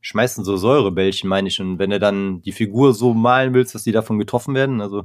schmeißen 0.00 0.44
so 0.44 0.56
Säurebällchen, 0.56 1.28
meine 1.28 1.48
ich. 1.48 1.60
Und 1.60 1.78
wenn 1.78 1.90
du 1.90 1.98
dann 1.98 2.42
die 2.42 2.52
Figur 2.52 2.94
so 2.94 3.14
malen 3.14 3.54
willst, 3.54 3.74
dass 3.74 3.84
die 3.84 3.92
davon 3.92 4.18
getroffen 4.18 4.54
werden, 4.54 4.80
also 4.80 5.04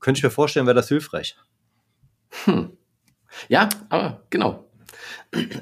könnte 0.00 0.18
ich 0.18 0.24
mir 0.24 0.30
vorstellen, 0.30 0.66
wäre 0.66 0.76
das 0.76 0.88
hilfreich. 0.88 1.36
Hm. 2.44 2.70
Ja, 3.48 3.68
aber 3.88 4.22
genau. 4.30 4.64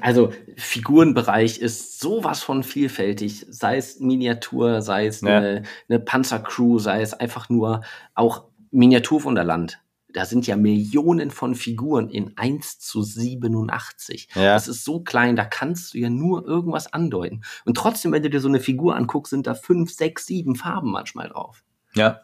Also 0.01 0.31
Figurenbereich 0.55 1.59
ist 1.59 1.99
sowas 1.99 2.41
von 2.41 2.63
vielfältig, 2.63 3.45
sei 3.49 3.77
es 3.77 3.99
Miniatur, 3.99 4.81
sei 4.81 5.07
es 5.07 5.21
ja. 5.21 5.37
eine, 5.37 5.63
eine 5.89 5.99
Panzercrew, 5.99 6.79
sei 6.79 7.01
es 7.01 7.13
einfach 7.13 7.49
nur 7.49 7.81
auch 8.15 8.45
Miniaturwunderland. 8.71 9.79
Da 10.13 10.25
sind 10.25 10.47
ja 10.47 10.55
Millionen 10.55 11.31
von 11.31 11.53
Figuren 11.53 12.09
in 12.09 12.37
1 12.37 12.79
zu 12.79 13.03
87. 13.03 14.29
Ja. 14.35 14.53
Das 14.53 14.67
ist 14.67 14.83
so 14.85 15.01
klein, 15.01 15.35
da 15.35 15.45
kannst 15.45 15.93
du 15.93 15.97
ja 15.97 16.09
nur 16.09 16.47
irgendwas 16.47 16.91
andeuten. 16.93 17.43
Und 17.65 17.75
trotzdem, 17.75 18.11
wenn 18.11 18.23
du 18.23 18.29
dir 18.29 18.39
so 18.39 18.47
eine 18.47 18.59
Figur 18.59 18.95
anguckst, 18.95 19.31
sind 19.31 19.47
da 19.47 19.53
fünf, 19.53 19.91
sechs, 19.91 20.25
sieben 20.25 20.55
Farben 20.55 20.91
manchmal 20.91 21.29
drauf. 21.29 21.63
Ja. 21.93 22.21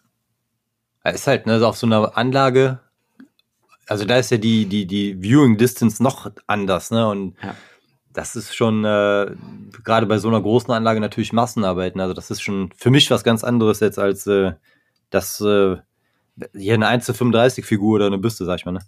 Ist 1.04 1.28
halt, 1.28 1.46
ne, 1.46 1.66
auf 1.68 1.78
so 1.78 1.86
einer 1.86 2.18
Anlage 2.18 2.80
also 3.88 4.06
da 4.06 4.18
ist 4.18 4.32
ja 4.32 4.38
die, 4.38 4.66
die, 4.66 4.86
die 4.86 5.22
Viewing 5.22 5.58
Distance 5.58 6.02
noch 6.02 6.32
anders, 6.48 6.92
ne? 6.92 7.08
Und 7.08 7.36
ja. 7.44 7.56
das 8.12 8.36
ist 8.36 8.56
schon 8.56 8.86
äh, 8.86 9.36
gerade 9.84 10.06
bei 10.06 10.18
so 10.18 10.28
einer 10.30 10.42
großen 10.42 10.74
Anlage 10.74 11.00
natürlich 11.00 11.34
Massenarbeiten. 11.34 12.00
Also 12.00 12.14
das 12.14 12.32
ist 12.32 12.42
schon 12.42 12.72
für 12.76 12.90
mich 12.90 13.12
was 13.12 13.24
ganz 13.24 13.44
anderes 13.44 13.80
jetzt 13.82 14.00
als 14.00 14.26
äh, 14.28 14.54
das 15.10 15.42
äh, 15.42 15.78
hier 16.56 16.74
eine 16.74 16.88
1 16.88 17.06
zu 17.06 17.14
35 17.14 17.66
Figur 17.66 17.96
oder 17.96 18.08
eine 18.08 18.18
Büste, 18.18 18.46
sag 18.46 18.60
ich 18.60 18.66
mal, 18.66 18.74
ne? 18.74 18.82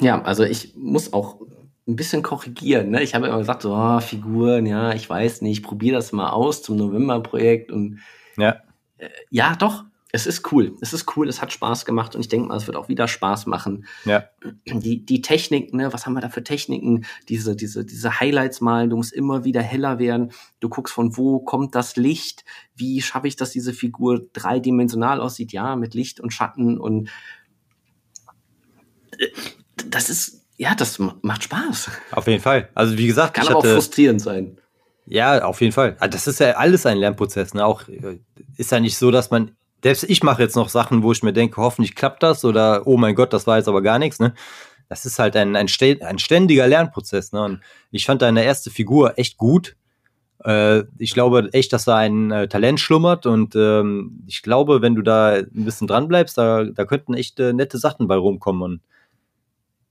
Ja, 0.00 0.22
also 0.22 0.44
ich 0.44 0.74
muss 0.76 1.12
auch 1.12 1.40
ein 1.86 1.96
bisschen 1.96 2.22
korrigieren. 2.22 2.90
Ne? 2.90 3.02
Ich 3.02 3.14
habe 3.14 3.26
immer 3.26 3.38
gesagt, 3.38 3.62
so 3.62 3.74
oh, 3.74 4.00
Figuren, 4.00 4.66
ja, 4.66 4.92
ich 4.92 5.08
weiß 5.08 5.42
nicht, 5.42 5.62
probiere 5.62 5.96
das 5.96 6.12
mal 6.12 6.30
aus 6.30 6.62
zum 6.62 6.76
November-Projekt 6.76 7.70
und 7.70 8.00
ja. 8.36 8.56
Äh, 8.98 9.08
ja, 9.30 9.56
doch, 9.56 9.84
es 10.10 10.26
ist 10.26 10.50
cool. 10.52 10.74
Es 10.80 10.92
ist 10.94 11.16
cool, 11.16 11.28
es 11.28 11.42
hat 11.42 11.52
Spaß 11.52 11.84
gemacht 11.84 12.14
und 12.14 12.22
ich 12.22 12.28
denke 12.28 12.48
mal, 12.48 12.56
es 12.56 12.66
wird 12.66 12.76
auch 12.76 12.88
wieder 12.88 13.08
Spaß 13.08 13.46
machen. 13.46 13.86
Ja. 14.06 14.24
Die, 14.64 15.04
die 15.04 15.20
Technik, 15.20 15.74
ne, 15.74 15.92
was 15.92 16.06
haben 16.06 16.14
wir 16.14 16.22
da 16.22 16.30
für 16.30 16.42
Techniken? 16.42 17.04
Diese, 17.28 17.54
diese, 17.54 17.84
diese 17.84 18.18
Highlights 18.18 18.62
malen, 18.62 18.88
du 18.88 18.96
musst 18.96 19.12
immer 19.12 19.44
wieder 19.44 19.60
heller 19.60 19.98
werden. 19.98 20.32
Du 20.60 20.70
guckst 20.70 20.94
von 20.94 21.16
wo 21.18 21.40
kommt 21.40 21.74
das 21.74 21.96
Licht? 21.96 22.44
Wie 22.74 23.02
schaffe 23.02 23.28
ich, 23.28 23.36
dass 23.36 23.50
diese 23.50 23.74
Figur 23.74 24.26
dreidimensional 24.32 25.20
aussieht? 25.20 25.52
Ja, 25.52 25.76
mit 25.76 25.92
Licht 25.92 26.20
und 26.20 26.32
Schatten 26.32 26.78
und 26.78 27.10
äh, 29.18 29.28
das 29.90 30.08
ist, 30.08 30.46
ja, 30.56 30.74
das 30.74 30.98
macht 30.98 31.44
Spaß. 31.44 31.90
Auf 32.12 32.26
jeden 32.26 32.42
Fall. 32.42 32.70
Also 32.74 32.96
wie 32.96 33.06
gesagt, 33.06 33.34
kann 33.34 33.46
aber 33.46 33.58
hatte, 33.58 33.68
auch 33.68 33.74
frustrierend 33.74 34.22
sein. 34.22 34.58
Ja, 35.04 35.44
auf 35.44 35.60
jeden 35.60 35.72
Fall. 35.72 35.96
Ah, 36.00 36.08
das 36.08 36.26
ist 36.26 36.40
ja 36.40 36.52
alles 36.52 36.84
ein 36.86 36.98
Lernprozess. 36.98 37.54
Ne? 37.54 37.64
Auch 37.64 37.88
äh, 37.88 38.20
ist 38.56 38.72
ja 38.72 38.80
nicht 38.80 38.96
so, 38.96 39.10
dass 39.10 39.30
man 39.30 39.52
selbst 39.82 40.04
ich 40.04 40.22
mache 40.22 40.42
jetzt 40.42 40.56
noch 40.56 40.68
Sachen, 40.68 41.02
wo 41.02 41.12
ich 41.12 41.22
mir 41.22 41.32
denke, 41.32 41.60
hoffentlich 41.60 41.94
klappt 41.94 42.22
das 42.22 42.44
oder 42.44 42.86
oh 42.86 42.96
mein 42.96 43.14
Gott, 43.14 43.32
das 43.32 43.46
war 43.46 43.58
jetzt 43.58 43.68
aber 43.68 43.82
gar 43.82 43.98
nichts. 43.98 44.18
Ne? 44.18 44.34
Das 44.88 45.04
ist 45.04 45.18
halt 45.18 45.36
ein, 45.36 45.54
ein, 45.54 45.68
ständiger 45.68 46.66
Lernprozess. 46.66 47.32
Ne? 47.32 47.42
Und 47.42 47.60
ich 47.90 48.06
fand 48.06 48.22
deine 48.22 48.44
erste 48.44 48.70
Figur 48.70 49.18
echt 49.18 49.36
gut. 49.36 49.76
Äh, 50.44 50.84
ich 50.98 51.14
glaube 51.14 51.48
echt, 51.52 51.72
dass 51.72 51.84
da 51.84 51.96
ein 51.98 52.30
äh, 52.30 52.48
Talent 52.48 52.80
schlummert 52.80 53.26
und 53.26 53.54
ähm, 53.56 54.22
ich 54.26 54.42
glaube, 54.42 54.82
wenn 54.82 54.94
du 54.94 55.02
da 55.02 55.34
ein 55.34 55.64
bisschen 55.64 55.86
dran 55.86 56.08
bleibst, 56.08 56.38
da, 56.38 56.64
da 56.64 56.84
könnten 56.84 57.14
echt 57.14 57.38
äh, 57.40 57.52
nette 57.52 57.78
Sachen 57.78 58.08
bei 58.08 58.16
rumkommen. 58.16 58.62
Und, 58.62 58.80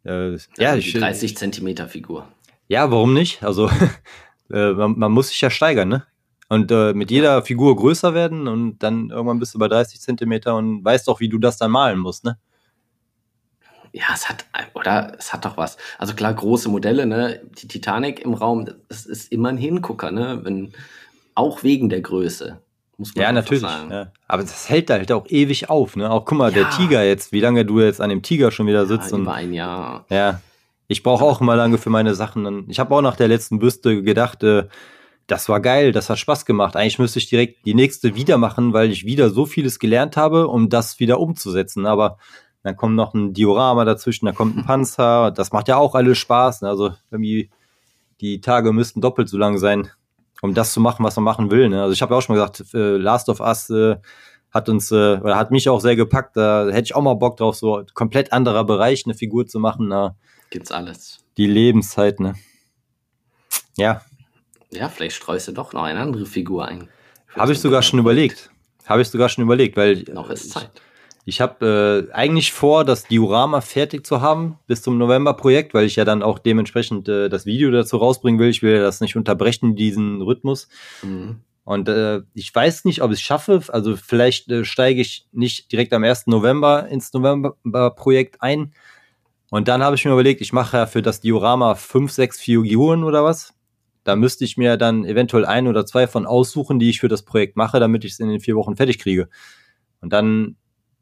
äh, 0.09 0.33
ja, 0.57 0.75
ja 0.75 0.77
die 0.77 0.93
30 0.93 1.37
Zentimeter 1.37 1.87
Figur. 1.87 2.27
Ja, 2.67 2.91
warum 2.91 3.13
nicht? 3.13 3.43
Also 3.43 3.69
äh, 4.51 4.71
man, 4.71 4.97
man 4.97 5.11
muss 5.11 5.29
sich 5.29 5.39
ja 5.41 5.49
steigern, 5.49 5.89
ne? 5.89 6.03
Und 6.49 6.71
äh, 6.71 6.93
mit 6.93 7.11
jeder 7.11 7.41
Figur 7.41 7.75
größer 7.75 8.13
werden 8.13 8.47
und 8.47 8.79
dann 8.79 9.09
irgendwann 9.09 9.39
bist 9.39 9.53
du 9.53 9.59
bei 9.59 9.67
30 9.67 9.99
Zentimeter 9.99 10.55
und 10.55 10.83
weißt 10.83 11.09
auch, 11.09 11.19
wie 11.19 11.27
du 11.27 11.37
das 11.39 11.57
dann 11.57 11.71
malen 11.71 11.99
musst, 11.99 12.23
ne? 12.23 12.37
Ja, 13.93 14.05
es 14.13 14.29
hat, 14.29 14.45
oder 14.73 15.13
es 15.17 15.33
hat 15.33 15.43
doch 15.43 15.57
was. 15.57 15.77
Also 15.97 16.13
klar, 16.13 16.33
große 16.33 16.69
Modelle, 16.69 17.05
ne? 17.05 17.41
Die 17.61 17.67
Titanic 17.67 18.19
im 18.19 18.33
Raum, 18.33 18.69
das 18.87 19.05
ist 19.05 19.31
immer 19.31 19.49
ein 19.49 19.57
Hingucker, 19.57 20.11
ne? 20.11 20.39
Wenn, 20.43 20.73
auch 21.35 21.63
wegen 21.63 21.89
der 21.89 22.01
Größe. 22.01 22.61
Muss 22.97 23.13
man 23.13 23.23
ja, 23.23 23.31
natürlich. 23.31 23.61
Sagen. 23.61 23.91
Ja. 23.91 24.11
Aber 24.27 24.41
das 24.41 24.69
hält 24.69 24.89
halt 24.89 25.11
auch 25.11 25.27
ewig 25.27 25.69
auf, 25.69 25.95
ne? 25.95 26.09
Auch 26.09 26.25
guck 26.25 26.37
mal, 26.37 26.51
ja. 26.51 26.63
der 26.63 26.69
Tiger 26.71 27.03
jetzt, 27.03 27.31
wie 27.31 27.39
lange 27.39 27.65
du 27.65 27.79
jetzt 27.79 28.01
an 28.01 28.09
dem 28.09 28.23
Tiger 28.23 28.51
schon 28.51 28.67
wieder 28.67 28.85
sitzt. 28.85 29.11
Ja, 29.11 29.17
über 29.17 29.31
und, 29.31 29.37
ein 29.37 29.53
Jahr. 29.53 30.05
Ja. 30.09 30.41
Ich 30.87 31.03
brauche 31.03 31.23
auch 31.23 31.41
immer 31.41 31.55
lange 31.55 31.77
für 31.77 31.89
meine 31.89 32.15
Sachen. 32.15 32.65
Ich 32.69 32.79
habe 32.79 32.95
auch 32.95 33.01
nach 33.01 33.15
der 33.15 33.27
letzten 33.27 33.59
Büste 33.59 34.01
gedacht, 34.01 34.41
äh, 34.43 34.67
das 35.27 35.49
war 35.49 35.59
geil, 35.59 35.91
das 35.91 36.09
hat 36.09 36.19
Spaß 36.19 36.45
gemacht. 36.45 36.75
Eigentlich 36.75 36.99
müsste 36.99 37.19
ich 37.19 37.29
direkt 37.29 37.65
die 37.65 37.73
nächste 37.73 38.15
wieder 38.15 38.37
machen, 38.37 38.71
weil 38.71 38.89
ich 38.91 39.05
wieder 39.05 39.29
so 39.29 39.45
vieles 39.45 39.77
gelernt 39.77 40.15
habe, 40.15 40.47
um 40.47 40.69
das 40.69 40.99
wieder 40.99 41.19
umzusetzen. 41.19 41.85
Aber 41.85 42.17
dann 42.63 42.77
kommt 42.77 42.95
noch 42.95 43.13
ein 43.13 43.33
Diorama 43.33 43.83
dazwischen, 43.83 44.25
da 44.25 44.31
kommt 44.31 44.57
ein 44.57 44.65
Panzer, 44.65 45.31
das 45.31 45.51
macht 45.51 45.67
ja 45.67 45.77
auch 45.77 45.95
alles 45.95 46.17
Spaß. 46.17 46.61
Ne? 46.61 46.69
Also 46.69 46.93
irgendwie 47.11 47.49
die 48.21 48.39
Tage 48.39 48.71
müssten 48.71 49.01
doppelt 49.01 49.27
so 49.27 49.37
lang 49.37 49.57
sein, 49.57 49.89
um 50.41 50.53
das 50.53 50.71
zu 50.71 50.79
machen, 50.79 51.03
was 51.03 51.17
man 51.17 51.25
machen 51.25 51.51
will. 51.51 51.67
Ne? 51.67 51.81
Also 51.81 51.91
ich 51.91 52.01
habe 52.01 52.13
ja 52.13 52.17
auch 52.17 52.21
schon 52.21 52.35
mal 52.35 52.41
gesagt, 52.47 52.73
äh, 52.73 52.95
Last 52.95 53.27
of 53.27 53.41
Us 53.41 53.69
äh, 53.69 53.97
hat 54.51 54.69
uns 54.69 54.91
äh, 54.91 55.19
oder 55.19 55.35
hat 55.35 55.51
mich 55.51 55.67
auch 55.67 55.81
sehr 55.81 55.97
gepackt. 55.97 56.37
Da 56.37 56.67
hätte 56.67 56.85
ich 56.85 56.95
auch 56.95 57.01
mal 57.01 57.15
Bock 57.15 57.35
drauf, 57.35 57.57
so 57.57 57.83
komplett 57.93 58.31
anderer 58.31 58.63
Bereich 58.63 59.05
eine 59.05 59.13
Figur 59.13 59.45
zu 59.45 59.59
machen. 59.59 59.89
Na, 59.89 60.15
Gibt's 60.49 60.71
alles. 60.71 61.19
Die 61.35 61.47
Lebenszeit, 61.47 62.21
ne? 62.21 62.35
Ja, 63.75 64.01
ja, 64.71 64.89
vielleicht 64.89 65.15
streust 65.15 65.47
du 65.47 65.51
doch 65.51 65.73
noch 65.73 65.83
eine 65.83 65.99
andere 65.99 66.25
Figur 66.25 66.67
ein. 66.67 66.89
Habe 67.35 67.53
ich 67.53 67.59
sogar 67.59 67.81
schon 67.81 67.99
überlegt. 67.99 68.49
Habe 68.85 69.01
ich 69.01 69.09
sogar 69.09 69.29
schon 69.29 69.43
überlegt, 69.43 69.77
weil. 69.77 70.03
Noch 70.13 70.29
ist 70.29 70.51
Zeit. 70.51 70.71
Ich, 71.25 71.35
ich 71.35 71.41
habe 71.41 72.07
äh, 72.09 72.13
eigentlich 72.13 72.53
vor, 72.53 72.85
das 72.85 73.03
Diorama 73.03 73.61
fertig 73.61 74.05
zu 74.05 74.21
haben 74.21 74.59
bis 74.65 74.81
zum 74.81 74.97
November-Projekt, 74.97 75.73
weil 75.73 75.85
ich 75.85 75.97
ja 75.97 76.05
dann 76.05 76.23
auch 76.23 76.39
dementsprechend 76.39 77.09
äh, 77.09 77.29
das 77.29 77.45
Video 77.45 77.69
dazu 77.69 77.97
rausbringen 77.97 78.39
will. 78.39 78.49
Ich 78.49 78.63
will 78.63 78.79
das 78.79 79.01
nicht 79.01 79.15
unterbrechen, 79.15 79.75
diesen 79.75 80.21
Rhythmus. 80.21 80.69
Mhm. 81.03 81.41
Und 81.65 81.89
äh, 81.89 82.21
ich 82.33 82.55
weiß 82.55 82.85
nicht, 82.85 83.01
ob 83.01 83.11
ich 83.11 83.17
es 83.17 83.21
schaffe. 83.21 83.61
Also 83.67 83.97
vielleicht 83.97 84.49
äh, 84.49 84.63
steige 84.63 85.01
ich 85.01 85.27
nicht 85.33 85.69
direkt 85.69 85.91
am 85.91 86.05
1. 86.05 86.27
November 86.27 86.87
ins 86.87 87.11
November-Projekt 87.11 88.41
ein. 88.41 88.71
Und 89.49 89.67
dann 89.67 89.83
habe 89.83 89.97
ich 89.97 90.05
mir 90.05 90.11
überlegt, 90.11 90.39
ich 90.39 90.53
mache 90.53 90.77
ja 90.77 90.85
für 90.85 91.01
das 91.01 91.19
Diorama 91.19 91.75
fünf, 91.75 92.13
sechs 92.13 92.39
Figuren 92.39 93.03
oder 93.03 93.25
was. 93.25 93.53
Da 94.07 94.15
müsste 94.15 94.45
ich 94.45 94.55
mir 94.55 94.77
dann 94.77 95.03
eventuell 95.03 95.45
ein 95.45 95.67
oder 95.67 95.85
zwei 95.85 96.07
von 96.07 96.25
aussuchen, 96.25 96.79
die 96.79 96.89
ich 96.89 97.01
für 97.01 97.09
das 97.09 97.23
Projekt 97.23 97.57
mache, 97.57 97.81
damit 97.81 98.05
ich 98.05 98.13
es 98.13 98.19
in 98.19 98.29
den 98.29 98.39
vier 98.39 98.55
Wochen 98.55 98.77
fertig 98.77 98.99
kriege. 98.99 99.27
Und 99.99 100.13
dann 100.13 100.55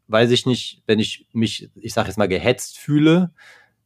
weiß 0.08 0.32
ich 0.32 0.48
nicht, 0.48 0.82
wenn 0.88 0.98
ich 0.98 1.28
mich, 1.32 1.70
ich 1.76 1.94
sage 1.94 2.08
jetzt 2.08 2.18
mal, 2.18 2.28
gehetzt 2.28 2.80
fühle 2.80 3.32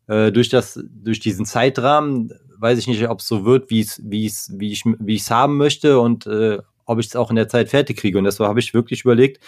äh, 0.08 0.32
durch 0.32 0.48
das, 0.48 0.80
durch 0.90 1.20
diesen 1.20 1.46
Zeitrahmen, 1.46 2.32
weiß 2.60 2.80
ich 2.80 2.88
nicht, 2.88 3.10
ob 3.10 3.20
es 3.20 3.28
so 3.28 3.44
wird, 3.44 3.70
wie 3.70 3.82
es, 3.82 4.02
wie 4.06 4.32
wie 4.58 4.72
ich, 4.72 4.84
wie 4.86 5.16
es 5.16 5.30
haben 5.30 5.58
möchte 5.58 6.00
und 6.00 6.26
äh, 6.26 6.60
ob 6.86 7.00
ich 7.00 7.08
es 7.08 7.18
auch 7.18 7.30
in 7.30 7.36
der 7.36 7.50
Zeit 7.50 7.68
fertig 7.68 7.98
kriege. 7.98 8.18
Und 8.18 8.24
deshalb 8.24 8.48
habe 8.48 8.62
ich 8.62 8.74
wirklich 8.74 9.02
überlegt, 9.02 9.44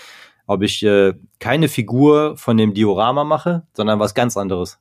ob 0.48 0.64
ich 0.64 0.84
äh, 0.84 1.14
keine 1.40 1.70
Figur 1.70 2.36
von 2.36 2.58
dem 2.58 2.74
Diorama 2.74 3.24
mache, 3.24 3.66
sondern 3.74 4.00
was 4.00 4.14
ganz 4.14 4.36
anderes 4.36 4.80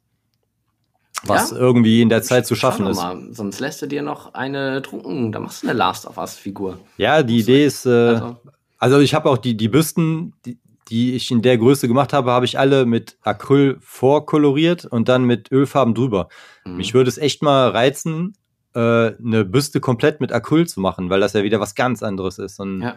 was 1.25 1.51
ja? 1.51 1.57
irgendwie 1.57 2.01
in 2.01 2.09
der 2.09 2.23
Zeit 2.23 2.47
zu 2.47 2.55
schaffen 2.55 2.87
ist. 2.87 2.97
Mal, 2.97 3.29
sonst 3.33 3.61
lässt 3.61 3.83
du 3.83 3.87
dir 3.87 4.03
noch 4.03 4.35
eine 4.35 4.81
drucken, 4.81 5.33
da 5.33 5.41
machst 5.41 5.63
du 5.63 5.69
eine 5.69 5.79
Last 5.79 6.07
of 6.07 6.17
Us 6.19 6.35
Figur. 6.35 6.79
Ja, 6.97 7.23
die 7.23 7.39
Idee 7.39 7.65
ist, 7.65 7.87
äh, 7.87 7.91
also. 7.91 8.37
also. 8.79 9.01
ich 9.01 9.15
habe 9.15 9.29
auch 9.31 9.39
die, 9.39 9.57
die 9.57 9.69
Büsten, 9.69 10.35
die, 10.45 10.59
die 10.89 11.15
ich 11.15 11.31
in 11.31 11.43
der 11.43 11.59
Größe 11.59 11.89
gemacht 11.89 12.13
habe, 12.13 12.31
habe 12.31 12.45
ich 12.45 12.59
alle 12.59 12.87
mit 12.87 13.17
Acryl 13.23 13.79
vorkoloriert 13.81 14.85
und 14.85 15.09
dann 15.09 15.25
mit 15.25 15.53
Ölfarben 15.53 15.95
drüber. 15.95 16.29
Mhm. 16.65 16.77
Mich 16.77 16.95
würde 16.95 17.09
es 17.09 17.19
echt 17.19 17.43
mal 17.43 17.71
reizen, 17.71 18.35
äh, 18.75 18.79
eine 19.17 19.45
Büste 19.45 19.81
komplett 19.81 20.21
mit 20.21 20.33
Acryl 20.33 20.67
zu 20.67 20.81
machen, 20.81 21.11
weil 21.11 21.21
das 21.21 21.33
ja 21.33 21.43
wieder 21.43 21.61
was 21.61 21.75
ganz 21.75 22.03
anderes 22.03 22.39
ist. 22.39 22.61
Und 22.61 22.83
ja, 22.83 22.97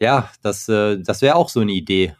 ja 0.00 0.30
das, 0.42 0.68
äh, 0.68 0.98
das 1.00 1.22
wäre 1.22 1.36
auch 1.36 1.48
so 1.48 1.60
eine 1.60 1.72
Idee. 1.72 2.14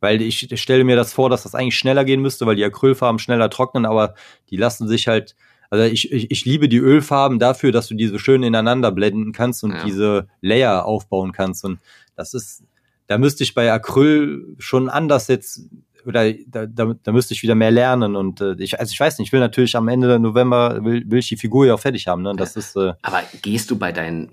Weil 0.00 0.22
ich 0.22 0.48
stelle 0.54 0.84
mir 0.84 0.96
das 0.96 1.12
vor, 1.12 1.30
dass 1.30 1.42
das 1.42 1.54
eigentlich 1.54 1.76
schneller 1.76 2.04
gehen 2.04 2.22
müsste, 2.22 2.46
weil 2.46 2.56
die 2.56 2.64
Acrylfarben 2.64 3.18
schneller 3.18 3.50
trocknen, 3.50 3.84
aber 3.84 4.14
die 4.48 4.56
lassen 4.56 4.88
sich 4.88 5.08
halt, 5.08 5.36
also 5.68 5.84
ich, 5.84 6.10
ich, 6.10 6.30
ich 6.30 6.44
liebe 6.44 6.68
die 6.68 6.78
Ölfarben 6.78 7.38
dafür, 7.38 7.70
dass 7.70 7.88
du 7.88 7.94
diese 7.94 8.18
schön 8.18 8.42
ineinander 8.42 8.92
blenden 8.92 9.32
kannst 9.32 9.62
und 9.62 9.72
ja. 9.72 9.84
diese 9.84 10.28
Layer 10.40 10.84
aufbauen 10.86 11.32
kannst. 11.32 11.64
Und 11.64 11.78
das 12.16 12.34
ist, 12.34 12.64
da 13.06 13.18
müsste 13.18 13.44
ich 13.44 13.54
bei 13.54 13.70
Acryl 13.72 14.56
schon 14.58 14.88
anders 14.88 15.28
jetzt 15.28 15.68
oder 16.06 16.32
da, 16.46 16.66
da, 16.66 16.94
da 17.02 17.12
müsste 17.12 17.34
ich 17.34 17.42
wieder 17.42 17.54
mehr 17.54 17.70
lernen 17.70 18.16
und 18.16 18.40
äh, 18.40 18.54
ich 18.58 18.80
also 18.80 18.90
ich 18.92 18.98
weiß 18.98 19.18
nicht, 19.18 19.28
ich 19.28 19.32
will 19.32 19.40
natürlich 19.40 19.76
am 19.76 19.88
Ende 19.88 20.18
November 20.18 20.82
will, 20.82 21.04
will 21.10 21.18
ich 21.18 21.28
die 21.28 21.36
Figur 21.36 21.66
ja 21.66 21.74
auch 21.74 21.80
fertig 21.80 22.06
haben, 22.06 22.22
ne? 22.22 22.34
Das 22.36 22.56
ist 22.56 22.76
äh, 22.76 22.94
Aber 23.02 23.22
gehst 23.42 23.70
du 23.70 23.78
bei 23.78 23.92
deinen 23.92 24.30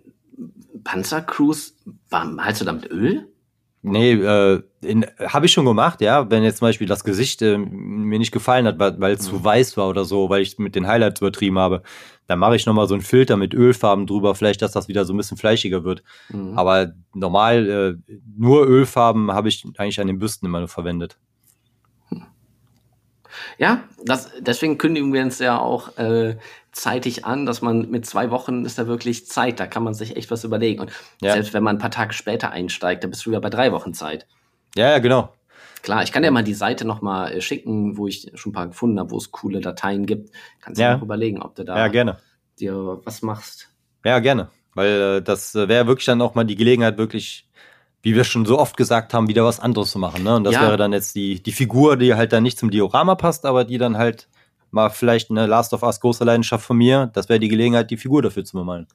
Panzercruise, 0.84 1.74
malst 2.10 2.62
du 2.62 2.66
damit 2.66 2.90
Öl? 2.90 3.28
Nee, 3.84 4.14
äh, 4.14 4.64
habe 5.28 5.46
ich 5.46 5.52
schon 5.52 5.66
gemacht, 5.66 6.02
ja. 6.02 6.30
Wenn 6.30 6.44
jetzt 6.44 6.58
zum 6.58 6.68
Beispiel 6.68 6.88
das 6.88 7.04
Gesicht 7.04 7.42
äh, 7.42 7.58
mir 7.58 8.20
nicht 8.20 8.32
gefallen 8.32 8.66
hat, 8.66 8.80
weil, 8.80 9.12
es 9.12 9.22
mhm. 9.22 9.38
zu 9.38 9.44
weiß 9.44 9.78
war 9.78 9.88
oder 9.88 10.04
so, 10.04 10.30
weil 10.30 10.42
ich 10.42 10.58
mit 10.58 10.76
den 10.76 10.88
Highlights 10.88 11.22
übertrieben 11.22 11.60
habe, 11.60 11.84
dann 12.28 12.40
mache 12.40 12.56
ich 12.56 12.66
nochmal 12.66 12.88
so 12.88 12.96
einen 12.96 13.04
Filter 13.04 13.38
mit 13.38 13.54
Ölfarben 13.54 14.06
drüber, 14.06 14.36
vielleicht, 14.36 14.62
dass 14.62 14.72
das 14.72 14.88
wieder 14.88 15.06
so 15.06 15.14
ein 15.14 15.18
bisschen 15.18 15.38
fleischiger 15.38 15.84
wird. 15.84 16.04
Mhm. 16.30 16.58
Aber 16.58 16.94
normal, 17.14 18.00
äh, 18.08 18.14
nur 18.38 18.68
Ölfarben 18.68 19.32
habe 19.32 19.48
ich 19.48 19.66
eigentlich 19.78 20.02
an 20.02 20.08
den 20.08 20.20
Büsten 20.20 20.48
immer 20.48 20.60
nur 20.60 20.68
verwendet. 20.68 21.18
Ja, 23.58 23.84
das, 24.04 24.32
deswegen 24.40 24.78
kündigen 24.78 25.14
wir 25.14 25.22
uns 25.22 25.40
ja 25.40 25.60
auch 25.60 25.98
äh, 25.98 26.38
zeitig 26.78 27.26
an, 27.26 27.46
dass 27.46 27.62
man 27.62 27.90
mit 27.90 28.06
zwei 28.06 28.30
Wochen 28.30 28.64
ist 28.64 28.78
da 28.78 28.88
wirklich 28.88 29.26
Zeit, 29.28 29.60
da 29.60 29.68
kann 29.68 29.84
man 29.84 29.94
sich 29.94 30.16
echt 30.16 30.30
was 30.30 30.44
überlegen. 30.44 30.82
Und 30.82 30.92
ja. 31.22 31.34
selbst 31.34 31.54
wenn 31.54 31.64
man 31.64 31.78
ein 31.78 31.80
paar 31.80 31.92
Tage 31.92 32.14
später 32.14 32.52
einsteigt, 32.52 33.04
dann 33.04 33.12
bist 33.12 33.26
du 33.26 33.32
wieder 33.32 33.42
bei 33.42 33.50
drei 33.50 33.72
Wochen 33.72 33.94
Zeit. 33.94 34.28
Ja, 34.76 34.92
ja, 34.92 35.00
genau. 35.00 35.34
Klar, 35.82 36.04
ich 36.04 36.12
kann 36.12 36.24
dir 36.24 36.32
mal 36.32 36.44
die 36.44 36.54
Seite 36.54 36.86
nochmal 36.86 37.32
äh, 37.34 37.42
schicken, 37.42 37.98
wo 37.98 38.08
ich 38.08 38.32
schon 38.36 38.52
ein 38.52 38.54
paar 38.54 38.68
gefunden 38.68 39.00
habe, 39.00 39.12
wo 39.12 39.18
es 39.18 39.32
coole 39.32 39.60
Dateien 39.60 40.06
gibt. 40.06 40.32
Kannst 40.62 40.80
du 40.80 40.84
ja. 40.84 40.98
auch 40.98 41.02
überlegen, 41.02 41.42
ob 41.42 41.56
du 41.56 41.64
da 41.64 41.78
ja, 41.78 41.88
gerne. 41.88 42.18
dir 42.60 43.00
was 43.04 43.22
machst. 43.22 43.70
Ja, 44.06 44.20
gerne. 44.20 44.50
Weil 44.76 45.18
äh, 45.18 45.22
das 45.22 45.56
äh, 45.56 45.68
wäre 45.68 45.88
wirklich 45.88 46.06
dann 46.06 46.22
auch 46.22 46.36
mal 46.36 46.44
die 46.44 46.56
Gelegenheit, 46.56 46.98
wirklich 46.98 47.48
wie 48.04 48.16
wir 48.16 48.24
schon 48.24 48.46
so 48.46 48.60
oft 48.60 48.78
gesagt 48.78 49.14
haben, 49.14 49.28
wieder 49.28 49.44
was 49.44 49.60
anderes 49.60 49.92
zu 49.92 50.00
machen. 50.00 50.24
Ne? 50.24 50.36
Und 50.36 50.44
das 50.44 50.54
ja. 50.54 50.62
wäre 50.62 50.78
dann 50.78 50.94
jetzt 50.94 51.16
die, 51.16 51.42
die 51.42 51.52
Figur, 51.52 51.98
die 51.98 52.14
halt 52.14 52.32
dann 52.32 52.44
nicht 52.44 52.60
zum 52.60 52.70
Diorama 52.70 53.16
passt, 53.16 53.46
aber 53.46 53.66
die 53.66 53.80
dann 53.80 53.98
halt 53.98 54.28
mal 54.72 54.90
vielleicht 54.90 55.30
eine 55.30 55.46
Last 55.46 55.74
of 55.74 55.84
Us 55.84 56.00
große 56.00 56.24
Leidenschaft 56.24 56.66
von 56.66 56.78
mir. 56.78 57.10
Das 57.14 57.30
wäre 57.30 57.40
die 57.40 57.48
Gelegenheit, 57.48 57.92
die 57.92 57.98
Figur 57.98 58.22
dafür 58.22 58.44
zu 58.44 58.58
bemalen. 58.58 58.88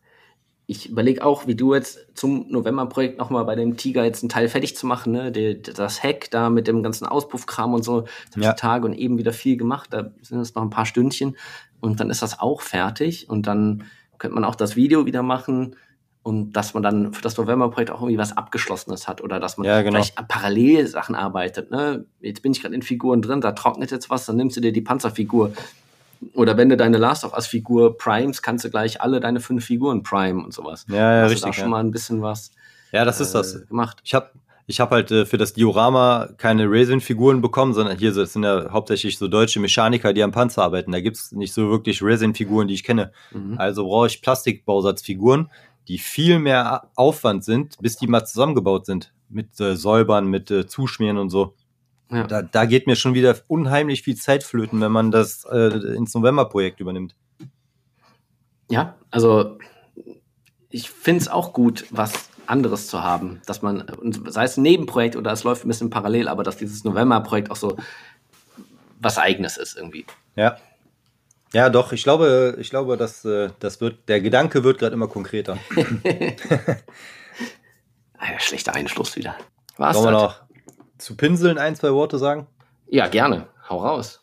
Ich 0.67 0.89
überlege 0.89 1.25
auch, 1.25 1.47
wie 1.47 1.57
du 1.57 1.75
jetzt 1.75 2.07
zum 2.15 2.47
November-Projekt 2.49 3.19
nochmal 3.19 3.45
bei 3.45 3.57
dem 3.57 3.77
Tiger 3.77 4.05
jetzt 4.05 4.23
einen 4.23 4.29
Teil 4.29 4.49
fertig 4.49 4.77
zu 4.77 4.87
machen, 4.87 5.13
ne? 5.13 5.33
Die, 5.33 5.61
das 5.61 6.03
Heck 6.03 6.31
da 6.31 6.51
mit 6.51 6.69
dem 6.69 6.83
ganzen 6.83 7.05
Auspuffkram 7.05 7.75
und 7.75 7.83
so, 7.83 8.05
ja. 8.37 8.53
Tage 8.53 8.87
und 8.87 8.95
eben 8.95 9.19
wieder 9.19 9.33
viel 9.33 9.57
gemacht. 9.57 9.89
Da 9.93 10.13
sind 10.23 10.41
es 10.41 10.55
noch 10.55 10.63
ein 10.63 10.71
paar 10.71 10.87
Stündchen 10.87 11.37
und 11.81 11.99
dann 12.01 12.11
ist 12.11 12.23
das 12.23 12.39
auch 12.39 12.63
fertig 12.63 13.29
und 13.29 13.47
dann 13.47 13.85
könnte 14.19 14.37
man 14.37 14.45
auch 14.45 14.55
das 14.55 14.77
Video 14.77 15.05
wieder 15.05 15.23
machen 15.23 15.75
und 16.23 16.53
dass 16.53 16.75
man 16.75 16.83
dann 16.83 17.13
für 17.13 17.23
das 17.23 17.37
November-Projekt 17.37 17.91
auch 17.91 18.01
irgendwie 18.01 18.19
was 18.19 18.37
Abgeschlossenes 18.37 19.09
hat 19.09 19.21
oder 19.21 19.41
dass 19.41 19.57
man 19.57 19.67
ja, 19.67 19.83
genau. 19.83 19.97
vielleicht 19.97 20.29
parallel 20.29 20.87
Sachen 20.87 21.15
arbeitet. 21.15 21.71
Ne? 21.71 22.05
Jetzt 22.21 22.43
bin 22.43 22.53
ich 22.53 22.63
gerade 22.63 22.75
in 22.75 22.83
Figuren 22.83 23.23
drin, 23.23 23.41
da 23.41 23.53
trocknet 23.53 23.91
jetzt 23.91 24.09
was, 24.09 24.27
dann 24.27 24.37
nimmst 24.37 24.57
du 24.57 24.61
dir 24.61 24.73
die 24.73 24.83
Panzerfigur. 24.83 25.53
Oder 26.35 26.57
wenn 26.57 26.69
du 26.69 26.77
deine 26.77 26.99
Last 26.99 27.25
of 27.25 27.35
Us-Figur 27.35 27.99
primes, 27.99 28.43
kannst 28.43 28.65
du 28.65 28.71
gleich 28.71 29.01
alle 29.01 29.19
deine 29.19 29.41
fünf 29.41 29.65
Figuren 29.65 30.05
prime 30.05 30.45
und 30.45 30.55
sowas. 30.55 30.87
Ja, 30.89 30.97
ja, 30.97 31.23
Hast 31.23 31.33
richtig. 31.33 31.51
Da 31.51 31.53
schon 31.53 31.65
ja. 31.65 31.71
mal 31.71 31.81
ein 31.81 31.91
bisschen 31.91 32.23
was. 32.23 32.53
Ja, 32.93 33.05
das 33.05 33.19
äh, 33.19 33.25
ist 33.25 33.35
das. 33.35 33.67
Gemacht. 33.67 33.99
Ich 34.05 34.15
habe 34.15 34.31
ich 34.69 34.79
hab 34.79 34.93
halt 34.93 35.11
äh, 35.11 35.27
für 35.27 35.39
das 35.39 35.53
Diorama 35.53 36.29
keine 36.39 36.71
Resin-Figuren 36.71 37.41
bekommen, 37.41 37.75
sondern 37.75 37.99
hier 37.99 38.15
das 38.15 38.35
sind 38.35 38.45
ja 38.45 38.71
hauptsächlich 38.71 39.19
so 39.19 39.27
deutsche 39.27 39.59
Mechaniker, 39.59 40.13
die 40.13 40.23
am 40.23 40.31
Panzer 40.31 40.63
arbeiten. 40.63 40.93
Da 40.93 41.01
gibt's 41.01 41.33
nicht 41.33 41.53
so 41.53 41.69
wirklich 41.69 42.01
Resin-Figuren, 42.01 42.69
die 42.69 42.75
ich 42.75 42.85
kenne. 42.85 43.11
Mhm. 43.33 43.57
Also 43.59 43.85
brauche 43.85 44.07
ich 44.07 44.23
Plastikbausatzfiguren 44.23 45.51
die 45.89 45.99
viel 45.99 46.39
mehr 46.39 46.91
Aufwand 46.95 47.45
sind, 47.45 47.77
bis 47.81 47.97
die 47.97 48.07
mal 48.07 48.25
zusammengebaut 48.25 48.87
sind. 48.87 49.13
Mit 49.29 49.59
äh, 49.61 49.77
Säubern, 49.77 50.27
mit 50.27 50.51
äh, 50.51 50.67
Zuschmieren 50.67 51.19
und 51.19 51.31
so. 51.31 51.55
Ja. 52.11 52.27
Da, 52.27 52.43
da 52.43 52.67
geht 52.67 52.87
mir 52.87 52.97
schon 52.97 53.15
wieder 53.15 53.37
unheimlich 53.49 54.03
viel 54.03 54.17
Zeit 54.17 54.45
flöten, 54.45 54.81
wenn 54.81 54.93
man 54.93 55.11
das 55.11 55.45
äh, 55.51 55.97
ins 55.97 56.15
November-Projekt 56.15 56.81
übernimmt. 56.81 57.17
Ja, 58.69 58.97
also 59.11 59.59
ich 60.69 60.91
finde 60.91 61.23
es 61.23 61.29
auch 61.29 61.53
gut, 61.53 61.87
was 61.91 62.29
anderes 62.47 62.89
zu 62.89 63.03
haben, 63.03 63.41
dass 63.47 63.63
man, 63.63 63.85
sei 64.27 64.45
es 64.45 64.57
ein 64.57 64.63
Nebenprojekt 64.63 65.17
oder 65.17 65.33
es 65.33 65.45
läuft 65.45 65.65
ein 65.65 65.69
bisschen 65.69 65.91
parallel, 65.91 66.29
aber 66.29 66.43
dass 66.43 66.57
dieses 66.57 66.85
November-Projekt 66.85 67.51
auch 67.51 67.57
so 67.57 67.77
was 69.01 69.19
Eigenes 69.19 69.57
ist 69.57 69.77
irgendwie. 69.77 70.07
Ja. 70.37 70.57
Ja, 71.53 71.69
doch, 71.69 71.93
ich 71.93 72.03
glaube, 72.03 72.57
ich 72.59 72.71
glaube, 72.71 72.97
dass 72.97 73.25
äh, 73.25 73.51
das 73.61 73.81
wird, 73.81 74.09
der 74.09 74.21
Gedanke 74.21 74.65
wird 74.65 74.79
gerade 74.79 74.95
immer 74.95 75.09
konkreter. 75.09 75.59
ah, 78.19 78.39
schlechter 78.39 78.75
Einschluss 78.75 79.17
wieder. 79.17 79.37
Was 79.77 79.97
Sollen 79.97 80.07
wir 80.07 80.13
noch 80.13 80.43
zu 80.99 81.17
Pinseln 81.17 81.59
ein, 81.59 81.77
zwei 81.77 81.93
Worte 81.93 82.19
sagen? 82.19 82.47
Ja, 82.87 83.09
gerne. 83.09 83.49
Hau 83.69 83.79
raus. 83.79 84.23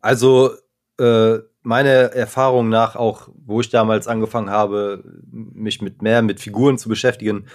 Also, 0.00 0.50
äh, 0.98 1.38
meine 1.62 2.12
Erfahrung 2.12 2.68
nach, 2.68 2.94
auch 2.94 3.28
wo 3.34 3.60
ich 3.60 3.70
damals 3.70 4.06
angefangen 4.06 4.50
habe, 4.50 5.02
mich 5.30 5.80
mit 5.80 6.02
mehr 6.02 6.22
mit 6.22 6.40
Figuren 6.40 6.76
zu 6.76 6.88
beschäftigen, 6.88 7.46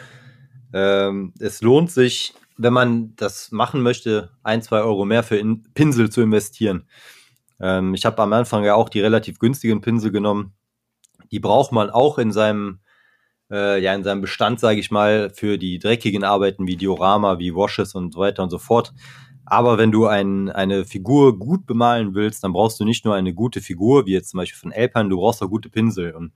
ähm, 0.74 1.34
es 1.40 1.62
lohnt 1.62 1.92
sich, 1.92 2.34
wenn 2.58 2.74
man 2.74 3.16
das 3.16 3.52
machen 3.52 3.82
möchte, 3.82 4.32
ein, 4.44 4.62
zwei 4.62 4.82
Euro 4.82 5.06
mehr 5.06 5.24
für 5.24 5.38
in 5.38 5.64
Pinsel 5.74 6.10
zu 6.10 6.22
investieren. 6.22 6.88
Ähm, 7.60 7.94
ich 7.94 8.06
habe 8.06 8.22
am 8.22 8.34
Anfang 8.34 8.64
ja 8.64 8.76
auch 8.76 8.90
die 8.90 9.02
relativ 9.02 9.40
günstigen 9.40 9.82
Pinsel 9.82 10.12
genommen. 10.12 10.54
Die 11.32 11.40
braucht 11.40 11.72
man 11.72 11.90
auch 11.90 12.18
in 12.18 12.32
seinem, 12.32 12.80
äh, 13.52 13.82
ja, 13.82 13.94
in 13.94 14.04
seinem 14.04 14.22
Bestand, 14.22 14.60
sage 14.60 14.80
ich 14.80 14.92
mal, 14.92 15.30
für 15.30 15.58
die 15.58 15.80
dreckigen 15.80 16.24
Arbeiten 16.24 16.68
wie 16.68 16.78
Diorama, 16.78 17.40
wie 17.40 17.56
Washes 17.56 17.96
und 17.96 18.14
so 18.14 18.20
weiter 18.20 18.44
und 18.44 18.50
so 18.50 18.60
fort. 18.60 18.94
Aber 19.46 19.80
wenn 19.80 19.92
du 19.92 20.06
ein, 20.06 20.50
eine 20.50 20.86
Figur 20.86 21.40
gut 21.40 21.66
bemalen 21.66 22.14
willst, 22.14 22.44
dann 22.44 22.54
brauchst 22.54 22.80
du 22.80 22.86
nicht 22.86 23.04
nur 23.04 23.16
eine 23.16 23.34
gute 23.34 23.62
Figur, 23.62 24.06
wie 24.06 24.14
jetzt 24.14 24.30
zum 24.30 24.38
Beispiel 24.38 24.60
von 24.60 24.72
Alpine, 24.72 25.10
du 25.10 25.18
brauchst 25.18 25.42
auch 25.42 25.50
gute 25.50 25.70
Pinsel. 25.70 26.14
Und 26.14 26.34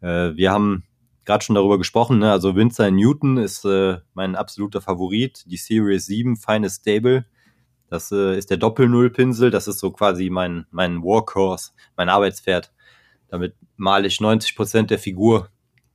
äh, 0.00 0.34
wir 0.34 0.52
haben 0.52 0.84
gerade 1.26 1.44
schon 1.44 1.54
darüber 1.54 1.76
gesprochen, 1.76 2.18
ne? 2.18 2.32
also 2.32 2.56
Winsor 2.56 2.90
Newton 2.90 3.36
ist 3.36 3.64
äh, 3.66 3.98
mein 4.14 4.36
absoluter 4.36 4.80
Favorit, 4.80 5.44
die 5.46 5.58
Series 5.58 6.06
7 6.06 6.36
Finest 6.36 6.80
Stable. 6.80 7.26
Das 7.88 8.10
äh, 8.12 8.36
ist 8.36 8.50
der 8.50 8.56
Doppel-Null-Pinsel. 8.56 9.50
Das 9.50 9.68
ist 9.68 9.78
so 9.78 9.90
quasi 9.90 10.30
mein, 10.30 10.66
mein 10.70 11.02
Workhorse, 11.02 11.72
mein 11.96 12.08
Arbeitspferd. 12.08 12.72
Damit 13.28 13.54
male 13.76 14.08
ich 14.08 14.20
90 14.20 14.56
Prozent 14.56 14.90
der 14.90 14.98
Figur. 14.98 15.48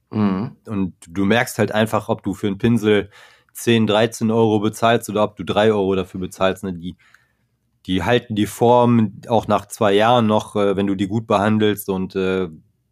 Mhm. 0.10 0.56
Und 0.66 0.94
du 1.08 1.26
merkst 1.26 1.58
halt 1.60 1.72
einfach, 1.72 2.10
ob 2.10 2.24
du 2.24 2.34
für 2.34 2.48
einen 2.48 2.58
Pinsel 2.58 3.10
10, 3.54 3.88
13 3.88 4.32
Euro 4.32 4.60
bezahlst 4.60 5.10
oder 5.10 5.24
ob 5.24 5.36
du 5.36 5.44
3 5.44 5.72
Euro 5.72 5.96
dafür 5.96 6.20
bezahlst. 6.20 6.64
Ne? 6.64 6.74
Die, 6.74 6.96
die 7.86 8.04
halten 8.04 8.36
die 8.36 8.46
Form 8.46 9.22
auch 9.28 9.48
nach 9.48 9.66
zwei 9.68 9.94
Jahren 9.94 10.28
noch, 10.28 10.56
äh, 10.56 10.76
wenn 10.76 10.88
du 10.88 10.96
die 10.96 11.08
gut 11.08 11.28
behandelst. 11.28 11.90
Und 11.90 12.16
äh, 12.16 12.50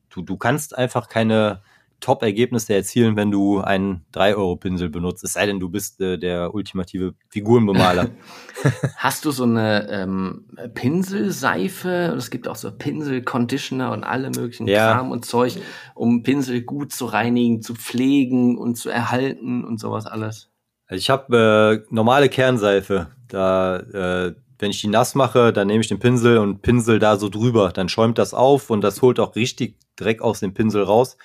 du, 0.09 0.21
du 0.21 0.37
kannst 0.37 0.77
einfach 0.77 1.07
keine 1.07 1.61
Top-Ergebnisse 1.99 2.73
erzielen, 2.73 3.15
wenn 3.15 3.31
du 3.31 3.59
einen 3.59 4.05
3-Euro-Pinsel 4.13 4.89
benutzt. 4.89 5.23
Es 5.23 5.33
sei 5.33 5.45
denn, 5.45 5.59
du 5.59 5.69
bist 5.69 5.99
äh, 6.01 6.17
der 6.17 6.53
ultimative 6.53 7.13
Figurenbemaler. 7.29 8.09
Hast 8.95 9.25
du 9.25 9.31
so 9.31 9.43
eine 9.43 9.87
ähm, 9.89 10.45
Pinselseife? 10.73 12.15
Es 12.17 12.29
gibt 12.29 12.47
auch 12.47 12.55
so 12.55 12.71
Pinsel-Conditioner 12.71 13.91
und 13.91 14.03
alle 14.03 14.29
möglichen 14.29 14.67
ja. 14.67 14.93
Kram 14.93 15.11
und 15.11 15.25
Zeug, 15.25 15.57
um 15.95 16.23
Pinsel 16.23 16.61
gut 16.61 16.93
zu 16.93 17.05
reinigen, 17.05 17.61
zu 17.61 17.75
pflegen 17.75 18.57
und 18.57 18.75
zu 18.75 18.89
erhalten 18.89 19.63
und 19.63 19.79
sowas 19.79 20.05
alles. 20.05 20.49
Ich 20.89 21.09
habe 21.09 21.85
äh, 21.87 21.93
normale 21.93 22.29
Kernseife. 22.29 23.07
Da, 23.27 23.77
äh, 23.77 24.35
wenn 24.57 24.71
ich 24.71 24.81
die 24.81 24.87
nass 24.87 25.15
mache, 25.15 25.53
dann 25.53 25.67
nehme 25.67 25.81
ich 25.81 25.87
den 25.87 25.99
Pinsel 25.99 26.37
und 26.39 26.61
pinsel 26.61 26.99
da 26.99 27.17
so 27.17 27.29
drüber. 27.29 27.71
Dann 27.73 27.89
schäumt 27.89 28.17
das 28.17 28.33
auf 28.33 28.69
und 28.69 28.81
das 28.81 29.01
holt 29.01 29.19
auch 29.19 29.35
richtig 29.35 29.77
Dreck 29.95 30.21
aus 30.21 30.39
dem 30.39 30.53
Pinsel 30.53 30.83
raus. 30.83 31.17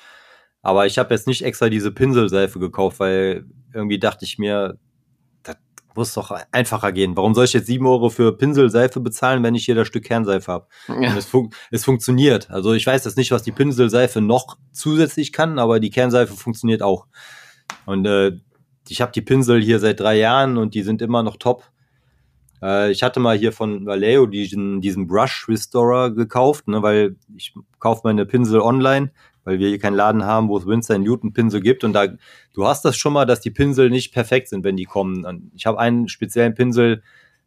Aber 0.65 0.87
ich 0.87 0.99
habe 0.99 1.13
jetzt 1.13 1.27
nicht 1.27 1.43
extra 1.43 1.69
diese 1.69 1.93
Pinselseife 1.93 2.59
gekauft, 2.59 2.99
weil 2.99 3.45
irgendwie 3.75 3.99
dachte 3.99 4.25
ich 4.25 4.39
mir, 4.39 4.79
das 5.43 5.57
muss 5.95 6.15
doch 6.15 6.35
einfacher 6.53 6.91
gehen. 6.91 7.19
Warum 7.19 7.35
soll 7.35 7.45
ich 7.45 7.53
jetzt 7.53 7.67
sieben 7.67 7.87
Euro 7.87 8.09
für 8.09 8.35
Pinselseife 8.35 8.99
bezahlen, 9.01 9.43
wenn 9.43 9.55
ich 9.55 9.67
hier 9.67 9.75
das 9.75 9.87
Stück 9.87 10.05
Kernseife 10.05 10.51
habe? 10.51 10.67
Ja. 10.89 11.15
es, 11.19 11.27
fun 11.27 11.51
es 11.71 11.85
funktioniert. 11.85 12.51
Also 12.51 12.73
ich 12.73 12.87
weiß 12.87 13.05
jetzt 13.05 13.19
nicht, 13.19 13.31
was 13.31 13.43
die 13.43 13.53
Pinselseife 13.53 14.23
noch 14.23 14.57
zusätzlich 14.73 15.35
kann, 15.35 15.59
aber 15.59 15.81
die 15.81 15.91
Kernseife 15.91 16.33
funktioniert 16.33 16.81
auch. 16.81 17.09
Und 17.85 18.07
äh, 18.07 18.33
ich 18.89 19.03
habe 19.03 19.13
die 19.13 19.23
Pinsel 19.23 19.63
hier 19.63 19.79
seit 19.81 20.01
drei 20.01 20.17
Jahren 20.17 20.57
und 20.57 20.75
die 20.75 20.83
sind 20.83 21.03
immer 21.03 21.23
noch 21.23 21.37
top. 21.37 21.65
Äh, 22.63 22.91
ich 22.91 23.03
hatte 23.03 23.21
mal 23.21 23.37
hier 23.37 23.53
von 23.53 23.85
Vallejo 23.85 24.25
diesen, 24.25 24.81
diesen 24.81 25.07
Brush 25.07 25.47
Restorer 25.47 26.11
gekauft, 26.11 26.69
ne, 26.69 26.83
weil 26.83 27.17
ich 27.37 27.53
kaufe 27.81 28.01
meine 28.05 28.25
Pinsel 28.25 28.63
online 28.63 29.13
weil 29.45 29.59
wir 29.59 29.69
hier 29.69 29.79
keinen 29.79 29.95
Laden 29.95 30.25
haben, 30.25 30.49
wo 30.49 30.59
es 30.59 30.67
Winsor 30.67 30.99
Newton 30.99 31.33
Pinsel 31.33 31.61
gibt. 31.61 31.85
Und 31.85 31.93
da, 31.93 32.09
du 32.55 32.67
hast 32.67 32.85
das 32.85 32.97
schon 32.97 33.13
mal, 33.13 33.27
dass 33.27 33.41
die 33.41 33.51
Pinsel 33.51 33.91
nicht 33.91 34.13
perfekt 34.13 34.49
sind, 34.49 34.65
wenn 34.65 34.77
die 34.77 34.85
kommen. 34.85 35.25
Und 35.25 35.51
ich 35.55 35.67
habe 35.67 35.79
einen 35.79 36.09
speziellen 36.09 36.55
Pinsel, 36.55 37.03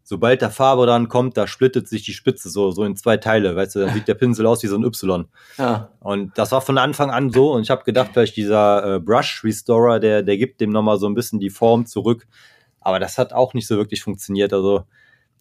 sobald 0.07 0.41
der 0.41 0.51
Farbe 0.51 0.85
dran 0.85 1.09
kommt, 1.09 1.35
da 1.35 1.47
splittet 1.47 1.89
sich 1.89 2.01
die 2.01 2.13
Spitze 2.13 2.49
so, 2.49 2.71
so 2.71 2.85
in 2.85 2.95
zwei 2.95 3.17
Teile. 3.17 3.57
Weißt 3.57 3.75
du, 3.75 3.79
dann 3.79 3.93
sieht 3.93 4.07
der 4.07 4.13
Pinsel 4.13 4.45
aus 4.45 4.63
wie 4.63 4.67
so 4.67 4.77
ein 4.77 4.85
Y. 4.85 5.25
Ja. 5.57 5.91
Und 5.99 6.37
das 6.37 6.53
war 6.53 6.61
von 6.61 6.77
Anfang 6.77 7.11
an 7.11 7.29
so. 7.29 7.51
Und 7.51 7.63
ich 7.63 7.69
habe 7.69 7.83
gedacht, 7.83 8.11
vielleicht 8.13 8.37
dieser 8.37 8.95
äh, 8.95 8.99
Brush 9.01 9.43
Restorer, 9.43 9.99
der, 9.99 10.23
der 10.23 10.37
gibt 10.37 10.61
dem 10.61 10.69
nochmal 10.69 10.97
so 10.97 11.07
ein 11.07 11.13
bisschen 11.13 11.39
die 11.39 11.49
Form 11.49 11.85
zurück. 11.85 12.25
Aber 12.79 12.99
das 12.99 13.17
hat 13.17 13.33
auch 13.33 13.53
nicht 13.53 13.67
so 13.67 13.75
wirklich 13.75 14.01
funktioniert. 14.01 14.53
Also, 14.53 14.83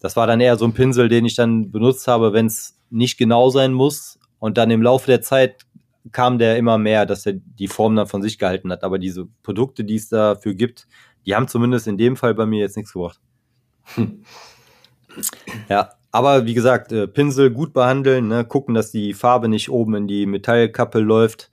das 0.01 0.17
war 0.17 0.27
dann 0.27 0.41
eher 0.41 0.57
so 0.57 0.65
ein 0.65 0.73
Pinsel, 0.73 1.07
den 1.07 1.23
ich 1.23 1.35
dann 1.35 1.71
benutzt 1.71 2.05
habe, 2.09 2.33
wenn 2.33 2.47
es 2.47 2.77
nicht 2.89 3.17
genau 3.17 3.49
sein 3.49 3.71
muss. 3.71 4.19
Und 4.37 4.57
dann 4.57 4.69
im 4.69 4.81
Laufe 4.81 5.07
der 5.07 5.21
Zeit 5.21 5.65
kam 6.11 6.37
der 6.37 6.57
immer 6.57 6.77
mehr, 6.77 7.05
dass 7.05 7.25
er 7.25 7.33
die 7.33 7.67
Form 7.67 7.95
dann 7.95 8.07
von 8.07 8.21
sich 8.21 8.37
gehalten 8.37 8.71
hat. 8.71 8.83
Aber 8.83 8.99
diese 8.99 9.27
Produkte, 9.43 9.83
die 9.83 9.95
es 9.95 10.09
dafür 10.09 10.53
gibt, 10.53 10.87
die 11.25 11.35
haben 11.35 11.47
zumindest 11.47 11.87
in 11.87 11.97
dem 11.97 12.15
Fall 12.15 12.33
bei 12.33 12.45
mir 12.45 12.59
jetzt 12.59 12.77
nichts 12.77 12.93
gebracht. 12.93 13.19
Hm. 13.95 14.23
Ja, 15.69 15.93
aber 16.11 16.45
wie 16.45 16.53
gesagt, 16.53 16.91
äh, 16.91 17.07
Pinsel 17.07 17.51
gut 17.51 17.73
behandeln, 17.73 18.27
ne? 18.27 18.45
gucken, 18.45 18.75
dass 18.75 18.91
die 18.91 19.13
Farbe 19.13 19.49
nicht 19.49 19.69
oben 19.69 19.95
in 19.95 20.07
die 20.07 20.25
Metallkappe 20.25 20.99
läuft. 20.99 21.49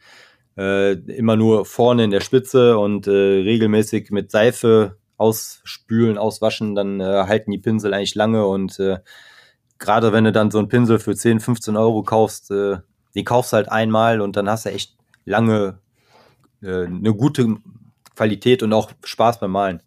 Äh, 0.56 0.93
immer 0.93 1.36
nur 1.36 1.64
vorne 1.64 2.05
in 2.05 2.10
der 2.10 2.20
Spitze 2.20 2.78
und 2.78 3.06
äh, 3.06 3.10
regelmäßig 3.10 4.10
mit 4.10 4.31
Seife 4.31 4.98
ausspülen, 5.16 6.18
auswaschen, 6.18 6.74
dann 6.74 7.01
äh, 7.01 7.24
halten 7.26 7.51
die 7.51 7.59
Pinsel 7.59 7.93
eigentlich 7.93 8.14
lange 8.14 8.47
und 8.47 8.78
äh, 8.78 8.98
gerade 9.78 10.12
wenn 10.12 10.24
du 10.24 10.32
dann 10.32 10.51
so 10.51 10.59
einen 10.59 10.68
Pinsel 10.68 10.98
für 10.98 11.14
10, 11.14 11.40
15 11.40 11.76
Euro 11.76 12.02
kaufst, 12.02 12.51
äh, 12.51 12.78
die 13.15 13.24
kaufst 13.24 13.53
halt 13.53 13.70
einmal 13.70 14.20
und 14.20 14.36
dann 14.36 14.49
hast 14.49 14.66
du 14.66 14.70
echt 14.70 14.97
lange 15.24 15.78
äh, 16.62 16.85
eine 16.85 17.15
gute 17.15 17.57
Qualität 18.16 18.62
und 18.62 18.73
auch 18.73 18.91
Spaß 19.03 19.41
beim 19.41 19.53
Malen. 19.53 19.82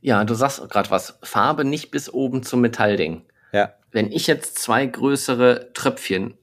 Ja, 0.00 0.24
du 0.24 0.34
sagst 0.34 0.66
gerade 0.68 0.90
was. 0.90 1.18
Farbe 1.22 1.64
nicht 1.64 1.90
bis 1.90 2.12
oben 2.12 2.42
zum 2.42 2.60
Metallding. 2.60 3.22
Ja. 3.52 3.74
Wenn 3.90 4.10
ich 4.10 4.26
jetzt 4.26 4.58
zwei 4.58 4.86
größere 4.86 5.72
Tröpfchen 5.74 6.34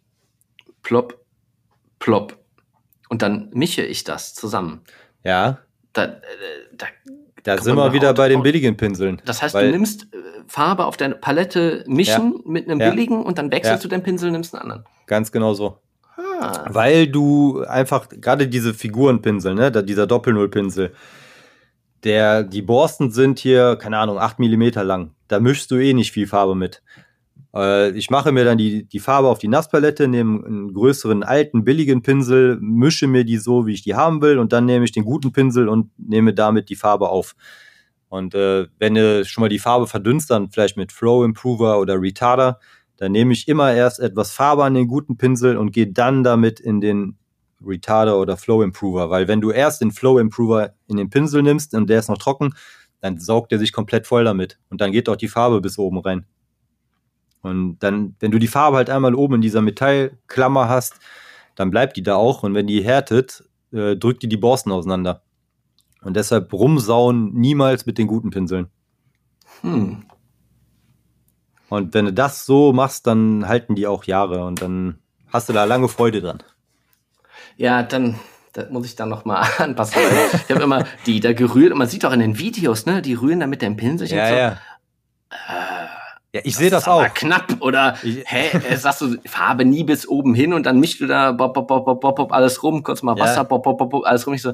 plopp, 0.84 1.26
plopp 2.00 2.38
und 3.10 3.22
dann 3.22 3.50
mische 3.54 3.82
ich 3.82 4.04
das 4.04 4.36
zusammen. 4.36 4.82
Ja. 5.24 5.60
Da, 5.94 6.04
äh, 6.04 6.18
da, 6.74 6.86
da 7.44 7.58
sind 7.58 7.76
wir 7.76 7.94
wieder 7.94 8.14
bei 8.14 8.30
den 8.30 8.44
billigen 8.44 8.78
Pinseln. 8.78 9.22
Das 9.26 9.42
heißt, 9.42 9.56
du 9.56 9.72
nimmst 9.72 10.04
äh, 10.14 10.18
Farbe 10.48 10.86
auf 10.86 10.98
der 10.98 11.10
Palette 11.10 11.84
mischen 11.88 12.34
ja. 12.34 12.42
mit 12.46 12.70
einem 12.70 12.80
ja. 12.80 12.90
billigen 12.90 13.24
und 13.24 13.38
dann 13.38 13.52
wechselst 13.52 13.84
ja. 13.84 13.90
du 13.90 13.96
den 13.96 14.04
Pinsel, 14.04 14.32
nimmst 14.32 14.54
einen 14.54 14.64
anderen. 14.64 14.86
Ganz 15.08 15.32
genau 15.32 15.54
so. 15.54 15.80
Ah. 16.40 16.66
Weil 16.70 17.08
du 17.08 17.64
einfach, 17.64 18.10
gerade 18.10 18.48
diese 18.48 18.74
Figurenpinsel, 18.74 19.56
ne, 19.56 19.72
dieser 19.84 20.08
Doppelnullpinsel, 20.08 20.94
der, 22.04 22.44
die 22.44 22.62
Borsten 22.62 23.12
sind 23.12 23.40
hier, 23.40 23.76
keine 23.76 23.98
Ahnung, 23.98 24.20
8 24.20 24.40
mm 24.40 24.70
lang. 24.84 25.12
Da 25.28 25.40
mischst 25.40 25.72
du 25.72 25.76
eh 25.76 25.94
nicht 25.94 26.12
viel 26.12 26.28
Farbe 26.28 26.56
mit. 26.56 26.84
Äh, 27.56 27.92
ich 27.92 28.10
mache 28.10 28.32
mir 28.32 28.46
dann 28.46 28.58
die, 28.58 28.86
die 28.86 29.00
Farbe 29.00 29.28
auf 29.28 29.40
die 29.40 29.48
Nasspalette, 29.48 30.08
nehme 30.08 30.46
einen 30.46 30.74
größeren, 30.74 31.24
alten, 31.24 31.64
billigen 31.64 32.02
Pinsel, 32.02 32.58
mische 32.62 33.08
mir 33.08 33.24
die 33.24 33.38
so, 33.38 33.66
wie 33.66 33.74
ich 33.74 33.84
die 33.84 33.96
haben 33.96 34.22
will, 34.22 34.38
und 34.38 34.54
dann 34.54 34.66
nehme 34.66 34.86
ich 34.86 34.92
den 34.92 35.06
guten 35.06 35.32
Pinsel 35.32 35.68
und 35.68 35.90
nehme 35.98 36.34
damit 36.34 36.70
die 36.70 36.76
Farbe 36.76 37.10
auf. 37.10 37.36
Und 38.10 38.36
äh, 38.36 38.68
wenn 38.80 38.96
du 38.96 39.26
schon 39.26 39.42
mal 39.42 39.50
die 39.50 39.60
Farbe 39.60 39.88
verdünnst, 39.88 40.30
dann 40.30 40.50
vielleicht 40.50 40.78
mit 40.78 40.92
Flow 40.92 41.26
Improver 41.26 41.80
oder 41.80 42.00
Retarder, 42.02 42.60
dann 42.98 43.12
nehme 43.12 43.34
ich 43.34 43.48
immer 43.48 43.74
erst 43.74 44.00
etwas 44.00 44.32
Farbe 44.32 44.64
an 44.64 44.74
den 44.74 44.88
guten 44.88 45.18
Pinsel 45.18 45.58
und 45.58 45.72
gehe 45.72 45.88
dann 45.88 46.24
damit 46.24 46.60
in 46.60 46.82
den 46.82 47.18
Retarder 47.66 48.20
oder 48.20 48.38
Flow 48.38 48.62
Improver, 48.62 49.10
weil 49.10 49.28
wenn 49.28 49.42
du 49.42 49.52
erst 49.52 49.82
den 49.82 49.92
Flow 49.92 50.20
Improver 50.20 50.74
in 50.88 50.98
den 50.98 51.10
Pinsel 51.10 51.42
nimmst 51.42 51.74
und 51.74 51.90
der 51.90 52.00
ist 52.00 52.10
noch 52.10 52.18
trocken, 52.18 52.54
dann 53.00 53.20
saugt 53.20 53.52
er 53.52 53.60
sich 53.60 53.72
komplett 53.72 54.08
voll 54.08 54.24
damit 54.24 54.60
und 54.70 54.82
dann 54.82 54.92
geht 54.92 55.10
auch 55.10 55.16
die 55.16 55.28
Farbe 55.28 55.62
bis 55.62 55.78
oben 55.78 56.00
rein. 56.00 56.26
Und 57.42 57.80
dann, 57.80 58.16
wenn 58.20 58.32
du 58.32 58.40
die 58.40 58.48
Farbe 58.48 58.78
halt 58.78 58.90
einmal 58.90 59.16
oben 59.16 59.36
in 59.36 59.42
dieser 59.42 59.62
Metallklammer 59.62 60.68
hast, 60.68 61.00
dann 61.56 61.72
bleibt 61.72 61.98
die 61.98 62.04
da 62.04 62.16
auch 62.16 62.44
und 62.44 62.54
wenn 62.54 62.68
die 62.68 62.84
härtet, 62.84 63.44
äh, 63.72 63.96
drückt 63.96 64.24
die 64.24 64.30
die 64.30 64.38
Borsten 64.38 64.72
auseinander. 64.72 65.22
Und 66.02 66.16
deshalb 66.16 66.54
rumsauen 66.54 67.34
niemals 67.34 67.86
mit 67.86 67.98
den 67.98 68.08
guten 68.08 68.30
Pinseln. 68.30 68.68
Hm. 69.62 70.04
Und 71.70 71.94
wenn 71.94 72.06
du 72.06 72.14
das 72.14 72.46
so 72.46 72.74
machst, 72.74 73.08
dann 73.08 73.48
halten 73.48 73.76
die 73.76 73.88
auch 73.88 74.06
Jahre 74.06 74.46
und 74.46 74.62
dann 74.62 75.00
hast 75.32 75.50
du 75.50 75.54
da 75.54 75.66
lange 75.66 75.90
Freude 75.90 76.22
dran. 76.22 76.44
Ja, 77.58 77.84
dann 77.84 78.20
da 78.58 78.66
muss 78.72 78.88
ich 78.88 78.96
dann 78.96 79.10
noch 79.10 79.24
mal 79.24 79.48
anpassen. 79.60 80.02
ich 80.34 80.52
habe 80.52 80.64
immer 80.64 80.86
die 81.06 81.20
da 81.20 81.34
gerührt 81.34 81.72
und 81.72 81.78
man 81.78 81.88
sieht 81.88 82.06
auch 82.06 82.12
in 82.12 82.20
den 82.20 82.40
Videos, 82.40 82.86
ne, 82.86 83.02
die 83.02 83.14
rühren 83.14 83.40
da 83.40 83.48
mit 83.48 83.62
dem 83.62 83.78
Pinsel. 83.78 84.08
Ja, 84.08 84.30
so. 84.30 84.36
ja. 84.36 84.52
Äh, 85.30 85.88
ja, 86.34 86.42
ich 86.44 86.58
sehe 86.58 86.70
das, 86.70 86.86
das 86.86 86.94
auch. 86.94 87.14
knapp 87.14 87.58
oder 87.62 87.98
ich, 88.04 88.24
hä, 88.26 88.50
äh, 88.58 88.76
sagst 88.76 89.02
du 89.02 89.18
Farbe 89.26 89.64
nie 89.64 89.84
bis 89.84 90.08
oben 90.08 90.34
hin 90.34 90.54
und 90.54 90.66
dann 90.66 90.80
mischst 90.80 91.00
du 91.00 91.08
da 91.08 91.32
bop, 91.32 91.54
bop, 91.54 91.68
bop, 91.68 91.86
bop, 91.86 92.16
bop, 92.16 92.32
alles 92.32 92.64
rum, 92.64 92.84
kurz 92.84 93.02
mal 93.04 93.18
Wasser, 93.18 93.38
ja. 93.38 93.44
bop, 93.44 93.64
bop, 93.64 93.78
bop, 93.78 94.06
alles 94.06 94.26
rum. 94.28 94.34
Ich 94.34 94.42
so, 94.42 94.54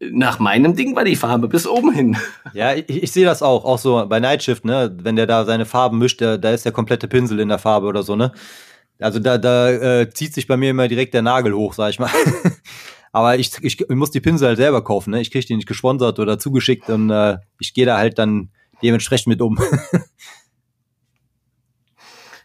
nach 0.00 0.38
meinem 0.38 0.76
Ding 0.76 0.94
war 0.94 1.04
die 1.04 1.16
Farbe 1.16 1.48
bis 1.48 1.66
oben 1.66 1.92
hin. 1.92 2.16
Ja, 2.52 2.74
ich, 2.74 2.88
ich 2.88 3.12
sehe 3.12 3.24
das 3.24 3.42
auch, 3.42 3.64
auch 3.64 3.78
so 3.78 4.06
bei 4.06 4.20
Nightshift, 4.20 4.64
ne, 4.64 4.94
wenn 5.02 5.16
der 5.16 5.26
da 5.26 5.44
seine 5.44 5.66
Farben 5.66 5.98
mischt, 5.98 6.20
der, 6.20 6.38
da 6.38 6.52
ist 6.52 6.64
der 6.64 6.72
komplette 6.72 7.08
Pinsel 7.08 7.40
in 7.40 7.48
der 7.48 7.58
Farbe 7.58 7.86
oder 7.86 8.02
so, 8.02 8.16
ne. 8.16 8.32
Also 9.00 9.18
da, 9.18 9.38
da 9.38 9.70
äh, 9.70 10.10
zieht 10.10 10.34
sich 10.34 10.46
bei 10.46 10.56
mir 10.56 10.70
immer 10.70 10.88
direkt 10.88 11.14
der 11.14 11.22
Nagel 11.22 11.52
hoch, 11.52 11.72
sag 11.72 11.90
ich 11.90 11.98
mal. 11.98 12.10
Aber 13.12 13.38
ich, 13.38 13.52
ich, 13.62 13.80
ich 13.80 13.88
muss 13.90 14.10
die 14.10 14.20
Pinsel 14.20 14.48
halt 14.48 14.58
selber 14.58 14.82
kaufen, 14.82 15.10
ne. 15.10 15.20
Ich 15.20 15.30
kriege 15.30 15.46
die 15.46 15.56
nicht 15.56 15.68
gesponsert 15.68 16.18
oder 16.18 16.38
zugeschickt 16.38 16.88
und 16.90 17.10
äh, 17.10 17.38
ich 17.58 17.74
gehe 17.74 17.86
da 17.86 17.96
halt 17.96 18.18
dann 18.18 18.50
dementsprechend 18.82 19.28
mit 19.28 19.40
um. 19.40 19.58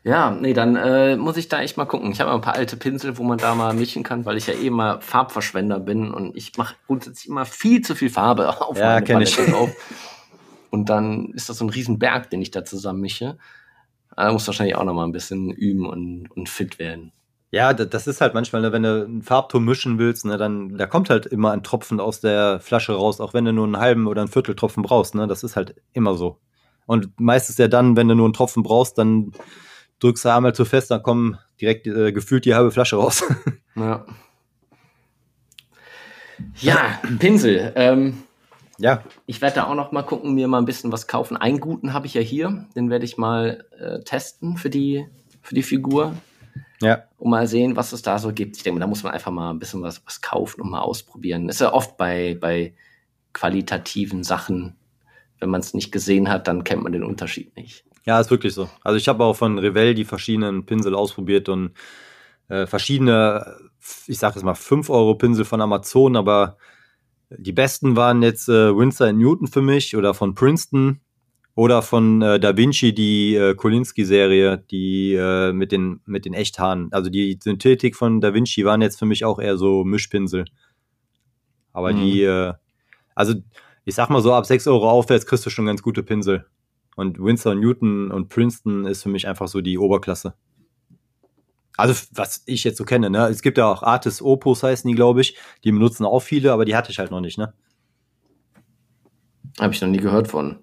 Ja, 0.05 0.31
nee, 0.31 0.53
dann 0.53 0.75
äh, 0.75 1.15
muss 1.15 1.37
ich 1.37 1.47
da 1.47 1.61
echt 1.61 1.77
mal 1.77 1.85
gucken. 1.85 2.11
Ich 2.11 2.19
habe 2.19 2.31
ein 2.31 2.41
paar 2.41 2.55
alte 2.55 2.75
Pinsel, 2.75 3.17
wo 3.17 3.23
man 3.23 3.37
da 3.37 3.55
mal 3.55 3.73
mischen 3.73 4.03
kann, 4.03 4.25
weil 4.25 4.35
ich 4.35 4.47
ja 4.47 4.53
eh 4.53 4.67
immer 4.67 4.99
Farbverschwender 4.99 5.79
bin 5.79 6.13
und 6.13 6.35
ich 6.35 6.57
mache 6.57 6.75
grundsätzlich 6.87 7.29
immer 7.29 7.45
viel 7.45 7.81
zu 7.81 7.95
viel 7.95 8.09
Farbe 8.09 8.49
auf 8.61 8.77
ja, 8.77 8.95
meine 8.95 9.05
Palette 9.05 9.49
drauf. 9.49 9.69
Und 10.71 10.89
dann 10.89 11.31
ist 11.33 11.47
das 11.47 11.59
so 11.59 11.65
ein 11.65 11.69
Riesenberg, 11.69 12.29
den 12.29 12.41
ich 12.41 12.51
da 12.51 12.65
zusammen 12.65 12.99
mische. 12.99 13.37
Da 14.15 14.31
muss 14.31 14.45
wahrscheinlich 14.45 14.75
auch 14.75 14.83
noch 14.83 14.93
mal 14.93 15.05
ein 15.05 15.11
bisschen 15.13 15.51
üben 15.51 15.85
und, 15.85 16.29
und 16.31 16.49
fit 16.49 16.79
werden. 16.79 17.13
Ja, 17.51 17.71
das 17.73 18.07
ist 18.07 18.19
halt 18.19 18.33
manchmal, 18.33 18.63
ne, 18.63 18.71
wenn 18.71 18.83
du 18.83 19.05
einen 19.05 19.21
Farbton 19.21 19.63
mischen 19.63 19.99
willst, 19.99 20.25
ne, 20.25 20.37
dann 20.37 20.75
da 20.77 20.87
kommt 20.87 21.11
halt 21.11 21.27
immer 21.27 21.51
ein 21.51 21.61
Tropfen 21.63 21.99
aus 21.99 22.19
der 22.19 22.59
Flasche 22.59 22.93
raus, 22.93 23.21
auch 23.21 23.33
wenn 23.35 23.45
du 23.45 23.53
nur 23.53 23.65
einen 23.65 23.77
halben 23.77 24.07
oder 24.07 24.21
einen 24.21 24.31
Vierteltropfen 24.31 24.83
brauchst. 24.83 25.15
Ne, 25.15 25.27
das 25.27 25.43
ist 25.43 25.55
halt 25.55 25.75
immer 25.93 26.15
so. 26.15 26.39
Und 26.87 27.19
meistens 27.19 27.57
ja 27.59 27.67
dann, 27.67 27.95
wenn 27.95 28.07
du 28.07 28.15
nur 28.15 28.25
einen 28.25 28.33
Tropfen 28.33 28.63
brauchst, 28.63 28.97
dann 28.97 29.31
drückst 30.03 30.25
du 30.25 30.29
einmal 30.29 30.53
zu 30.53 30.65
fest, 30.65 30.91
dann 30.91 31.01
kommen 31.01 31.37
direkt 31.61 31.87
äh, 31.87 32.11
gefühlt 32.11 32.45
die 32.45 32.55
halbe 32.55 32.71
Flasche 32.71 32.97
raus. 32.97 33.23
ja. 33.75 34.05
Ja, 36.59 36.99
Pinsel. 37.19 37.71
Ähm, 37.75 38.23
ja. 38.77 39.03
Ich 39.25 39.41
werde 39.41 39.55
da 39.55 39.67
auch 39.67 39.75
noch 39.75 39.91
mal 39.91 40.03
gucken, 40.03 40.33
mir 40.33 40.47
mal 40.47 40.57
ein 40.57 40.65
bisschen 40.65 40.91
was 40.91 41.07
kaufen. 41.07 41.37
Einen 41.37 41.59
guten 41.59 41.93
habe 41.93 42.05
ich 42.05 42.15
ja 42.15 42.21
hier, 42.21 42.65
den 42.75 42.89
werde 42.89 43.05
ich 43.05 43.17
mal 43.17 43.65
äh, 43.79 43.99
testen 44.03 44.57
für 44.57 44.69
die, 44.69 45.05
für 45.41 45.55
die 45.55 45.63
Figur. 45.63 46.15
Ja. 46.81 47.03
Und 47.17 47.29
mal 47.29 47.47
sehen, 47.47 47.77
was 47.77 47.93
es 47.93 48.01
da 48.01 48.19
so 48.19 48.33
gibt. 48.33 48.57
Ich 48.57 48.63
denke, 48.63 48.81
da 48.81 48.87
muss 48.87 49.03
man 49.03 49.13
einfach 49.13 49.31
mal 49.31 49.51
ein 49.51 49.59
bisschen 49.59 49.81
was, 49.81 50.05
was 50.05 50.21
kaufen 50.21 50.61
und 50.61 50.69
mal 50.69 50.81
ausprobieren. 50.81 51.47
Ist 51.47 51.61
ja 51.61 51.71
oft 51.71 51.95
bei, 51.95 52.37
bei 52.39 52.73
qualitativen 53.31 54.23
Sachen, 54.23 54.75
wenn 55.39 55.49
man 55.49 55.61
es 55.61 55.73
nicht 55.73 55.91
gesehen 55.91 56.29
hat, 56.29 56.47
dann 56.47 56.65
kennt 56.65 56.83
man 56.83 56.91
den 56.91 57.03
Unterschied 57.03 57.55
nicht. 57.55 57.85
Ja, 58.05 58.19
ist 58.19 58.31
wirklich 58.31 58.53
so. 58.53 58.69
Also 58.83 58.97
ich 58.97 59.07
habe 59.07 59.23
auch 59.23 59.35
von 59.35 59.57
Revell 59.57 59.93
die 59.93 60.05
verschiedenen 60.05 60.65
Pinsel 60.65 60.93
ausprobiert 60.93 61.47
und 61.49 61.71
äh, 62.49 62.67
verschiedene, 62.67 63.55
ich 64.07 64.19
sage 64.19 64.35
jetzt 64.35 64.43
mal 64.43 64.55
5 64.55 64.89
Euro 64.89 65.15
Pinsel 65.15 65.45
von 65.45 65.61
Amazon, 65.61 66.17
aber 66.17 66.57
die 67.29 67.53
besten 67.53 67.95
waren 67.95 68.21
jetzt 68.21 68.49
äh, 68.49 68.75
Winsor 68.75 69.11
Newton 69.11 69.47
für 69.47 69.61
mich 69.61 69.95
oder 69.95 70.13
von 70.13 70.35
Princeton 70.35 70.99
oder 71.55 71.81
von 71.81 72.21
äh, 72.21 72.39
Da 72.39 72.57
Vinci 72.57 72.93
die 72.93 73.35
äh, 73.35 73.55
Kolinski-Serie, 73.55 74.63
die 74.71 75.13
äh, 75.13 75.53
mit 75.53 75.71
den 75.71 76.01
mit 76.05 76.25
den 76.25 76.33
Echthaaren. 76.33 76.89
Also 76.91 77.09
die 77.09 77.39
Synthetik 77.41 77.95
von 77.95 78.21
Da 78.21 78.33
Vinci 78.33 78.65
waren 78.65 78.81
jetzt 78.81 78.99
für 78.99 79.05
mich 79.05 79.23
auch 79.23 79.39
eher 79.39 79.57
so 79.57 79.83
Mischpinsel. 79.83 80.45
Aber 81.71 81.93
mhm. 81.93 81.97
die, 81.97 82.23
äh, 82.23 82.53
also 83.15 83.33
ich 83.85 83.95
sag 83.95 84.09
mal 84.09 84.21
so, 84.21 84.33
ab 84.33 84.45
6 84.45 84.67
Euro 84.67 84.89
aufwärts 84.89 85.25
kriegst 85.25 85.45
du 85.45 85.49
schon 85.49 85.65
ganz 85.65 85.81
gute 85.81 86.03
Pinsel. 86.03 86.45
Und 86.95 87.19
Winsor 87.19 87.55
Newton 87.55 88.11
und 88.11 88.29
Princeton 88.29 88.85
ist 88.85 89.03
für 89.03 89.09
mich 89.09 89.27
einfach 89.27 89.47
so 89.47 89.61
die 89.61 89.77
Oberklasse. 89.77 90.35
Also, 91.75 92.05
was 92.11 92.43
ich 92.45 92.63
jetzt 92.63 92.77
so 92.77 92.85
kenne, 92.85 93.09
ne? 93.09 93.27
Es 93.27 93.41
gibt 93.41 93.57
ja 93.57 93.65
auch 93.65 93.81
Artis 93.81 94.21
Opus 94.21 94.61
heißen 94.61 94.87
die, 94.87 94.95
glaube 94.95 95.21
ich. 95.21 95.37
Die 95.63 95.71
benutzen 95.71 96.05
auch 96.05 96.19
viele, 96.19 96.51
aber 96.53 96.65
die 96.65 96.75
hatte 96.75 96.91
ich 96.91 96.99
halt 96.99 97.09
noch 97.09 97.21
nicht, 97.21 97.37
ne? 97.37 97.53
Habe 99.59 99.73
ich 99.73 99.81
noch 99.81 99.89
nie 99.89 99.97
gehört 99.97 100.27
von. 100.27 100.59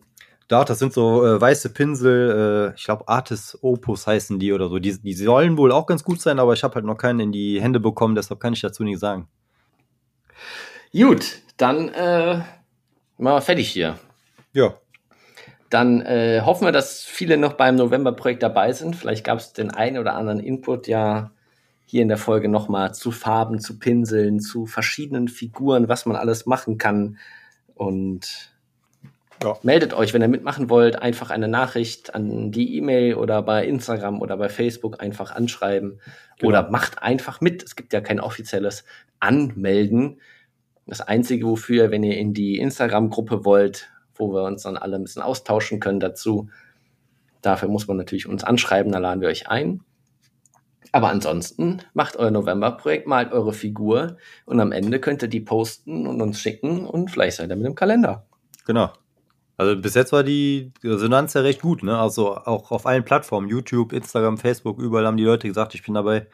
Doch, 0.51 0.65
das 0.65 0.81
sind 0.81 0.93
so 0.93 1.24
äh, 1.24 1.40
weiße 1.40 1.73
Pinsel, 1.73 2.73
äh, 2.73 2.77
ich 2.77 2.85
glaube 2.85 3.07
Artis 3.07 3.57
Opus 3.62 4.09
heißen 4.09 4.40
die 4.40 4.52
oder 4.52 4.69
so. 4.69 4.81
Die, 4.81 5.01
die 5.01 5.12
sollen 5.15 5.57
wohl 5.57 5.70
auch 5.70 5.86
ganz 5.86 6.02
gut 6.02 6.20
sein, 6.20 6.40
aber 6.40 6.55
ich 6.55 6.65
habe 6.65 6.74
halt 6.74 6.85
noch 6.85 6.97
keinen 6.97 7.20
in 7.20 7.32
die 7.32 7.62
Hände 7.62 7.78
bekommen, 7.78 8.16
deshalb 8.16 8.40
kann 8.40 8.52
ich 8.52 8.61
dazu 8.61 8.82
nichts 8.82 9.01
sagen. 9.01 9.28
Gut, 10.93 11.40
dann 11.57 11.89
äh, 11.90 12.43
mal 13.16 13.40
fertig 13.40 13.70
hier. 13.70 13.97
Ja. 14.52 14.74
Dann 15.70 16.02
äh, 16.02 16.42
hoffen 16.44 16.64
wir, 16.66 16.72
dass 16.72 17.05
viele 17.05 17.36
noch 17.36 17.52
beim 17.55 17.76
November-Projekt 17.76 18.42
dabei 18.42 18.72
sind. 18.72 18.97
Vielleicht 18.97 19.24
gab 19.24 19.38
es 19.38 19.52
den 19.52 19.70
einen 19.70 19.98
oder 19.98 20.14
anderen 20.14 20.40
Input 20.40 20.88
ja 20.88 21.30
hier 21.86 22.02
in 22.02 22.09
der 22.09 22.18
Folge 22.18 22.48
nochmal 22.48 22.92
zu 22.94 23.12
Farben, 23.12 23.60
zu 23.60 23.78
Pinseln, 23.78 24.40
zu 24.40 24.66
verschiedenen 24.66 25.28
Figuren, 25.28 25.88
was 25.88 26.06
man 26.06 26.16
alles 26.16 26.44
machen 26.44 26.76
kann. 26.76 27.18
Und 27.74 28.52
Ja. 29.42 29.56
Meldet 29.62 29.94
euch, 29.94 30.12
wenn 30.12 30.22
ihr 30.22 30.28
mitmachen 30.28 30.68
wollt, 30.68 31.01
einfach 31.01 31.30
eine 31.30 31.48
Nachricht 31.48 32.14
an 32.14 32.51
die 32.51 32.76
E-Mail 32.76 33.14
oder 33.14 33.40
bei 33.42 33.64
Instagram 33.64 34.20
oder 34.20 34.36
bei 34.36 34.48
Facebook 34.48 35.01
einfach 35.01 35.30
anschreiben 35.30 36.01
genau. 36.38 36.48
oder 36.48 36.70
macht 36.70 37.02
einfach 37.02 37.40
mit. 37.40 37.62
Es 37.62 37.74
gibt 37.74 37.92
ja 37.92 38.01
kein 38.01 38.20
offizielles 38.20 38.84
Anmelden. 39.18 40.20
Das 40.86 41.01
Einzige, 41.01 41.47
wofür, 41.47 41.90
wenn 41.90 42.02
ihr 42.02 42.18
in 42.18 42.34
die 42.34 42.59
Instagram-Gruppe 42.59 43.44
wollt, 43.44 43.88
wo 44.20 44.32
wir 44.32 44.44
uns 44.44 44.62
dann 44.62 44.76
alle 44.76 44.97
ein 44.97 45.02
bisschen 45.02 45.22
austauschen 45.22 45.80
können 45.80 45.98
dazu, 45.98 46.48
dafür 47.42 47.68
muss 47.68 47.88
man 47.88 47.97
natürlich 47.97 48.28
uns 48.28 48.44
anschreiben, 48.44 48.92
da 48.92 48.98
laden 48.98 49.20
wir 49.20 49.28
euch 49.28 49.48
ein. 49.48 49.82
Aber 50.92 51.09
ansonsten 51.09 51.82
macht 51.94 52.16
euer 52.16 52.30
November-Projekt, 52.30 53.06
malt 53.06 53.32
eure 53.32 53.52
Figur 53.52 54.16
und 54.44 54.60
am 54.60 54.72
Ende 54.72 55.01
könnt 55.01 55.22
ihr 55.22 55.28
die 55.28 55.40
posten 55.40 56.06
und 56.06 56.20
uns 56.20 56.40
schicken 56.40 56.84
und 56.84 57.10
vielleicht 57.10 57.36
seid 57.36 57.51
ihr 57.51 57.56
mit 57.56 57.66
dem 57.66 57.74
Kalender. 57.74 58.26
Genau. 58.66 58.92
Also 59.56 59.80
bis 59.80 59.94
jetzt 59.94 60.12
war 60.12 60.24
die 60.24 60.72
Resonanz 60.82 61.34
ja 61.34 61.42
recht 61.42 61.60
gut, 61.60 61.82
ne? 61.82 61.98
Also 61.98 62.34
auch 62.34 62.70
auf 62.70 62.86
allen 62.86 63.05
Plattformen, 63.05 63.48
YouTube, 63.48 63.92
Instagram, 63.92 64.38
Facebook, 64.38 64.78
überall 64.78 65.06
haben 65.06 65.18
die 65.18 65.24
Leute 65.24 65.47
gesagt, 65.47 65.74
ich 65.74 65.82
bin 65.82 65.94
dabei. 65.94 66.26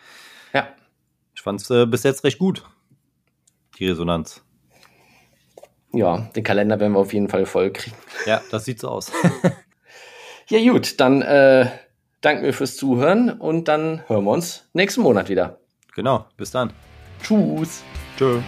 Ja. 0.55 0.69
Ich 1.35 1.43
fand 1.43 1.61
es 1.61 1.69
äh, 1.71 1.87
bis 1.87 2.05
jetzt 2.05 2.23
recht 2.25 2.39
gut, 2.39 2.65
die 3.79 3.89
Resonanz. 3.89 4.46
Ja, 5.97 6.29
den 6.37 6.45
Kalender 6.45 6.79
werden 6.79 6.93
wir 6.93 6.99
auf 6.99 7.13
jeden 7.13 7.29
Fall 7.29 7.47
voll 7.47 7.73
kriegen. 7.73 7.97
Ja, 8.27 8.43
das 8.51 8.65
sieht 8.65 8.81
so 8.81 8.89
aus. 8.89 9.11
ja, 10.49 10.73
gut, 10.73 11.01
dann 11.01 11.23
äh, 11.23 11.67
danken 12.21 12.45
wir 12.45 12.53
fürs 12.53 12.77
Zuhören 12.77 13.31
und 13.31 13.69
dann 13.69 14.03
hören 14.07 14.25
wir 14.25 14.33
uns 14.33 14.69
nächsten 14.75 15.01
Monat 15.01 15.29
wieder. 15.29 15.59
Genau, 15.95 16.27
bis 16.37 16.51
dann. 16.51 16.73
Tschüss. 17.23 17.83
Tschüss. 18.19 18.43